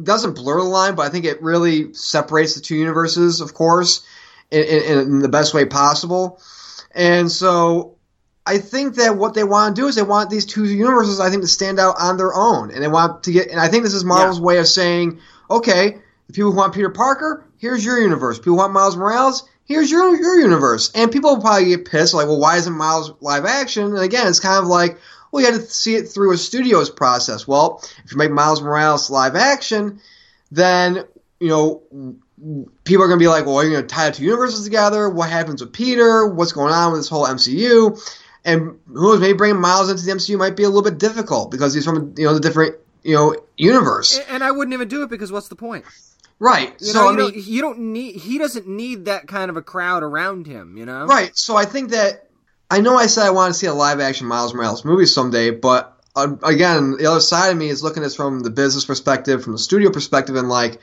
doesn't 0.02 0.36
blur 0.36 0.58
the 0.58 0.64
line, 0.64 0.96
but 0.96 1.06
I 1.06 1.10
think 1.10 1.26
it 1.26 1.42
really 1.42 1.94
separates 1.94 2.56
the 2.56 2.62
two 2.62 2.76
universes, 2.76 3.42
of 3.42 3.54
course, 3.54 4.06
in, 4.52 4.64
in, 4.64 5.00
in 5.00 5.20
the 5.20 5.30
best 5.30 5.54
way 5.54 5.66
possible. 5.66 6.42
And 6.92 7.32
so 7.32 7.98
I 8.46 8.60
think 8.60 8.96
that 8.96 9.18
what 9.18 9.34
they 9.34 9.44
want 9.44 9.76
to 9.76 9.82
do 9.82 9.88
is 9.88 9.96
they 9.96 10.04
want 10.04 10.30
these 10.30 10.46
two 10.46 10.66
universes, 10.66 11.20
I 11.20 11.30
think, 11.30 11.42
to 11.42 11.48
stand 11.48 11.80
out 11.80 11.96
on 12.00 12.18
their 12.18 12.34
own, 12.34 12.72
and 12.72 12.82
they 12.82 12.88
want 12.88 13.24
to 13.24 13.32
get. 13.32 13.50
And 13.50 13.60
I 13.60 13.68
think 13.68 13.84
this 13.84 13.94
is 13.94 14.06
Marvel's 14.06 14.40
way 14.40 14.58
of 14.58 14.68
saying, 14.68 15.20
okay, 15.50 15.98
the 16.28 16.34
people 16.34 16.52
who 16.52 16.58
want 16.58 16.74
Peter 16.74 16.90
Parker, 16.90 17.46
here's 17.58 17.84
your 17.84 18.00
universe. 18.00 18.38
People 18.38 18.58
want 18.58 18.74
Miles 18.74 18.96
Morales, 18.96 19.48
here's 19.66 19.90
your 19.90 20.16
your 20.16 20.40
universe. 20.40 20.92
And 20.94 21.12
people 21.12 21.36
will 21.36 21.42
probably 21.42 21.68
get 21.68 21.86
pissed, 21.86 22.14
like, 22.14 22.28
well, 22.28 22.40
why 22.40 22.58
isn't 22.58 22.74
Miles 22.74 23.14
live 23.22 23.46
action? 23.46 23.86
And 23.86 24.00
again, 24.00 24.28
it's 24.28 24.40
kind 24.40 24.62
of 24.62 24.68
like, 24.68 24.98
well, 25.32 25.44
you 25.44 25.52
had 25.52 25.62
to 25.62 25.68
see 25.68 25.96
it 25.96 26.08
through 26.08 26.34
a 26.34 26.38
studio's 26.38 26.90
process. 26.90 27.48
Well, 27.48 27.84
if 28.04 28.12
you 28.12 28.18
make 28.18 28.32
Miles 28.32 28.62
Morales 28.62 29.10
live 29.10 29.36
action, 29.36 30.00
then 30.52 31.04
you 31.40 31.50
know 31.50 31.82
people 32.84 33.04
are 33.04 33.08
going 33.08 33.20
to 33.20 33.24
be 33.24 33.28
like, 33.28 33.46
well, 33.46 33.56
you're 33.56 33.72
you 33.72 33.78
going 33.78 33.88
to 33.88 33.94
tie 33.94 34.10
the 34.10 34.16
two 34.16 34.24
universes 34.24 34.64
together? 34.64 35.10
What 35.10 35.30
happens 35.30 35.62
with 35.62 35.74
Peter? 35.74 36.28
What's 36.28 36.52
going 36.52 36.74
on 36.74 36.92
with 36.92 37.02
this 37.02 37.10
whole 37.10 37.26
MCU? 37.26 38.00
And 38.46 38.80
who 38.88 38.94
knows, 38.94 39.20
maybe 39.20 39.38
bringing 39.38 39.60
Miles 39.60 39.90
into 39.90 40.06
the 40.06 40.12
MCU 40.12 40.38
might 40.38 40.56
be 40.56 40.64
a 40.64 40.70
little 40.70 40.84
bit 40.90 41.00
difficult 41.00 41.52
because 41.52 41.74
he's 41.74 41.84
from 41.84 42.14
you 42.18 42.26
know 42.26 42.34
the 42.34 42.40
different 42.40 42.76
you 43.08 43.14
know 43.16 43.36
universe, 43.56 44.20
And 44.30 44.44
I 44.44 44.52
wouldn't 44.52 44.74
even 44.74 44.88
do 44.90 45.02
it 45.02 45.10
because 45.10 45.32
what's 45.32 45.48
the 45.48 45.56
point? 45.56 45.86
right? 46.40 46.76
You 46.80 46.88
so 46.88 47.00
know, 47.00 47.08
I 47.08 47.12
you, 47.12 47.18
mean, 47.18 47.32
don't, 47.32 47.44
you 47.48 47.62
don't 47.62 47.80
need. 47.80 48.16
He 48.18 48.38
doesn't 48.38 48.68
need 48.68 49.06
that 49.06 49.28
kind 49.28 49.50
of 49.50 49.58
a 49.58 49.62
crowd 49.62 50.04
around 50.04 50.46
him. 50.46 50.78
You 50.78 50.86
know, 50.86 51.06
Right. 51.06 51.36
So 51.36 51.56
I 51.56 51.66
think 51.66 51.92
that 51.92 52.30
I 52.70 52.82
know 52.82 52.96
I 52.96 53.08
said 53.08 53.26
I 53.26 53.32
want 53.32 53.54
to 53.54 53.60
see 53.60 53.66
a 53.68 53.74
live 53.74 54.00
action 54.00 54.28
Miles 54.28 54.54
Morales 54.54 54.84
movie 54.86 55.06
someday, 55.06 55.52
but 55.52 55.98
uh, 56.16 56.36
again, 56.44 56.98
the 56.98 57.06
other 57.06 57.22
side 57.22 57.50
of 57.50 57.58
me 57.58 57.70
is 57.70 57.82
looking 57.82 58.04
at 58.04 58.08
this 58.08 58.16
from 58.16 58.42
the 58.42 58.50
business 58.50 58.86
perspective, 58.86 59.44
from 59.44 59.54
the 59.54 59.60
studio 59.60 59.90
perspective, 59.90 60.36
and 60.36 60.50
like, 60.50 60.80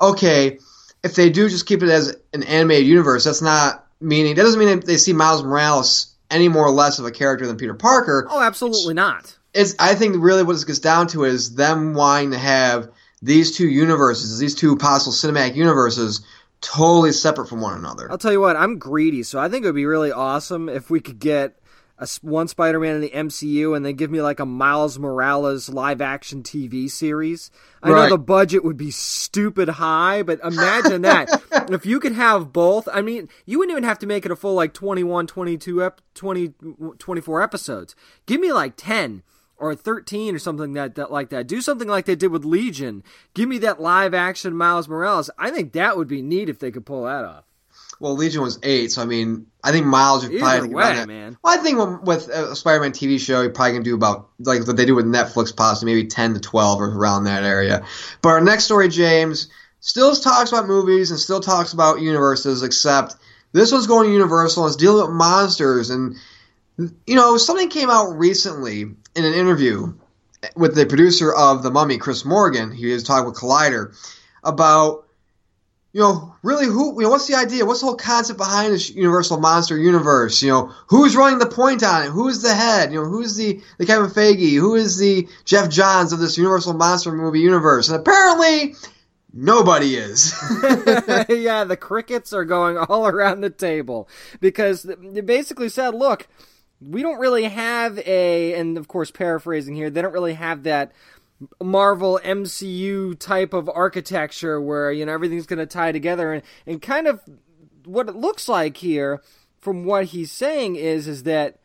okay, 0.00 0.58
if 1.04 1.14
they 1.14 1.30
do 1.30 1.48
just 1.48 1.66
keep 1.66 1.82
it 1.82 1.90
as 1.90 2.16
an 2.32 2.44
animated 2.44 2.86
universe, 2.86 3.24
that's 3.24 3.42
not 3.42 3.84
meaning 4.00 4.36
that 4.36 4.42
doesn't 4.42 4.58
mean 4.58 4.80
they 4.80 4.96
see 4.96 5.12
Miles 5.12 5.42
Morales 5.42 6.14
any 6.30 6.48
more 6.48 6.64
or 6.64 6.70
less 6.70 6.98
of 6.98 7.04
a 7.04 7.10
character 7.10 7.46
than 7.46 7.56
Peter 7.56 7.74
Parker. 7.74 8.26
Oh, 8.30 8.40
absolutely 8.40 8.94
not. 8.94 9.36
It's 9.54 9.74
I 9.78 9.94
think 9.94 10.16
really 10.18 10.42
what 10.42 10.52
this 10.54 10.64
gets 10.64 10.78
down 10.78 11.06
to 11.08 11.24
is 11.24 11.54
them 11.54 11.94
wanting 11.94 12.32
to 12.32 12.38
have 12.38 12.90
these 13.22 13.56
two 13.56 13.68
universes, 13.68 14.38
these 14.38 14.54
two 14.54 14.76
possible 14.76 15.12
cinematic 15.12 15.56
universes, 15.56 16.24
totally 16.60 17.12
separate 17.12 17.48
from 17.48 17.60
one 17.60 17.76
another. 17.78 18.10
I'll 18.10 18.18
tell 18.18 18.32
you 18.32 18.40
what, 18.40 18.56
I'm 18.56 18.78
greedy, 18.78 19.22
so 19.22 19.38
I 19.38 19.48
think 19.48 19.64
it 19.64 19.68
would 19.68 19.74
be 19.74 19.86
really 19.86 20.12
awesome 20.12 20.68
if 20.68 20.90
we 20.90 21.00
could 21.00 21.18
get 21.18 21.58
a, 21.98 22.06
one 22.22 22.46
Spider-Man 22.46 22.94
in 22.96 23.00
the 23.00 23.10
MCU 23.10 23.76
and 23.76 23.84
then 23.84 23.94
give 23.94 24.10
me 24.10 24.22
like 24.22 24.38
a 24.38 24.46
Miles 24.46 24.98
Morales 25.00 25.68
live-action 25.68 26.44
TV 26.44 26.88
series. 26.88 27.50
I 27.82 27.90
Right. 27.90 28.04
know 28.04 28.08
the 28.10 28.18
budget 28.18 28.62
would 28.64 28.76
be 28.76 28.92
stupid 28.92 29.68
high, 29.68 30.22
but 30.22 30.38
imagine 30.44 31.02
that. 31.02 31.28
if 31.70 31.86
you 31.86 31.98
could 31.98 32.12
have 32.12 32.52
both, 32.52 32.88
I 32.92 33.02
mean, 33.02 33.28
you 33.46 33.58
wouldn't 33.58 33.72
even 33.76 33.82
have 33.88 33.98
to 34.00 34.06
make 34.06 34.24
it 34.24 34.30
a 34.30 34.36
full 34.36 34.54
like 34.54 34.74
21, 34.74 35.26
22, 35.26 35.82
ep- 35.82 36.00
20, 36.14 36.54
24 36.98 37.42
episodes. 37.42 37.96
Give 38.26 38.40
me 38.40 38.52
like 38.52 38.74
10 38.76 39.22
or 39.58 39.74
13 39.74 40.34
or 40.34 40.38
something 40.38 40.72
that, 40.74 40.94
that 40.94 41.10
like 41.10 41.30
that. 41.30 41.46
Do 41.46 41.60
something 41.60 41.88
like 41.88 42.06
they 42.06 42.16
did 42.16 42.30
with 42.30 42.44
Legion. 42.44 43.02
Give 43.34 43.48
me 43.48 43.58
that 43.58 43.80
live 43.80 44.14
action 44.14 44.56
Miles 44.56 44.88
Morales. 44.88 45.30
I 45.38 45.50
think 45.50 45.72
that 45.72 45.96
would 45.96 46.08
be 46.08 46.22
neat 46.22 46.48
if 46.48 46.58
they 46.58 46.70
could 46.70 46.86
pull 46.86 47.04
that 47.04 47.24
off. 47.24 47.44
Well, 48.00 48.14
Legion 48.14 48.42
was 48.42 48.60
eight, 48.62 48.92
so 48.92 49.02
I 49.02 49.06
mean, 49.06 49.46
I 49.64 49.72
think 49.72 49.84
Miles 49.86 50.22
would 50.22 50.32
Either 50.32 50.40
probably 50.40 50.68
way, 50.68 51.04
man. 51.06 51.36
Well, 51.42 51.58
I 51.58 51.62
think 51.62 51.78
with- 51.78 52.02
with 52.02 52.28
a 52.28 52.54
Spider-Man 52.54 52.92
TV 52.92 53.18
show, 53.18 53.42
you 53.42 53.50
probably 53.50 53.74
can 53.74 53.82
do 53.82 53.94
about 53.96 54.28
like 54.38 54.64
what 54.66 54.76
they 54.76 54.84
do 54.84 54.94
with 54.94 55.06
Netflix, 55.06 55.54
possibly 55.54 55.94
maybe 55.94 56.06
ten 56.06 56.34
to 56.34 56.40
twelve 56.40 56.80
or 56.80 56.86
around 56.86 57.24
that 57.24 57.42
area. 57.42 57.84
But 58.22 58.28
our 58.30 58.40
next 58.40 58.64
story, 58.66 58.88
James, 58.88 59.48
still 59.80 60.14
talks 60.14 60.52
about 60.52 60.68
movies 60.68 61.10
and 61.10 61.18
still 61.18 61.40
talks 61.40 61.72
about 61.72 62.00
universes, 62.00 62.62
except 62.62 63.16
this 63.52 63.72
one's 63.72 63.88
going 63.88 64.12
Universal 64.12 64.64
and 64.64 64.70
it's 64.72 64.76
dealing 64.80 65.04
with 65.04 65.16
monsters. 65.16 65.90
And 65.90 66.16
you 67.06 67.16
know, 67.16 67.36
something 67.36 67.68
came 67.68 67.90
out 67.90 68.16
recently 68.16 68.94
in 69.18 69.24
an 69.24 69.34
interview 69.34 69.92
with 70.56 70.74
the 70.74 70.86
producer 70.86 71.32
of 71.32 71.62
The 71.62 71.70
Mummy, 71.70 71.98
Chris 71.98 72.24
Morgan. 72.24 72.70
He 72.70 72.86
was 72.92 73.02
talking 73.02 73.26
with 73.26 73.36
Collider 73.36 73.94
about 74.44 75.08
you 75.92 76.00
know, 76.00 76.34
really, 76.42 76.66
who, 76.66 76.94
you 77.00 77.06
know, 77.06 77.10
what's 77.10 77.26
the 77.26 77.34
idea? 77.34 77.64
What's 77.64 77.80
the 77.80 77.86
whole 77.86 77.96
concept 77.96 78.38
behind 78.38 78.72
this 78.72 78.90
Universal 78.90 79.40
Monster 79.40 79.78
Universe? 79.78 80.42
You 80.42 80.50
know, 80.50 80.72
who's 80.86 81.16
running 81.16 81.38
the 81.38 81.46
point 81.46 81.82
on 81.82 82.04
it? 82.04 82.10
Who's 82.10 82.42
the 82.42 82.54
head? 82.54 82.92
You 82.92 83.02
know, 83.02 83.08
who's 83.08 83.36
the, 83.36 83.60
the 83.78 83.86
Kevin 83.86 84.10
Feige? 84.10 84.58
Who 84.58 84.74
is 84.74 84.98
the 84.98 85.26
Geoff 85.44 85.70
Johns 85.70 86.12
of 86.12 86.18
this 86.18 86.36
Universal 86.36 86.74
Monster 86.74 87.10
movie 87.10 87.40
universe? 87.40 87.88
And 87.88 87.98
apparently, 87.98 88.74
nobody 89.32 89.96
is. 89.96 90.34
yeah, 91.30 91.64
the 91.64 91.78
crickets 91.80 92.34
are 92.34 92.44
going 92.44 92.76
all 92.76 93.08
around 93.08 93.40
the 93.40 93.50
table 93.50 94.08
because 94.40 94.82
they 94.82 95.22
basically 95.22 95.70
said, 95.70 95.94
look, 95.94 96.28
we 96.80 97.02
don't 97.02 97.18
really 97.18 97.44
have 97.44 97.98
a, 97.98 98.54
and 98.54 98.78
of 98.78 98.88
course, 98.88 99.10
paraphrasing 99.10 99.74
here, 99.74 99.90
they 99.90 100.02
don't 100.02 100.12
really 100.12 100.34
have 100.34 100.62
that 100.64 100.92
Marvel 101.62 102.20
MCU 102.24 103.18
type 103.18 103.52
of 103.52 103.68
architecture 103.68 104.60
where, 104.60 104.92
you 104.92 105.06
know, 105.06 105.12
everything's 105.12 105.46
going 105.46 105.58
to 105.58 105.66
tie 105.66 105.92
together. 105.92 106.32
And, 106.32 106.42
and 106.66 106.82
kind 106.82 107.06
of 107.06 107.20
what 107.84 108.08
it 108.08 108.16
looks 108.16 108.48
like 108.48 108.76
here, 108.76 109.22
from 109.58 109.84
what 109.84 110.06
he's 110.06 110.30
saying, 110.30 110.76
is, 110.76 111.08
is 111.08 111.24
that 111.24 111.58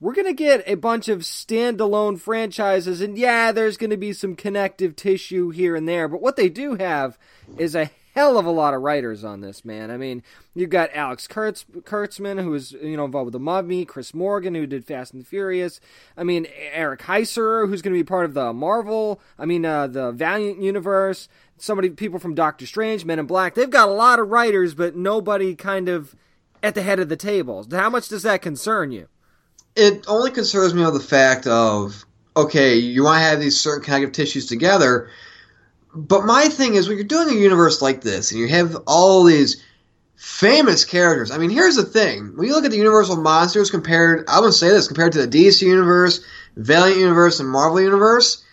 we're 0.00 0.14
going 0.14 0.26
to 0.26 0.34
get 0.34 0.62
a 0.66 0.74
bunch 0.74 1.08
of 1.08 1.20
standalone 1.20 2.20
franchises, 2.20 3.00
and 3.00 3.16
yeah, 3.16 3.52
there's 3.52 3.78
going 3.78 3.90
to 3.90 3.96
be 3.96 4.12
some 4.12 4.36
connective 4.36 4.94
tissue 4.94 5.50
here 5.50 5.74
and 5.74 5.88
there, 5.88 6.08
but 6.08 6.20
what 6.20 6.36
they 6.36 6.50
do 6.50 6.74
have 6.74 7.18
is 7.56 7.74
a 7.74 7.90
hell 8.16 8.38
of 8.38 8.46
a 8.46 8.50
lot 8.50 8.74
of 8.74 8.82
writers 8.82 9.22
on 9.22 9.42
this, 9.42 9.64
man. 9.64 9.90
I 9.90 9.96
mean, 9.96 10.22
you've 10.54 10.70
got 10.70 10.90
Alex 10.92 11.28
Kurtz, 11.28 11.64
Kurtzman, 11.82 12.42
who 12.42 12.50
was, 12.50 12.72
you 12.72 12.96
know, 12.96 13.04
involved 13.04 13.26
with 13.26 13.32
The 13.32 13.38
Mummy, 13.38 13.84
Chris 13.84 14.14
Morgan, 14.14 14.54
who 14.54 14.66
did 14.66 14.84
Fast 14.84 15.14
and 15.14 15.26
Furious, 15.26 15.80
I 16.16 16.24
mean, 16.24 16.46
Eric 16.72 17.02
Heiser, 17.02 17.68
who's 17.68 17.82
going 17.82 17.94
to 17.94 17.98
be 17.98 18.04
part 18.04 18.24
of 18.24 18.34
the 18.34 18.52
Marvel, 18.52 19.20
I 19.38 19.44
mean, 19.44 19.64
uh, 19.64 19.86
the 19.86 20.10
Valiant 20.10 20.60
universe, 20.60 21.28
somebody, 21.58 21.90
people 21.90 22.18
from 22.18 22.34
Doctor 22.34 22.66
Strange, 22.66 23.04
Men 23.04 23.18
in 23.18 23.26
Black, 23.26 23.54
they've 23.54 23.70
got 23.70 23.88
a 23.88 23.92
lot 23.92 24.18
of 24.18 24.30
writers, 24.30 24.74
but 24.74 24.96
nobody 24.96 25.54
kind 25.54 25.88
of 25.88 26.16
at 26.62 26.74
the 26.74 26.82
head 26.82 26.98
of 26.98 27.08
the 27.08 27.16
table. 27.16 27.64
How 27.70 27.90
much 27.90 28.08
does 28.08 28.22
that 28.24 28.42
concern 28.42 28.90
you? 28.90 29.08
it 29.76 30.06
only 30.08 30.30
concerns 30.30 30.74
me 30.74 30.82
of 30.82 30.94
the 30.94 31.00
fact 31.00 31.46
of 31.46 32.04
okay, 32.36 32.76
you 32.76 33.04
want 33.04 33.16
to 33.16 33.24
have 33.24 33.40
these 33.40 33.58
certain 33.58 33.82
connective 33.82 34.12
tissues 34.12 34.44
together, 34.44 35.08
but 35.96 36.24
my 36.24 36.48
thing 36.48 36.74
is 36.74 36.88
when 36.88 36.98
you're 36.98 37.06
doing 37.06 37.30
a 37.30 37.40
universe 37.40 37.80
like 37.80 38.02
this 38.02 38.30
and 38.30 38.40
you 38.40 38.48
have 38.48 38.76
all 38.86 39.24
these 39.24 39.62
famous 40.16 40.84
characters. 40.84 41.30
I 41.30 41.38
mean, 41.38 41.50
here's 41.50 41.76
the 41.76 41.84
thing: 41.84 42.36
when 42.36 42.46
you 42.46 42.54
look 42.54 42.64
at 42.64 42.70
the 42.70 42.76
Universal 42.76 43.16
monsters 43.16 43.70
compared, 43.70 44.28
I 44.28 44.40
would 44.40 44.54
say 44.54 44.68
this 44.68 44.88
compared 44.88 45.12
to 45.12 45.26
the 45.26 45.44
DC 45.44 45.62
universe, 45.62 46.24
Valiant 46.56 47.00
universe, 47.00 47.40
and 47.40 47.48
Marvel 47.48 47.80
universe, 47.80 48.44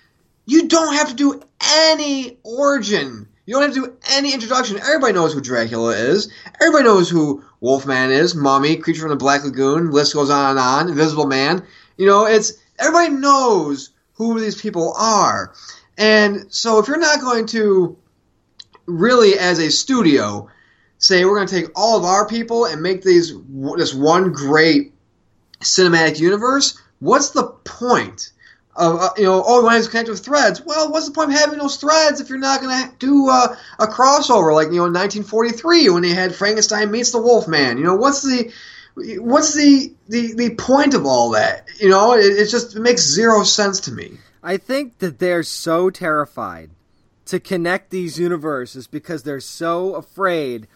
you 0.45 0.67
don't 0.67 0.95
have 0.95 1.09
to 1.09 1.15
do 1.15 1.41
any 1.87 2.37
origin. 2.43 3.27
You 3.45 3.55
don't 3.55 3.63
have 3.63 3.73
to 3.73 3.81
do 3.81 3.97
any 4.11 4.33
introduction. 4.33 4.77
Everybody 4.77 5.13
knows 5.13 5.33
who 5.33 5.41
Dracula 5.41 5.93
is. 5.93 6.31
Everybody 6.61 6.85
knows 6.85 7.09
who 7.09 7.43
Wolfman 7.59 8.11
is, 8.11 8.35
Mummy, 8.35 8.77
Creature 8.77 9.01
from 9.01 9.09
the 9.09 9.15
Black 9.17 9.43
Lagoon. 9.43 9.91
List 9.91 10.13
goes 10.13 10.29
on 10.29 10.51
and 10.51 10.59
on. 10.59 10.89
Invisible 10.89 11.27
Man. 11.27 11.65
You 11.97 12.05
know, 12.05 12.25
it's 12.25 12.53
everybody 12.79 13.09
knows 13.09 13.89
who 14.13 14.39
these 14.39 14.59
people 14.59 14.93
are. 14.97 15.53
And 15.97 16.51
so, 16.53 16.79
if 16.79 16.87
you're 16.87 16.97
not 16.97 17.21
going 17.21 17.45
to 17.47 17.97
really, 18.85 19.37
as 19.37 19.59
a 19.59 19.69
studio, 19.69 20.49
say 20.97 21.25
we're 21.25 21.35
going 21.35 21.47
to 21.47 21.61
take 21.61 21.71
all 21.75 21.97
of 21.97 22.05
our 22.05 22.27
people 22.27 22.65
and 22.65 22.81
make 22.81 23.03
these 23.03 23.33
this 23.77 23.93
one 23.93 24.31
great 24.31 24.93
cinematic 25.61 26.19
universe, 26.19 26.79
what's 26.99 27.31
the 27.31 27.43
point? 27.43 28.31
Of, 28.75 28.99
uh, 28.99 29.09
you 29.17 29.25
know, 29.25 29.43
oh, 29.45 29.59
we 29.59 29.65
want 29.65 29.83
to 29.83 29.89
connect 29.89 30.09
with 30.09 30.25
threads. 30.25 30.63
Well, 30.65 30.91
what's 30.91 31.05
the 31.05 31.11
point 31.11 31.31
of 31.31 31.37
having 31.37 31.59
those 31.59 31.77
threads 31.77 32.19
if 32.19 32.29
you're 32.29 32.39
not 32.39 32.59
going 32.59 32.89
to 32.89 32.95
do 32.97 33.29
uh, 33.29 33.55
a 33.77 33.85
crossover 33.85 34.51
like 34.51 34.69
you 34.69 34.77
know 34.77 34.85
in 34.85 34.93
1943 34.93 35.89
when 35.89 36.01
they 36.01 36.09
had 36.09 36.33
Frankenstein 36.33 36.89
meets 36.89 37.11
the 37.11 37.21
Wolfman? 37.21 37.77
You 37.77 37.83
know, 37.83 37.95
what's 37.95 38.23
the 38.23 38.51
what's 38.95 39.53
the 39.53 39.93
the, 40.09 40.33
the 40.33 40.55
point 40.55 40.95
of 40.95 41.05
all 41.05 41.31
that? 41.31 41.67
You 41.79 41.89
know, 41.89 42.13
it, 42.13 42.25
it 42.25 42.49
just 42.49 42.75
it 42.75 42.79
makes 42.79 43.03
zero 43.03 43.43
sense 43.43 43.81
to 43.81 43.91
me. 43.91 44.17
I 44.43 44.57
think 44.57 44.99
that 44.99 45.19
they're 45.19 45.43
so 45.43 45.89
terrified 45.89 46.71
to 47.25 47.39
connect 47.39 47.89
these 47.89 48.19
universes 48.19 48.87
because 48.87 49.23
they're 49.23 49.39
so 49.39 49.95
afraid 49.95 50.67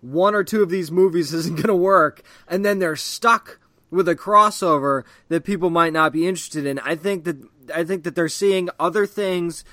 one 0.00 0.34
or 0.34 0.42
two 0.42 0.62
of 0.62 0.70
these 0.70 0.90
movies 0.90 1.34
isn't 1.34 1.56
going 1.56 1.68
to 1.68 1.76
work, 1.76 2.22
and 2.48 2.64
then 2.64 2.78
they're 2.78 2.96
stuck 2.96 3.60
with 3.90 4.08
a 4.08 4.16
crossover 4.16 5.02
that 5.28 5.44
people 5.44 5.68
might 5.68 5.92
not 5.92 6.12
be 6.12 6.26
interested 6.26 6.64
in. 6.64 6.78
I 6.78 6.94
think 6.96 7.24
that 7.24 7.36
I 7.74 7.84
think 7.84 8.04
that 8.04 8.14
they're 8.14 8.28
seeing 8.28 8.70
other 8.78 9.06
things 9.06 9.64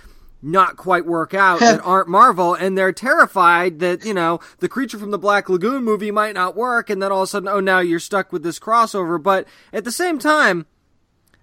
not 0.42 0.78
quite 0.78 1.06
work 1.06 1.34
out 1.34 1.60
that 1.60 1.82
aren't 1.84 2.10
Marvel, 2.10 2.54
and 2.54 2.78
they're 2.78 2.92
terrified 2.92 3.80
that 3.80 4.04
you 4.04 4.14
know 4.14 4.40
the 4.60 4.68
Creature 4.68 5.00
from 5.00 5.12
the 5.12 5.18
Black 5.18 5.50
Lagoon 5.50 5.84
movie 5.84 6.12
might 6.12 6.36
not 6.36 6.56
work, 6.56 6.90
and 6.90 7.02
then 7.02 7.12
all 7.12 7.22
of 7.22 7.26
a 7.26 7.28
sudden, 7.28 7.48
oh, 7.48 7.60
now 7.60 7.80
you're 7.80 8.00
stuck 8.00 8.34
with 8.34 8.44
this 8.44 8.60
crossover. 8.60 9.22
But 9.22 9.48
at 9.72 9.84
the 9.84 9.92
same 9.92 10.20
time, 10.20 10.66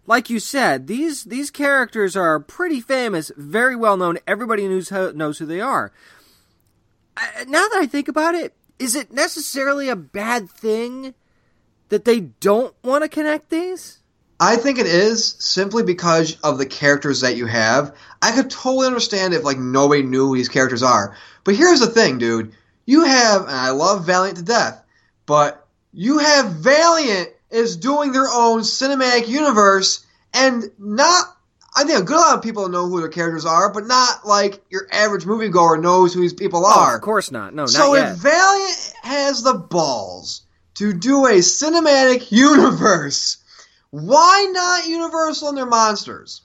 like 0.07 0.31
you 0.31 0.39
said, 0.39 0.87
these 0.87 1.25
these 1.25 1.51
characters 1.51 2.17
are 2.17 2.39
pretty 2.41 2.81
famous, 2.81 3.31
very 3.37 3.77
well 3.77 3.97
known. 3.97 4.19
Everybody 4.27 4.69
knows 4.69 4.91
how, 4.91 5.11
knows 5.11 5.39
who 5.39 5.47
they 5.47 5.61
are. 5.61 5.93
I, 7.17 7.45
now 7.47 7.67
that 7.69 7.79
I 7.79 7.87
think 7.87 8.09
about 8.09 8.35
it, 8.35 8.55
is 8.79 8.95
it 8.95 9.13
necessarily 9.13 9.89
a 9.89 9.97
bad 9.97 10.51
thing 10.51 11.15
that 11.89 12.05
they 12.05 12.21
don't 12.21 12.75
want 12.83 13.03
to 13.03 13.09
connect 13.09 13.51
these? 13.51 14.01
I 14.41 14.57
think 14.57 14.79
it 14.79 14.87
is 14.87 15.37
simply 15.39 15.85
because 15.85 16.39
of 16.41 16.59
the 16.59 16.67
characters 16.67 17.21
that 17.21 17.37
you 17.37 17.47
have. 17.47 17.97
I 18.21 18.33
could 18.33 18.51
totally 18.51 18.87
understand 18.87 19.33
if 19.33 19.45
like 19.45 19.59
nobody 19.59 20.03
knew 20.03 20.29
who 20.29 20.37
these 20.37 20.49
characters 20.49 20.83
are. 20.83 21.17
But 21.45 21.55
here's 21.55 21.81
the 21.81 21.87
thing, 21.87 22.19
dude. 22.19 22.53
You 22.85 23.05
have, 23.05 23.43
and 23.43 23.51
I 23.51 23.71
love 23.71 24.05
Valiant 24.05 24.39
to 24.39 24.45
death, 24.45 24.83
but 25.25 25.67
you 25.93 26.19
have 26.19 26.53
Valiant 26.53 27.31
is 27.55 27.77
doing 27.77 28.13
their 28.13 28.29
own 28.29 28.61
cinematic 28.61 29.29
universe, 29.29 30.05
and 30.33 30.65
not. 30.79 31.27
I 31.77 31.83
think 31.83 31.99
a 31.99 32.03
good 32.05 32.17
lot 32.17 32.37
of 32.37 32.43
people 32.43 32.69
know 32.69 32.87
who 32.89 33.01
their 33.01 33.09
characters 33.09 33.45
are, 33.45 33.73
but 33.73 33.87
not 33.89 34.25
like 34.25 34.63
your 34.71 34.87
average 34.93 35.25
moviegoer 35.25 35.81
knows 35.83 36.15
who 36.15 36.21
these 36.21 36.33
people 36.33 36.65
are. 36.65 36.93
Oh, 36.93 36.97
of 36.97 37.03
course 37.03 37.33
not. 37.33 37.53
No, 37.53 37.63
not 37.63 37.71
So 37.71 37.95
yet. 37.97 38.13
if 38.13 38.19
Valiant 38.19 38.95
has 39.03 39.43
the 39.43 39.55
balls 39.55 40.43
to 40.75 40.93
do 40.93 41.27
a 41.27 41.39
cinematic 41.39 42.31
universe, 42.31 43.39
why 43.91 44.47
not 44.53 44.87
Universal 44.87 45.49
and 45.49 45.59
their 45.59 45.67
monsters? 45.67 46.43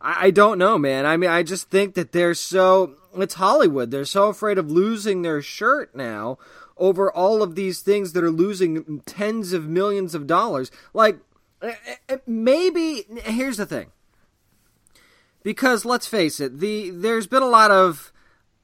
I, 0.00 0.26
I 0.26 0.30
don't 0.30 0.58
know, 0.58 0.78
man. 0.78 1.04
I 1.04 1.16
mean, 1.16 1.30
I 1.30 1.42
just 1.42 1.68
think 1.68 1.94
that 1.94 2.12
they're 2.12 2.34
so. 2.34 2.94
It's 3.16 3.34
Hollywood. 3.34 3.90
They're 3.90 4.04
so 4.04 4.28
afraid 4.28 4.58
of 4.58 4.70
losing 4.70 5.22
their 5.22 5.42
shirt 5.42 5.96
now 5.96 6.38
over 6.76 7.10
all 7.10 7.42
of 7.42 7.54
these 7.54 7.80
things 7.80 8.12
that 8.12 8.24
are 8.24 8.30
losing 8.30 9.00
tens 9.06 9.52
of 9.52 9.68
millions 9.68 10.14
of 10.14 10.26
dollars. 10.26 10.70
Like, 10.92 11.18
eh, 11.62 11.74
eh, 12.08 12.16
maybe. 12.26 13.04
Here's 13.24 13.56
the 13.56 13.66
thing. 13.66 13.92
Because 15.42 15.84
let's 15.84 16.06
face 16.06 16.40
it, 16.40 16.58
the 16.58 16.90
there's 16.90 17.26
been 17.26 17.42
a 17.42 17.46
lot 17.46 17.70
of 17.70 18.12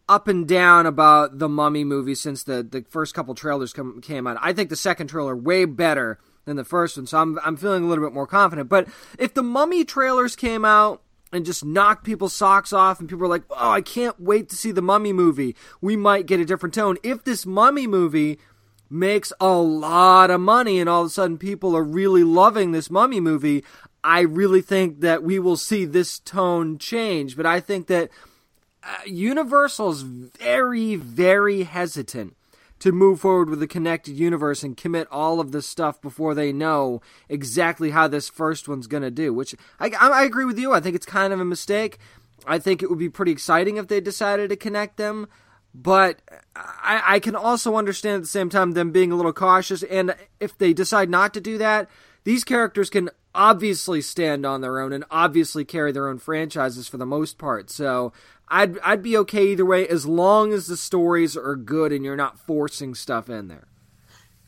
up 0.09 0.27
and 0.27 0.49
down 0.49 0.87
about 0.87 1.39
the 1.39 1.49
Mummy 1.49 1.85
movie 1.85 2.17
since 2.17 2.43
the, 2.43 2.63
the 2.63 2.85
first 2.89 3.15
couple 3.15 3.35
trailers 3.35 3.73
come, 3.73 4.01
came 4.01 4.27
out. 4.27 4.39
I 4.41 4.53
think 4.53 4.69
the 4.69 4.77
second 4.77 5.07
trailer 5.07 5.37
way 5.37 5.67
better 5.67 6.19
than 6.47 6.57
the 6.57 6.65
first 6.65 6.97
one, 6.97 7.07
so 7.07 7.19
I'm 7.19 7.39
I'm 7.45 7.57
feeling 7.57 7.85
a 7.85 7.87
little 7.87 8.05
bit 8.05 8.15
more 8.15 8.27
confident. 8.27 8.69
But 8.69 8.89
if 9.19 9.35
the 9.35 9.43
Mummy 9.43 9.85
trailers 9.85 10.35
came 10.35 10.65
out 10.65 11.03
and 11.33 11.47
just 11.47 11.65
knocked 11.65 12.05
people's 12.05 12.35
socks 12.35 12.73
off, 12.73 13.01
and 13.01 13.09
people 13.09 13.21
were 13.21 13.29
like, 13.29 13.45
"Oh, 13.51 13.71
I 13.71 13.81
can't 13.81 14.21
wait 14.21 14.49
to 14.49 14.57
see 14.57 14.73
the 14.73 14.83
Mummy 14.83 15.13
movie," 15.13 15.57
we 15.81 15.97
might 15.97 16.27
get 16.27 16.41
a 16.41 16.45
different 16.45 16.75
tone. 16.75 16.99
If 17.03 17.25
this 17.25 17.47
Mummy 17.47 17.87
movie 17.87 18.39
makes 18.89 19.33
a 19.41 19.55
lot 19.55 20.31
of 20.31 20.41
money, 20.41 20.81
and 20.81 20.89
all 20.89 21.03
of 21.03 21.07
a 21.07 21.11
sudden 21.11 21.39
people 21.39 21.77
are 21.77 21.85
really 21.85 22.25
loving 22.25 22.73
this 22.73 22.91
Mummy 22.91 23.21
movie, 23.21 23.65
I 24.03 24.21
really 24.21 24.63
think 24.63 25.01
that 25.01 25.23
we 25.23 25.39
will 25.39 25.57
see 25.57 25.85
this 25.85 26.19
tone 26.19 26.79
change. 26.79 27.37
But 27.37 27.47
I 27.47 27.61
think 27.61 27.87
that 27.87 28.11
uh, 28.83 28.97
Universal's 29.07 30.03
very, 30.03 30.97
very 30.97 31.65
hesitant 31.65 32.35
to 32.81 32.93
move 32.93 33.21
forward 33.21 33.49
with 33.49 33.61
the 33.61 33.67
connected 33.67 34.17
universe 34.17 34.63
and 34.63 34.77
commit 34.77 35.07
all 35.11 35.39
of 35.39 35.53
this 35.53 35.67
stuff 35.67 36.01
before 36.01 36.35
they 36.35 36.53
know 36.53 37.01
exactly 37.29 37.91
how 37.91 38.09
this 38.09 38.29
first 38.29 38.69
one's 38.69 38.87
going 38.87 39.03
to 39.03 39.11
do. 39.11 39.33
Which 39.33 39.55
I, 39.79 39.91
I 39.91 40.25
agree 40.25 40.45
with 40.45 40.59
you. 40.59 40.73
I 40.73 40.81
think 40.81 40.97
it's 40.97 41.07
kind 41.07 41.33
of 41.33 41.41
a 41.41 41.45
mistake. 41.45 41.99
I 42.47 42.59
think 42.59 42.83
it 42.83 42.91
would 42.91 42.99
be 42.99 43.11
pretty 43.11 43.33
exciting 43.33 43.77
if 43.77 43.89
they 43.89 44.01
decided 44.01 44.51
to 44.51 44.57
connect 44.57 44.97
them. 44.97 45.29
But 45.73 46.21
I, 46.57 47.03
I 47.07 47.19
can 47.21 47.37
also 47.37 47.77
understand 47.77 48.17
at 48.17 48.23
the 48.23 48.29
same 48.29 48.51
time 48.51 48.73
them 48.73 48.91
being 48.91 49.13
a 49.13 49.17
little 49.17 49.33
cautious. 49.33 49.83
And 49.85 50.17
if 50.41 50.59
they 50.59 50.73
decide 50.73 51.09
not 51.09 51.33
to 51.35 51.41
do 51.41 51.59
that, 51.59 51.89
these 52.25 52.45
characters 52.45 52.91
can 52.91 53.11
obviously 53.35 54.01
stand 54.01 54.45
on 54.45 54.61
their 54.61 54.81
own 54.81 54.93
and 54.93 55.05
obviously 55.11 55.65
carry 55.65 55.93
their 55.93 56.09
own 56.09 56.19
franchises 56.19 56.89
for 56.89 56.97
the 56.97 57.07
most 57.07 57.39
part. 57.39 57.71
So 57.71 58.13
I'd 58.51 58.79
I'd 58.81 59.03
be 59.03 59.17
okay 59.19 59.49
either 59.49 59.65
way 59.65 59.87
as 59.87 60.07
long 60.07 60.53
as 60.53 60.67
the 60.67 60.77
stories 60.77 61.37
are 61.37 61.57
good 61.57 61.93
and 61.93 62.05
you're 62.05 62.17
not 62.17 62.39
forcing 62.39 62.95
stuff 62.95 63.31
in 63.31 63.49
there. 63.49 63.69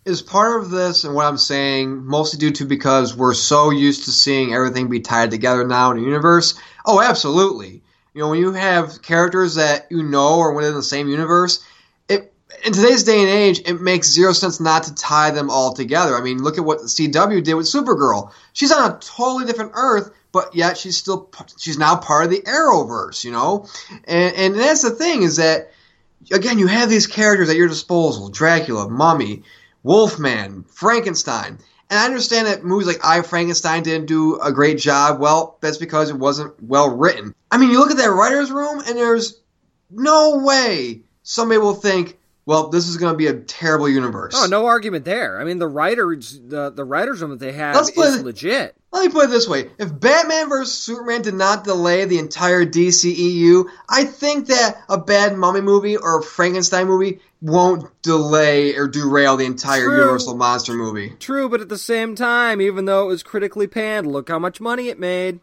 Is 0.04 0.20
part 0.20 0.60
of 0.60 0.70
this 0.70 1.04
and 1.04 1.14
what 1.14 1.26
I'm 1.26 1.38
saying 1.38 2.04
mostly 2.04 2.40
due 2.40 2.50
to 2.50 2.64
because 2.64 3.16
we're 3.16 3.34
so 3.34 3.70
used 3.70 4.06
to 4.06 4.10
seeing 4.10 4.52
everything 4.52 4.88
be 4.88 4.98
tied 4.98 5.30
together 5.30 5.64
now 5.64 5.92
in 5.92 5.98
the 5.98 6.02
universe? 6.02 6.58
Oh, 6.84 7.00
absolutely. 7.00 7.82
You 8.12 8.20
know, 8.20 8.30
when 8.30 8.40
you 8.40 8.52
have 8.52 9.00
characters 9.02 9.54
that 9.54 9.86
you 9.90 10.02
know 10.02 10.40
are 10.40 10.52
within 10.52 10.74
the 10.74 10.82
same 10.82 11.08
universe, 11.08 11.64
it 12.08 12.34
in 12.64 12.72
today's 12.72 13.04
day 13.04 13.20
and 13.20 13.28
age, 13.28 13.60
it 13.64 13.80
makes 13.80 14.08
zero 14.08 14.32
sense 14.32 14.58
not 14.58 14.82
to 14.84 14.94
tie 14.96 15.30
them 15.30 15.48
all 15.48 15.72
together. 15.72 16.16
I 16.16 16.20
mean, 16.20 16.42
look 16.42 16.58
at 16.58 16.64
what 16.64 16.80
CW 16.80 17.44
did 17.44 17.54
with 17.54 17.66
Supergirl. 17.66 18.32
She's 18.52 18.72
on 18.72 18.90
a 18.90 18.98
totally 18.98 19.46
different 19.46 19.72
Earth, 19.74 20.10
but 20.32 20.54
yet 20.54 20.78
she's 20.78 20.96
still 20.96 21.30
she's 21.58 21.78
now 21.78 21.96
part 21.96 22.24
of 22.24 22.30
the 22.30 22.40
Arrowverse, 22.40 23.24
you 23.24 23.30
know. 23.30 23.68
And 24.04 24.34
and 24.34 24.54
that's 24.54 24.82
the 24.82 24.90
thing 24.90 25.22
is 25.22 25.36
that 25.36 25.70
again, 26.30 26.58
you 26.58 26.66
have 26.66 26.88
these 26.88 27.06
characters 27.06 27.50
at 27.50 27.56
your 27.56 27.68
disposal: 27.68 28.28
Dracula, 28.28 28.88
Mummy, 28.88 29.42
Wolfman, 29.82 30.64
Frankenstein. 30.64 31.58
And 31.90 31.98
I 31.98 32.06
understand 32.06 32.46
that 32.46 32.64
movies 32.64 32.86
like 32.86 33.04
I 33.04 33.20
Frankenstein 33.20 33.82
didn't 33.82 34.06
do 34.06 34.40
a 34.40 34.50
great 34.50 34.78
job. 34.78 35.20
Well, 35.20 35.58
that's 35.60 35.76
because 35.76 36.08
it 36.08 36.16
wasn't 36.16 36.60
well 36.62 36.96
written. 36.96 37.34
I 37.50 37.58
mean, 37.58 37.70
you 37.70 37.78
look 37.78 37.90
at 37.90 37.98
that 37.98 38.10
writer's 38.10 38.50
room, 38.50 38.78
and 38.78 38.96
there's 38.96 39.38
no 39.90 40.38
way 40.38 41.02
somebody 41.22 41.58
will 41.58 41.74
think, 41.74 42.18
well, 42.46 42.68
this 42.68 42.88
is 42.88 42.96
going 42.96 43.12
to 43.12 43.18
be 43.18 43.26
a 43.26 43.34
terrible 43.34 43.90
universe. 43.90 44.34
Oh, 44.34 44.46
no 44.46 44.64
argument 44.66 45.04
there. 45.04 45.38
I 45.38 45.44
mean, 45.44 45.58
the 45.58 45.68
writers, 45.68 46.40
the 46.40 46.70
the 46.70 46.84
writers 46.84 47.20
room 47.20 47.30
that 47.30 47.40
they 47.40 47.52
have 47.52 47.76
is 47.76 48.22
legit. 48.22 48.74
Let 48.92 49.06
me 49.06 49.12
put 49.12 49.24
it 49.24 49.30
this 49.30 49.48
way: 49.48 49.70
If 49.78 49.98
Batman 49.98 50.50
vs 50.50 50.72
Superman 50.72 51.22
did 51.22 51.34
not 51.34 51.64
delay 51.64 52.04
the 52.04 52.18
entire 52.18 52.66
DCEU, 52.66 53.66
I 53.88 54.04
think 54.04 54.48
that 54.48 54.82
a 54.88 54.98
bad 54.98 55.36
Mummy 55.36 55.62
movie 55.62 55.96
or 55.96 56.18
a 56.18 56.22
Frankenstein 56.22 56.86
movie 56.86 57.20
won't 57.40 57.90
delay 58.02 58.76
or 58.76 58.88
derail 58.88 59.36
the 59.36 59.46
entire 59.46 59.84
True. 59.84 59.96
Universal 59.96 60.36
monster 60.36 60.74
movie. 60.74 61.14
True, 61.18 61.48
but 61.48 61.60
at 61.60 61.70
the 61.70 61.78
same 61.78 62.14
time, 62.14 62.60
even 62.60 62.84
though 62.84 63.04
it 63.04 63.08
was 63.08 63.22
critically 63.22 63.66
panned, 63.66 64.06
look 64.12 64.28
how 64.28 64.38
much 64.38 64.60
money 64.60 64.88
it 64.88 64.98
made. 64.98 65.40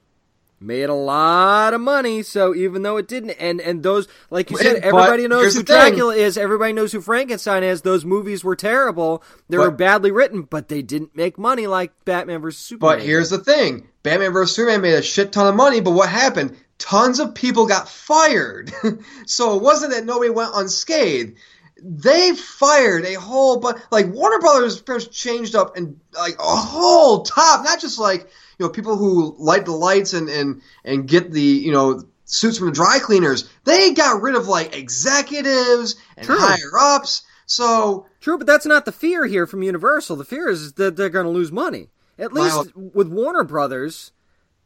Made 0.62 0.90
a 0.90 0.94
lot 0.94 1.74
of 1.74 1.80
money, 1.80 2.22
so 2.22 2.54
even 2.54 2.82
though 2.82 2.98
it 2.98 3.08
didn't, 3.08 3.32
and 3.32 3.62
and 3.62 3.82
those, 3.82 4.10
like 4.30 4.52
you 4.52 4.58
said, 4.58 4.82
But 4.82 4.84
everybody 4.84 5.26
knows 5.26 5.54
who 5.54 5.64
the 5.64 5.66
thing. 5.66 5.92
Dracula 5.92 6.16
is, 6.16 6.38
everybody 6.38 6.74
knows 6.74 6.92
who 6.92 7.00
Frankenstein 7.00 7.64
is. 7.64 7.82
Those 7.82 8.04
movies 8.04 8.44
were 8.44 8.58
terrible. 8.58 9.24
They 9.48 9.58
were 9.58 9.72
badly 9.72 10.12
written, 10.12 10.42
but 10.42 10.68
they 10.68 10.82
didn't 10.82 11.16
make 11.16 11.38
money 11.38 11.66
like 11.66 11.94
Batman 12.04 12.42
vs 12.42 12.62
Superman. 12.62 12.98
But 12.98 13.06
here's 13.06 13.30
the 13.30 13.38
thing: 13.38 13.88
Batman 14.04 14.34
vs 14.34 14.54
Superman 14.54 14.82
made 14.82 14.96
a 14.96 15.02
shit 15.02 15.32
ton 15.32 15.48
of 15.48 15.56
money, 15.56 15.80
but 15.80 15.92
what 15.92 16.10
happened? 16.10 16.58
Tons 16.78 17.22
of 17.22 17.36
people 17.36 17.66
got 17.66 17.88
fired. 17.88 18.74
so 19.26 19.56
it 19.56 19.62
wasn't 19.62 19.94
that 19.94 20.04
nobody 20.04 20.30
went 20.30 20.52
unscathed. 20.56 21.38
They 21.82 22.34
fired 22.36 23.06
a 23.06 23.14
whole 23.14 23.60
but 23.62 23.82
like 23.92 24.08
Warner 24.08 24.40
Brothers 24.40 24.82
changed 25.10 25.56
up 25.56 25.78
and 25.78 26.02
like 26.14 26.36
a 26.38 26.44
whole 26.44 27.24
top, 27.24 27.64
not 27.64 27.80
just 27.80 27.98
like 27.98 28.30
you 28.60 28.66
know 28.66 28.70
people 28.70 28.98
who 28.98 29.36
light 29.40 29.66
the 29.66 29.72
lights 29.72 30.14
and 30.14 30.30
and 30.30 30.62
and 30.84 31.08
get 31.08 31.32
the 31.32 31.42
you 31.42 31.72
know 31.72 32.04
suits 32.26 32.58
from 32.58 32.68
the 32.68 32.74
dry 32.74 33.00
cleaners. 33.00 33.50
They 33.64 33.94
got 33.94 34.22
rid 34.22 34.36
of 34.36 34.48
like 34.48 34.76
executives 34.76 35.96
and 36.16 36.26
True. 36.26 36.38
higher 36.38 36.78
ups. 36.80 37.24
So 37.46 38.06
True, 38.22 38.38
but 38.38 38.46
that's 38.46 38.66
not 38.66 38.86
the 38.86 38.92
fear 38.92 39.26
here 39.26 39.48
from 39.48 39.64
Universal. 39.64 40.18
The 40.18 40.26
fear 40.26 40.50
is 40.50 40.74
that 40.74 40.96
they're 40.96 41.10
going 41.10 41.26
to 41.26 41.32
lose 41.32 41.52
money. 41.52 41.90
At 42.20 42.34
least 42.34 42.76
with 42.76 43.08
Warner 43.08 43.46
Brothers, 43.46 44.12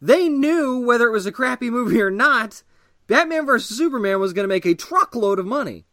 they 0.02 0.28
knew 0.28 0.80
whether 0.80 1.08
it 1.08 1.12
was 1.12 1.28
a 1.28 1.32
crappy 1.32 1.70
movie 1.70 2.02
or 2.02 2.10
not, 2.10 2.64
Batman 3.06 3.46
vs 3.46 3.78
Superman 3.78 4.20
was 4.20 4.34
going 4.34 4.44
to 4.44 4.54
make 4.54 4.66
a 4.66 4.74
truckload 4.74 5.38
of 5.38 5.46
money. 5.46 5.86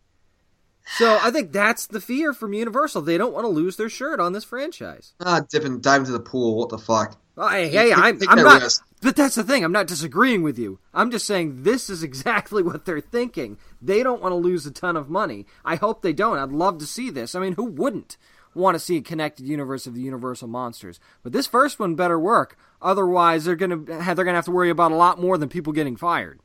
So 0.96 1.18
I 1.22 1.30
think 1.30 1.53
that's 1.53 1.86
the 1.86 2.01
fear 2.01 2.32
from 2.32 2.55
Universal. 2.55 3.03
They 3.03 3.18
don't 3.18 3.34
want 3.34 3.44
to 3.44 3.51
lose 3.51 3.76
their 3.76 3.90
shirt 3.90 4.18
on 4.20 4.32
this 4.32 4.42
franchise. 4.42 5.12
ah, 5.20 5.42
dipping 5.48 5.80
dive 5.80 6.01
into 6.01 6.12
the 6.12 6.20
pool. 6.20 6.57
What 6.57 6.70
the 6.70 6.78
fuck? 6.78 7.19
Hey, 7.37 7.68
hey, 7.68 7.93
I'm, 7.93 8.18
I'm 8.28 8.45
not. 8.45 8.62
risk. 8.62 8.85
But 9.03 9.16
that's 9.16 9.35
the 9.35 9.45
thing. 9.45 9.64
I'm 9.64 9.72
not 9.72 9.87
disagreeing 9.87 10.43
with 10.43 10.59
you. 10.59 10.78
I'm 10.93 11.11
just 11.11 11.26
saying 11.26 11.62
this 11.62 11.89
is 11.89 12.03
exactly 12.03 12.62
what 12.64 12.85
they're 12.85 13.01
thinking. 13.01 13.59
They 13.81 14.03
don't 14.03 14.20
want 14.20 14.33
to 14.33 14.37
lose 14.37 14.66
a 14.66 14.70
ton 14.70 14.97
of 14.97 15.09
money. 15.09 15.47
I 15.64 15.76
hope 15.76 16.03
they 16.03 16.12
don't. 16.12 16.39
I'd 16.39 16.53
love 16.53 16.78
to 16.78 16.87
see 16.87 17.11
this. 17.11 17.35
I 17.35 17.41
mean, 17.41 17.55
who 17.55 17.64
wouldn't 17.64 18.16
want 18.55 18.74
to 18.74 18.78
see 18.78 18.97
a 18.97 19.03
connected 19.03 19.47
universe 19.47 19.87
of 19.87 19.95
the 19.95 20.03
Universal 20.03 20.49
monsters? 20.49 21.01
But 21.22 21.33
this 21.33 21.47
first 21.47 21.78
one 21.78 21.95
better 21.95 22.18
work. 22.18 22.59
Otherwise, 22.83 23.45
they're 23.45 23.57
gonna 23.57 24.03
have, 24.03 24.16
they're 24.16 24.24
gonna 24.24 24.37
have 24.39 24.47
to 24.47 24.51
worry 24.51 24.70
about 24.70 24.93
a 24.93 24.97
lot 24.97 25.20
more 25.20 25.39
than 25.39 25.49
people 25.49 25.72
getting 25.72 25.97
fired. 25.97 26.41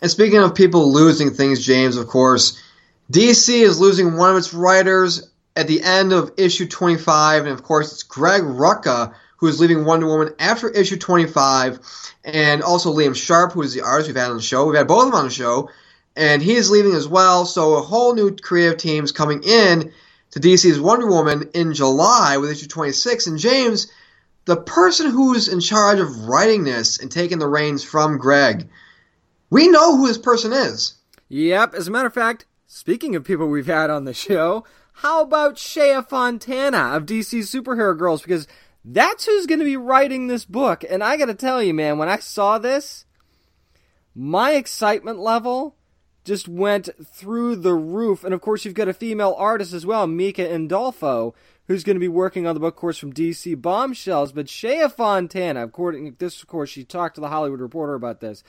And 0.00 0.10
speaking 0.10 0.38
of 0.38 0.54
people 0.54 0.92
losing 0.92 1.30
things, 1.30 1.64
James, 1.64 1.96
of 1.96 2.06
course, 2.06 2.62
DC 3.12 3.62
is 3.62 3.80
losing 3.80 4.16
one 4.16 4.30
of 4.30 4.36
its 4.36 4.54
writers 4.54 5.30
at 5.56 5.66
the 5.66 5.82
end 5.82 6.12
of 6.12 6.32
issue 6.36 6.66
25, 6.66 7.42
and 7.42 7.52
of 7.52 7.62
course, 7.62 7.92
it's 7.92 8.02
Greg 8.02 8.42
Rucka 8.42 9.14
who 9.40 9.46
is 9.46 9.58
leaving 9.58 9.86
Wonder 9.86 10.06
Woman 10.06 10.34
after 10.38 10.68
issue 10.68 10.98
25, 10.98 11.80
and 12.24 12.62
also 12.62 12.92
Liam 12.92 13.16
Sharp, 13.16 13.52
who 13.52 13.62
is 13.62 13.72
the 13.72 13.80
artist 13.80 14.08
we've 14.08 14.16
had 14.16 14.30
on 14.30 14.36
the 14.36 14.42
show. 14.42 14.66
We've 14.66 14.76
had 14.76 14.86
both 14.86 15.06
of 15.06 15.12
them 15.12 15.18
on 15.18 15.24
the 15.24 15.30
show, 15.30 15.70
and 16.14 16.42
he 16.42 16.54
is 16.54 16.70
leaving 16.70 16.92
as 16.92 17.08
well. 17.08 17.46
So 17.46 17.74
a 17.74 17.80
whole 17.80 18.14
new 18.14 18.36
creative 18.36 18.76
team's 18.76 19.12
coming 19.12 19.42
in 19.42 19.92
to 20.32 20.40
DC's 20.40 20.78
Wonder 20.78 21.06
Woman 21.06 21.48
in 21.54 21.72
July 21.72 22.36
with 22.36 22.50
issue 22.50 22.66
26. 22.66 23.26
And 23.28 23.38
James, 23.38 23.90
the 24.44 24.58
person 24.58 25.10
who's 25.10 25.48
in 25.48 25.60
charge 25.60 25.98
of 25.98 26.28
writing 26.28 26.64
this 26.64 27.00
and 27.00 27.10
taking 27.10 27.38
the 27.38 27.48
reins 27.48 27.82
from 27.82 28.18
Greg, 28.18 28.68
we 29.48 29.68
know 29.68 29.96
who 29.96 30.06
this 30.06 30.18
person 30.18 30.52
is. 30.52 30.94
Yep. 31.30 31.74
As 31.74 31.88
a 31.88 31.90
matter 31.90 32.08
of 32.08 32.14
fact, 32.14 32.44
speaking 32.66 33.16
of 33.16 33.24
people 33.24 33.48
we've 33.48 33.66
had 33.66 33.88
on 33.88 34.04
the 34.04 34.12
show, 34.12 34.64
how 34.94 35.22
about 35.22 35.56
Shea 35.56 36.02
Fontana 36.02 36.94
of 36.94 37.06
DC 37.06 37.40
Superhero 37.40 37.96
Girls? 37.96 38.20
Because 38.20 38.46
that's 38.84 39.26
who's 39.26 39.46
going 39.46 39.58
to 39.58 39.64
be 39.64 39.76
writing 39.76 40.26
this 40.26 40.44
book. 40.44 40.84
And 40.88 41.02
I 41.02 41.16
got 41.16 41.26
to 41.26 41.34
tell 41.34 41.62
you, 41.62 41.74
man, 41.74 41.98
when 41.98 42.08
I 42.08 42.18
saw 42.18 42.58
this, 42.58 43.04
my 44.14 44.52
excitement 44.52 45.18
level 45.18 45.76
just 46.24 46.48
went 46.48 46.88
through 47.04 47.56
the 47.56 47.74
roof. 47.74 48.24
And 48.24 48.34
of 48.34 48.40
course, 48.40 48.64
you've 48.64 48.74
got 48.74 48.88
a 48.88 48.94
female 48.94 49.34
artist 49.38 49.72
as 49.72 49.86
well, 49.86 50.06
Mirka 50.06 50.48
Andolfo, 50.50 51.34
who's 51.66 51.84
going 51.84 51.96
to 51.96 52.00
be 52.00 52.08
working 52.08 52.46
on 52.46 52.54
the 52.54 52.60
book, 52.60 52.76
course, 52.76 52.98
from 52.98 53.12
DC 53.12 53.60
Bombshells. 53.60 54.32
But 54.32 54.48
Shea 54.48 54.88
Fontana, 54.88 55.64
according 55.64 56.12
to 56.12 56.18
this, 56.18 56.42
of 56.42 56.48
course, 56.48 56.70
she 56.70 56.84
talked 56.84 57.14
to 57.14 57.20
the 57.20 57.28
Hollywood 57.28 57.60
Reporter 57.60 57.94
about 57.94 58.20
this 58.20 58.42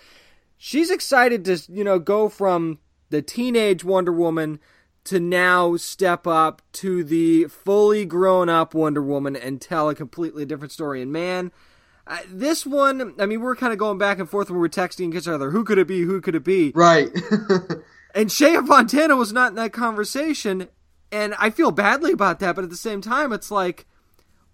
she's 0.64 0.92
excited 0.92 1.44
to 1.44 1.60
you 1.70 1.84
know 1.84 1.98
go 1.98 2.30
from 2.30 2.78
the 3.10 3.22
teenage 3.22 3.84
Wonder 3.84 4.14
Woman 4.14 4.60
to 5.06 5.20
now 5.20 5.76
step 5.78 6.28
up 6.28 6.62
to 6.74 7.04
the 7.04 7.46
fully 7.46 8.06
grown 8.06 8.50
up 8.50 8.74
Wonder 8.74 9.02
Woman 9.02 9.36
and 9.36 9.60
tell 9.60 9.90
a 9.90 9.96
completely 9.96 10.46
different 10.46 10.72
story. 10.72 11.02
And 11.02 11.12
man, 11.12 11.52
uh, 12.08 12.20
this 12.28 12.66
one, 12.66 13.14
I 13.20 13.26
mean, 13.26 13.42
we're 13.42 13.56
kind 13.56 13.74
of 13.74 13.80
going 13.80 13.98
back 13.98 14.20
and 14.20 14.30
forth 14.30 14.50
when 14.50 14.60
we're 14.60 14.70
texting 14.70 15.16
each 15.16 15.28
other. 15.28 15.52
Who 15.52 15.64
could 15.64 15.78
it 15.78 15.88
be? 15.88 16.02
Who 16.02 16.22
could 16.22 16.36
it 16.36 16.44
be? 16.44 16.72
Right. 16.76 17.10
And 18.14 18.32
Shea 18.32 18.58
Fontana 18.58 19.16
was 19.16 19.32
not 19.32 19.50
in 19.50 19.56
that 19.56 19.74
conversation, 19.74 20.68
and 21.12 21.34
I 21.40 21.50
feel 21.50 21.72
badly 21.72 22.12
about 22.12 22.40
that. 22.40 22.56
But 22.56 22.64
at 22.64 22.70
the 22.70 22.76
same 22.76 23.02
time, 23.02 23.32
it's 23.32 23.52
like, 23.52 23.86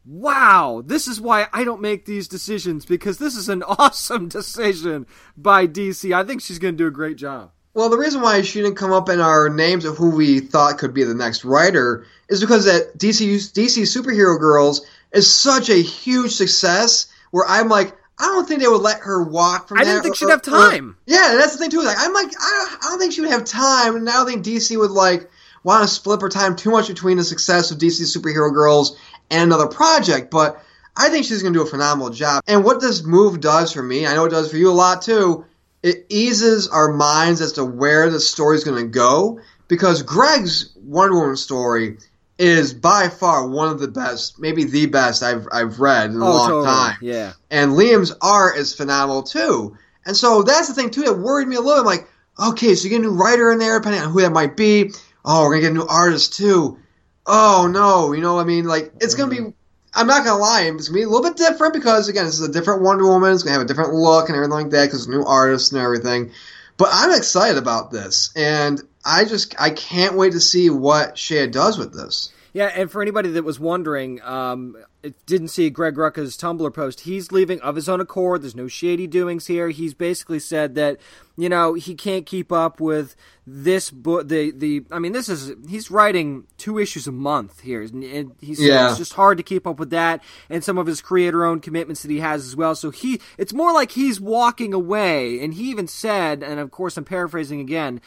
wow, 0.06 0.84
this 0.86 1.08
is 1.08 1.20
why 1.20 1.48
I 1.52 1.64
don't 1.64 1.82
make 1.82 2.06
these 2.06 2.28
decisions 2.28 2.86
because 2.86 3.18
this 3.18 3.36
is 3.36 3.50
an 3.50 3.64
awesome 3.68 4.28
decision 4.28 5.08
by 5.36 5.68
DC. 5.68 6.14
I 6.14 6.24
think 6.24 6.41
she's 6.41 6.60
going 6.60 6.76
to 6.76 6.84
do 6.84 6.88
a 6.88 6.91
great 6.91 7.18
job. 7.18 7.52
Well, 7.78 7.90
the 7.90 7.98
reason 8.00 8.22
why 8.22 8.42
she 8.42 8.60
didn't 8.60 8.76
come 8.76 8.92
up 8.92 9.08
in 9.08 9.22
our 9.22 9.50
names 9.50 9.86
of 9.86 9.98
who 9.98 10.10
we 10.10 10.40
thought 10.40 10.80
could 10.80 10.96
be 10.96 11.04
the 11.04 11.14
next 11.14 11.46
writer 11.46 12.08
is 12.28 12.42
because 12.42 12.66
that 12.66 12.98
DC 12.98 13.54
DC 13.54 13.84
Superhero 13.84 14.40
Girls 14.40 14.84
is 15.12 15.32
such 15.32 15.70
a 15.70 15.76
huge 15.76 16.32
success. 16.32 17.06
Where 17.30 17.46
I'm 17.48 17.70
like, 17.70 17.96
I 18.18 18.26
don't 18.26 18.48
think 18.48 18.62
they 18.62 18.68
would 18.68 18.82
let 18.82 19.02
her 19.02 19.22
walk 19.22 19.68
from. 19.68 19.78
I 19.78 19.84
didn't 19.84 20.02
think 20.02 20.14
or- 20.14 20.16
she'd 20.16 20.30
have 20.30 20.40
or- 20.48 20.72
time. 20.72 20.98
yeah, 21.06 21.36
that's 21.38 21.52
the 21.52 21.60
thing 21.60 21.70
too. 21.70 21.84
Like, 21.84 21.98
I'm 22.00 22.14
like, 22.14 22.32
I, 22.40 22.78
I 22.82 22.90
don't 22.90 22.98
think 22.98 23.14
she 23.14 23.22
would 23.22 23.30
have 23.30 23.46
time, 23.46 23.96
and 23.96 24.10
I 24.10 24.14
don't 24.14 24.26
think 24.26 24.44
DC 24.44 24.76
would 24.76 24.90
like 24.90 25.30
want 25.64 25.88
to 25.88 25.88
split 25.88 26.20
her 26.22 26.30
time 26.30 26.56
too 26.56 26.72
much 26.72 26.88
between 26.88 27.18
the 27.18 27.24
success 27.24 27.70
of 27.70 27.78
DC 27.78 28.02
Superhero 28.02 28.52
Girls 28.52 28.98
and 29.30 29.44
another 29.44 29.68
project. 29.68 30.32
But 30.32 30.60
I 30.96 31.10
think 31.10 31.28
she's 31.28 31.44
going 31.44 31.54
to 31.54 31.60
do 31.60 31.64
a 31.64 31.70
phenomenal 31.70 32.10
job. 32.10 32.42
And 32.48 32.64
what 32.64 32.82
this 32.82 33.04
move 33.04 33.40
does 33.40 33.72
for 33.72 33.84
me, 33.84 34.08
I 34.08 34.16
know 34.16 34.26
it 34.26 34.30
does 34.30 34.50
for 34.50 34.58
you 34.58 34.72
a 34.72 34.74
lot 34.74 35.04
too. 35.04 35.46
It 35.84 36.06
eases 36.10 36.68
our 36.68 36.92
minds 36.92 37.42
as 37.42 37.54
to 37.54 37.66
where 37.66 38.10
the 38.10 38.20
story's 38.20 38.64
going 38.64 38.84
to 38.84 38.90
go 38.90 39.40
because 39.68 40.04
Greg's 40.04 40.76
Wonder 40.76 41.20
Woman 41.20 41.38
story 41.38 41.98
is 42.38 42.74
by 42.74 43.10
far 43.10 43.48
one 43.48 43.70
of 43.70 43.80
the 43.80 43.88
best, 43.88 44.40
maybe 44.40 44.64
the 44.64 44.86
best 44.86 45.24
I've 45.24 45.48
I've 45.52 45.80
read 45.80 46.12
in 46.12 46.18
a 46.18 46.26
oh, 46.26 46.32
long 46.32 46.50
totally. 46.50 46.66
time 46.66 46.98
Yeah. 47.02 47.34
and 47.50 47.72
Liam's 47.72 48.14
art 48.22 48.58
is 48.58 48.76
phenomenal 48.76 49.24
too. 49.24 49.78
And 50.06 50.16
so 50.16 50.44
that's 50.44 50.68
the 50.68 50.74
thing 50.74 50.90
too 50.90 51.02
that 51.04 51.18
worried 51.18 51.48
me 51.48 51.56
a 51.56 51.62
little. 51.62 51.80
I'm 51.80 51.86
like, 51.86 52.08
okay, 52.40 52.76
so 52.76 52.84
you 52.84 52.90
get 52.92 53.00
a 53.00 53.04
new 53.04 53.12
writer 53.12 53.52
in 53.52 53.60
there, 53.60 53.80
depending 53.80 54.02
on 54.02 54.12
who 54.12 54.22
that 54.22 54.32
might 54.32 54.56
be. 54.56 54.92
Oh, 55.26 55.44
we're 55.44 55.56
gonna 55.56 55.62
get 55.62 55.72
a 55.72 55.74
new 55.74 55.88
artist 55.88 56.36
too. 56.36 56.78
Oh 57.26 57.68
no, 57.72 58.14
you 58.14 58.22
know, 58.22 58.36
what 58.36 58.42
I 58.42 58.46
mean, 58.46 58.66
like 58.66 58.94
it's 59.02 59.16
gonna 59.16 59.32
be. 59.32 59.54
I'm 59.98 60.06
not 60.06 60.24
gonna 60.24 60.39
lie, 60.39 60.62
it's 60.62 60.89
gonna 60.89 61.00
be 61.00 61.04
a 61.04 61.10
little 61.10 61.24
bit 61.24 61.38
different 61.38 61.74
because 61.74 62.08
again, 62.08 62.26
this 62.26 62.39
is 62.39 62.48
a 62.48 62.52
different 62.52 62.84
Wonder 62.84 63.08
Woman. 63.08 63.34
It's 63.34 63.41
gonna 63.41 63.54
have 63.54 63.64
a 63.64 63.68
different 63.68 63.93
look 63.93 64.30
and 64.30 64.36
everything 64.36 64.54
like 64.54 64.70
that 64.70 64.86
because 64.86 65.08
new 65.08 65.24
artists 65.24 65.72
and 65.72 65.82
everything. 65.82 66.32
But 66.78 66.89
I'm 66.91 67.18
excited 67.18 67.58
about 67.58 67.89
this, 67.89 68.30
and 68.36 68.80
I 69.04 69.26
just 69.26 69.60
I 69.60 69.72
can't 69.72 70.16
wait 70.16 70.34
to 70.34 70.39
see 70.39 70.70
what 70.70 71.18
Shea 71.18 71.48
does 71.48 71.80
with 71.80 71.93
this. 71.93 72.32
Yeah, 72.54 72.68
and 72.68 72.91
for 72.91 73.02
anybody 73.02 73.32
that 73.32 73.43
was 73.43 73.60
wondering, 73.60 74.22
um, 74.22 74.78
didn't 75.26 75.50
see 75.50 75.70
Greg 75.70 75.95
Rucka's 75.95 76.36
Tumblr 76.38 76.74
post. 76.74 77.02
He's 77.02 77.32
leaving 77.32 77.62
of 77.62 77.76
his 77.76 77.88
own 77.88 78.02
accord. 78.02 78.41
There's 78.41 78.56
no 78.56 78.68
shady 78.68 79.08
doings 79.08 79.48
here. 79.48 79.70
He's 79.70 79.93
basically 79.93 80.39
said 80.39 80.76
that 80.76 80.98
you 81.38 81.50
know 81.50 81.76
he 81.76 81.95
can't 81.95 82.26
keep 82.26 82.52
up 82.52 82.80
with 82.80 83.16
this 83.45 83.91
book. 83.91 84.28
The 84.28 84.52
the 84.52 84.84
I 84.91 85.00
mean, 85.00 85.12
this 85.12 85.30
is 85.30 85.54
he's 85.70 85.91
writing 85.91 86.48
two 86.58 86.80
issues 86.80 87.08
a 87.08 87.12
month 87.12 87.62
here, 87.62 87.82
and 87.82 88.34
he's 88.41 88.60
Yeah. 88.60 88.89
it's 88.89 88.98
just 88.98 89.14
hard 89.14 89.38
to 89.38 89.43
keep 89.43 89.68
up 89.68 89.80
with 89.80 89.91
that 89.91 90.24
and 90.50 90.64
some 90.64 90.78
of 90.78 90.88
his 90.88 91.02
creator-owned 91.02 91.62
commitments 91.62 92.02
that 92.02 92.12
he 92.12 92.20
has 92.20 92.45
as 92.45 92.56
well. 92.56 92.76
So 92.76 92.89
he, 92.89 93.22
it's 93.38 93.54
more 93.54 93.72
like 93.72 93.91
he's 93.91 94.20
walking 94.20 94.74
away, 94.74 95.39
and 95.39 95.54
he 95.54 95.70
even 95.70 95.88
said, 95.88 96.43
and 96.43 96.60
of 96.60 96.72
course 96.72 96.98
I'm 96.98 97.06
paraphrasing 97.06 97.62
again 97.62 98.02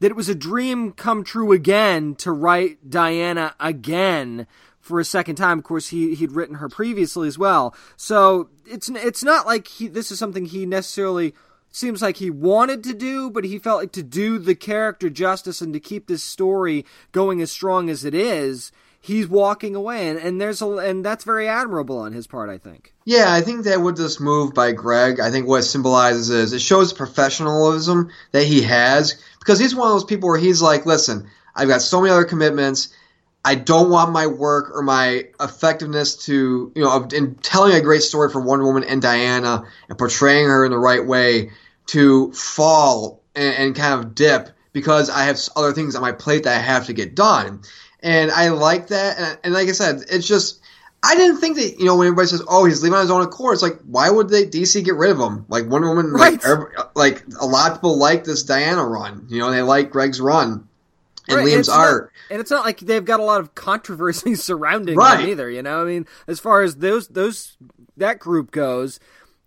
that 0.00 0.10
it 0.12 0.16
was 0.16 0.28
a 0.28 0.34
dream 0.34 0.92
come 0.92 1.24
true 1.24 1.52
again 1.52 2.14
to 2.16 2.30
write 2.30 2.88
Diana 2.88 3.54
again 3.58 4.46
for 4.88 4.98
a 4.98 5.04
second 5.04 5.36
time. 5.36 5.58
Of 5.58 5.64
course, 5.64 5.88
he 5.88 6.14
he'd 6.14 6.32
written 6.32 6.56
her 6.56 6.68
previously 6.68 7.28
as 7.28 7.38
well. 7.38 7.74
So 7.96 8.48
it's 8.66 8.88
it's 8.88 9.22
not 9.22 9.46
like 9.46 9.68
he 9.68 9.86
this 9.86 10.10
is 10.10 10.18
something 10.18 10.46
he 10.46 10.66
necessarily 10.66 11.34
seems 11.70 12.02
like 12.02 12.16
he 12.16 12.30
wanted 12.30 12.82
to 12.84 12.94
do, 12.94 13.30
but 13.30 13.44
he 13.44 13.58
felt 13.58 13.80
like 13.80 13.92
to 13.92 14.02
do 14.02 14.38
the 14.38 14.54
character 14.54 15.10
justice 15.10 15.60
and 15.60 15.72
to 15.74 15.80
keep 15.80 16.06
this 16.06 16.24
story 16.24 16.84
going 17.12 17.40
as 17.40 17.52
strong 17.52 17.90
as 17.90 18.04
it 18.04 18.14
is. 18.14 18.72
He's 19.00 19.28
walking 19.28 19.76
away, 19.76 20.08
and, 20.08 20.18
and 20.18 20.40
there's 20.40 20.60
a 20.60 20.68
and 20.68 21.04
that's 21.04 21.24
very 21.24 21.46
admirable 21.46 21.98
on 21.98 22.12
his 22.12 22.26
part, 22.26 22.50
I 22.50 22.58
think. 22.58 22.94
Yeah, 23.04 23.32
I 23.32 23.42
think 23.42 23.64
that 23.64 23.80
with 23.80 23.96
this 23.96 24.18
move 24.18 24.54
by 24.54 24.72
Greg, 24.72 25.20
I 25.20 25.30
think 25.30 25.46
what 25.46 25.60
it 25.60 25.64
symbolizes 25.64 26.30
is 26.30 26.52
it 26.52 26.60
shows 26.60 26.92
professionalism 26.92 28.10
that 28.32 28.44
he 28.44 28.62
has 28.62 29.22
because 29.38 29.60
he's 29.60 29.74
one 29.74 29.86
of 29.86 29.94
those 29.94 30.04
people 30.04 30.28
where 30.28 30.38
he's 30.38 30.60
like, 30.60 30.84
listen, 30.84 31.30
I've 31.54 31.68
got 31.68 31.80
so 31.80 32.00
many 32.00 32.12
other 32.12 32.24
commitments. 32.24 32.88
I 33.48 33.54
don't 33.54 33.88
want 33.88 34.12
my 34.12 34.26
work 34.26 34.70
or 34.76 34.82
my 34.82 35.24
effectiveness 35.40 36.16
to, 36.26 36.70
you 36.76 36.84
know, 36.84 37.08
in 37.14 37.34
telling 37.36 37.72
a 37.74 37.80
great 37.80 38.02
story 38.02 38.28
for 38.30 38.42
Wonder 38.42 38.66
Woman 38.66 38.84
and 38.84 39.00
Diana 39.00 39.64
and 39.88 39.96
portraying 39.96 40.46
her 40.46 40.66
in 40.66 40.70
the 40.70 40.78
right 40.78 41.06
way 41.06 41.50
to 41.86 42.30
fall 42.32 43.22
and, 43.34 43.54
and 43.54 43.74
kind 43.74 43.94
of 43.98 44.14
dip 44.14 44.50
because 44.74 45.08
I 45.08 45.22
have 45.22 45.40
other 45.56 45.72
things 45.72 45.96
on 45.96 46.02
my 46.02 46.12
plate 46.12 46.42
that 46.44 46.58
I 46.58 46.60
have 46.60 46.88
to 46.88 46.92
get 46.92 47.14
done. 47.14 47.62
And 48.02 48.30
I 48.30 48.50
like 48.50 48.88
that. 48.88 49.18
And, 49.18 49.38
and 49.44 49.54
like 49.54 49.68
I 49.68 49.72
said, 49.72 50.02
it's 50.10 50.28
just, 50.28 50.60
I 51.02 51.14
didn't 51.14 51.38
think 51.38 51.56
that, 51.56 51.78
you 51.78 51.86
know, 51.86 51.96
when 51.96 52.06
everybody 52.08 52.28
says, 52.28 52.42
oh, 52.46 52.66
he's 52.66 52.82
leaving 52.82 52.96
on 52.96 53.00
his 53.00 53.10
own 53.10 53.22
accord, 53.22 53.54
it's 53.54 53.62
like, 53.62 53.78
why 53.86 54.10
would 54.10 54.28
they, 54.28 54.44
DC 54.44 54.84
get 54.84 54.94
rid 54.96 55.10
of 55.10 55.18
him? 55.18 55.46
Like, 55.48 55.66
Wonder 55.70 55.88
Woman, 55.88 56.12
Right. 56.12 56.32
like, 56.32 56.44
every- 56.44 56.72
like, 56.94 57.24
a 57.40 57.46
lot 57.46 57.70
of 57.70 57.78
people 57.78 57.96
like 57.96 58.24
this 58.24 58.42
Diana 58.42 58.84
run. 58.84 59.24
You 59.30 59.38
know, 59.38 59.50
they 59.50 59.62
like 59.62 59.88
Greg's 59.90 60.20
run 60.20 60.67
and 61.28 61.36
Right, 61.38 61.46
Liam's 61.46 61.58
it's 61.60 61.68
not- 61.68 62.08
and 62.30 62.40
it's 62.40 62.50
not 62.50 62.64
like 62.64 62.80
they've 62.80 63.04
got 63.04 63.20
a 63.20 63.24
lot 63.24 63.40
of 63.40 63.54
controversy 63.54 64.34
surrounding 64.36 64.96
Right. 64.96 65.18
them 65.20 65.28
either. 65.28 65.50
You 65.50 65.62
know, 65.62 65.82
I 65.82 65.84
mean, 65.84 66.06
as 66.26 66.40
far 66.40 66.62
as 66.62 66.76
those 66.76 67.08
those 67.08 67.56
that 67.96 68.18
group 68.18 68.50
goes, 68.50 68.98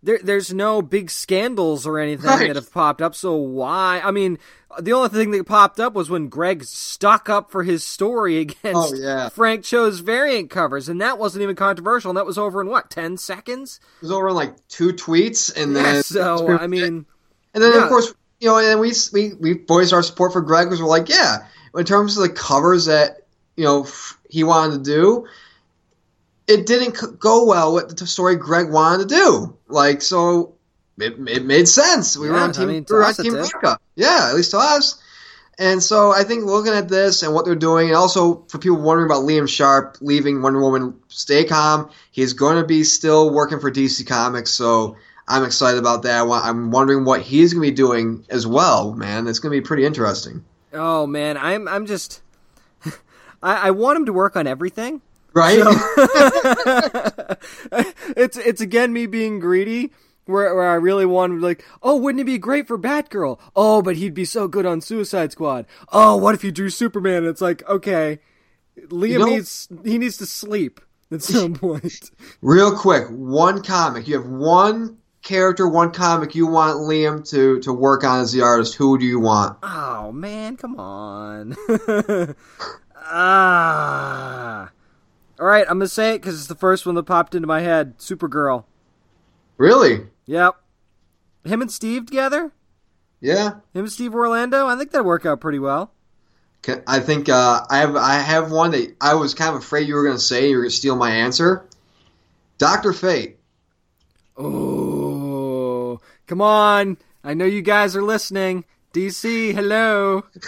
there 0.03 0.19
there's 0.23 0.53
no 0.53 0.81
big 0.81 1.09
scandals 1.11 1.85
or 1.85 1.99
anything 1.99 2.25
Right. 2.29 2.47
that 2.47 2.55
have 2.55 2.71
popped 2.71 3.01
up. 3.01 3.15
So 3.15 3.35
why? 3.35 4.01
I 4.03 4.11
mean, 4.11 4.37
the 4.79 4.93
only 4.93 5.09
thing 5.09 5.31
that 5.31 5.45
popped 5.45 5.79
up 5.79 5.93
was 5.93 6.09
when 6.09 6.29
Greg 6.29 6.63
stuck 6.63 7.29
up 7.29 7.51
for 7.51 7.63
his 7.63 7.83
story 7.83 8.37
against 8.39 8.63
Oh, 8.75 8.93
yeah. 8.95 9.29
Frank 9.29 9.63
Cho's 9.63 9.99
variant 9.99 10.49
covers, 10.49 10.87
and 10.89 11.01
that 11.01 11.17
wasn't 11.19 11.43
even 11.43 11.55
controversial. 11.55 12.09
And 12.09 12.17
that 12.17 12.25
was 12.25 12.37
over 12.37 12.61
in 12.61 12.67
what 12.67 12.89
ten 12.89 13.17
seconds? 13.17 13.79
It 14.01 14.03
was 14.03 14.11
over 14.11 14.29
in 14.29 14.35
like 14.35 14.55
two 14.69 14.93
tweets, 14.93 15.55
and 15.55 15.75
then 15.75 15.95
Yeah, 15.95 16.01
so 16.01 16.49
I 16.59 16.67
mean, 16.67 17.05
and 17.53 17.63
then 17.63 17.73
yeah. 17.73 17.83
of 17.83 17.89
course, 17.89 18.13
you 18.39 18.47
know, 18.47 18.57
and 18.57 18.79
we 18.79 18.91
we 19.13 19.33
we 19.39 19.53
voiced 19.67 19.93
our 19.93 20.01
support 20.01 20.33
for 20.33 20.41
Greg 20.41 20.65
because 20.67 20.81
we're 20.81 20.87
like, 20.87 21.09
yeah, 21.09 21.45
in 21.75 21.85
terms 21.85 22.17
of 22.17 22.23
the 22.23 22.29
covers 22.33 22.85
that 22.85 23.21
you 23.55 23.63
know 23.65 23.83
f- 23.83 24.17
he 24.29 24.43
wanted 24.43 24.83
to 24.83 24.91
do, 24.91 25.27
it 26.47 26.65
didn't 26.65 26.97
c- 26.97 27.07
go 27.19 27.45
well 27.45 27.73
with 27.73 27.97
the 27.97 28.07
story 28.07 28.35
Greg 28.35 28.69
wanted 28.69 29.09
to 29.09 29.15
do. 29.15 29.57
Like, 29.67 30.01
so 30.01 30.55
it, 30.99 31.15
it 31.27 31.45
made 31.45 31.67
sense. 31.67 32.17
We 32.17 32.29
were 32.29 32.35
Yeah, 32.35 32.43
on 32.43 32.49
I 32.49 32.53
team, 32.53 32.67
mean, 32.67 32.85
we 32.89 32.95
were 32.95 33.03
on 33.05 33.13
team. 33.13 33.33
Rucka. 33.33 33.77
Yeah, 33.95 34.27
at 34.29 34.35
least 34.35 34.51
to 34.51 34.57
us. 34.57 35.01
And 35.59 35.83
so 35.83 36.11
I 36.11 36.23
think 36.23 36.45
looking 36.45 36.73
at 36.73 36.89
this 36.89 37.21
and 37.21 37.33
what 37.33 37.45
they're 37.45 37.55
doing, 37.55 37.87
and 37.89 37.95
also 37.95 38.45
for 38.47 38.57
people 38.57 38.81
wondering 38.81 39.09
about 39.09 39.23
Liam 39.25 39.47
Sharp 39.47 39.97
leaving 40.01 40.41
Wonder 40.41 40.59
Woman, 40.59 40.95
stay 41.09 41.43
calm. 41.43 41.89
He's 42.11 42.33
going 42.33 42.57
to 42.59 42.65
be 42.65 42.83
still 42.83 43.31
working 43.31 43.59
for 43.59 43.69
DC 43.69 44.07
Comics, 44.07 44.51
so 44.51 44.95
I'm 45.27 45.43
excited 45.43 45.77
about 45.77 46.03
that. 46.03 46.21
I'm 46.27 46.71
wondering 46.71 47.05
what 47.05 47.21
he's 47.21 47.53
going 47.53 47.63
to 47.65 47.71
be 47.71 47.75
doing 47.75 48.25
as 48.29 48.47
well, 48.47 48.93
man. 48.93 49.27
It's 49.27 49.39
going 49.39 49.53
to 49.55 49.61
be 49.61 49.65
pretty 49.65 49.85
interesting. 49.85 50.43
Oh 50.73 51.07
man, 51.07 51.37
I'm 51.37 51.67
I'm 51.67 51.85
just. 51.85 52.21
I, 53.43 53.67
I 53.67 53.71
want 53.71 53.97
him 53.97 54.05
to 54.05 54.13
work 54.13 54.35
on 54.35 54.47
everything. 54.47 55.01
Right? 55.33 55.59
it's 58.15 58.37
it's 58.37 58.61
again 58.61 58.93
me 58.93 59.05
being 59.05 59.39
greedy. 59.39 59.91
Where, 60.25 60.53
where 60.53 60.69
I 60.69 60.75
really 60.75 61.05
wanted 61.05 61.41
like, 61.41 61.65
oh, 61.81 61.97
wouldn't 61.97 62.21
it 62.21 62.25
be 62.25 62.37
great 62.37 62.67
for 62.67 62.77
Batgirl? 62.77 63.39
Oh, 63.55 63.81
but 63.81 63.95
he'd 63.95 64.13
be 64.13 64.23
so 64.23 64.47
good 64.47 64.67
on 64.67 64.79
Suicide 64.79 65.31
Squad. 65.31 65.65
Oh, 65.91 66.15
what 66.15 66.35
if 66.35 66.43
you 66.43 66.51
drew 66.51 66.69
Superman? 66.69 67.17
And 67.17 67.27
it's 67.27 67.41
like, 67.41 67.67
okay, 67.67 68.19
Liam 68.87 69.19
know- 69.19 69.25
needs 69.25 69.67
he 69.83 69.97
needs 69.97 70.17
to 70.17 70.25
sleep 70.25 70.79
at 71.11 71.23
some 71.23 71.53
point. 71.55 72.11
Real 72.41 72.77
quick, 72.77 73.07
one 73.09 73.63
comic. 73.63 74.07
You 74.07 74.21
have 74.21 74.29
one 74.29 74.97
character, 75.21 75.67
one 75.67 75.91
comic 75.91 76.35
you 76.35 76.47
want 76.47 76.79
Liam 76.79 77.27
to, 77.29 77.59
to 77.61 77.73
work 77.73 78.03
on 78.03 78.21
as 78.21 78.31
the 78.31 78.41
artist. 78.41 78.75
Who 78.75 78.97
do 78.97 79.05
you 79.05 79.19
want? 79.19 79.57
oh 79.63 80.11
man, 80.11 80.57
come 80.57 80.79
on. 80.79 81.55
ah. 82.95 84.69
All 85.39 85.45
right, 85.47 85.65
I'm 85.67 85.79
gonna 85.79 85.87
say 85.87 86.15
it 86.15 86.21
because 86.21 86.35
it's 86.35 86.47
the 86.47 86.55
first 86.55 86.85
one 86.85 86.95
that 86.95 87.03
popped 87.03 87.35
into 87.35 87.47
my 87.47 87.61
head. 87.61 87.97
Supergirl. 87.97 88.65
Really? 89.57 90.07
Yep. 90.25 90.55
Him 91.45 91.61
and 91.61 91.71
Steve 91.71 92.05
together. 92.05 92.51
Yeah. 93.19 93.55
Him 93.73 93.85
and 93.85 93.91
Steve 93.91 94.13
Orlando. 94.13 94.67
I 94.67 94.75
think 94.77 94.91
that'd 94.91 95.05
work 95.05 95.25
out 95.25 95.41
pretty 95.41 95.59
well. 95.59 95.91
I 96.87 96.99
think 96.99 97.27
uh, 97.27 97.65
I 97.69 97.79
have 97.79 97.95
I 97.95 98.15
have 98.19 98.51
one 98.51 98.71
that 98.71 98.95
I 99.01 99.15
was 99.15 99.33
kind 99.33 99.55
of 99.55 99.61
afraid 99.61 99.87
you 99.87 99.95
were 99.95 100.03
going 100.03 100.15
to 100.15 100.21
say 100.21 100.49
you 100.49 100.57
were 100.57 100.63
going 100.63 100.69
to 100.69 100.75
steal 100.75 100.95
my 100.95 101.09
answer. 101.09 101.65
Doctor 102.59 102.93
Fate. 102.93 103.37
Oh, 104.37 104.90
come 106.31 106.39
on. 106.41 106.95
I 107.25 107.33
know 107.33 107.43
you 107.43 107.61
guys 107.61 107.93
are 107.97 108.01
listening. 108.01 108.63
DC, 108.93 109.53
hello. 109.53 110.23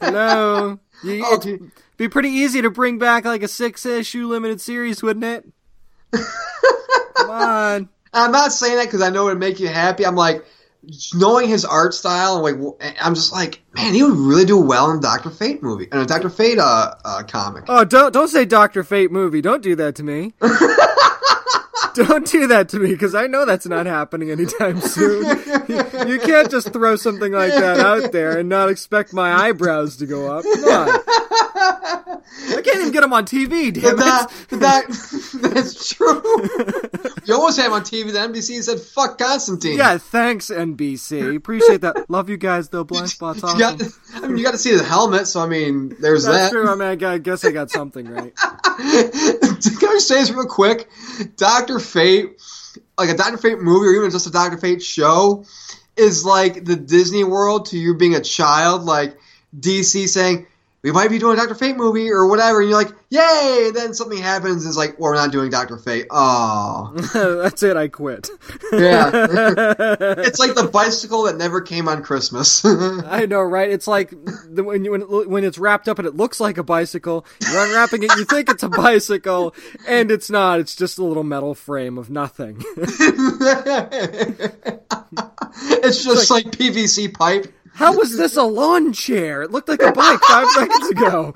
hello. 0.00 0.78
You, 1.02 1.22
Oh, 1.22 1.34
it'd 1.34 1.70
be 1.98 2.08
pretty 2.08 2.30
easy 2.30 2.62
to 2.62 2.70
bring 2.70 2.98
back 2.98 3.26
like 3.26 3.42
a 3.42 3.48
six 3.48 3.84
issue 3.84 4.26
limited 4.26 4.62
series, 4.62 5.02
wouldn't 5.02 5.26
it? 5.26 5.46
come 6.14 7.30
on. 7.30 7.88
I'm 8.14 8.32
not 8.32 8.52
saying 8.52 8.76
that 8.78 8.86
because 8.86 9.02
I 9.02 9.10
know 9.10 9.24
it 9.28 9.32
would 9.32 9.38
make 9.38 9.60
you 9.60 9.68
happy. 9.68 10.06
I'm 10.06 10.16
like 10.16 10.46
knowing 11.12 11.50
his 11.50 11.66
art 11.66 11.92
style. 11.92 12.42
Like 12.42 12.54
I'm 13.02 13.14
just 13.14 13.34
like, 13.34 13.60
man, 13.74 13.92
he 13.92 14.02
would 14.02 14.16
really 14.16 14.46
do 14.46 14.58
well 14.58 14.90
in 14.92 15.00
Doctor 15.00 15.28
Fate 15.28 15.62
movie 15.62 15.88
and 15.92 16.00
a 16.00 16.06
Doctor 16.06 16.30
Fate 16.30 16.58
uh, 16.58 16.94
uh 17.04 17.22
comic. 17.24 17.64
Oh, 17.68 17.84
don't 17.84 18.14
don't 18.14 18.28
say 18.28 18.46
Doctor 18.46 18.82
Fate 18.82 19.12
movie. 19.12 19.42
Don't 19.42 19.62
do 19.62 19.76
that 19.76 19.96
to 19.96 20.02
me. 20.02 20.32
Don't 22.08 22.26
do 22.26 22.48
that 22.48 22.68
to 22.70 22.80
me 22.80 22.88
because 22.88 23.14
I 23.14 23.28
know 23.28 23.44
that's 23.44 23.66
not 23.66 23.86
happening 23.86 24.30
anytime 24.30 24.80
soon. 24.80 25.24
you 26.08 26.18
can't 26.18 26.50
just 26.50 26.72
throw 26.72 26.96
something 26.96 27.32
like 27.32 27.52
that 27.52 27.78
out 27.78 28.10
there 28.10 28.38
and 28.38 28.48
not 28.48 28.68
expect 28.68 29.12
my 29.12 29.32
eyebrows 29.32 29.96
to 29.98 30.06
go 30.06 30.36
up. 30.36 30.42
Come 30.42 30.64
on. 30.64 31.00
I 31.64 32.60
can't 32.62 32.78
even 32.78 32.92
get 32.92 33.00
them 33.00 33.12
on 33.12 33.24
TV, 33.24 33.72
damn 33.72 33.96
that, 33.96 34.30
it. 34.50 34.60
that, 34.60 34.86
that's 35.54 35.88
true. 35.88 36.22
you 37.24 37.34
almost 37.34 37.58
had 37.58 37.66
him 37.66 37.72
on 37.72 37.82
TV. 37.82 38.12
The 38.12 38.18
NBC 38.18 38.62
said, 38.62 38.80
"Fuck 38.80 39.18
Constantine." 39.18 39.78
Yeah, 39.78 39.98
thanks 39.98 40.50
NBC. 40.50 41.36
Appreciate 41.36 41.80
that. 41.80 42.08
Love 42.10 42.28
you 42.28 42.36
guys 42.36 42.68
though. 42.68 42.84
Blind 42.84 43.08
spots 43.08 43.42
awesome. 43.42 43.58
got, 43.58 43.82
I 44.14 44.26
mean, 44.26 44.38
you 44.38 44.44
got 44.44 44.52
to 44.52 44.58
see 44.58 44.76
the 44.76 44.84
helmet. 44.84 45.26
So 45.26 45.40
I 45.40 45.46
mean, 45.46 45.96
there's 46.00 46.24
That's 46.24 46.50
that. 46.50 46.50
true. 46.52 46.68
I 46.68 46.74
mean, 46.74 47.02
I 47.04 47.18
guess 47.18 47.44
I 47.44 47.50
got 47.50 47.70
something 47.70 48.06
right. 48.08 48.34
Can 48.76 49.88
I 49.88 49.98
say 49.98 50.16
this 50.16 50.30
real 50.30 50.46
quick? 50.46 50.88
Doctor 51.36 51.78
Fate, 51.78 52.40
like 52.98 53.08
a 53.08 53.16
Doctor 53.16 53.38
Fate 53.38 53.60
movie 53.60 53.88
or 53.88 53.94
even 53.94 54.10
just 54.10 54.26
a 54.26 54.30
Doctor 54.30 54.58
Fate 54.58 54.82
show, 54.82 55.44
is 55.96 56.24
like 56.24 56.64
the 56.64 56.76
Disney 56.76 57.24
World 57.24 57.66
to 57.66 57.78
you 57.78 57.94
being 57.94 58.14
a 58.14 58.20
child. 58.20 58.82
Like 58.82 59.16
DC 59.58 60.08
saying 60.08 60.46
we 60.84 60.92
might 60.92 61.08
be 61.08 61.18
doing 61.18 61.32
a 61.32 61.40
Doctor 61.40 61.54
Fate 61.54 61.78
movie 61.78 62.10
or 62.10 62.26
whatever, 62.28 62.60
and 62.60 62.68
you're 62.68 62.78
like, 62.78 62.92
yay! 63.08 63.64
And 63.68 63.74
then 63.74 63.94
something 63.94 64.18
happens, 64.18 64.64
and 64.64 64.70
it's 64.70 64.76
like, 64.76 65.00
well, 65.00 65.12
we're 65.12 65.14
not 65.14 65.32
doing 65.32 65.50
Doctor 65.50 65.78
Fate. 65.78 66.06
Oh, 66.10 66.92
That's 67.42 67.62
it. 67.62 67.78
I 67.78 67.88
quit. 67.88 68.28
yeah. 68.70 69.08
it's 69.14 70.38
like 70.38 70.54
the 70.54 70.68
bicycle 70.70 71.22
that 71.22 71.38
never 71.38 71.62
came 71.62 71.88
on 71.88 72.02
Christmas. 72.02 72.62
I 72.66 73.24
know, 73.24 73.40
right? 73.40 73.70
It's 73.70 73.86
like 73.86 74.10
the, 74.10 74.62
when 74.62 74.84
you, 74.84 74.90
when 74.90 75.00
it, 75.00 75.28
when 75.30 75.42
it's 75.42 75.56
wrapped 75.56 75.88
up 75.88 75.98
and 75.98 76.06
it 76.06 76.16
looks 76.16 76.38
like 76.38 76.58
a 76.58 76.62
bicycle. 76.62 77.24
You're 77.40 77.64
unwrapping 77.64 78.02
it, 78.02 78.10
you 78.18 78.26
think 78.26 78.50
it's 78.50 78.62
a 78.62 78.68
bicycle, 78.68 79.54
and 79.88 80.10
it's 80.10 80.28
not. 80.28 80.60
It's 80.60 80.76
just 80.76 80.98
a 80.98 81.04
little 81.04 81.24
metal 81.24 81.54
frame 81.54 81.96
of 81.96 82.10
nothing. 82.10 82.62
it's 82.68 82.98
just 86.04 86.30
like 86.30 86.44
PVC 86.44 87.14
pipe. 87.14 87.50
How 87.74 87.96
was 87.96 88.16
this 88.16 88.36
a 88.36 88.44
lawn 88.44 88.92
chair? 88.92 89.42
It 89.42 89.50
looked 89.50 89.68
like 89.68 89.82
a 89.82 89.92
bike 89.92 90.20
five 90.20 90.48
seconds 90.52 90.88
ago. 90.90 91.34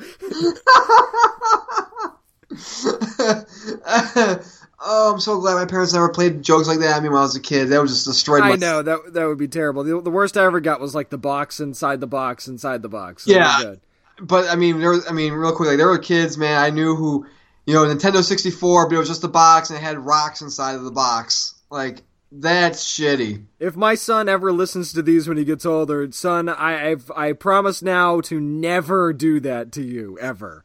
oh, 4.80 5.12
I'm 5.12 5.20
so 5.20 5.41
glad 5.41 5.55
my 5.55 5.66
parents 5.66 5.93
never 5.93 6.09
played 6.09 6.43
jokes 6.43 6.68
like 6.68 6.78
that 6.78 6.97
at 6.97 7.03
me 7.03 7.09
when 7.09 7.18
I 7.18 7.22
was 7.22 7.34
a 7.34 7.41
kid. 7.41 7.66
That 7.66 7.80
would 7.80 7.89
just 7.89 8.05
destroy 8.05 8.39
my. 8.39 8.53
I 8.53 8.57
know 8.57 8.82
that 8.82 9.14
that 9.14 9.26
would 9.26 9.39
be 9.39 9.49
terrible. 9.49 9.82
The, 9.82 10.01
the 10.01 10.11
worst 10.11 10.36
I 10.36 10.45
ever 10.45 10.61
got 10.61 10.80
was 10.80 10.95
like 10.95 11.11
the 11.11 11.18
box 11.18 11.59
inside 11.59 12.01
the 12.01 12.07
box 12.07 12.47
inside 12.47 12.82
the 12.82 12.89
box. 12.89 13.26
Yeah. 13.26 13.74
But 14.20 14.49
I 14.49 14.55
mean, 14.55 14.78
there 14.78 14.91
was, 14.91 15.09
I 15.09 15.12
mean, 15.12 15.32
real 15.32 15.55
quick, 15.55 15.68
like 15.68 15.78
there 15.78 15.89
were 15.89 15.99
kids, 15.99 16.39
man. 16.39 16.59
I 16.59 16.70
knew 16.70 16.95
who, 16.95 17.26
you 17.66 17.74
know, 17.74 17.84
Nintendo 17.84 18.22
64, 18.22 18.89
but 18.89 18.95
it 18.95 18.99
was 18.99 19.09
just 19.09 19.24
a 19.24 19.28
box 19.28 19.70
and 19.70 19.78
it 19.78 19.82
had 19.82 19.99
rocks 19.99 20.41
inside 20.41 20.74
of 20.74 20.84
the 20.84 20.91
box. 20.91 21.55
Like 21.70 22.03
that's 22.31 22.85
shitty. 22.85 23.45
If 23.59 23.76
my 23.76 23.95
son 23.95 24.29
ever 24.29 24.53
listens 24.53 24.93
to 24.93 25.03
these 25.03 25.29
when 25.29 25.37
he 25.37 25.45
gets 25.45 25.64
older, 25.64 26.11
son, 26.12 26.49
I 26.49 26.91
I've, 26.91 27.11
I 27.16 27.33
promise 27.33 27.83
now 27.83 28.20
to 28.22 28.41
never 28.41 29.12
do 29.12 29.41
that 29.41 29.72
to 29.72 29.83
you 29.83 30.18
ever, 30.20 30.64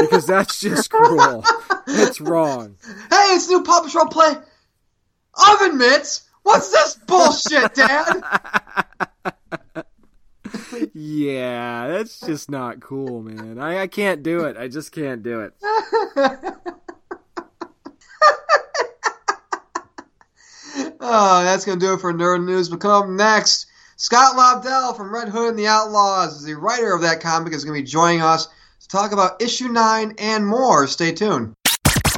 because 0.00 0.26
that's 0.26 0.60
just 0.60 0.90
cruel. 0.90 1.44
It's 1.86 2.20
wrong. 2.20 2.76
Hey, 3.10 3.34
it's 3.34 3.48
new 3.48 3.62
Paw 3.62 3.82
Patrol 3.82 4.06
play. 4.06 4.34
Oven 5.50 5.78
mitts. 5.78 6.28
What's 6.42 6.70
this 6.70 6.94
bullshit, 6.94 7.74
Dad? 7.74 8.22
Yeah, 10.92 11.88
that's 11.88 12.20
just 12.20 12.50
not 12.50 12.80
cool, 12.80 13.22
man. 13.22 13.58
I, 13.58 13.82
I 13.82 13.86
can't 13.86 14.22
do 14.22 14.44
it. 14.44 14.56
I 14.56 14.68
just 14.68 14.92
can't 14.92 15.22
do 15.22 15.40
it. 15.40 15.54
Oh, 21.06 21.44
that's 21.44 21.66
going 21.66 21.78
to 21.78 21.84
do 21.84 21.92
it 21.92 22.00
for 22.00 22.14
Nerd 22.14 22.46
News. 22.46 22.70
But 22.70 22.80
come 22.80 22.90
up 22.90 23.08
next, 23.10 23.66
Scott 23.96 24.36
Lobdell 24.36 24.96
from 24.96 25.12
Red 25.12 25.28
Hood 25.28 25.50
and 25.50 25.58
the 25.58 25.66
Outlaws, 25.66 26.42
the 26.42 26.54
writer 26.54 26.94
of 26.94 27.02
that 27.02 27.20
comic, 27.20 27.52
is 27.52 27.62
going 27.62 27.78
to 27.78 27.82
be 27.82 27.86
joining 27.86 28.22
us 28.22 28.46
to 28.46 28.88
talk 28.88 29.12
about 29.12 29.42
issue 29.42 29.68
9 29.68 30.14
and 30.16 30.46
more. 30.46 30.86
Stay 30.86 31.12
tuned. 31.12 31.52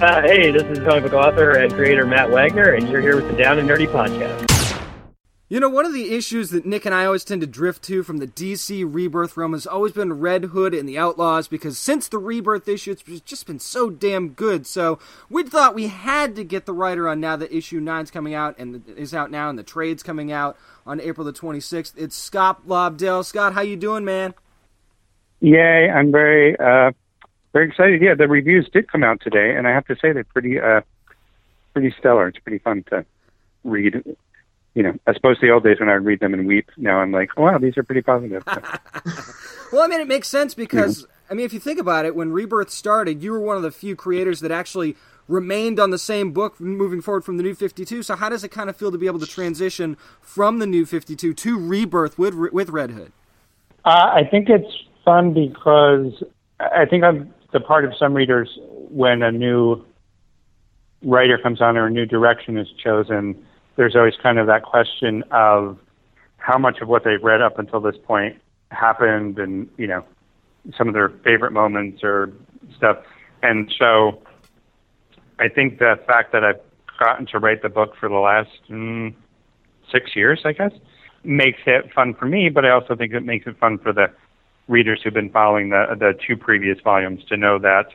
Uh, 0.01 0.23
hey, 0.23 0.53
this 0.53 0.63
is 0.63 0.79
comic 0.87 1.03
book 1.03 1.15
author 1.15 1.59
and 1.59 1.73
creator 1.73 2.07
Matt 2.07 2.31
Wagner, 2.31 2.75
and 2.75 2.89
you're 2.89 3.01
here 3.01 3.17
with 3.17 3.29
the 3.29 3.37
Down 3.37 3.59
and 3.59 3.69
Nerdy 3.69 3.89
podcast. 3.89 4.56
You 5.49 5.61
know, 5.61 5.69
one 5.69 5.87
of 5.87 5.93
the 5.93 6.13
issues 6.13 6.51
that 6.51 6.67
Nick 6.67 6.87
and 6.87 6.95
I 6.95 7.05
always 7.05 7.23
tend 7.23 7.41
to 7.41 7.47
drift 7.47 7.85
to 7.85 8.03
from 8.03 8.17
the 8.17 8.27
DC 8.27 8.85
Rebirth 8.85 9.37
realm 9.37 9.53
has 9.53 9.65
always 9.65 9.93
been 9.93 10.15
Red 10.15 10.47
Hood 10.47 10.75
and 10.75 10.89
the 10.89 10.99
Outlaws 10.99 11.47
because 11.47 11.79
since 11.79 12.09
the 12.09 12.19
Rebirth 12.19 12.67
issue, 12.67 12.91
it's 12.91 13.21
just 13.21 13.47
been 13.47 13.61
so 13.61 13.89
damn 13.89 14.31
good. 14.31 14.67
So 14.67 14.99
we 15.31 15.45
thought 15.45 15.77
we 15.77 15.87
had 15.87 16.35
to 16.35 16.43
get 16.43 16.67
the 16.67 16.73
writer 16.73 17.09
on 17.09 17.21
now 17.21 17.37
that 17.37 17.57
issue 17.57 17.81
9's 17.81 18.11
coming 18.11 18.35
out 18.35 18.59
and 18.59 18.83
is 18.89 19.15
out 19.15 19.31
now 19.31 19.49
and 19.49 19.57
the 19.57 19.63
trade's 19.63 20.03
coming 20.03 20.33
out 20.33 20.57
on 20.85 21.01
April 21.01 21.25
the 21.25 21.33
26th. 21.33 21.93
It's 21.97 22.17
Scott 22.17 22.67
Lobdell. 22.67 23.25
Scott, 23.25 23.55
how 23.55 23.61
you 23.61 23.77
doing, 23.77 24.05
man? 24.05 24.35
Yay! 25.39 25.89
I'm 25.89 26.11
very, 26.11 26.59
uh, 26.59 26.91
very 27.53 27.69
excited. 27.69 28.03
Yeah, 28.03 28.15
the 28.15 28.27
reviews 28.27 28.69
did 28.73 28.91
come 28.91 29.05
out 29.05 29.21
today, 29.21 29.55
and 29.55 29.69
I 29.69 29.71
have 29.71 29.87
to 29.87 29.95
say 29.95 30.11
they're 30.11 30.25
pretty, 30.25 30.59
uh, 30.59 30.81
pretty 31.73 31.95
stellar. 31.97 32.27
It's 32.27 32.39
pretty 32.41 32.59
fun 32.59 32.83
to 32.91 33.05
read. 33.63 34.03
You 34.77 34.85
know, 34.85 34.95
as 35.09 35.17
opposed 35.17 35.41
to 35.41 35.47
the 35.47 35.53
old 35.53 35.65
days 35.65 35.81
when 35.81 35.89
I 35.89 35.95
would 35.95 36.05
read 36.05 36.21
them 36.21 36.35
and 36.35 36.47
weep. 36.47 36.71
Now 36.77 37.01
I'm 37.01 37.11
like, 37.11 37.31
oh, 37.37 37.43
wow, 37.43 37.59
these 37.59 37.77
are 37.77 37.83
pretty 37.83 38.03
positive. 38.03 38.45
Well, 39.73 39.83
I 39.83 39.89
mean, 39.89 40.01
it 40.01 40.09
makes 40.09 40.29
sense 40.29 40.55
because, 40.55 41.07
I 41.31 41.35
mean, 41.35 41.45
if 41.45 41.53
you 41.53 41.61
think 41.61 41.81
about 41.81 42.05
it, 42.05 42.15
when 42.15 42.33
Rebirth 42.33 42.71
started, 42.71 43.23
you 43.23 43.33
were 43.33 43.41
one 43.41 43.57
of 43.57 43.63
the 43.63 43.71
few 43.71 43.97
creators 43.97 44.41
that 44.41 44.51
actually 44.51 44.97
remained 45.29 45.81
on 45.81 45.91
the 45.91 45.99
same 45.99 46.33
book 46.33 46.61
moving 46.61 47.01
forward 47.01 47.25
from 47.25 47.37
the 47.37 47.43
New 47.43 47.55
52. 47.55 48.03
So, 48.03 48.17
how 48.17 48.29
does 48.29 48.45
it 48.45 48.51
kind 48.51 48.71
of 48.71 48.77
feel 48.77 48.93
to 48.93 48.99
be 48.99 49.07
able 49.07 49.19
to 49.19 49.27
transition 49.27 49.97
from 50.21 50.61
the 50.61 50.67
New 50.67 50.87
52 50.87 51.35
to 51.35 51.59
Rebirth 51.59 52.19
with, 52.19 52.35
with 52.35 52.71
Red 52.71 52.93
Hood? 52.93 53.13
Uh, 53.85 53.89
I 54.15 54.23
think 54.31 54.49
it's 54.49 54.73
fun 55.05 55.35
because 55.35 56.23
I 56.61 56.87
think 56.87 57.05
I'm 57.05 57.33
the 57.53 57.61
part 57.61 57.85
of 57.85 57.93
some 57.99 58.15
readers 58.15 58.49
when 58.89 59.23
a 59.23 59.33
new 59.33 59.85
writer 61.03 61.39
comes 61.39 61.61
on 61.61 61.77
or 61.77 61.87
a 61.87 61.91
new 61.91 62.07
direction 62.07 62.57
is 62.57 62.69
chosen. 62.83 63.45
There's 63.77 63.95
always 63.95 64.15
kind 64.23 64.39
of 64.39 64.47
that 64.47 64.63
question 64.63 65.23
of 65.31 65.79
how 66.39 66.59
much 66.59 66.81
of 66.81 66.89
what 66.89 67.05
they've 67.05 67.23
read 67.23 67.43
up 67.43 67.59
until 67.59 67.81
this 67.81 67.97
point 68.05 68.41
happened, 68.71 69.39
and 69.39 69.69
you 69.77 69.87
know, 69.87 70.05
some 70.77 70.89
of 70.89 70.95
their 70.95 71.09
favorite 71.09 71.53
moments 71.53 72.03
or 72.03 72.33
stuff. 72.77 72.99
And 73.43 73.73
so, 73.79 74.23
I 75.39 75.49
think 75.49 75.79
the 75.79 75.99
fact 76.07 76.33
that 76.33 76.45
I've 76.45 76.61
gotten 76.99 77.27
to 77.27 77.39
write 77.39 77.63
the 77.63 77.69
book 77.69 77.95
for 77.99 78.09
the 78.09 78.17
last 78.17 78.51
mm, 78.71 79.15
six 79.93 80.17
years, 80.17 80.41
I 80.45 80.53
guess, 80.53 80.73
makes 81.25 81.61
it 81.67 81.93
fun 81.93 82.15
for 82.15 82.27
me, 82.27 82.49
but 82.49 82.65
I 82.65 82.71
also 82.71 82.97
think 82.97 83.13
it 83.13 83.25
makes 83.25 83.47
it 83.47 83.59
fun 83.59 83.79
for 83.79 83.93
the 83.93 84.11
readers 84.69 85.01
who've 85.03 85.15
been 85.15 85.31
following 85.31 85.69
the 85.71 85.97
the 85.99 86.13
two 86.27 86.37
previous 86.37 86.79
volumes 86.81 87.23
to 87.29 87.37
know 87.37 87.59
that 87.59 87.87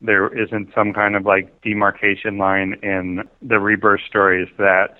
there 0.00 0.28
isn't 0.36 0.72
some 0.74 0.92
kind 0.92 1.16
of 1.16 1.24
like 1.24 1.60
demarcation 1.62 2.38
line 2.38 2.74
in 2.82 3.28
the 3.42 3.58
rebirth 3.58 4.00
stories 4.06 4.48
that 4.58 4.96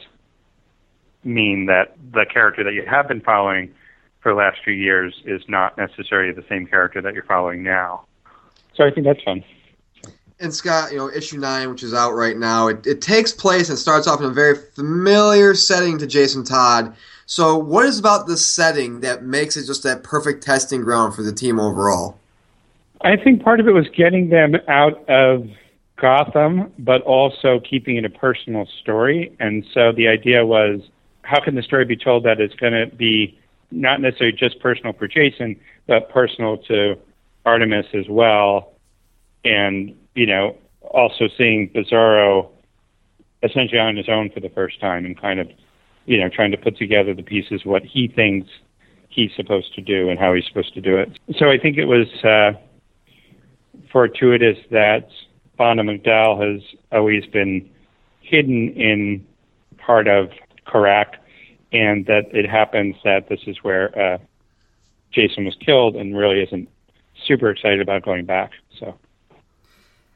mean 1.29 1.67
that 1.67 1.97
the 2.13 2.27
character 2.33 2.65
that 2.65 2.73
you 2.73 2.85
have 2.87 3.07
been 3.07 3.21
following 3.21 3.73
for 4.21 4.33
the 4.33 4.37
last 4.37 4.59
few 4.65 4.73
years 4.73 5.23
is 5.25 5.43
not 5.49 5.77
necessarily 5.79 6.33
the 6.33 6.45
same 6.49 6.67
character 6.67 7.01
that 7.01 7.15
you're 7.15 7.25
following 7.25 7.63
now. 7.63 8.05
So 8.75 8.85
I 8.85 8.91
think 8.91 9.07
that's 9.07 9.23
fun. 9.23 9.45
And 10.41 10.55
Scott, 10.55 10.93
you 10.93 10.99
know, 10.99 11.11
issue 11.11 11.39
9, 11.39 11.71
which 11.71 11.83
is 11.83 11.93
out 11.93 12.13
right 12.13 12.37
now, 12.37 12.69
it, 12.69 12.87
it 12.87 13.01
takes 13.01 13.33
place 13.33 13.69
and 13.69 13.79
starts 13.79 14.07
off 14.07 14.21
in 14.21 14.27
a 14.27 14.31
very 14.31 14.55
familiar 14.55 15.55
setting 15.55 15.99
to 15.99 16.07
Jason 16.07 16.45
Todd. 16.45 16.95
So, 17.27 17.59
what 17.59 17.85
is 17.85 17.99
about 17.99 18.27
this 18.27 18.47
setting 18.47 19.01
that 19.01 19.25
makes 19.25 19.57
it 19.57 19.67
just 19.67 19.83
that 19.83 20.05
perfect 20.05 20.43
testing 20.45 20.83
ground 20.83 21.15
for 21.15 21.23
the 21.23 21.33
team 21.33 21.59
overall? 21.59 22.19
I 23.03 23.17
think 23.17 23.43
part 23.43 23.61
of 23.61 23.67
it 23.67 23.73
was 23.73 23.89
getting 23.89 24.29
them 24.29 24.55
out 24.69 25.09
of 25.09 25.49
Gotham, 25.97 26.73
but 26.79 27.03
also 27.03 27.61
keeping 27.61 27.97
it 27.97 28.05
a 28.05 28.11
personal 28.11 28.67
story. 28.81 29.37
And 29.41 29.65
so 29.75 29.93
the 29.93 30.09
idea 30.09 30.47
was 30.47 30.81
how 31.29 31.41
can 31.45 31.55
the 31.55 31.63
story 31.63 31.85
be 31.85 31.97
told 31.97 32.25
that 32.25 32.41
it's 32.41 32.55
going 32.55 32.73
to 32.73 32.87
be 32.97 33.39
not 33.71 34.01
necessarily 34.01 34.35
just 34.35 34.59
personal 34.61 34.95
for 34.95 35.07
Jason, 35.07 35.61
but 35.87 36.09
personal 36.09 36.57
to 36.57 36.97
Artemis 37.45 37.85
as 37.93 38.07
well. 38.09 38.73
And, 39.45 39.95
you 40.15 40.25
know, 40.25 40.57
also 40.81 41.29
seeing 41.37 41.69
Bizarro 41.69 42.49
essentially 43.43 43.79
on 43.79 43.95
his 43.95 44.09
own 44.09 44.31
for 44.31 44.41
the 44.41 44.49
first 44.49 44.81
time 44.81 45.05
and 45.05 45.21
kind 45.21 45.39
of, 45.39 45.49
you 46.07 46.19
know, 46.19 46.31
trying 46.31 46.51
to 46.51 46.57
put 46.57 46.79
together 46.79 47.13
the 47.13 47.23
pieces, 47.23 47.61
what 47.65 47.83
he 47.85 48.09
thinks 48.09 48.49
he's 49.11 49.31
supposed 49.37 49.75
to 49.75 49.83
do 49.83 50.09
and 50.09 50.19
how 50.19 50.33
he's 50.33 50.47
supposed 50.47 50.73
to 50.73 50.81
do 50.81 50.97
it. 50.97 51.19
So 51.39 51.51
I 51.51 51.59
think 51.59 51.77
it 51.77 51.85
was 51.85 52.07
uh, 52.25 52.59
fortuitous 53.93 54.57
that 54.71 55.11
Bana-Mighdall 55.59 56.41
has 56.41 56.63
always 56.91 57.27
been 57.27 57.69
hidden 58.23 58.71
in 58.71 59.27
part 59.77 60.09
of 60.09 60.31
Qurac, 60.67 61.18
and 61.73 62.07
that 62.07 62.27
it 62.33 62.49
happens 62.49 62.97
that 63.05 63.29
this 63.29 63.41
is 63.47 63.59
where 63.63 63.99
uh, 63.99 64.19
Jason 65.13 65.45
was 65.45 65.57
killed 65.57 65.97
and 65.97 66.17
really 66.17 66.43
isn't 66.43 66.69
super 67.27 67.51
excited 67.51 67.81
about 67.81 68.03
going 68.03 68.25
back. 68.25 68.53
So. 68.79 68.95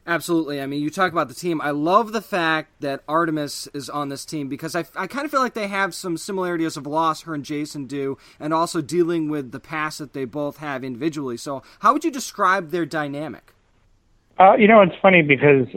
Absolutely. 0.05 0.61
I 0.61 0.65
mean, 0.65 0.81
you 0.81 0.89
talk 0.89 1.13
about 1.13 1.29
the 1.29 1.33
team. 1.33 1.61
I 1.61 1.69
love 1.71 2.11
the 2.11 2.21
fact 2.21 2.81
that 2.81 3.03
Artemis 3.07 3.69
is 3.73 3.89
on 3.89 4.09
this 4.09 4.25
team 4.25 4.49
because 4.49 4.75
I, 4.75 4.83
I 4.95 5.07
kind 5.07 5.23
of 5.23 5.31
feel 5.31 5.39
like 5.39 5.53
they 5.53 5.69
have 5.69 5.95
some 5.95 6.17
similarities 6.17 6.75
of 6.75 6.85
loss, 6.85 7.21
her 7.21 7.33
and 7.33 7.45
Jason 7.45 7.85
do, 7.85 8.17
and 8.37 8.53
also 8.53 8.81
dealing 8.81 9.29
with 9.29 9.51
the 9.51 9.61
past 9.61 9.99
that 9.99 10.11
they 10.11 10.25
both 10.25 10.57
have 10.57 10.83
individually. 10.83 11.37
So, 11.37 11.63
how 11.79 11.93
would 11.93 12.03
you 12.03 12.11
describe 12.11 12.71
their 12.71 12.85
dynamic? 12.85 13.53
Uh, 14.37 14.55
you 14.55 14.67
know, 14.67 14.81
it's 14.81 14.95
funny 15.01 15.21
because 15.21 15.67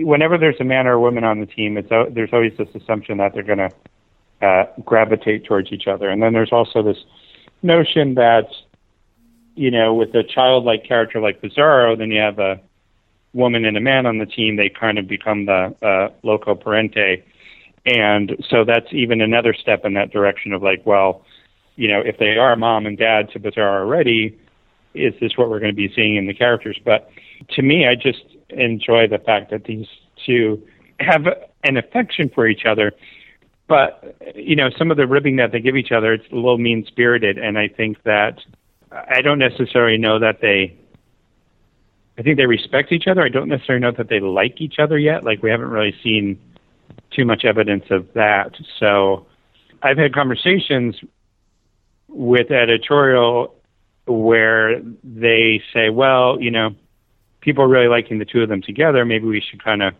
whenever 0.00 0.36
there's 0.36 0.58
a 0.58 0.64
man 0.64 0.88
or 0.88 0.94
a 0.94 1.00
woman 1.00 1.22
on 1.22 1.38
the 1.38 1.46
team, 1.46 1.76
it's 1.76 1.92
uh, 1.92 2.06
there's 2.10 2.30
always 2.32 2.52
this 2.58 2.68
assumption 2.74 3.18
that 3.18 3.34
they're 3.34 3.44
going 3.44 3.58
to 3.58 3.70
uh, 4.42 4.64
gravitate 4.84 5.44
towards 5.44 5.72
each 5.72 5.86
other, 5.86 6.08
and 6.08 6.22
then 6.22 6.32
there's 6.32 6.52
also 6.52 6.82
this 6.82 6.98
notion 7.62 8.14
that, 8.14 8.48
you 9.54 9.70
know, 9.70 9.94
with 9.94 10.14
a 10.14 10.22
childlike 10.22 10.84
character 10.84 11.20
like 11.20 11.40
Bizarro, 11.40 11.96
then 11.96 12.10
you 12.10 12.20
have 12.20 12.38
a 12.38 12.60
woman 13.32 13.64
and 13.64 13.76
a 13.76 13.80
man 13.80 14.06
on 14.06 14.18
the 14.18 14.26
team, 14.26 14.56
they 14.56 14.68
kind 14.68 14.98
of 14.98 15.06
become 15.06 15.46
the 15.46 15.74
uh, 15.82 16.08
loco 16.22 16.54
parente. 16.54 17.22
And 17.84 18.44
so 18.48 18.64
that's 18.64 18.86
even 18.92 19.20
another 19.20 19.54
step 19.54 19.84
in 19.84 19.94
that 19.94 20.10
direction 20.10 20.52
of 20.52 20.62
like, 20.62 20.84
well, 20.84 21.24
you 21.76 21.88
know, 21.88 22.00
if 22.00 22.18
they 22.18 22.36
are 22.38 22.56
mom 22.56 22.86
and 22.86 22.96
dad 22.96 23.30
to 23.32 23.40
Bizarro 23.40 23.80
already, 23.80 24.36
is 24.94 25.14
this 25.20 25.36
what 25.36 25.50
we're 25.50 25.60
going 25.60 25.70
to 25.70 25.76
be 25.76 25.92
seeing 25.94 26.16
in 26.16 26.26
the 26.26 26.34
characters? 26.34 26.78
But 26.82 27.10
to 27.50 27.62
me, 27.62 27.86
I 27.86 27.94
just 27.94 28.24
enjoy 28.48 29.06
the 29.06 29.18
fact 29.18 29.50
that 29.50 29.64
these 29.64 29.86
two 30.24 30.62
have 31.00 31.26
an 31.64 31.76
affection 31.76 32.30
for 32.34 32.48
each 32.48 32.64
other. 32.64 32.92
But, 33.68 34.16
you 34.34 34.54
know, 34.54 34.70
some 34.78 34.90
of 34.90 34.96
the 34.96 35.06
ribbing 35.06 35.36
that 35.36 35.50
they 35.50 35.60
give 35.60 35.76
each 35.76 35.90
other, 35.90 36.12
it's 36.12 36.30
a 36.30 36.34
little 36.34 36.58
mean 36.58 36.84
spirited. 36.86 37.36
And 37.36 37.58
I 37.58 37.68
think 37.68 38.02
that 38.04 38.38
I 38.92 39.22
don't 39.22 39.40
necessarily 39.40 39.98
know 39.98 40.18
that 40.20 40.40
they 40.40 40.76
I 42.18 42.22
think 42.22 42.38
they 42.38 42.46
respect 42.46 42.92
each 42.92 43.06
other. 43.06 43.22
I 43.22 43.28
don't 43.28 43.48
necessarily 43.48 43.82
know 43.82 43.92
that 43.92 44.08
they 44.08 44.20
like 44.20 44.60
each 44.60 44.78
other 44.78 44.98
yet. 44.98 45.24
Like 45.24 45.42
we 45.42 45.50
haven't 45.50 45.68
really 45.68 45.94
seen 46.02 46.38
too 47.10 47.24
much 47.24 47.44
evidence 47.44 47.84
of 47.90 48.06
that. 48.14 48.52
So 48.80 49.26
I've 49.82 49.98
had 49.98 50.14
conversations 50.14 50.96
with 52.08 52.50
editorial 52.50 53.54
where 54.06 54.80
they 55.04 55.62
say, 55.74 55.90
well, 55.90 56.40
you 56.40 56.50
know, 56.50 56.70
people 57.40 57.64
are 57.64 57.68
really 57.68 57.88
liking 57.88 58.18
the 58.18 58.24
two 58.24 58.42
of 58.42 58.48
them 58.48 58.62
together. 58.62 59.04
Maybe 59.04 59.26
we 59.26 59.42
should 59.42 59.62
kind 59.62 59.82
of 59.82 59.92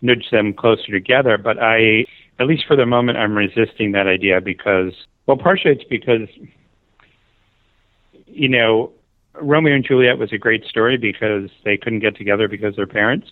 nudge 0.00 0.30
them 0.30 0.52
closer 0.52 0.92
together. 0.92 1.38
But 1.38 1.58
I, 1.60 2.04
at 2.38 2.46
least 2.46 2.64
for 2.66 2.76
the 2.76 2.86
moment, 2.86 3.18
I'm 3.18 3.36
resisting 3.36 3.92
that 3.92 4.06
idea 4.06 4.40
because, 4.40 4.92
well, 5.26 5.36
partially 5.36 5.72
it's 5.72 5.84
because, 5.84 6.28
you 8.26 8.48
know, 8.48 8.92
Romeo 9.40 9.74
and 9.74 9.84
Juliet 9.84 10.18
was 10.18 10.32
a 10.32 10.38
great 10.38 10.64
story 10.64 10.96
because 10.96 11.50
they 11.64 11.76
couldn't 11.76 12.00
get 12.00 12.16
together 12.16 12.48
because 12.48 12.76
their 12.76 12.86
parents. 12.86 13.30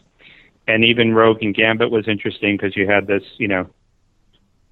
And 0.68 0.84
even 0.84 1.14
Rogue 1.14 1.42
and 1.42 1.54
Gambit 1.54 1.90
was 1.90 2.08
interesting 2.08 2.56
because 2.56 2.76
you 2.76 2.88
had 2.88 3.06
this, 3.06 3.22
you 3.38 3.46
know, 3.46 3.68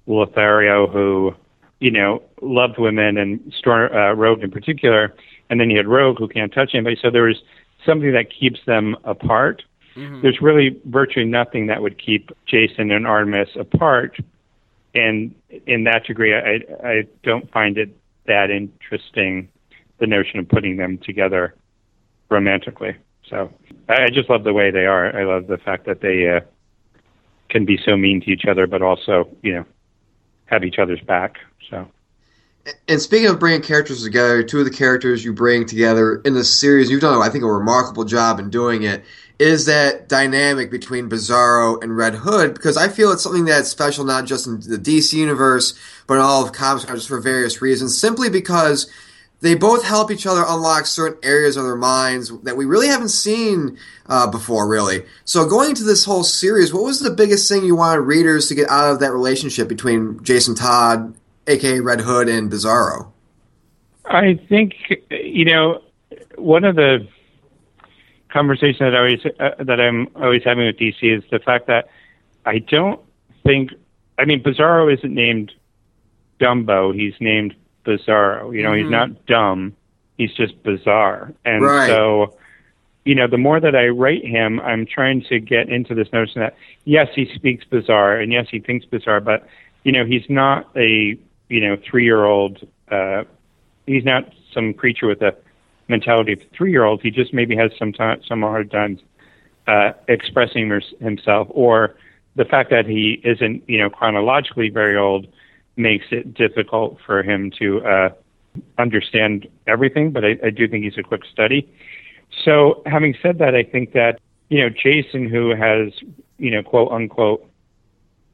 Lothario 0.07 0.87
who, 0.87 1.33
you 1.79 1.91
know, 1.91 2.21
loved 2.41 2.77
women 2.77 3.17
and 3.17 3.53
Storm, 3.57 3.91
uh, 3.93 4.13
Rogue 4.13 4.43
in 4.43 4.51
particular. 4.51 5.15
And 5.49 5.59
then 5.59 5.69
you 5.69 5.77
had 5.77 5.87
Rogue 5.87 6.17
who 6.19 6.27
can't 6.27 6.53
touch 6.53 6.71
anybody. 6.73 6.97
So 7.01 7.09
there 7.09 7.23
was 7.23 7.41
something 7.85 8.11
that 8.11 8.27
keeps 8.29 8.59
them 8.65 8.95
apart. 9.03 9.63
Mm-hmm. 9.95 10.21
There's 10.21 10.41
really 10.41 10.79
virtually 10.85 11.25
nothing 11.25 11.67
that 11.67 11.81
would 11.81 11.97
keep 11.97 12.31
Jason 12.45 12.91
and 12.91 13.07
Artemis 13.07 13.49
apart. 13.55 14.17
And 14.93 15.33
in 15.65 15.85
that 15.85 16.05
degree, 16.05 16.33
I, 16.35 16.61
I 16.83 17.07
don't 17.23 17.49
find 17.51 17.77
it 17.77 17.95
that 18.25 18.49
interesting 18.49 19.49
the 19.99 20.07
notion 20.07 20.39
of 20.39 20.49
putting 20.49 20.77
them 20.77 20.97
together 20.97 21.55
romantically. 22.29 22.95
So 23.29 23.51
I, 23.87 24.09
just 24.09 24.29
love 24.29 24.43
the 24.43 24.53
way 24.53 24.71
they 24.71 24.85
are. 24.85 25.17
I 25.17 25.23
love 25.23 25.47
the 25.47 25.57
fact 25.57 25.85
that 25.85 26.01
they 26.01 26.29
uh, 26.29 26.41
can 27.49 27.65
be 27.65 27.77
so 27.83 27.95
mean 27.95 28.21
to 28.21 28.31
each 28.31 28.45
other, 28.45 28.67
but 28.67 28.81
also, 28.81 29.29
you 29.41 29.53
know, 29.53 29.65
have 30.45 30.63
each 30.63 30.77
other's 30.77 31.01
back. 31.01 31.37
So. 31.69 31.87
And 32.87 33.01
speaking 33.01 33.27
of 33.27 33.39
bringing 33.39 33.61
characters 33.61 34.03
together, 34.03 34.43
two 34.43 34.59
of 34.59 34.65
the 34.65 34.71
characters 34.71 35.23
you 35.23 35.33
bring 35.33 35.65
together 35.65 36.21
in 36.25 36.33
this 36.33 36.53
series, 36.53 36.89
you've 36.89 37.01
done, 37.01 37.21
I 37.21 37.29
think, 37.29 37.43
a 37.43 37.47
remarkable 37.47 38.05
job 38.05 38.39
in 38.39 38.49
doing 38.49 38.83
it. 38.83 39.03
Is 39.37 39.65
that 39.65 40.07
dynamic 40.07 40.71
between 40.71 41.09
Bizarro 41.09 41.81
and 41.83 41.95
Red 41.95 42.15
Hood? 42.15 42.53
Because 42.53 42.77
I 42.77 42.87
feel 42.87 43.11
it's 43.11 43.23
something 43.23 43.45
that's 43.45 43.69
special 43.69 44.05
not 44.05 44.25
just 44.25 44.47
in 44.47 44.61
the 44.61 44.77
DC 44.77 45.13
universe, 45.13 45.77
but 46.07 46.15
in 46.15 46.21
all 46.21 46.43
of 46.43 46.53
comics, 46.53 46.85
just 46.85 47.07
for 47.09 47.19
various 47.19 47.61
reasons. 47.61 47.97
Simply 47.97 48.29
because 48.29 48.89
they 49.41 49.53
both 49.53 49.83
help 49.83 50.09
each 50.09 50.25
other 50.25 50.43
unlock 50.47 50.85
certain 50.85 51.19
areas 51.21 51.57
of 51.57 51.65
their 51.65 51.75
minds 51.75 52.31
that 52.43 52.55
we 52.55 52.65
really 52.65 52.87
haven't 52.87 53.09
seen 53.09 53.77
uh, 54.07 54.29
before, 54.29 54.67
really. 54.67 55.03
So, 55.25 55.47
going 55.47 55.71
into 55.71 55.83
this 55.83 56.05
whole 56.05 56.23
series, 56.23 56.73
what 56.73 56.83
was 56.83 57.01
the 57.01 57.11
biggest 57.11 57.49
thing 57.49 57.65
you 57.65 57.75
wanted 57.75 58.01
readers 58.01 58.47
to 58.47 58.55
get 58.55 58.69
out 58.69 58.91
of 58.91 58.99
that 59.01 59.11
relationship 59.11 59.67
between 59.67 60.23
Jason 60.23 60.55
Todd, 60.55 61.13
aka 61.47 61.79
Red 61.79 62.01
Hood, 62.01 62.29
and 62.29 62.49
Bizarro? 62.49 63.11
I 64.05 64.39
think 64.47 64.75
you 65.09 65.45
know 65.45 65.81
one 66.37 66.63
of 66.63 66.75
the 66.75 67.07
conversations 68.35 68.79
that 68.79 68.93
I 68.93 68.99
always 68.99 69.25
uh, 69.25 69.63
that 69.63 69.79
I'm 69.79 70.09
always 70.15 70.43
having 70.43 70.65
with 70.65 70.77
DC 70.77 71.17
is 71.17 71.23
the 71.31 71.39
fact 71.39 71.67
that 71.67 71.87
I 72.45 72.59
don't 72.59 72.99
think 73.43 73.71
I 74.19 74.25
mean 74.25 74.43
Bizarro 74.43 74.93
isn't 74.93 75.13
named 75.13 75.53
Dumbo; 76.39 76.93
he's 76.93 77.13
named 77.21 77.55
bizarro. 77.85 78.53
You 78.53 78.63
know, 78.63 78.71
mm-hmm. 78.71 78.83
he's 78.83 78.91
not 78.91 79.25
dumb. 79.25 79.75
He's 80.17 80.33
just 80.33 80.61
bizarre. 80.63 81.33
And 81.45 81.63
right. 81.63 81.87
so, 81.87 82.37
you 83.05 83.15
know, 83.15 83.27
the 83.27 83.37
more 83.37 83.59
that 83.59 83.75
I 83.75 83.87
write 83.87 84.25
him, 84.25 84.59
I'm 84.59 84.85
trying 84.85 85.23
to 85.29 85.39
get 85.39 85.69
into 85.69 85.95
this 85.95 86.11
notion 86.11 86.41
that 86.41 86.55
yes, 86.83 87.07
he 87.15 87.31
speaks 87.33 87.63
bizarre, 87.63 88.17
and 88.17 88.33
yes, 88.33 88.47
he 88.51 88.59
thinks 88.59 88.85
bizarre, 88.85 89.21
but 89.21 89.47
you 89.83 89.93
know, 89.93 90.05
he's 90.05 90.25
not 90.29 90.69
a 90.75 91.17
you 91.47 91.61
know 91.61 91.77
three 91.89 92.03
year 92.03 92.25
old. 92.25 92.67
Uh, 92.91 93.23
he's 93.87 94.03
not 94.03 94.33
some 94.53 94.73
creature 94.73 95.07
with 95.07 95.21
a 95.21 95.35
mentality 95.87 96.33
of 96.33 96.39
three 96.55 96.71
year 96.71 96.83
old. 96.83 97.01
He 97.01 97.11
just 97.11 97.33
maybe 97.33 97.55
has 97.55 97.71
some 97.77 97.93
time, 97.93 98.21
some 98.27 98.41
hard 98.41 98.71
times 98.71 99.01
uh, 99.67 99.91
expressing 100.07 100.81
himself, 100.99 101.47
or 101.51 101.95
the 102.35 102.45
fact 102.45 102.69
that 102.71 102.85
he 102.85 103.21
isn't 103.23 103.63
you 103.67 103.77
know 103.77 103.89
chronologically 103.89 104.69
very 104.69 104.97
old 104.97 105.27
makes 105.77 106.05
it 106.11 106.33
difficult 106.33 106.97
for 107.05 107.21
him 107.21 107.51
to 107.59 107.83
uh, 107.85 108.09
understand 108.77 109.47
everything, 109.67 110.11
but 110.11 110.23
I, 110.23 110.37
I 110.45 110.49
do 110.49 110.67
think 110.67 110.83
he's 110.83 110.97
a 110.97 111.03
quick 111.03 111.23
study. 111.31 111.69
So, 112.43 112.81
having 112.85 113.15
said 113.21 113.39
that, 113.39 113.55
I 113.55 113.63
think 113.63 113.93
that 113.93 114.19
you 114.49 114.61
know 114.61 114.69
Jason, 114.69 115.29
who 115.29 115.55
has 115.55 115.93
you 116.37 116.51
know 116.51 116.63
quote 116.63 116.91
unquote 116.91 117.45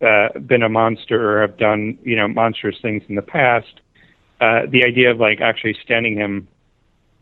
uh, 0.01 0.39
been 0.39 0.63
a 0.63 0.69
monster 0.69 1.37
or 1.37 1.41
have 1.41 1.57
done 1.57 1.97
you 2.03 2.15
know 2.15 2.27
monstrous 2.27 2.77
things 2.81 3.03
in 3.07 3.15
the 3.15 3.21
past, 3.21 3.81
uh, 4.39 4.61
the 4.69 4.83
idea 4.83 5.11
of 5.11 5.19
like 5.19 5.41
actually 5.41 5.75
standing 5.83 6.15
him 6.15 6.47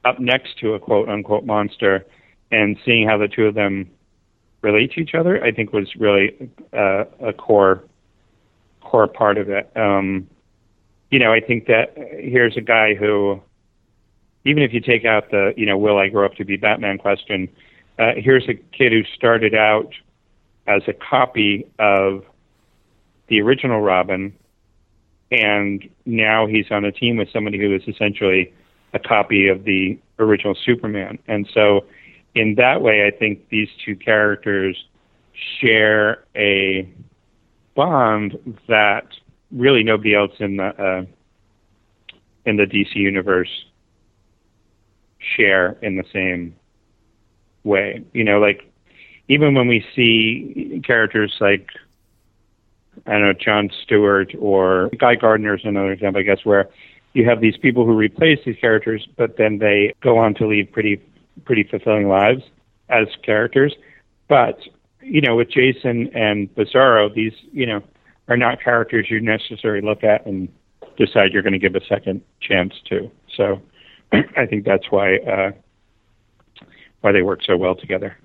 up 0.05 0.19
next 0.19 0.57
to 0.59 0.73
a 0.73 0.79
quote 0.79 1.09
unquote 1.09 1.45
monster 1.45 2.05
and 2.51 2.77
seeing 2.85 3.07
how 3.07 3.17
the 3.17 3.27
two 3.27 3.45
of 3.45 3.55
them 3.55 3.89
relate 4.61 4.91
to 4.93 5.01
each 5.01 5.13
other, 5.13 5.43
I 5.43 5.51
think 5.51 5.73
was 5.73 5.95
really 5.95 6.51
uh, 6.73 7.05
a 7.21 7.33
core 7.33 7.83
core 8.81 9.07
part 9.07 9.37
of 9.37 9.49
it. 9.49 9.71
Um, 9.75 10.27
you 11.11 11.19
know, 11.19 11.31
I 11.31 11.39
think 11.39 11.67
that 11.67 11.93
here's 11.95 12.57
a 12.57 12.61
guy 12.61 12.93
who, 12.93 13.41
even 14.45 14.63
if 14.63 14.73
you 14.73 14.79
take 14.79 15.05
out 15.05 15.31
the, 15.31 15.53
you 15.57 15.65
know, 15.65 15.77
will 15.77 15.97
I 15.97 16.09
grow 16.09 16.25
up 16.25 16.35
to 16.35 16.45
be 16.45 16.57
Batman 16.57 16.97
question, 16.97 17.49
uh, 17.97 18.13
here's 18.15 18.47
a 18.47 18.53
kid 18.53 18.91
who 18.91 19.03
started 19.15 19.53
out 19.53 19.93
as 20.67 20.83
a 20.87 20.93
copy 20.93 21.67
of 21.79 22.23
the 23.27 23.41
original 23.41 23.81
Robin, 23.81 24.33
and 25.31 25.87
now 26.05 26.47
he's 26.47 26.65
on 26.71 26.85
a 26.85 26.91
team 26.91 27.17
with 27.17 27.29
somebody 27.31 27.59
who 27.59 27.75
is 27.75 27.81
essentially 27.87 28.53
a 28.93 28.99
copy 28.99 29.47
of 29.47 29.63
the 29.63 29.97
original 30.17 30.55
Superman. 30.65 31.19
And 31.27 31.47
so, 31.53 31.85
in 32.35 32.55
that 32.55 32.81
way, 32.81 33.07
I 33.07 33.17
think 33.17 33.49
these 33.49 33.69
two 33.85 33.95
characters 33.95 34.77
share 35.59 36.23
a 36.35 36.87
bond 37.75 38.57
that 38.67 39.07
really 39.51 39.83
nobody 39.83 40.15
else 40.15 40.31
in 40.39 40.57
the 40.57 40.65
uh, 40.65 41.05
in 42.45 42.57
the 42.57 42.65
DC 42.65 42.95
universe 42.95 43.49
share 45.35 45.77
in 45.81 45.95
the 45.95 46.03
same 46.13 46.55
way. 47.63 48.03
You 48.13 48.23
know, 48.23 48.39
like 48.39 48.71
even 49.27 49.53
when 49.53 49.67
we 49.67 49.85
see 49.95 50.81
characters 50.85 51.33
like 51.39 51.67
I 53.05 53.13
don't 53.13 53.21
know 53.21 53.33
John 53.33 53.69
Stewart 53.83 54.33
or 54.39 54.89
Guy 54.99 55.15
Gardner 55.15 55.55
is 55.55 55.61
another 55.63 55.91
example, 55.91 56.19
I 56.19 56.23
guess, 56.23 56.43
where 56.43 56.69
you 57.13 57.27
have 57.27 57.41
these 57.41 57.57
people 57.57 57.85
who 57.85 57.93
replace 57.93 58.39
these 58.45 58.57
characters, 58.59 59.07
but 59.17 59.37
then 59.37 59.57
they 59.57 59.93
go 60.01 60.17
on 60.17 60.33
to 60.35 60.47
lead 60.47 60.71
pretty 60.71 61.01
pretty 61.45 61.63
fulfilling 61.63 62.07
lives 62.07 62.43
as 62.89 63.07
characters. 63.23 63.73
But 64.27 64.59
you 65.01 65.21
know, 65.21 65.35
with 65.35 65.49
Jason 65.49 66.09
and 66.15 66.53
Bizarro, 66.55 67.13
these, 67.13 67.33
you 67.51 67.65
know, 67.65 67.81
are 68.27 68.37
not 68.37 68.61
characters 68.61 69.07
you 69.09 69.19
necessarily 69.19 69.85
look 69.85 70.03
at 70.03 70.25
and 70.25 70.49
decide 70.97 71.31
you're 71.33 71.41
going 71.41 71.53
to 71.53 71.59
give 71.59 71.75
a 71.75 71.85
second 71.85 72.21
chance 72.41 72.73
to. 72.89 73.09
So 73.35 73.61
I 74.37 74.45
think 74.45 74.65
that's 74.65 74.91
why 74.91 75.17
uh, 75.17 75.51
why 77.01 77.11
they 77.11 77.21
work 77.21 77.39
so 77.43 77.57
well 77.57 77.75
together. 77.75 78.17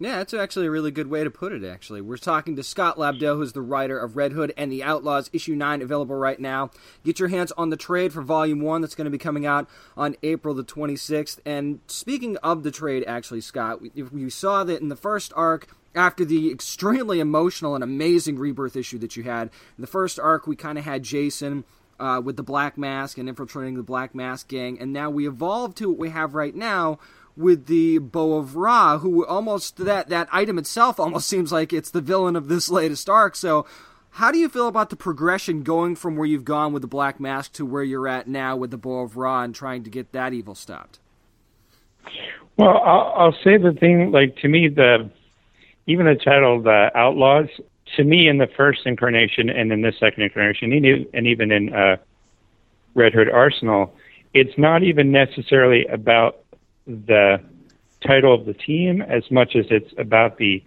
Yeah, 0.00 0.18
that's 0.18 0.32
actually 0.32 0.66
a 0.66 0.70
really 0.70 0.92
good 0.92 1.08
way 1.08 1.24
to 1.24 1.30
put 1.30 1.50
it, 1.52 1.64
actually. 1.64 2.00
We're 2.00 2.18
talking 2.18 2.54
to 2.54 2.62
Scott 2.62 2.98
Lobdell, 2.98 3.36
who's 3.36 3.52
the 3.52 3.62
writer 3.62 3.98
of 3.98 4.16
Red 4.16 4.30
Hood 4.30 4.52
and 4.56 4.70
the 4.70 4.84
Outlaws, 4.84 5.28
issue 5.32 5.56
9, 5.56 5.82
available 5.82 6.14
right 6.14 6.38
now. 6.38 6.70
Get 7.04 7.18
your 7.18 7.28
hands 7.28 7.50
on 7.58 7.70
the 7.70 7.76
trade 7.76 8.12
for 8.12 8.22
volume 8.22 8.60
1 8.60 8.80
that's 8.80 8.94
going 8.94 9.06
to 9.06 9.10
be 9.10 9.18
coming 9.18 9.44
out 9.44 9.68
on 9.96 10.14
April 10.22 10.54
the 10.54 10.62
26th. 10.62 11.40
And 11.44 11.80
speaking 11.88 12.36
of 12.38 12.62
the 12.62 12.70
trade, 12.70 13.02
actually, 13.08 13.40
Scott, 13.40 13.80
we 14.12 14.30
saw 14.30 14.62
that 14.62 14.80
in 14.80 14.88
the 14.88 14.94
first 14.94 15.32
arc, 15.34 15.66
after 15.96 16.24
the 16.24 16.48
extremely 16.52 17.18
emotional 17.18 17.74
and 17.74 17.82
amazing 17.82 18.38
rebirth 18.38 18.76
issue 18.76 18.98
that 18.98 19.16
you 19.16 19.24
had, 19.24 19.50
in 19.76 19.80
the 19.80 19.88
first 19.88 20.20
arc, 20.20 20.46
we 20.46 20.54
kind 20.54 20.78
of 20.78 20.84
had 20.84 21.02
Jason. 21.02 21.64
Uh, 22.00 22.20
with 22.20 22.36
the 22.36 22.44
Black 22.44 22.78
Mask 22.78 23.18
and 23.18 23.28
infiltrating 23.28 23.74
the 23.74 23.82
Black 23.82 24.14
Mask 24.14 24.46
gang, 24.46 24.78
and 24.78 24.92
now 24.92 25.10
we 25.10 25.26
evolved 25.26 25.76
to 25.78 25.88
what 25.88 25.98
we 25.98 26.10
have 26.10 26.32
right 26.32 26.54
now, 26.54 27.00
with 27.38 27.66
the 27.66 27.98
Bow 27.98 28.34
of 28.34 28.56
Ra, 28.56 28.98
who 28.98 29.24
almost 29.24 29.76
that 29.78 30.08
that 30.08 30.28
item 30.32 30.58
itself 30.58 30.98
almost 30.98 31.28
seems 31.28 31.52
like 31.52 31.72
it's 31.72 31.90
the 31.90 32.00
villain 32.00 32.36
of 32.36 32.48
this 32.48 32.68
latest 32.68 33.08
arc. 33.08 33.36
So, 33.36 33.64
how 34.10 34.32
do 34.32 34.38
you 34.38 34.48
feel 34.48 34.68
about 34.68 34.90
the 34.90 34.96
progression 34.96 35.62
going 35.62 35.94
from 35.94 36.16
where 36.16 36.26
you've 36.26 36.44
gone 36.44 36.72
with 36.72 36.82
the 36.82 36.88
Black 36.88 37.20
Mask 37.20 37.52
to 37.54 37.64
where 37.64 37.84
you're 37.84 38.08
at 38.08 38.26
now 38.26 38.56
with 38.56 38.70
the 38.70 38.76
Bow 38.76 39.00
of 39.00 39.16
Ra 39.16 39.42
and 39.42 39.54
trying 39.54 39.84
to 39.84 39.90
get 39.90 40.12
that 40.12 40.32
evil 40.32 40.54
stopped? 40.54 40.98
Well, 42.56 42.82
I'll, 42.84 43.12
I'll 43.16 43.36
say 43.44 43.56
the 43.56 43.72
thing 43.72 44.10
like 44.10 44.36
to 44.38 44.48
me 44.48 44.68
the 44.68 45.08
even 45.86 46.06
the 46.06 46.16
title 46.16 46.60
the 46.60 46.90
Outlaws 46.94 47.48
to 47.96 48.04
me 48.04 48.28
in 48.28 48.38
the 48.38 48.48
first 48.56 48.80
incarnation 48.84 49.48
and 49.48 49.72
in 49.72 49.82
this 49.82 49.94
second 49.98 50.24
incarnation 50.24 50.72
and 50.72 51.26
even 51.26 51.52
in 51.52 51.72
uh, 51.72 51.96
Red 52.94 53.14
Hood 53.14 53.30
Arsenal, 53.30 53.94
it's 54.34 54.56
not 54.58 54.82
even 54.82 55.10
necessarily 55.10 55.86
about 55.86 56.40
the 56.88 57.40
title 58.04 58.34
of 58.34 58.46
the 58.46 58.54
team 58.54 59.02
as 59.02 59.30
much 59.30 59.54
as 59.54 59.66
it's 59.70 59.92
about 59.98 60.38
the 60.38 60.62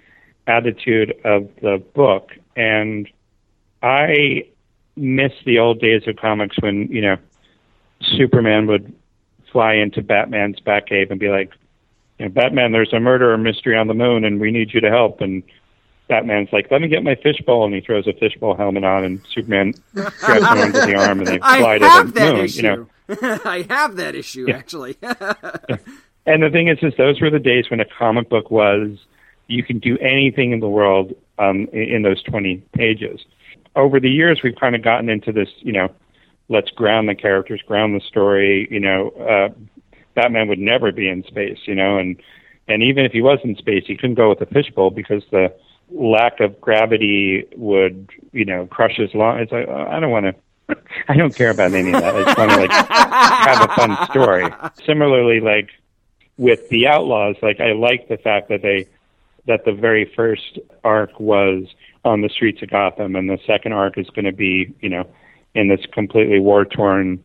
attitude 0.48 1.14
of 1.26 1.50
the 1.62 1.84
book. 1.94 2.30
And 2.56 3.08
I 3.82 4.48
miss 4.96 5.32
the 5.46 5.60
old 5.60 5.80
days 5.80 6.04
of 6.08 6.16
comics 6.18 6.58
when, 6.62 6.88
you 6.92 7.02
know, 7.02 7.18
Superman 8.02 8.68
would 8.68 8.94
fly 9.52 9.74
into 9.76 10.02
Batman's 10.02 10.60
Batcave 10.60 11.12
and 11.12 11.20
be 11.20 11.30
like, 11.30 11.52
you 12.20 12.26
know, 12.26 12.32
Batman, 12.32 12.72
there's 12.72 12.94
a 12.94 13.00
murder 13.00 13.38
mystery 13.38 13.78
on 13.78 13.88
the 13.88 13.94
moon 13.94 14.24
and 14.26 14.40
we 14.40 14.52
need 14.52 14.74
you 14.74 14.82
to 14.82 14.90
help. 14.90 15.22
And 15.22 15.44
Batman's 16.08 16.50
like, 16.52 16.70
let 16.72 16.82
me 16.82 16.88
get 16.88 17.04
my 17.04 17.16
fishbowl. 17.16 17.66
And 17.66 17.74
he 17.74 17.82
throws 17.82 18.08
a 18.08 18.14
fishbowl 18.14 18.56
helmet 18.56 18.84
on 18.84 19.04
and 19.04 19.22
Superman 19.34 19.74
grabs 19.94 20.20
him 20.22 20.44
under 20.46 20.86
the 20.86 20.96
arm 20.96 21.20
and 21.20 21.28
they 21.28 21.38
fly 21.40 21.78
to 21.80 22.12
the 22.12 22.20
moon, 22.34 22.46
issue. 22.46 22.58
you 22.58 22.64
know. 22.64 22.88
I 23.46 23.66
have 23.70 23.96
that 23.98 24.16
issue, 24.16 24.46
Yeah. 24.48 24.58
actually. 24.58 24.98
And 26.26 26.44
the 26.44 26.50
thing 26.50 26.68
is, 26.68 26.78
is 26.82 26.94
those 26.98 27.20
were 27.20 27.30
the 27.30 27.40
days 27.40 27.70
when 27.70 27.80
a 27.80 27.86
comic 27.86 28.30
book 28.30 28.52
was 28.52 28.98
you 29.48 29.64
can 29.64 29.80
do 29.80 29.98
anything 29.98 30.52
in 30.52 30.60
the 30.60 30.70
world 30.70 31.14
um, 31.40 31.68
in, 31.74 31.96
in 31.96 32.02
those 32.04 32.22
20 32.24 32.58
pages. 32.74 33.22
Over 33.76 34.00
the 34.00 34.10
years, 34.10 34.42
we've 34.44 34.56
kind 34.56 34.76
of 34.76 34.84
gotten 34.84 35.10
into 35.10 35.32
this, 35.32 35.50
you 35.60 35.72
know, 35.72 35.90
let's 36.50 36.70
ground 36.72 37.10
the 37.10 37.16
characters, 37.16 37.62
ground 37.66 37.96
the 37.96 38.06
story. 38.06 38.68
You 38.70 38.80
know, 38.80 39.10
uh, 39.12 39.50
Batman 40.14 40.48
would 40.48 40.60
never 40.60 40.92
be 40.92 41.08
in 41.08 41.24
space, 41.24 41.60
you 41.66 41.76
know, 41.76 41.98
and 41.98 42.22
and 42.68 42.84
even 42.84 43.06
if 43.06 43.12
he 43.12 43.22
was 43.22 43.40
in 43.44 43.56
space, 43.56 43.84
he 43.88 43.98
couldn't 43.98 44.16
go 44.16 44.30
with 44.30 44.42
a 44.42 44.46
fishbowl 44.46 44.92
because 44.92 45.24
the 45.32 45.54
lack 45.90 46.40
of 46.40 46.60
gravity 46.62 47.46
would, 47.56 48.10
you 48.32 48.46
know, 48.46 48.66
crush 48.68 48.96
his 48.96 49.14
lungs. 49.14 49.42
It's 49.44 49.52
like, 49.52 49.68
I 49.68 50.00
don't 50.00 50.12
want 50.12 50.26
to. 50.26 50.36
I 51.10 51.18
don't 51.18 51.36
care 51.36 51.50
about 51.50 51.74
any 51.74 51.92
of 51.92 52.02
that. 52.02 52.16
I 52.16 52.24
just 52.24 52.38
want 52.38 52.52
to 52.52 52.58
like 52.58 52.72
have 52.72 53.70
a 53.70 53.74
fun 53.74 54.10
story. 54.10 54.48
Similarly, 54.86 55.40
like 55.40 55.70
with 56.42 56.68
the 56.70 56.88
Outlaws, 56.88 57.36
like 57.44 57.60
I 57.60 57.74
like 57.74 58.08
the 58.08 58.18
fact 58.18 58.50
that 58.50 58.64
they 58.64 58.88
that 59.46 59.64
the 59.64 59.72
very 59.72 60.12
first 60.16 60.58
arc 60.84 61.20
was 61.20 61.66
on 62.04 62.22
the 62.22 62.30
streets 62.30 62.64
of 62.64 62.72
Gotham, 62.72 63.16
and 63.16 63.30
the 63.30 63.38
second 63.46 63.74
arc 63.74 63.96
is 63.96 64.10
going 64.10 64.26
to 64.26 64.32
be, 64.32 64.74
you 64.82 64.90
know, 64.90 65.08
in 65.54 65.68
this 65.68 65.82
completely 65.94 66.40
war 66.40 66.66
torn 66.66 67.24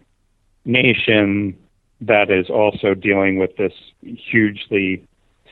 nation 0.66 1.56
that 2.02 2.30
is 2.30 2.50
also 2.50 2.92
dealing 2.92 3.38
with 3.38 3.56
this 3.56 3.72
hugely 4.02 5.02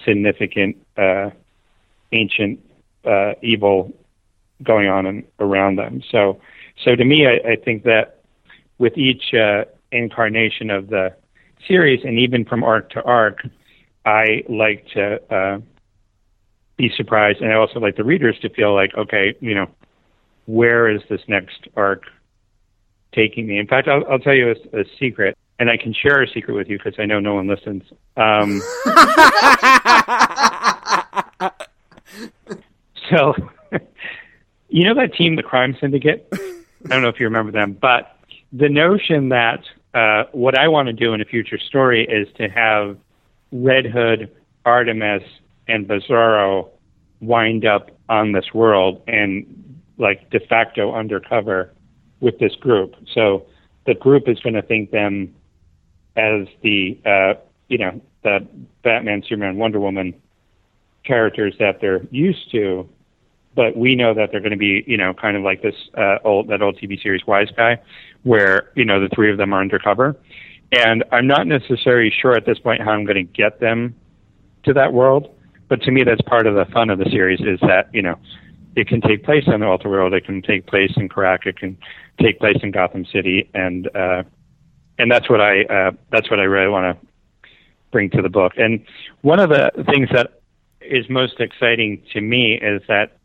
significant 0.05 0.77
uh, 0.99 1.31
ancient 2.12 2.61
uh, 3.07 3.32
evil 3.41 3.95
going 4.62 4.89
on 4.89 5.07
in, 5.07 5.24
around 5.41 5.77
them. 5.77 6.03
So, 6.11 6.39
so 6.85 6.95
to 6.95 7.05
me, 7.05 7.27
I, 7.27 7.53
I 7.53 7.57
think 7.57 7.85
that 7.85 8.20
with 8.77 8.99
each 8.99 9.32
uh, 9.32 9.65
incarnation 9.91 10.69
of 10.69 10.89
the 10.89 11.15
series, 11.66 12.05
and 12.05 12.19
even 12.19 12.45
from 12.45 12.62
arc 12.62 12.91
to 12.91 13.03
arc, 13.03 13.41
I 14.05 14.45
like 14.49 14.86
to 14.95 15.35
uh, 15.35 15.61
be 16.77 16.91
surprised, 16.97 17.41
and 17.41 17.53
I 17.53 17.57
also 17.57 17.81
like 17.81 17.97
the 17.97 18.05
readers 18.05 18.39
to 18.41 18.49
feel 18.51 18.74
like, 18.74 18.95
okay, 18.95 19.35
you 19.41 19.55
know, 19.55 19.66
where 20.47 20.89
is 20.89 21.01
this 21.09 21.20
next 21.28 21.69
arc 21.77 22.05
taking 23.12 23.47
me? 23.47 23.59
In 23.59 23.66
fact, 23.66 23.89
I'll, 23.89 24.05
I'll 24.11 24.19
tell 24.19 24.35
you 24.35 24.51
a, 24.51 24.81
a 24.81 24.85
secret, 24.99 25.36
and 25.59 25.70
I 25.70 25.77
can 25.77 25.95
share 25.95 26.23
a 26.23 26.28
secret 26.28 26.55
with 26.55 26.69
you 26.69 26.78
because 26.78 26.95
I 26.99 27.07
know 27.07 27.20
no 27.20 27.35
one 27.35 27.47
listens. 27.47 27.85
Um, 28.16 28.61
so, 33.11 33.35
you 34.69 34.85
know 34.85 34.95
that 34.95 35.15
team, 35.15 35.36
the 35.36 35.43
Crime 35.43 35.77
Syndicate? 35.81 36.28
I 36.32 36.89
don't 36.89 37.03
know 37.03 37.09
if 37.09 37.20
you 37.20 37.27
remember 37.27 37.53
them, 37.53 37.73
but 37.73 38.19
the 38.53 38.69
notion 38.69 39.31
that 39.31 39.65
uh, 39.95 40.25
what 40.33 40.59
I 40.59 40.69
want 40.69 40.87
to 40.87 40.93
do 40.93 41.15
in 41.15 41.21
a 41.21 41.25
future 41.25 41.59
story 41.59 42.05
is 42.05 42.29
to 42.37 42.49
have 42.49 42.99
Red 43.53 43.87
Hood, 43.87 44.31
Artemis, 44.65 45.23
and 45.69 45.87
Bizarro 45.87 46.69
wind 47.21 47.65
up 47.65 47.91
on 48.09 48.33
this 48.33 48.53
world 48.53 49.03
and 49.07 49.81
like 49.97 50.29
de 50.31 50.41
facto 50.41 50.93
undercover 50.93 51.73
with 52.21 52.39
this 52.39 52.55
group. 52.57 52.95
So 53.15 53.47
the 53.87 53.95
group 53.95 54.29
is 54.29 54.41
going 54.41 54.55
to 54.55 54.62
think 54.62 54.91
them 54.91 55.35
as 56.16 56.47
the 56.62 56.99
uh, 57.07 57.41
you 57.69 57.79
know 57.79 58.01
the 58.23 58.47
Batman, 58.83 59.23
Superman, 59.23 59.57
Wonder 59.57 59.81
Woman 59.81 60.15
characters 61.05 61.55
that 61.59 61.81
they're 61.81 62.03
used 62.11 62.51
to, 62.51 62.89
but 63.55 63.76
we 63.76 63.94
know 63.94 64.14
that 64.14 64.31
they're 64.31 64.40
going 64.40 64.52
to 64.52 64.56
be 64.56 64.85
you 64.86 64.97
know 64.97 65.14
kind 65.14 65.36
of 65.36 65.43
like 65.43 65.62
this 65.62 65.74
uh, 65.97 66.16
old 66.24 66.48
that 66.48 66.62
old 66.62 66.76
TV 66.76 67.01
series 67.02 67.26
Wise 67.26 67.48
Guy, 67.56 67.81
where 68.22 68.70
you 68.74 68.85
know 68.85 69.01
the 69.01 69.09
three 69.14 69.31
of 69.31 69.39
them 69.39 69.52
are 69.52 69.60
undercover, 69.60 70.16
and 70.72 71.05
I'm 71.12 71.26
not 71.26 71.47
necessarily 71.47 72.10
sure 72.10 72.35
at 72.35 72.47
this 72.47 72.59
point 72.59 72.81
how 72.82 72.90
I'm 72.90 73.05
going 73.05 73.16
to 73.16 73.32
get 73.32 73.60
them 73.60 73.94
to 74.64 74.72
that 74.74 74.93
world. 74.93 75.35
But 75.68 75.82
to 75.82 75.90
me, 75.90 76.05
that's 76.05 76.20
part 76.22 76.47
of 76.47 76.55
the 76.55 76.66
fun 76.72 76.90
of 76.90 76.98
the 76.98 77.09
series 77.10 77.40
is 77.40 77.59
that 77.60 77.89
you 77.93 78.02
know 78.02 78.18
it 78.76 78.89
can 78.89 79.01
take 79.01 79.24
place 79.24 79.44
in 79.47 79.60
the 79.60 79.66
Ultra 79.66 79.90
world, 79.90 80.14
it 80.14 80.24
can 80.24 80.43
take 80.43 80.66
place 80.66 80.93
in 80.97 81.09
Qurac, 81.09 81.47
it 81.47 81.59
can 81.59 81.78
take 82.20 82.39
place 82.39 82.56
in 82.62 82.70
Gotham 82.70 83.05
City, 83.06 83.48
and 83.55 83.89
uh, 83.94 84.24
and 84.98 85.10
that's 85.10 85.28
what 85.31 85.40
I 85.40 85.62
uh, 85.62 85.90
that's 86.10 86.31
what 86.31 86.40
I 86.40 86.44
really 86.44 86.68
want 86.68 86.98
to 87.01 87.09
bring 87.93 88.10
to 88.10 88.22
the 88.22 88.28
book. 88.28 88.52
And 88.56 88.85
one 89.22 89.39
of 89.39 89.51
the 89.51 89.70
things 89.89 90.09
that 90.12 90.40
is 90.81 91.09
most 91.09 91.40
exciting 91.40 92.02
to 92.12 92.20
me 92.20 92.59
is 92.60 92.82
that 92.89 93.16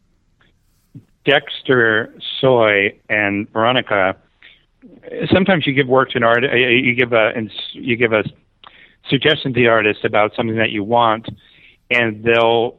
Dexter, 1.26 2.14
Soy, 2.40 2.98
and 3.10 3.52
Veronica. 3.52 4.16
Sometimes 5.32 5.68
you 5.68 5.74
give 5.74 5.88
work 5.88 6.12
to 6.12 6.18
an 6.18 6.24
artist, 6.24 6.54
you 6.54 6.96
give 6.96 7.14
a 7.14 7.32
you 7.74 7.96
give 7.96 8.14
a 8.14 8.24
suggestion 9.10 9.54
to 9.54 9.60
the 9.60 9.68
artist 9.68 10.06
about 10.06 10.34
something 10.36 10.58
that 10.58 10.72
you 10.72 10.84
want, 10.84 11.28
and 11.90 12.24
they'll 12.24 12.78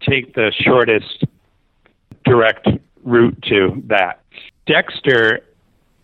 take 0.00 0.34
the 0.34 0.52
shortest 0.60 1.24
direct 2.24 2.68
route 3.04 3.40
to 3.48 3.82
that. 3.86 4.20
Dexter, 4.66 5.40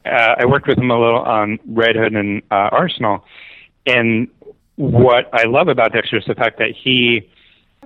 uh, 0.04 0.34
I 0.38 0.46
worked 0.46 0.66
with 0.66 0.78
him 0.78 0.90
a 0.90 0.98
little 0.98 1.20
on 1.20 1.58
Red 1.66 1.96
Hood 1.96 2.14
and 2.14 2.42
uh, 2.50 2.70
Arsenal, 2.72 3.24
and 3.86 4.28
what 4.76 5.28
I 5.32 5.44
love 5.44 5.68
about 5.68 5.92
Dexter 5.92 6.16
is 6.16 6.24
the 6.26 6.34
fact 6.34 6.58
that 6.58 6.70
he 6.70 7.28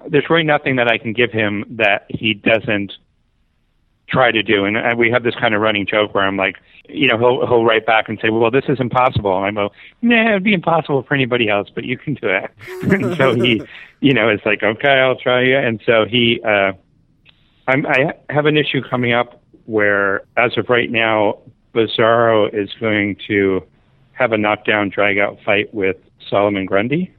there's 0.09 0.29
really 0.29 0.45
nothing 0.45 0.77
that 0.77 0.89
I 0.89 0.99
can 0.99 1.13
give 1.13 1.31
him 1.33 1.65
that 1.71 2.07
he 2.09 2.35
doesn't 2.35 2.93
try 4.09 4.31
to 4.31 4.43
do. 4.43 4.65
And 4.65 4.99
we 4.99 5.11
have 5.11 5.23
this 5.23 5.35
kind 5.35 5.55
of 5.55 5.61
running 5.61 5.87
joke 5.87 6.15
where 6.15 6.25
I'm 6.25 6.37
like, 6.37 6.57
you 6.89 7.09
know, 7.09 7.17
he'll 7.19 7.47
he'll 7.47 7.65
write 7.65 7.87
back 7.87 8.09
and 8.09 8.19
say, 8.21 8.31
well, 8.31 8.51
this 8.51 8.65
is 8.69 8.81
impossible, 8.81 9.37
and 9.37 9.47
I 9.47 9.51
go, 9.63 9.73
nah, 10.03 10.31
it'd 10.31 10.43
be 10.43 10.53
impossible 10.53 11.03
for 11.03 11.15
anybody 11.15 11.49
else, 11.49 11.69
but 11.75 11.85
you 11.85 11.97
can 11.97 12.15
do 12.15 12.29
it. 12.29 12.51
and 12.83 13.17
so 13.17 13.35
he, 13.35 13.63
you 14.01 14.13
know, 14.13 14.29
is 14.29 14.41
like, 14.45 14.63
okay, 14.63 15.01
I'll 15.01 15.17
try 15.17 15.43
you. 15.43 15.57
And 15.57 15.81
so 15.87 16.05
he, 16.05 16.41
uh, 16.45 16.73
I'm, 17.69 17.87
I 17.87 18.15
have 18.29 18.47
an 18.47 18.57
issue 18.57 18.83
coming 18.83 19.13
up 19.13 19.41
where, 19.67 20.23
as 20.37 20.59
of 20.59 20.69
right 20.69 20.91
now, 20.91 21.39
Bizarro 21.75 22.53
is 22.53 22.71
going 22.81 23.17
to 23.29 23.65
have 24.13 24.33
a 24.33 24.39
knockdown, 24.39 24.91
drag 24.91 25.19
out 25.19 25.39
fight 25.45 25.73
with 25.73 25.97
Solomon 26.29 26.67
Grundy. 26.67 27.15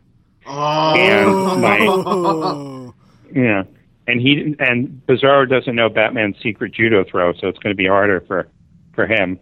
Oh. 0.46 0.94
And 0.96 1.62
my, 1.62 2.92
yeah, 3.42 3.64
and 4.08 4.20
he 4.20 4.56
and 4.60 5.02
Bizarro 5.08 5.50
doesn't 5.50 5.76
know 5.76 5.90
Batman's 5.90 6.36
secret 6.42 6.74
judo 6.74 7.04
throw, 7.04 7.34
so 7.34 7.48
it's 7.48 7.60
going 7.60 7.74
to 7.74 7.78
be 7.78 7.88
harder 7.88 8.22
for 8.28 8.48
for 8.94 9.08
him. 9.08 9.40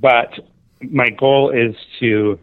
But 0.00 0.32
my 0.82 1.10
goal 1.10 1.50
is 1.50 1.74
to 2.00 2.38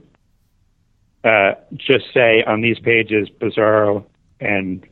uh, 1.23 1.53
just 1.75 2.05
say 2.13 2.43
on 2.43 2.61
these 2.61 2.79
pages, 2.79 3.29
Bizarro 3.39 4.05
and 4.39 4.85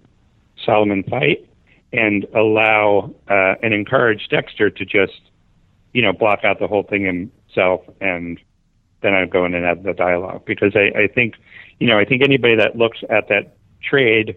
Solomon 0.63 1.03
fight 1.03 1.49
and 1.91 2.25
allow 2.35 3.13
uh, 3.27 3.55
and 3.63 3.73
encourage 3.73 4.27
Dexter 4.29 4.69
to 4.69 4.85
just, 4.85 5.21
you 5.93 6.01
know, 6.01 6.13
block 6.13 6.43
out 6.43 6.59
the 6.59 6.67
whole 6.67 6.83
thing 6.83 7.03
himself, 7.03 7.81
and 7.99 8.39
then 9.01 9.13
I'd 9.13 9.31
go 9.31 9.45
in 9.45 9.55
and 9.55 9.65
have 9.65 9.83
the 9.83 9.93
dialogue 9.93 10.43
because 10.45 10.75
I, 10.75 11.03
I 11.03 11.07
think, 11.07 11.35
you 11.79 11.87
know, 11.87 11.97
I 11.97 12.05
think 12.05 12.21
anybody 12.21 12.55
that 12.57 12.75
looks 12.75 12.99
at 13.09 13.27
that 13.29 13.55
trade 13.81 14.35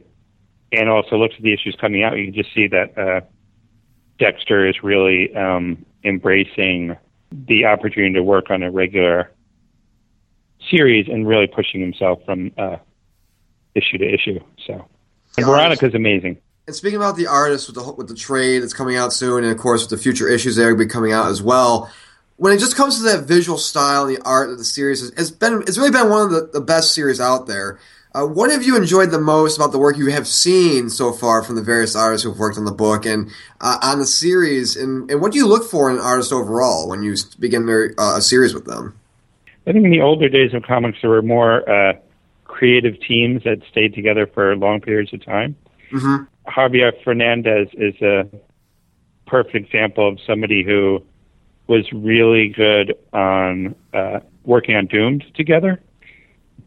and 0.72 0.88
also 0.88 1.16
looks 1.16 1.34
at 1.36 1.42
the 1.42 1.52
issues 1.52 1.76
coming 1.80 2.02
out, 2.02 2.16
you 2.16 2.24
can 2.24 2.34
just 2.34 2.54
see 2.54 2.66
that 2.68 2.98
uh, 2.98 3.20
Dexter 4.18 4.66
is 4.66 4.82
really 4.82 5.34
um, 5.36 5.84
embracing 6.04 6.96
the 7.30 7.64
opportunity 7.64 8.14
to 8.14 8.22
work 8.22 8.50
on 8.50 8.62
a 8.62 8.70
regular 8.70 9.30
series 10.70 11.08
and 11.08 11.26
really 11.26 11.46
pushing 11.46 11.80
himself 11.80 12.20
from 12.24 12.52
uh, 12.56 12.76
issue 13.74 13.98
to 13.98 14.08
issue. 14.08 14.38
So, 14.66 14.86
and 15.36 15.46
Veronica's 15.46 15.94
amazing. 15.94 16.38
And 16.66 16.76
speaking 16.76 16.96
about 16.96 17.16
the 17.16 17.26
artist 17.26 17.68
with 17.68 17.76
the 17.76 17.92
with 17.92 18.08
the 18.08 18.14
trade 18.14 18.62
that's 18.62 18.74
coming 18.74 18.96
out 18.96 19.12
soon, 19.12 19.44
and 19.44 19.52
of 19.52 19.58
course 19.58 19.82
with 19.82 19.90
the 19.90 20.02
future 20.02 20.28
issues 20.28 20.56
that 20.56 20.66
will 20.66 20.76
be 20.76 20.86
coming 20.86 21.12
out 21.12 21.28
as 21.28 21.42
well. 21.42 21.90
When 22.36 22.52
it 22.52 22.58
just 22.58 22.76
comes 22.76 22.98
to 22.98 23.04
that 23.04 23.24
visual 23.24 23.58
style, 23.58 24.06
and 24.06 24.16
the 24.16 24.22
art 24.22 24.50
of 24.50 24.58
the 24.58 24.64
series 24.64 25.00
has, 25.00 25.10
it's 25.10 25.30
been 25.30 25.62
it's 25.62 25.78
really 25.78 25.90
been 25.90 26.08
one 26.08 26.22
of 26.22 26.30
the, 26.30 26.50
the 26.52 26.60
best 26.60 26.94
series 26.94 27.20
out 27.20 27.46
there. 27.46 27.78
Uh, 28.14 28.26
what 28.26 28.50
have 28.50 28.62
you 28.62 28.76
enjoyed 28.76 29.10
the 29.10 29.20
most 29.20 29.56
about 29.56 29.72
the 29.72 29.78
work 29.78 29.96
you 29.96 30.08
have 30.08 30.26
seen 30.26 30.90
so 30.90 31.12
far 31.12 31.42
from 31.42 31.56
the 31.56 31.62
various 31.62 31.96
artists 31.96 32.24
who've 32.24 32.38
worked 32.38 32.58
on 32.58 32.66
the 32.66 32.72
book 32.72 33.06
and 33.06 33.30
uh, 33.60 33.78
on 33.82 33.98
the 33.98 34.06
series? 34.06 34.76
And, 34.76 35.10
and 35.10 35.20
what 35.20 35.32
do 35.32 35.38
you 35.38 35.46
look 35.46 35.68
for 35.68 35.88
in 35.88 35.96
an 35.96 36.02
artist 36.02 36.32
overall 36.32 36.88
when 36.88 37.02
you 37.02 37.16
begin 37.38 37.64
their, 37.66 37.94
uh, 37.98 38.18
a 38.18 38.20
series 38.20 38.52
with 38.52 38.66
them? 38.66 38.98
I 39.66 39.72
think 39.72 39.84
in 39.84 39.90
the 39.90 40.02
older 40.02 40.28
days 40.28 40.52
of 40.52 40.62
comics, 40.64 40.98
there 41.00 41.10
were 41.10 41.22
more 41.22 41.68
uh, 41.68 41.94
creative 42.44 43.00
teams 43.00 43.44
that 43.44 43.62
stayed 43.70 43.94
together 43.94 44.26
for 44.26 44.54
long 44.56 44.80
periods 44.80 45.14
of 45.14 45.24
time. 45.24 45.56
Mm-hmm. 45.90 46.24
Javier 46.50 46.92
Fernandez 47.02 47.68
is 47.72 47.94
a 48.02 48.28
perfect 49.26 49.54
example 49.54 50.06
of 50.06 50.18
somebody 50.26 50.62
who 50.62 51.02
was 51.66 51.90
really 51.92 52.48
good 52.48 52.94
on 53.12 53.74
uh, 53.94 54.20
working 54.44 54.74
on 54.76 54.86
Doomed 54.86 55.24
together, 55.34 55.80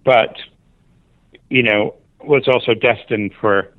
but 0.04 0.38
you 1.50 1.64
know 1.64 1.96
was 2.24 2.48
also 2.48 2.74
destined 2.74 3.34
for 3.40 3.74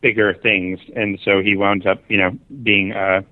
bigger 0.00 0.34
things, 0.34 0.78
and 0.94 1.18
so 1.24 1.42
he 1.42 1.56
wound 1.56 1.86
up 1.86 2.02
you 2.08 2.18
know 2.18 2.30
being 2.62 2.92
uh, 2.92 3.22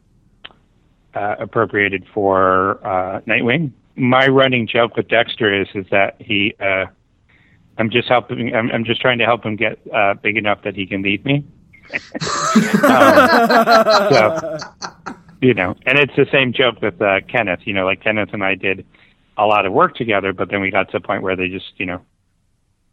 uh, 1.15 1.37
appropriated 1.39 2.05
for 2.13 2.85
uh, 2.87 3.21
Nightwing. 3.23 3.73
My 3.97 4.27
running 4.27 4.67
joke 4.67 4.97
with 4.97 5.09
Dexter 5.09 5.63
is 5.63 5.69
is 5.75 5.87
that 5.91 6.17
he. 6.21 6.55
Uh, 6.61 6.87
I'm 7.79 7.91
just 7.91 8.09
helping. 8.09 8.55
I'm, 8.55 8.71
I'm 8.71 8.85
just 8.85 9.03
trying 9.03 9.19
to 9.19 9.27
help 9.27 9.45
him 9.45 9.57
get 9.57 9.79
uh, 9.93 10.15
big 10.15 10.39
enough 10.39 10.63
that 10.63 10.75
he 10.75 10.87
can 10.87 11.03
leave 11.03 11.25
me 11.25 11.45
um, 11.93 13.29
so, 14.13 14.59
you 15.41 15.55
know, 15.55 15.75
and 15.87 15.99
it's 15.99 16.15
the 16.17 16.27
same 16.33 16.53
joke 16.53 16.81
with 16.83 17.01
uh, 17.01 17.21
Kenneth. 17.29 17.61
You 17.65 17.75
know, 17.75 17.85
like 17.85 18.03
Kenneth 18.03 18.31
and 18.33 18.43
I 18.43 18.55
did 18.55 18.85
a 19.37 19.47
lot 19.47 19.67
of 19.67 19.73
work 19.73 19.95
together, 19.95 20.33
but 20.33 20.51
then 20.51 20.61
we 20.61 20.71
got 20.71 20.91
to 20.91 20.97
a 20.97 21.01
point 21.01 21.23
where 21.23 21.37
they 21.37 21.49
just, 21.49 21.73
you 21.77 21.87
know, 21.87 22.01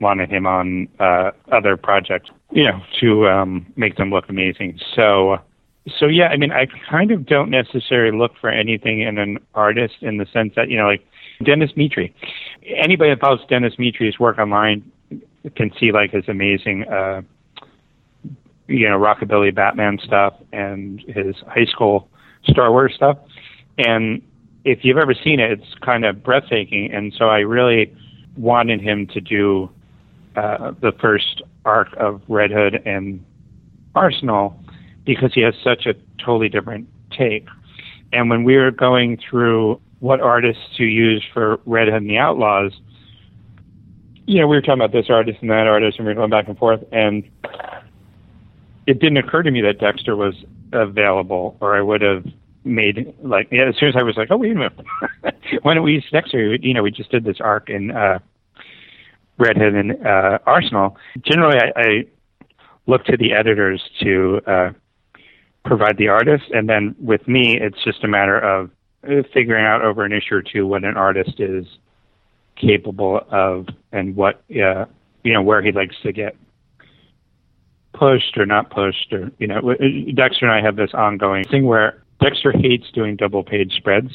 wanted 0.04 0.30
him 0.30 0.46
on 0.46 0.88
uh, 1.00 1.32
other 1.52 1.76
projects, 1.78 2.30
you 2.52 2.64
know, 2.66 2.80
to 3.00 3.28
um, 3.28 3.66
make 3.76 3.98
them 3.98 4.12
look 4.12 4.30
amazing. 4.30 4.80
So, 4.96 5.38
so 5.98 6.06
yeah, 6.06 6.28
I 6.28 6.38
mean, 6.38 6.52
I 6.52 6.68
kind 6.90 7.10
of 7.12 7.26
don't 7.26 7.50
necessarily 7.50 8.16
look 8.16 8.34
for 8.40 8.50
anything 8.50 9.02
in 9.02 9.18
an 9.18 9.40
artist 9.56 9.96
in 10.02 10.18
the 10.18 10.28
sense 10.32 10.54
that, 10.56 10.70
you 10.70 10.78
know, 10.78 10.86
like 10.86 11.06
Denis 11.44 11.72
Medri. 11.72 12.14
Anybody 12.64 13.10
that 13.12 13.20
follows 13.20 13.42
Denis 13.50 13.76
Medri's 13.78 14.20
work 14.20 14.38
online 14.38 14.92
can 15.56 15.72
see 15.80 15.92
like 15.92 16.12
his 16.12 16.24
amazing 16.28 16.86
uh, 16.86 17.22
you 18.68 18.90
know 18.90 18.98
rockabilly 18.98 19.54
Batman 19.54 20.00
stuff 20.04 20.34
and 20.52 21.02
his 21.08 21.36
high 21.48 21.66
school 21.66 22.08
Star 22.46 22.72
Wars 22.72 22.94
stuff. 22.96 23.18
And 23.78 24.22
if 24.66 24.80
you've 24.84 24.98
ever 24.98 25.14
seen 25.14 25.40
it, 25.40 25.52
it's 25.52 25.74
kind 25.82 26.06
of 26.06 26.24
breathtaking. 26.24 26.92
And 26.94 27.14
so 27.18 27.26
I 27.26 27.40
really 27.40 27.94
wanted 28.38 28.82
him 28.82 29.08
to 29.08 29.22
do 29.22 29.70
uh, 30.36 30.72
the 30.82 30.92
first 31.00 31.42
arc 31.66 31.90
of 31.98 32.22
Red 32.28 32.52
Hood 32.52 32.82
and 32.86 33.24
Arsenal 33.96 34.60
because 35.06 35.34
he 35.34 35.42
has 35.42 35.54
such 35.64 35.86
a 35.86 35.94
totally 36.24 36.50
different 36.50 36.88
take. 37.12 37.48
And 38.12 38.30
when 38.30 38.44
we 38.44 38.56
were 38.58 38.72
going 38.72 39.18
through 39.18 39.80
what 40.00 40.22
artists 40.22 40.64
to 40.78 40.84
use 40.84 41.24
for 41.34 41.60
Red 41.66 41.88
Hood 41.88 41.98
and 41.98 42.10
the 42.10 42.18
Outlaws, 42.18 42.74
you 44.26 44.40
know, 44.40 44.48
we 44.48 44.56
were 44.56 44.62
talking 44.62 44.82
about 44.82 44.92
this 44.92 45.10
artist 45.10 45.40
and 45.42 45.50
that 45.50 45.68
artist, 45.68 45.98
and 45.98 46.08
we 46.08 46.14
were 46.14 46.20
going 46.20 46.30
back 46.30 46.48
and 46.48 46.58
forth. 46.58 46.82
And 46.92 47.24
it 48.88 49.00
didn't 49.00 49.18
occur 49.18 49.44
to 49.44 49.52
me 49.52 49.62
that 49.62 49.80
Dexter 49.80 50.16
was 50.16 50.36
available, 50.72 51.58
or 51.60 51.76
I 51.76 51.82
would 51.82 52.02
have 52.02 52.26
made 52.66 53.14
like 53.22 53.50
yeah, 53.52 53.68
as 53.68 53.76
soon 53.78 53.90
as 53.90 53.96
I 53.98 54.04
was 54.04 54.16
like, 54.16 54.30
oh 54.32 54.38
wait 54.38 54.52
a 54.52 54.56
minute, 54.56 54.80
why 55.64 55.74
don't 55.74 55.84
we 55.84 55.94
use 55.94 56.06
Dexter? 56.12 56.56
You 56.56 56.74
know, 56.74 56.84
we 56.84 56.92
just 56.92 57.12
did 57.12 57.26
this 57.26 57.42
arc 57.42 57.70
in 57.70 57.92
uh, 57.92 58.20
Red 59.38 59.58
Hood 59.58 59.76
and 59.76 60.06
uh, 60.06 60.40
Arsenal. 60.46 60.98
Generally, 61.26 61.58
I, 61.58 61.80
I 61.80 62.06
look 62.88 63.06
to 63.06 63.18
the 63.18 63.34
editors 63.34 63.82
to 64.02 64.42
uh, 64.46 64.70
provide 65.66 65.98
the 65.98 66.10
artist, 66.10 66.46
and 66.52 66.68
then 66.68 66.96
with 67.00 67.28
me, 67.28 67.58
it's 67.60 67.84
just 67.84 68.04
a 68.04 68.08
matter 68.08 68.40
of 68.40 68.70
figuring 69.34 69.66
out 69.66 69.82
over 69.84 70.06
an 70.06 70.14
issue 70.14 70.36
or 70.36 70.42
two 70.42 70.66
what 70.66 70.84
an 70.84 70.96
artist 70.96 71.40
is 71.40 71.66
capable 72.56 73.20
of 73.32 73.68
and 73.92 74.16
what 74.16 74.44
uh, 74.52 74.86
you 75.24 75.34
know 75.34 75.42
where 75.42 75.62
he 75.62 75.72
likes 75.72 75.96
to 76.04 76.12
get 76.12 76.36
pushed 77.94 78.38
or 78.38 78.46
not 78.46 78.70
pushed 78.70 79.12
or 79.12 79.32
you 79.40 79.48
know 79.48 79.60
Dexter 80.16 80.46
and 80.46 80.52
I 80.52 80.62
have 80.62 80.76
this 80.76 80.94
ongoing 80.94 81.44
thing 81.46 81.66
where 81.66 82.04
Dexter 82.22 82.52
hates 82.52 82.90
doing 82.94 83.16
double 83.16 83.44
page 83.44 83.74
spreads 83.76 84.12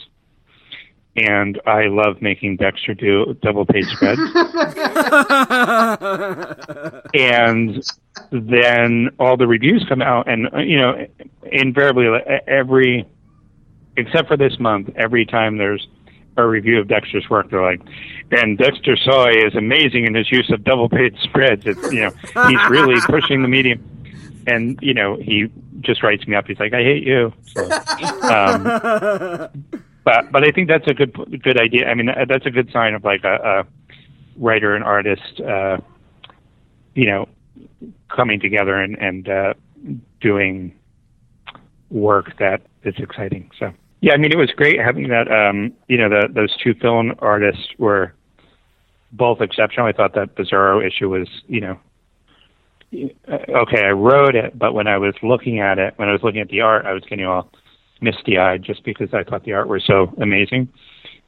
and 1.27 1.61
I 1.67 1.87
love 1.87 2.21
making 2.21 2.57
Dexter 2.57 2.95
do 2.95 3.37
double 3.43 3.67
page 3.67 3.87
spreads. 3.87 4.21
and 7.15 7.83
then 8.31 9.11
all 9.19 9.37
the 9.37 9.47
reviews 9.47 9.85
come 9.89 10.03
out 10.03 10.29
and 10.29 10.49
you 10.69 10.79
know 10.79 11.07
invariably 11.51 12.07
every 12.47 13.07
except 13.97 14.29
for 14.29 14.37
this 14.37 14.59
month 14.59 14.91
every 14.97 15.25
time 15.25 15.59
there's 15.59 15.87
a 16.39 16.47
review 16.47 16.79
of 16.79 16.89
Dexter's 16.89 17.29
work, 17.29 17.51
they're 17.51 17.63
like, 17.63 17.81
and 18.31 18.57
Dexter 18.57 18.97
Soy 18.97 19.33
is 19.47 19.55
amazing 19.55 20.05
in 20.05 20.15
his 20.15 20.31
use 20.31 20.51
of 20.51 20.65
double 20.65 20.89
page 20.89 21.17
spreads. 21.23 21.67
It's 21.67 21.93
you 21.93 22.03
know 22.03 22.11
he's 22.49 22.71
really 22.71 23.01
pushing 23.07 23.43
the 23.43 23.49
medium, 23.49 23.83
and 24.47 24.79
you 24.81 24.95
know 24.95 25.17
he 25.17 25.51
just 25.81 26.03
writes 26.03 26.27
me 26.27 26.37
up. 26.37 26.47
He's 26.47 26.61
like, 26.61 26.73
I 26.73 26.83
hate 26.83 27.05
you. 27.05 27.33
So, 27.47 27.71
um, 28.23 29.83
but 30.09 30.33
but 30.33 30.43
I 30.43 30.51
think 30.51 30.69
that's 30.69 30.87
a 30.87 30.95
good 30.95 31.13
good 31.43 31.61
idea. 31.61 31.89
I 31.89 31.95
mean 31.95 32.09
that's 32.29 32.47
a 32.47 32.51
good 32.51 32.71
sign 32.73 32.95
of 32.95 33.05
like 33.05 33.25
a, 33.25 33.35
a 33.35 33.67
writer 34.37 34.75
and 34.75 34.85
artist, 34.85 35.41
uh, 35.41 35.77
you 36.95 37.07
know, 37.07 37.29
coming 38.15 38.41
together 38.41 38.77
and 38.77 38.97
and 38.99 39.29
uh, 39.29 39.55
doing 40.21 40.75
work 41.91 42.39
that 42.39 42.63
is 42.85 42.95
exciting. 42.99 43.51
So. 43.59 43.73
Yeah, 44.01 44.13
I 44.13 44.17
mean, 44.17 44.31
it 44.31 44.39
was 44.39 44.51
great 44.55 44.79
having 44.79 45.09
that. 45.09 45.27
Um, 45.29 45.73
you 45.89 45.99
know, 45.99 46.09
the, 46.09 46.29
those 46.33 46.57
two 46.63 46.73
film 46.75 47.17
artists 47.19 47.67
were 47.79 48.15
both 49.11 49.41
exceptional. 49.41 49.87
I 49.87 49.93
thought 49.93 50.15
that 50.15 50.37
Bizarro 50.37 50.87
issue 50.87 51.09
was, 51.09 51.27
you 51.49 51.61
know, 51.61 51.81
okay. 52.95 53.85
I 53.85 53.91
wrote 53.91 54.37
it, 54.37 54.57
but 54.57 54.73
when 54.73 54.87
I 54.87 54.99
was 54.99 55.15
looking 55.21 55.59
at 55.59 55.81
it, 55.81 55.95
when 55.97 56.09
I 56.09 56.13
was 56.13 56.23
looking 56.23 56.41
at 56.41 56.49
the 56.49 56.61
art, 56.61 56.87
I 56.87 56.93
was 56.93 57.03
getting 57.11 57.27
all 57.27 57.51
misty 58.01 58.39
eyed 58.39 58.63
just 58.63 58.85
because 58.85 59.13
I 59.13 59.25
thought 59.25 59.45
the 59.45 59.53
art 59.53 59.69
was 59.69 59.85
so 59.87 60.13
amazing. 60.21 60.69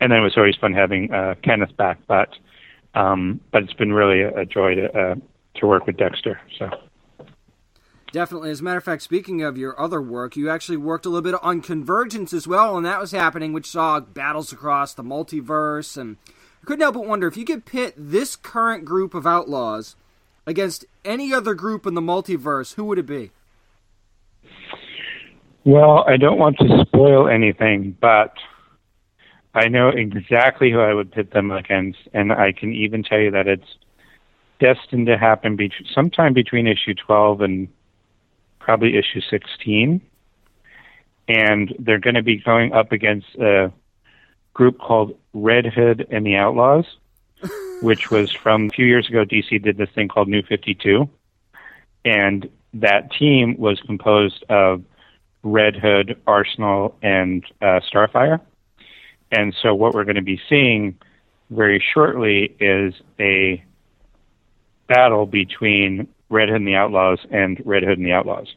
And 0.01 0.11
then 0.11 0.21
it 0.21 0.23
was 0.23 0.37
always 0.37 0.57
fun 0.57 0.73
having 0.73 1.13
uh, 1.13 1.35
Kenneth 1.43 1.77
back, 1.77 1.99
but 2.07 2.31
um, 2.95 3.41
but 3.53 3.63
it's 3.63 3.73
been 3.75 3.93
really 3.93 4.23
a, 4.23 4.41
a 4.41 4.47
joy 4.47 4.75
to 4.75 4.99
uh, 4.99 5.15
to 5.57 5.67
work 5.67 5.87
with 5.87 5.97
Dexter. 5.97 6.41
So. 6.59 6.71
Definitely. 8.13 8.51
As 8.51 8.61
a 8.61 8.65
matter 8.65 8.79
of 8.79 8.85
fact, 8.85 9.03
speaking 9.03 9.43
of 9.43 9.57
your 9.57 9.79
other 9.79 10.03
work, 10.03 10.35
you 10.35 10.51
actually 10.51 10.79
worked 10.79 11.07
a 11.07 11.09
little 11.09 11.31
bit 11.31 11.39
on 11.43 11.61
Convergence 11.61 12.33
as 12.33 12.47
well, 12.49 12.77
and 12.77 12.85
that 12.85 12.99
was 12.99 13.13
happening, 13.13 13.53
which 13.53 13.67
saw 13.67 14.01
battles 14.01 14.53
across 14.53 14.95
the 14.95 15.05
multiverse. 15.05 15.97
And 15.97 16.17
I 16.61 16.67
couldn't 16.67 16.81
help 16.81 16.95
but 16.95 17.07
wonder 17.07 17.29
if 17.29 17.37
you 17.37 17.45
could 17.45 17.65
pit 17.65 17.95
this 17.97 18.35
current 18.35 18.85
group 18.85 19.15
of 19.15 19.29
outlaws 19.29 19.95
against 20.45 20.85
any 21.05 21.33
other 21.33 21.55
group 21.55 21.87
in 21.87 21.95
the 21.95 22.01
multiverse, 22.01 22.75
who 22.75 22.85
would 22.87 22.99
it 22.99 23.07
be? 23.07 23.31
Well, 25.65 26.05
I 26.09 26.17
don't 26.17 26.39
want 26.39 26.59
to 26.59 26.85
spoil 26.87 27.29
anything, 27.29 27.97
but 28.01 28.35
I 29.55 29.69
know 29.69 29.89
exactly 29.89 30.71
who 30.71 30.81
I 30.81 30.95
would 30.95 31.13
pit 31.13 31.33
them 31.33 31.51
against, 31.51 31.99
and 32.15 32.33
I 32.33 32.53
can 32.53 32.73
even 32.73 33.03
tell 33.03 33.19
you 33.19 33.31
that 33.33 33.47
it's 33.47 33.77
destined 34.59 35.07
to 35.07 35.19
happen 35.19 35.57
be- 35.57 35.73
sometime 35.93 36.33
between 36.33 36.67
issue 36.67 36.95
12 36.95 37.41
and 37.41 37.69
probably 38.59 38.97
issue 38.97 39.21
16. 39.21 40.01
And 41.29 41.75
they're 41.79 41.99
going 41.99 42.15
to 42.15 42.23
be 42.23 42.37
going 42.37 42.73
up 42.73 42.93
against 42.93 43.35
a 43.37 43.73
group 44.55 44.79
called 44.79 45.17
Red 45.33 45.67
Hood 45.67 46.07
and 46.11 46.25
the 46.25 46.37
Outlaws, 46.37 46.87
which 47.83 48.11
was 48.11 48.33
from 48.33 48.67
a 48.67 48.71
few 48.71 48.87
years 48.87 49.09
ago. 49.09 49.25
DC 49.25 49.63
did 49.63 49.77
this 49.77 49.91
thing 49.95 50.09
called 50.09 50.29
New 50.29 50.43
52. 50.43 51.09
And 52.05 52.49
that 52.75 53.13
team 53.13 53.57
was 53.59 53.81
composed 53.81 54.45
of 54.49 54.85
Red 55.43 55.77
Hood, 55.77 56.21
Arsenal, 56.27 56.97
and 57.03 57.45
uh, 57.63 57.81
Starfire. 57.93 58.41
And 59.33 59.55
so 59.63 59.75
what 59.75 59.95
we're 59.95 60.05
going 60.05 60.17
to 60.17 60.23
be 60.23 60.41
seeing 60.49 60.99
very 61.51 61.83
shortly 61.93 62.55
is 62.61 62.95
a 63.19 63.63
battle 64.87 65.27
between 65.27 66.09
Red 66.29 66.49
Hood 66.49 66.59
and 66.59 66.67
the 66.67 66.75
Outlaws 66.75 67.21
and 67.31 67.61
Red 67.65 67.83
Hood 67.83 67.99
and 67.99 68.07
the 68.07 68.13
Outlaws. 68.13 68.55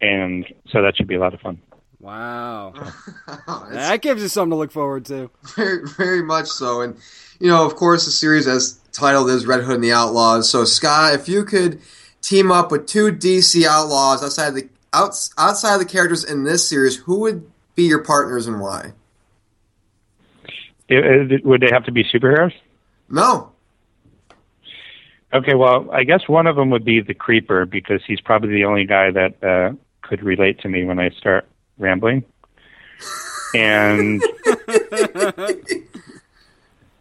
And 0.00 0.44
so 0.68 0.82
that 0.82 0.96
should 0.96 1.06
be 1.06 1.14
a 1.14 1.20
lot 1.20 1.34
of 1.34 1.40
fun. 1.40 1.60
Wow. 2.00 2.74
that 3.70 4.02
gives 4.02 4.22
you 4.22 4.28
something 4.28 4.50
to 4.50 4.56
look 4.56 4.72
forward 4.72 5.04
to. 5.06 5.30
Very, 5.54 5.86
very 5.96 6.22
much 6.22 6.48
so. 6.48 6.80
And, 6.80 6.96
you 7.38 7.46
know, 7.46 7.64
of 7.64 7.76
course, 7.76 8.04
the 8.04 8.10
series 8.10 8.48
as 8.48 8.80
titled 8.90 9.30
is 9.30 9.46
Red 9.46 9.62
Hood 9.62 9.76
and 9.76 9.84
the 9.84 9.92
Outlaws. 9.92 10.50
So, 10.50 10.64
Scott, 10.64 11.14
if 11.14 11.28
you 11.28 11.44
could 11.44 11.80
team 12.20 12.50
up 12.50 12.72
with 12.72 12.86
two 12.86 13.12
DC 13.12 13.64
Outlaws 13.64 14.22
outside 14.24 14.48
of 14.48 14.54
the 14.92 15.30
outside 15.38 15.74
of 15.74 15.80
the 15.80 15.86
characters 15.86 16.24
in 16.24 16.44
this 16.44 16.68
series, 16.68 16.96
who 16.96 17.20
would 17.20 17.50
be 17.74 17.84
your 17.84 18.04
partners 18.04 18.46
and 18.46 18.60
why? 18.60 18.92
It, 20.88 21.32
it, 21.32 21.44
would 21.44 21.62
they 21.62 21.70
have 21.70 21.84
to 21.84 21.92
be 21.92 22.04
superheroes? 22.04 22.52
No. 23.08 23.52
Okay, 25.32 25.54
well, 25.54 25.90
I 25.90 26.04
guess 26.04 26.28
one 26.28 26.46
of 26.46 26.56
them 26.56 26.68
would 26.70 26.84
be 26.84 27.00
the 27.00 27.14
Creeper 27.14 27.64
because 27.64 28.02
he's 28.06 28.20
probably 28.20 28.50
the 28.50 28.64
only 28.64 28.84
guy 28.84 29.10
that 29.10 29.42
uh, 29.42 29.72
could 30.02 30.22
relate 30.22 30.60
to 30.60 30.68
me 30.68 30.84
when 30.84 30.98
I 30.98 31.08
start 31.10 31.48
rambling. 31.78 32.24
And 33.54 34.22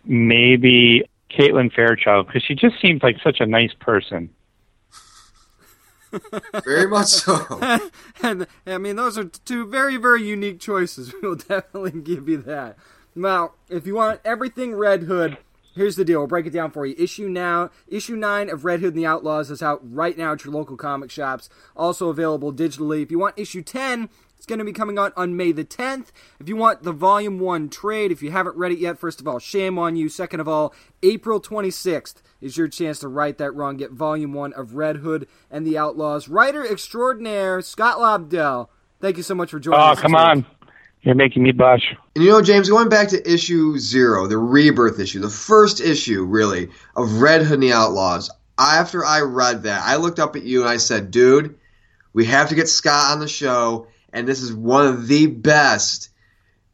maybe 0.06 1.04
Caitlin 1.30 1.74
Fairchild 1.74 2.28
because 2.28 2.44
she 2.44 2.56
just 2.56 2.80
seems 2.82 3.04
like 3.04 3.18
such 3.22 3.42
a 3.42 3.46
nice 3.46 3.74
person. 3.80 4.30
Very 6.64 6.88
much 6.88 7.08
so. 7.08 7.90
and 8.24 8.48
I 8.66 8.78
mean, 8.78 8.96
those 8.96 9.18
are 9.18 9.26
two 9.26 9.66
very, 9.68 9.98
very 9.98 10.24
unique 10.24 10.60
choices. 10.60 11.14
We'll 11.22 11.36
definitely 11.36 12.02
give 12.02 12.28
you 12.28 12.38
that. 12.38 12.78
Now, 13.16 13.52
if 13.70 13.86
you 13.86 13.96
want 13.96 14.22
everything 14.26 14.74
Red 14.74 15.04
Hood, 15.04 15.38
here's 15.76 15.96
the 15.96 16.04
deal. 16.04 16.20
We'll 16.20 16.28
break 16.28 16.48
it 16.48 16.54
down 16.54 16.72
for 16.72 16.86
you. 16.86 16.96
Issue 16.98 17.30
now, 17.30 17.70
issue 17.88 18.16
nine 18.16 18.50
of 18.50 18.66
Red 18.66 18.80
Hood 18.80 18.96
and 18.96 19.04
the 19.04 19.06
Outlaws 19.06 19.52
is 19.52 19.62
out 19.62 19.80
right 19.84 20.18
now 20.18 20.34
at 20.34 20.44
your 20.44 20.54
local 20.54 20.78
comic 20.78 21.12
shops. 21.12 21.48
Also 21.76 22.10
available 22.10 22.52
digitally. 22.52 23.04
If 23.04 23.12
you 23.12 23.20
want 23.20 23.38
issue 23.38 23.62
ten, 23.62 24.10
it's 24.42 24.48
going 24.48 24.58
to 24.58 24.66
be 24.66 24.74
coming 24.74 24.98
out 24.98 25.14
on 25.16 25.38
May 25.38 25.52
the 25.52 25.64
10th. 25.64 26.08
If 26.40 26.50
you 26.50 26.56
want 26.56 26.82
the 26.82 26.92
Volume 26.92 27.38
1 27.38 27.70
trade, 27.70 28.12
if 28.12 28.24
you 28.24 28.32
haven't 28.32 28.56
read 28.56 28.72
it 28.72 28.80
yet, 28.80 28.98
first 28.98 29.22
of 29.22 29.28
all, 29.28 29.38
shame 29.38 29.78
on 29.78 29.96
you. 29.96 30.10
Second 30.10 30.40
of 30.40 30.48
all, 30.48 30.74
April 31.04 31.40
26th 31.40 32.24
is 32.42 32.58
your 32.58 32.68
chance 32.68 32.98
to 33.02 33.08
right 33.08 33.38
that 33.38 33.52
wrong. 33.52 33.78
Get 33.78 33.92
Volume 33.92 34.34
1 34.34 34.54
of 34.54 34.74
Red 34.74 34.96
Hood 34.96 35.28
and 35.52 35.64
the 35.64 35.78
Outlaws. 35.78 36.28
Writer 36.28 36.66
extraordinaire, 36.66 37.62
Scott 37.62 38.00
Lobdell. 38.00 38.70
Thank 39.00 39.18
you 39.18 39.22
so 39.22 39.36
much 39.36 39.52
for 39.52 39.60
joining 39.60 39.80
oh, 39.80 39.84
us. 39.84 40.00
Oh, 40.00 40.02
come 40.02 40.16
on. 40.16 40.44
You're 41.02 41.14
making 41.14 41.44
me 41.44 41.52
blush. 41.52 41.96
And 42.16 42.24
you 42.24 42.32
know, 42.32 42.42
James, 42.42 42.68
going 42.68 42.90
back 42.90 43.10
to 43.10 43.32
issue 43.32 43.78
zero, 43.78 44.26
the 44.26 44.40
rebirth 44.40 45.00
issue, 45.00 45.20
the 45.20 45.30
first 45.30 45.80
issue, 45.80 46.24
really, 46.24 46.70
of 46.96 47.22
Red 47.22 47.44
Hood 47.44 47.54
and 47.60 47.64
the 47.64 47.74
Outlaws, 47.74 48.32
after 48.58 49.06
I 49.06 49.22
read 49.22 49.62
that, 49.64 49.84
I 49.86 49.98
looked 49.98 50.18
up 50.18 50.36
at 50.36 50.42
you 50.42 50.62
and 50.62 50.70
I 50.70 50.78
said, 50.78 51.12
dude, 51.12 51.60
we 52.12 52.26
have 52.26 52.50
to 52.50 52.56
get 52.56 52.70
Scott 52.70 53.12
on 53.12 53.20
the 53.20 53.28
show 53.28 53.86
and 54.14 54.28
this 54.28 54.42
is 54.42 54.54
one 54.54 54.88
of 54.88 55.08
the 55.08 55.28
best 55.28 56.10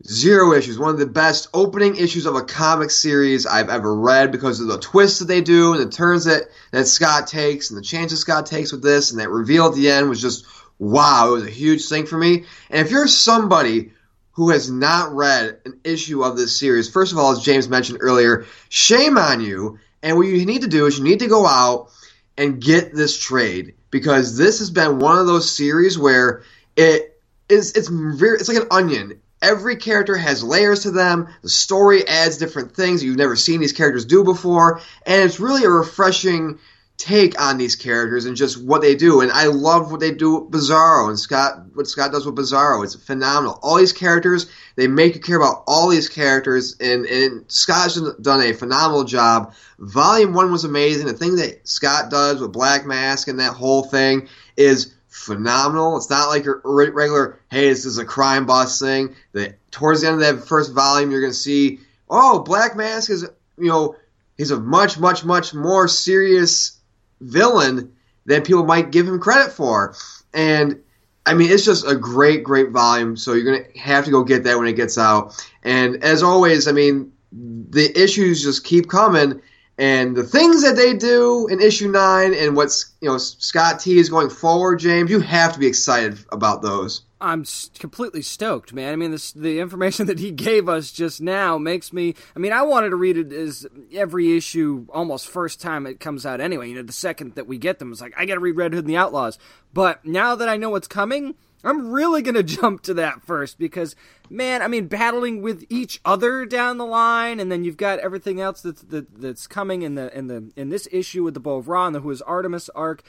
zero 0.06 0.54
issues, 0.54 0.78
one 0.78 0.92
of 0.92 1.00
the 1.00 1.06
best 1.06 1.50
opening 1.54 1.96
issues 1.96 2.26
of 2.26 2.36
a 2.36 2.44
comic 2.44 2.92
series 2.92 3.46
I've 3.46 3.70
ever 3.70 3.94
read 3.94 4.32
because 4.32 4.60
of 4.60 4.68
the 4.68 4.80
twists 4.80 5.20
that 5.20 5.26
they 5.26 5.42
do 5.42 5.74
and 5.74 5.82
the 5.82 5.90
turns 5.90 6.26
that, 6.26 6.44
that 6.72 6.88
Scott 6.88 7.28
takes 7.28 7.70
and 7.70 7.78
the 7.78 7.84
chances 7.84 8.20
Scott 8.20 8.46
takes 8.46 8.72
with 8.72 8.84
this 8.84 9.12
and 9.12 9.20
that 9.20 9.30
reveal 9.30 9.68
at 9.68 9.76
the 9.76 9.90
end 9.90 10.10
was 10.10 10.22
just 10.22 10.46
wow, 10.80 11.30
it 11.30 11.32
was 11.32 11.44
a 11.44 11.50
huge 11.50 11.88
thing 11.88 12.06
for 12.06 12.18
me. 12.18 12.46
And 12.70 12.86
if 12.86 12.92
you're 12.92 13.08
somebody 13.08 13.92
who 14.34 14.52
has 14.52 14.70
not 14.70 15.16
read 15.16 15.60
an 15.66 15.80
issue 15.84 16.24
of 16.24 16.38
this 16.38 16.58
series, 16.58 16.90
first 16.90 17.12
of 17.12 17.18
all, 17.18 17.32
as 17.32 17.40
James 17.40 17.68
mentioned 17.68 17.98
earlier, 18.02 18.46
shame 18.70 19.18
on 19.18 19.42
you. 19.42 19.80
And 20.04 20.16
what 20.16 20.28
you 20.28 20.46
need 20.46 20.62
to 20.62 20.68
do 20.68 20.86
is 20.86 21.00
you 21.00 21.04
need 21.04 21.20
to 21.20 21.28
go 21.28 21.48
out 21.48 21.90
and 22.38 22.62
get 22.62 22.94
this 22.94 23.20
trade 23.20 23.74
because 23.90 24.38
this 24.38 24.60
has 24.60 24.70
been 24.70 25.00
one 25.00 25.18
of 25.18 25.26
those 25.26 25.50
series 25.50 25.98
where 25.98 26.44
it 26.76 27.07
is 27.50 27.74
it's 27.74 27.88
very 27.90 28.38
it's 28.38 28.50
like 28.50 28.58
an 28.58 28.68
onion. 28.72 29.22
Every 29.42 29.76
character 29.76 30.18
has 30.18 30.44
layers 30.44 30.82
to 30.84 30.92
them. 30.92 31.28
The 31.44 31.50
story 31.50 32.08
adds 32.08 32.38
different 32.38 32.76
things 32.76 33.04
you've 33.04 33.18
never 33.18 33.36
seen 33.36 33.60
these 33.60 33.74
characters 33.74 34.06
do 34.06 34.24
before, 34.24 34.82
and 35.06 35.24
it's 35.24 35.40
really 35.40 35.64
a 35.64 35.70
refreshing 35.70 36.60
take 36.98 37.40
on 37.40 37.58
these 37.60 37.76
characters 37.76 38.26
and 38.26 38.36
just 38.36 38.62
what 38.62 38.82
they 38.82 38.96
do. 38.96 39.22
And 39.22 39.32
I 39.32 39.46
love 39.46 39.92
what 39.92 40.00
they 40.00 40.12
do 40.12 40.40
with 40.40 40.52
Bizarro 40.52 41.10
and 41.10 41.20
Scott 41.20 41.66
what 41.76 41.88
Scott 41.88 42.12
does 42.12 42.26
with 42.26 42.36
Bizarro. 42.36 42.84
It's 42.84 42.96
phenomenal. 42.96 43.60
All 43.62 43.78
these 43.78 43.94
characters, 43.94 44.48
they 44.76 44.88
make 44.88 45.14
you 45.14 45.22
care 45.22 45.38
about 45.38 45.64
all 45.68 45.90
these 45.90 46.10
characters 46.10 46.76
and, 46.80 47.06
and 47.06 47.46
Scott's 47.48 48.02
done 48.22 48.42
a 48.42 48.54
phenomenal 48.54 49.04
job. 49.04 49.54
Volume 49.78 50.34
one 50.34 50.52
was 50.52 50.64
amazing. 50.64 51.06
The 51.06 51.14
thing 51.14 51.36
that 51.36 51.68
Scott 51.68 52.10
does 52.10 52.42
with 52.42 52.52
Black 52.52 52.86
Mask 52.86 53.28
and 53.28 53.40
that 53.40 53.54
whole 53.54 53.84
thing 53.84 54.28
is 54.56 54.96
phenomenal. 55.18 55.98
It's 55.98 56.10
not 56.10 56.30
like 56.30 56.46
your 56.46 56.62
regular, 56.64 57.40
hey, 57.50 57.70
this 57.70 57.86
is 57.86 57.98
a 57.98 58.06
crime 58.06 58.46
boss 58.46 58.80
thing. 58.80 59.16
That 59.34 59.58
towards 59.72 60.02
the 60.02 60.08
end 60.08 60.22
of 60.22 60.38
that 60.38 60.48
first 60.48 60.74
volume, 60.74 61.12
you're 61.12 61.22
going 61.22 61.34
to 61.34 61.38
see, 61.38 61.80
oh, 62.10 62.40
Black 62.40 62.76
Mask 62.76 63.10
is, 63.10 63.24
you 63.58 63.68
know, 63.68 63.96
he's 64.38 64.52
a 64.52 64.60
much, 64.60 65.00
much, 65.00 65.26
much 65.26 65.54
more 65.54 65.88
serious 65.88 66.80
villain 67.20 67.94
than 68.26 68.44
people 68.44 68.64
might 68.64 68.92
give 68.92 69.08
him 69.08 69.20
credit 69.20 69.52
for. 69.52 69.96
And 70.34 70.82
I 71.26 71.34
mean, 71.34 71.52
it's 71.52 71.66
just 71.66 71.86
a 71.86 71.96
great, 71.96 72.44
great 72.44 72.70
volume. 72.70 73.18
So 73.18 73.34
you're 73.34 73.52
going 73.52 73.72
to 73.72 73.80
have 73.80 74.06
to 74.06 74.12
go 74.12 74.24
get 74.24 74.44
that 74.44 74.58
when 74.58 74.68
it 74.68 74.74
gets 74.74 74.98
out. 74.98 75.44
And 75.64 76.04
as 76.04 76.24
always, 76.24 76.68
I 76.68 76.72
mean, 76.72 77.12
the 77.32 77.92
issues 78.02 78.44
just 78.44 78.64
keep 78.64 78.88
coming 78.88 79.42
and 79.78 80.16
the 80.16 80.24
things 80.24 80.64
that 80.64 80.76
they 80.76 80.96
do 80.96 81.48
in 81.48 81.62
issue 81.62 81.90
nine 81.90 82.34
and 82.34 82.56
what's 82.56 82.94
you 83.00 83.10
know 83.10 83.18
Scott 83.18 83.80
T 83.80 84.00
is 84.00 84.10
going 84.10 84.30
forward, 84.30 84.80
James, 84.80 85.12
you 85.12 85.20
have 85.20 85.54
to 85.54 85.60
be 85.60 85.68
excited 85.68 86.18
about 86.32 86.62
those. 86.62 87.04
I'm 87.20 87.46
completely 87.80 88.22
stoked, 88.22 88.74
man. 88.74 88.94
I 88.94 88.96
mean, 88.96 89.10
this, 89.10 89.32
the 89.32 89.60
information 89.60 90.06
that 90.08 90.20
he 90.20 90.32
gave 90.32 90.70
us 90.70 90.92
just 90.92 91.22
now 91.22 91.58
makes 91.58 91.92
me. 91.92 92.16
I 92.36 92.40
mean, 92.40 92.54
I 92.54 92.64
wanted 92.64 92.90
to 92.90 92.96
read 92.96 93.18
it 93.18 93.32
as 93.32 93.68
every 93.94 94.36
issue 94.36 94.86
almost 94.90 95.28
first 95.28 95.62
time 95.62 95.86
it 95.86 96.00
comes 96.00 96.26
out 96.26 96.42
anyway. 96.42 96.70
You 96.70 96.76
know, 96.76 96.84
the 96.84 96.94
second 96.94 97.36
that 97.36 97.48
we 97.48 97.58
get 97.58 97.80
them, 97.80 97.92
it's 97.92 98.02
like 98.02 98.14
I 98.18 98.26
got 98.26 98.36
to 98.36 98.40
read 98.40 98.56
Red 98.56 98.74
Hood 98.74 98.86
and 98.86 98.90
the 98.90 98.98
Outlaws. 98.98 99.38
But 99.74 100.06
now 100.06 100.36
that 100.36 100.50
I 100.50 100.58
know 100.58 100.70
what's 100.70 100.88
coming, 100.88 101.36
I'm 101.64 101.92
really 101.92 102.22
going 102.22 102.36
to 102.36 102.44
jump 102.44 102.84
to 102.84 102.94
that 102.96 103.24
first 103.24 103.58
because, 103.58 103.96
man, 104.30 104.62
I 104.62 104.68
mean, 104.68 104.88
battling 104.88 105.42
with 105.42 105.66
each 105.70 106.00
other 106.06 106.46
down 106.46 106.78
the 106.78 106.86
line, 106.86 107.40
and 107.40 107.52
then 107.52 107.64
you've 107.64 107.78
got 107.78 108.00
everything 108.00 108.40
else 108.40 108.62
that's 108.62 108.82
that, 108.84 109.22
that's 109.22 109.48
coming 109.48 109.82
in 109.82 109.96
the 109.96 110.16
in 110.18 110.28
the 110.28 110.52
in 110.56 110.70
this 110.70 110.88
issue 110.92 111.24
with 111.24 111.34
the 111.34 111.40
Bow 111.40 111.58
of 111.58 111.68
Ra 111.68 111.88
and 111.88 111.96
the 111.96 112.02
Who 112.02 112.12
is 112.12 112.22
Artemis 112.22 112.70
arc. 112.70 113.04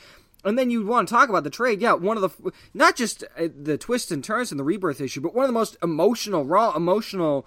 And 0.44 0.56
then 0.56 0.70
you 0.70 0.86
want 0.86 1.08
to 1.08 1.14
talk 1.14 1.28
about 1.28 1.42
the 1.42 1.50
trade. 1.50 1.80
Yeah, 1.80 1.94
one 1.94 2.16
of 2.16 2.22
the 2.22 2.52
not 2.72 2.96
just 2.96 3.24
uh, 3.36 3.48
the 3.54 3.76
twists 3.76 4.12
and 4.12 4.22
turns 4.22 4.52
in 4.52 4.58
the 4.58 4.64
rebirth 4.64 5.00
issue, 5.00 5.20
but 5.20 5.34
one 5.34 5.44
of 5.44 5.48
the 5.48 5.52
most 5.52 5.76
emotional, 5.82 6.44
raw, 6.44 6.74
emotional 6.76 7.46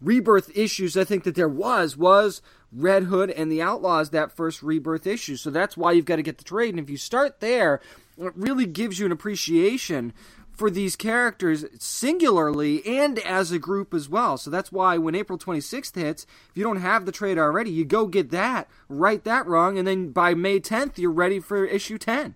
rebirth 0.00 0.50
issues 0.56 0.96
I 0.96 1.04
think 1.04 1.24
that 1.24 1.34
there 1.34 1.48
was 1.48 1.96
was 1.96 2.42
Red 2.72 3.04
Hood 3.04 3.30
and 3.30 3.50
the 3.50 3.62
Outlaws 3.62 4.10
that 4.10 4.32
first 4.32 4.62
rebirth 4.62 5.06
issue. 5.06 5.36
So 5.36 5.50
that's 5.50 5.76
why 5.76 5.92
you've 5.92 6.04
got 6.04 6.16
to 6.16 6.22
get 6.22 6.38
the 6.38 6.44
trade. 6.44 6.70
And 6.70 6.80
if 6.80 6.88
you 6.88 6.96
start 6.96 7.40
there, 7.40 7.80
it 8.18 8.32
really 8.36 8.66
gives 8.66 8.98
you 8.98 9.06
an 9.06 9.12
appreciation 9.12 10.12
for 10.52 10.70
these 10.70 10.96
characters 10.96 11.64
singularly 11.78 12.86
and 12.86 13.18
as 13.20 13.50
a 13.50 13.58
group 13.58 13.94
as 13.94 14.08
well. 14.08 14.36
So 14.36 14.50
that's 14.50 14.70
why 14.70 14.98
when 14.98 15.14
April 15.14 15.38
26th 15.38 15.94
hits, 15.94 16.26
if 16.50 16.56
you 16.56 16.62
don't 16.62 16.76
have 16.76 17.06
the 17.06 17.12
trade 17.12 17.38
already, 17.38 17.70
you 17.70 17.84
go 17.84 18.06
get 18.06 18.30
that, 18.30 18.68
right 18.88 19.24
that 19.24 19.46
wrong, 19.46 19.78
and 19.78 19.88
then 19.88 20.10
by 20.10 20.34
May 20.34 20.60
10th, 20.60 20.98
you're 20.98 21.10
ready 21.10 21.40
for 21.40 21.64
issue 21.64 21.96
10. 21.96 22.34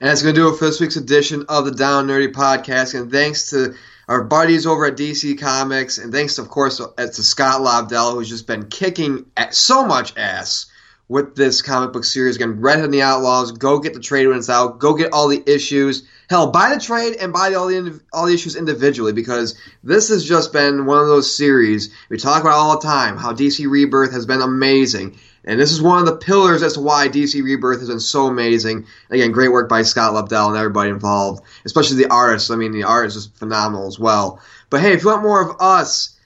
And 0.00 0.08
that's 0.08 0.22
going 0.22 0.34
to 0.34 0.40
do 0.40 0.52
it 0.52 0.58
for 0.58 0.66
this 0.66 0.80
week's 0.80 0.96
edition 0.96 1.44
of 1.48 1.64
the 1.64 1.70
Down 1.70 2.06
Nerdy 2.06 2.32
Podcast. 2.32 2.98
And 2.98 3.10
thanks 3.10 3.50
to 3.50 3.74
our 4.08 4.24
buddies 4.24 4.66
over 4.66 4.86
at 4.86 4.96
DC 4.96 5.38
Comics, 5.40 5.98
and 5.98 6.12
thanks, 6.12 6.38
of 6.38 6.48
course, 6.48 6.78
to 6.78 7.22
Scott 7.22 7.60
Lobdell, 7.60 8.14
who's 8.14 8.28
just 8.28 8.46
been 8.46 8.68
kicking 8.68 9.26
so 9.50 9.86
much 9.86 10.16
ass 10.16 10.69
with 11.10 11.34
this 11.34 11.60
comic 11.60 11.92
book 11.92 12.04
series. 12.04 12.36
Again, 12.36 12.60
Red 12.60 12.76
Hood 12.76 12.84
and 12.84 12.94
the 12.94 13.02
Outlaws. 13.02 13.50
Go 13.50 13.80
get 13.80 13.94
the 13.94 14.00
trade 14.00 14.28
when 14.28 14.38
it's 14.38 14.48
out. 14.48 14.78
Go 14.78 14.94
get 14.94 15.12
all 15.12 15.26
the 15.26 15.42
issues. 15.44 16.04
Hell, 16.30 16.52
buy 16.52 16.72
the 16.72 16.80
trade 16.80 17.16
and 17.16 17.32
buy 17.32 17.52
all 17.52 17.66
the 17.66 18.00
all 18.12 18.26
the 18.26 18.32
issues 18.32 18.54
individually 18.54 19.12
because 19.12 19.58
this 19.82 20.08
has 20.08 20.24
just 20.24 20.52
been 20.52 20.86
one 20.86 21.00
of 21.00 21.08
those 21.08 21.36
series 21.36 21.92
we 22.08 22.16
talk 22.16 22.42
about 22.42 22.52
all 22.52 22.78
the 22.78 22.86
time. 22.86 23.16
How 23.16 23.32
DC 23.32 23.68
Rebirth 23.68 24.12
has 24.12 24.24
been 24.24 24.40
amazing, 24.40 25.18
and 25.44 25.58
this 25.58 25.72
is 25.72 25.82
one 25.82 25.98
of 25.98 26.06
the 26.06 26.16
pillars 26.16 26.62
as 26.62 26.74
to 26.74 26.80
why 26.80 27.08
DC 27.08 27.42
Rebirth 27.42 27.80
has 27.80 27.88
been 27.88 27.98
so 27.98 28.26
amazing. 28.26 28.86
Again, 29.10 29.32
great 29.32 29.50
work 29.50 29.68
by 29.68 29.82
Scott 29.82 30.14
Lobdell 30.14 30.50
and 30.50 30.56
everybody 30.56 30.90
involved, 30.90 31.42
especially 31.64 31.96
the 31.96 32.12
artists. 32.12 32.52
I 32.52 32.54
mean, 32.54 32.70
the 32.70 32.84
art 32.84 33.08
is 33.08 33.14
just 33.14 33.36
phenomenal 33.36 33.88
as 33.88 33.98
well. 33.98 34.40
But 34.70 34.80
hey, 34.80 34.92
if 34.92 35.02
you 35.02 35.08
want 35.08 35.24
more 35.24 35.42
of 35.42 35.56
us 35.60 36.16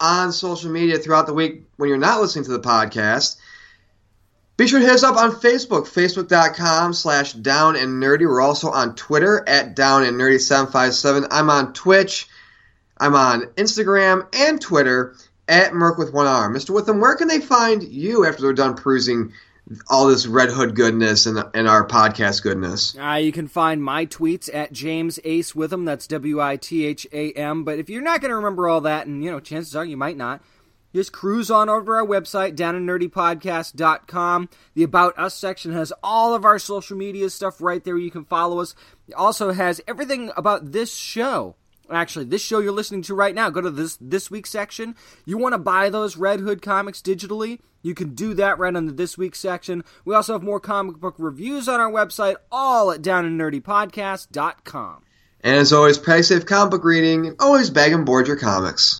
on 0.00 0.32
social 0.32 0.70
media 0.70 0.98
throughout 0.98 1.26
the 1.26 1.32
week 1.32 1.62
when 1.76 1.88
you're 1.88 1.96
not 1.96 2.20
listening 2.20 2.44
to 2.44 2.50
the 2.50 2.60
podcast 2.60 3.36
Be 4.56 4.68
sure 4.68 4.78
to 4.78 4.86
hit 4.86 4.94
us 4.94 5.02
up 5.02 5.16
on 5.16 5.32
Facebook, 5.32 5.88
facebook.com 5.88 6.92
slash 6.92 7.32
down 7.32 7.74
and 7.74 8.00
nerdy. 8.00 8.20
We're 8.20 8.40
also 8.40 8.70
on 8.70 8.94
Twitter 8.94 9.42
at 9.48 9.74
down 9.74 10.04
and 10.04 10.16
nerdy 10.16 10.40
757. 10.40 11.26
I'm 11.32 11.50
on 11.50 11.72
Twitch. 11.72 12.28
I'm 12.96 13.16
on 13.16 13.46
Instagram 13.56 14.32
and 14.32 14.60
Twitter 14.60 15.16
at 15.48 15.74
Merc 15.74 15.98
with 15.98 16.12
one 16.12 16.28
arm. 16.28 16.54
Mr. 16.54 16.70
Witham, 16.70 17.00
where 17.00 17.16
can 17.16 17.26
they 17.26 17.40
find 17.40 17.82
you 17.82 18.24
after 18.24 18.42
they're 18.42 18.52
done 18.52 18.76
perusing 18.76 19.32
all 19.88 20.06
this 20.06 20.26
Red 20.26 20.50
Hood 20.50 20.76
goodness 20.76 21.26
and, 21.26 21.42
and 21.52 21.66
our 21.68 21.84
podcast 21.84 22.42
goodness? 22.42 22.96
Uh, 22.96 23.14
you 23.14 23.32
can 23.32 23.48
find 23.48 23.82
my 23.82 24.06
tweets 24.06 24.48
at 24.54 24.72
James 24.72 25.18
Ace 25.24 25.52
Witham. 25.56 25.84
That's 25.84 26.06
W 26.06 26.40
I 26.40 26.56
T 26.56 26.86
H 26.86 27.08
A 27.12 27.32
M. 27.32 27.64
But 27.64 27.80
if 27.80 27.90
you're 27.90 28.02
not 28.02 28.20
going 28.20 28.30
to 28.30 28.36
remember 28.36 28.68
all 28.68 28.82
that, 28.82 29.08
and 29.08 29.24
you 29.24 29.32
know, 29.32 29.40
chances 29.40 29.74
are 29.74 29.84
you 29.84 29.96
might 29.96 30.16
not, 30.16 30.42
just 30.94 31.12
cruise 31.12 31.50
on 31.50 31.68
over 31.68 31.84
to 31.84 31.92
our 31.92 32.06
website, 32.06 32.54
downandnerdypodcast.com. 32.54 34.48
The 34.74 34.82
About 34.82 35.18
Us 35.18 35.34
section 35.34 35.72
has 35.72 35.92
all 36.02 36.34
of 36.34 36.44
our 36.44 36.58
social 36.58 36.96
media 36.96 37.28
stuff 37.30 37.60
right 37.60 37.82
there. 37.82 37.98
You 37.98 38.10
can 38.10 38.24
follow 38.24 38.60
us. 38.60 38.74
It 39.08 39.14
also 39.14 39.52
has 39.52 39.80
everything 39.88 40.30
about 40.36 40.72
this 40.72 40.94
show. 40.94 41.56
Actually, 41.90 42.24
this 42.24 42.40
show 42.40 42.60
you're 42.60 42.72
listening 42.72 43.02
to 43.02 43.14
right 43.14 43.34
now, 43.34 43.50
go 43.50 43.60
to 43.60 43.70
this 43.70 43.98
this 44.00 44.30
week 44.30 44.46
section. 44.46 44.94
You 45.26 45.36
want 45.36 45.52
to 45.52 45.58
buy 45.58 45.90
those 45.90 46.16
Red 46.16 46.40
Hood 46.40 46.62
comics 46.62 47.02
digitally? 47.02 47.58
You 47.82 47.94
can 47.94 48.14
do 48.14 48.32
that 48.34 48.58
right 48.58 48.72
the 48.72 48.92
this 48.92 49.18
week 49.18 49.34
section. 49.34 49.84
We 50.06 50.14
also 50.14 50.32
have 50.32 50.42
more 50.42 50.60
comic 50.60 50.96
book 50.96 51.16
reviews 51.18 51.68
on 51.68 51.80
our 51.80 51.90
website, 51.90 52.36
all 52.50 52.90
at 52.90 53.02
downandnerdypodcast.com. 53.02 55.02
And 55.42 55.56
as 55.56 55.74
always, 55.74 55.98
price 55.98 56.28
safe 56.28 56.46
comic 56.46 56.70
book 56.70 56.84
reading, 56.84 57.36
always 57.38 57.68
bag 57.68 57.92
and 57.92 58.06
board 58.06 58.28
your 58.28 58.38
comics. 58.38 58.98